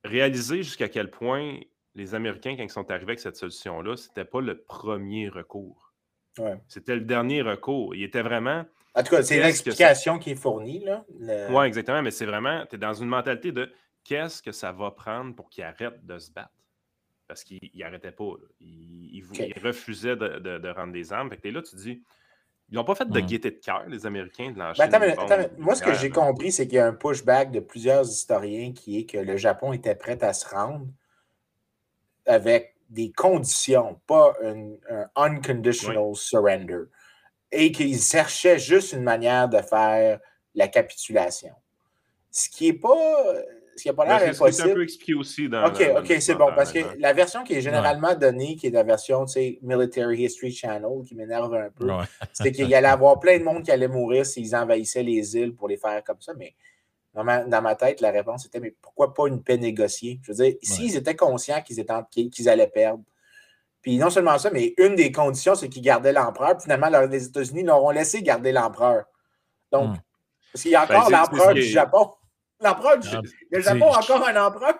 réaliser 0.04 0.62
jusqu'à 0.62 0.88
quel 0.88 1.10
point 1.10 1.58
les 1.94 2.14
Américains, 2.14 2.56
quand 2.56 2.62
ils 2.62 2.70
sont 2.70 2.90
arrivés 2.90 3.12
avec 3.12 3.20
cette 3.20 3.36
solution-là, 3.36 3.96
c'était 3.96 4.24
pas 4.24 4.40
le 4.40 4.62
premier 4.62 5.28
recours. 5.28 5.91
Ouais. 6.38 6.56
C'était 6.68 6.94
le 6.94 7.02
dernier 7.02 7.42
recours. 7.42 7.94
Il 7.94 8.02
était 8.02 8.22
vraiment. 8.22 8.64
En 8.94 9.02
tout 9.02 9.10
cas, 9.14 9.22
c'est 9.22 9.40
l'explication 9.40 10.18
qui 10.18 10.30
est 10.32 10.34
fournie. 10.34 10.84
Là. 10.84 11.04
Le- 11.18 11.48
Oui, 11.54 11.66
exactement, 11.66 12.02
mais 12.02 12.10
c'est 12.10 12.26
vraiment. 12.26 12.64
Tu 12.68 12.76
es 12.76 12.78
dans 12.78 12.94
une 12.94 13.08
mentalité 13.08 13.52
de 13.52 13.70
qu'est-ce 14.04 14.42
que 14.42 14.52
ça 14.52 14.72
va 14.72 14.90
prendre 14.90 15.34
pour 15.34 15.48
qu'ils 15.50 15.64
arrêtent 15.64 16.04
de 16.06 16.18
se 16.18 16.30
battre? 16.30 16.50
Parce 17.28 17.44
qu'ils 17.44 17.60
n'arrêtaient 17.74 18.12
pas. 18.12 18.24
là. 18.40 18.46
Ils 18.60 19.24
refusaient 19.62 20.16
de, 20.16 20.38
de- 20.38 20.58
de 20.58 20.68
rendre 20.68 20.92
des 20.92 21.12
armes. 21.12 21.28
Fait 21.30 21.36
que 21.36 21.42
tu 21.42 21.48
es 21.48 21.52
là, 21.52 21.62
tu 21.62 21.72
te 21.72 21.76
dis. 21.80 22.02
Ils 22.70 22.76
n'ont 22.76 22.84
pas 22.84 22.94
fait 22.94 23.04
de 23.10 23.20
Mhm. 23.20 23.26
gaieté 23.26 23.50
de 23.50 23.56
cœur, 23.58 23.84
les 23.86 24.06
Américains, 24.06 24.50
de 24.50 24.58
lâcher 24.58 24.78
Ben, 24.82 24.88
attends, 24.88 25.00
des 25.00 25.06
mais- 25.08 25.12
attends, 25.12 25.26
mais 25.36 25.48
bombes 25.48 25.58
moi, 25.58 25.74
ce 25.74 25.82
que 25.82 25.92
j'ai 25.92 26.08
compris, 26.08 26.50
c'est 26.52 26.66
qu'il 26.66 26.76
y 26.76 26.78
a 26.78 26.86
un 26.86 26.94
pushback 26.94 27.50
de 27.50 27.60
plusieurs 27.60 28.08
historiens 28.08 28.72
qui 28.72 28.98
est 28.98 29.04
que 29.04 29.18
le 29.18 29.36
Japon 29.36 29.74
était 29.74 29.94
prêt 29.94 30.22
à 30.24 30.32
se 30.32 30.48
rendre 30.48 30.86
avec 32.26 32.71
des 32.92 33.10
conditions, 33.10 34.00
pas 34.06 34.34
un, 34.44 34.72
un 34.90 35.08
unconditional 35.16 36.14
surrender. 36.14 36.84
Et 37.50 37.72
qu'ils 37.72 38.00
cherchaient 38.00 38.58
juste 38.58 38.92
une 38.92 39.02
manière 39.02 39.48
de 39.48 39.60
faire 39.62 40.20
la 40.54 40.68
capitulation. 40.68 41.52
Ce 42.30 42.48
qui 42.48 42.66
n'est 42.70 42.78
pas. 42.78 42.94
Ce 43.74 43.82
qui 43.82 43.88
n'a 43.88 43.94
pas 43.94 44.04
Ben, 44.04 44.18
l'air 44.18 44.20
c'est 44.20 44.32
ce 44.34 44.38
qui 44.38 44.42
est 44.44 44.44
un 44.44 44.46
impossible. 44.48 44.74
peu 44.74 44.82
expliqué 44.82 45.14
aussi 45.14 45.48
dans. 45.48 45.66
OK, 45.66 45.78
dans 45.94 46.00
OK, 46.00 46.14
c'est 46.20 46.34
bon. 46.34 46.50
Parce 46.54 46.72
que 46.72 46.80
la 46.98 47.14
version 47.14 47.42
qui 47.42 47.54
est 47.54 47.62
généralement 47.62 48.14
donnée, 48.14 48.54
qui 48.56 48.66
est 48.66 48.70
la 48.70 48.82
version, 48.82 49.24
tu 49.24 49.32
sais, 49.32 49.58
Military 49.62 50.24
History 50.24 50.52
Channel, 50.52 51.02
qui 51.06 51.14
m'énerve 51.14 51.54
un 51.54 51.70
peu, 51.70 51.86
Ouais. 51.90 52.04
c'était 52.34 52.52
qu'il 52.52 52.68
y 52.68 52.74
allait 52.74 52.88
avoir 52.88 53.18
plein 53.18 53.38
de 53.38 53.44
monde 53.44 53.62
qui 53.62 53.70
allait 53.70 53.88
mourir 53.88 54.26
s'ils 54.26 54.54
envahissaient 54.54 55.02
les 55.02 55.36
îles 55.38 55.54
pour 55.54 55.68
les 55.68 55.78
faire 55.78 56.04
comme 56.04 56.20
ça. 56.20 56.34
Mais 56.36 56.54
dans 57.14 57.24
ma, 57.24 57.44
dans 57.44 57.60
ma 57.62 57.74
tête, 57.74 58.00
la 58.00 58.10
réponse 58.10 58.46
était 58.46 58.60
mais 58.60 58.74
pourquoi 58.80 59.12
pas 59.14 59.26
une 59.28 59.42
paix 59.42 59.58
négociée? 59.58 60.18
Je 60.22 60.32
veux 60.32 60.44
dire, 60.44 60.54
s'ils 60.62 60.96
étaient 60.96 61.16
conscients 61.16 61.60
qu'ils 61.62 61.78
étaient 61.80 61.92
en- 61.92 62.04
qu'ils 62.04 62.30
qu'ils 62.30 62.48
allaient 62.48 62.66
perdre. 62.68 63.02
Puis 63.82 63.98
non 63.98 64.10
seulement 64.10 64.38
ça, 64.38 64.50
mais 64.50 64.74
une 64.78 64.94
des 64.94 65.10
conditions, 65.12 65.54
c'est 65.54 65.68
qu'ils 65.68 65.82
gardaient 65.82 66.12
l'empereur. 66.12 66.56
Puis 66.56 66.62
finalement, 66.64 66.88
leur- 66.88 67.06
les 67.06 67.26
États-Unis 67.26 67.64
leur 67.64 67.82
ont 67.84 67.90
laissé 67.90 68.22
garder 68.22 68.52
l'empereur. 68.52 69.04
Donc, 69.72 69.90
Hmm. 69.96 70.00
parce 70.52 70.62
qu'il 70.62 70.70
y 70.70 70.76
a 70.76 70.86
Ben, 70.86 70.96
encore 70.98 71.10
l'empereur 71.10 71.54
du 71.54 71.62
Japon. 71.62 72.12
L'empereur 72.60 72.98
du 72.98 73.08
Ah, 73.12 73.20
Le 73.50 73.62
c'est- 73.62 73.68
Japon 73.68 73.92
a 73.92 73.98
encore 73.98 74.26
un 74.28 74.46
empereur. 74.46 74.74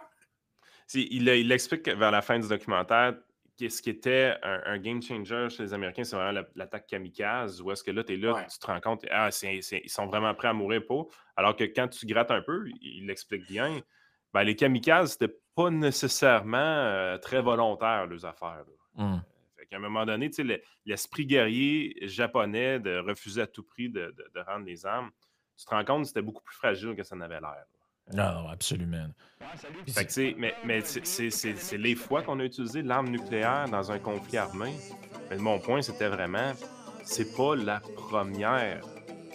Il, 0.95 1.26
il 1.28 1.51
explique 1.53 1.83
que 1.83 1.91
vers 1.91 2.11
la 2.11 2.22
fin 2.22 2.39
du 2.39 2.47
documentaire 2.49 3.14
qu'est-ce 3.57 3.83
qui 3.83 3.91
était 3.91 4.35
un, 4.43 4.63
un 4.67 4.79
game 4.79 5.01
changer 5.03 5.49
chez 5.51 5.63
les 5.63 5.75
Américains, 5.75 6.05
c'est 6.05 6.17
vraiment 6.17 6.33
la- 6.33 6.49
l'attaque 6.55 6.87
kamikaze, 6.87 7.61
où 7.61 7.71
est-ce 7.71 7.85
que 7.85 7.91
là, 7.91 8.03
tu 8.05 8.15
es 8.15 8.17
là, 8.17 8.33
Ouais. 8.35 8.47
tu 8.47 8.59
te 8.59 8.67
rends 8.67 8.81
compte, 8.81 9.05
ah, 9.11 9.29
ils 9.43 9.63
sont 9.91 10.07
vraiment 10.07 10.35
prêts 10.35 10.49
à 10.49 10.53
mourir 10.53 10.85
pour. 10.87 11.13
Alors 11.37 11.55
que 11.57 11.65
quand 11.65 11.89
tu 11.89 12.07
grattes 12.07 12.31
un 12.31 12.43
peu, 12.43 12.65
il 12.81 13.07
l'explique 13.07 13.47
bien, 13.47 13.81
ben, 14.33 14.43
les 14.45 14.57
kamikazes, 14.57 15.13
c'était 15.19 15.35
pas 15.55 15.71
nécessairement 15.71 16.57
euh, 16.59 17.19
très 17.19 17.43
volontaire, 17.43 18.07
leurs 18.07 18.25
affaires. 18.25 18.65
là. 18.67 19.05
Hum. 19.05 19.23
Fait 19.57 19.67
qu'à 19.67 19.77
un 19.77 19.81
moment 19.81 20.05
donné, 20.07 20.29
tu 20.31 20.37
sais, 20.37 20.45
le- 20.45 20.63
l'esprit 20.87 21.27
guerrier 21.27 21.97
japonais 22.09 22.81
de 22.81 22.99
refuser 22.99 23.43
à 23.43 23.47
tout 23.47 23.63
prix 23.63 23.89
de, 23.91 24.07
de- 24.17 24.31
de 24.35 24.41
rendre 24.41 24.65
les 24.67 24.85
armes, 24.87 25.11
tu 25.57 25.65
te 25.67 25.71
rends 25.71 25.85
compte 25.85 26.03
que 26.03 26.09
c'était 26.09 26.23
beaucoup 26.23 26.43
plus 26.43 26.57
fragile 26.57 26.97
que 26.97 27.03
ça 27.03 27.15
n'avait 27.15 27.41
l'air. 27.41 27.65
Non, 28.15 28.43
non, 28.43 28.49
absolument. 28.49 29.07
Fait 29.89 30.07
que, 30.07 30.65
mais, 30.65 30.83
c'est 30.83 31.79
les 31.79 31.95
fois 31.95 32.23
qu'on 32.23 32.41
a 32.41 32.45
utilisé 32.45 32.83
l'arme 32.83 33.09
nucléaire 33.09 33.67
dans 33.71 33.91
un 33.91 33.99
conflit 33.99 34.39
armé. 34.39 34.73
Mais 35.31 35.39
mon 35.39 35.59
point, 35.59 35.83
c'était 35.83 36.09
vraiment, 36.09 36.53
c'est 37.05 37.37
pas 37.37 37.57
la 37.57 37.81
première 37.81 38.81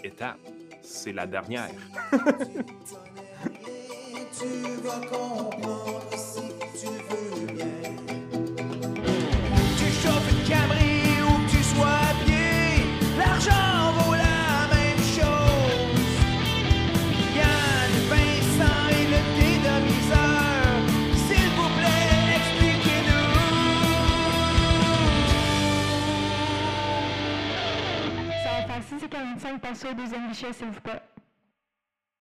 étape, 0.04 0.40
c'est 0.82 1.14
la 1.14 1.26
dernière. 1.28 1.70
Tu 4.40 4.46
vas 4.84 5.00
comprendre 5.08 6.37
vous. 30.66 30.90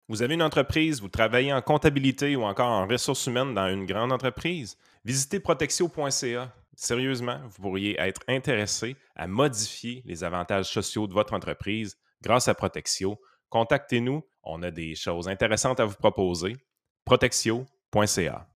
Vous 0.09 0.21
avez 0.21 0.33
une 0.33 0.43
entreprise, 0.43 1.01
vous 1.01 1.07
travaillez 1.07 1.53
en 1.53 1.61
comptabilité 1.61 2.35
ou 2.35 2.43
encore 2.43 2.67
en 2.67 2.85
ressources 2.85 3.25
humaines 3.25 3.53
dans 3.53 3.69
une 3.69 3.85
grande 3.85 4.11
entreprise, 4.11 4.77
visitez 5.05 5.39
protexio.ca. 5.39 6.53
Sérieusement, 6.75 7.39
vous 7.45 7.61
pourriez 7.61 7.99
être 7.99 8.21
intéressé 8.27 8.95
à 9.15 9.27
modifier 9.27 10.03
les 10.05 10.23
avantages 10.23 10.71
sociaux 10.71 11.07
de 11.07 11.13
votre 11.13 11.33
entreprise 11.33 11.97
grâce 12.21 12.47
à 12.47 12.55
Protexio. 12.55 13.19
Contactez-nous, 13.49 14.23
on 14.43 14.63
a 14.63 14.71
des 14.71 14.95
choses 14.95 15.27
intéressantes 15.27 15.79
à 15.79 15.85
vous 15.85 15.95
proposer. 15.95 16.57
protexio.ca 17.05 18.47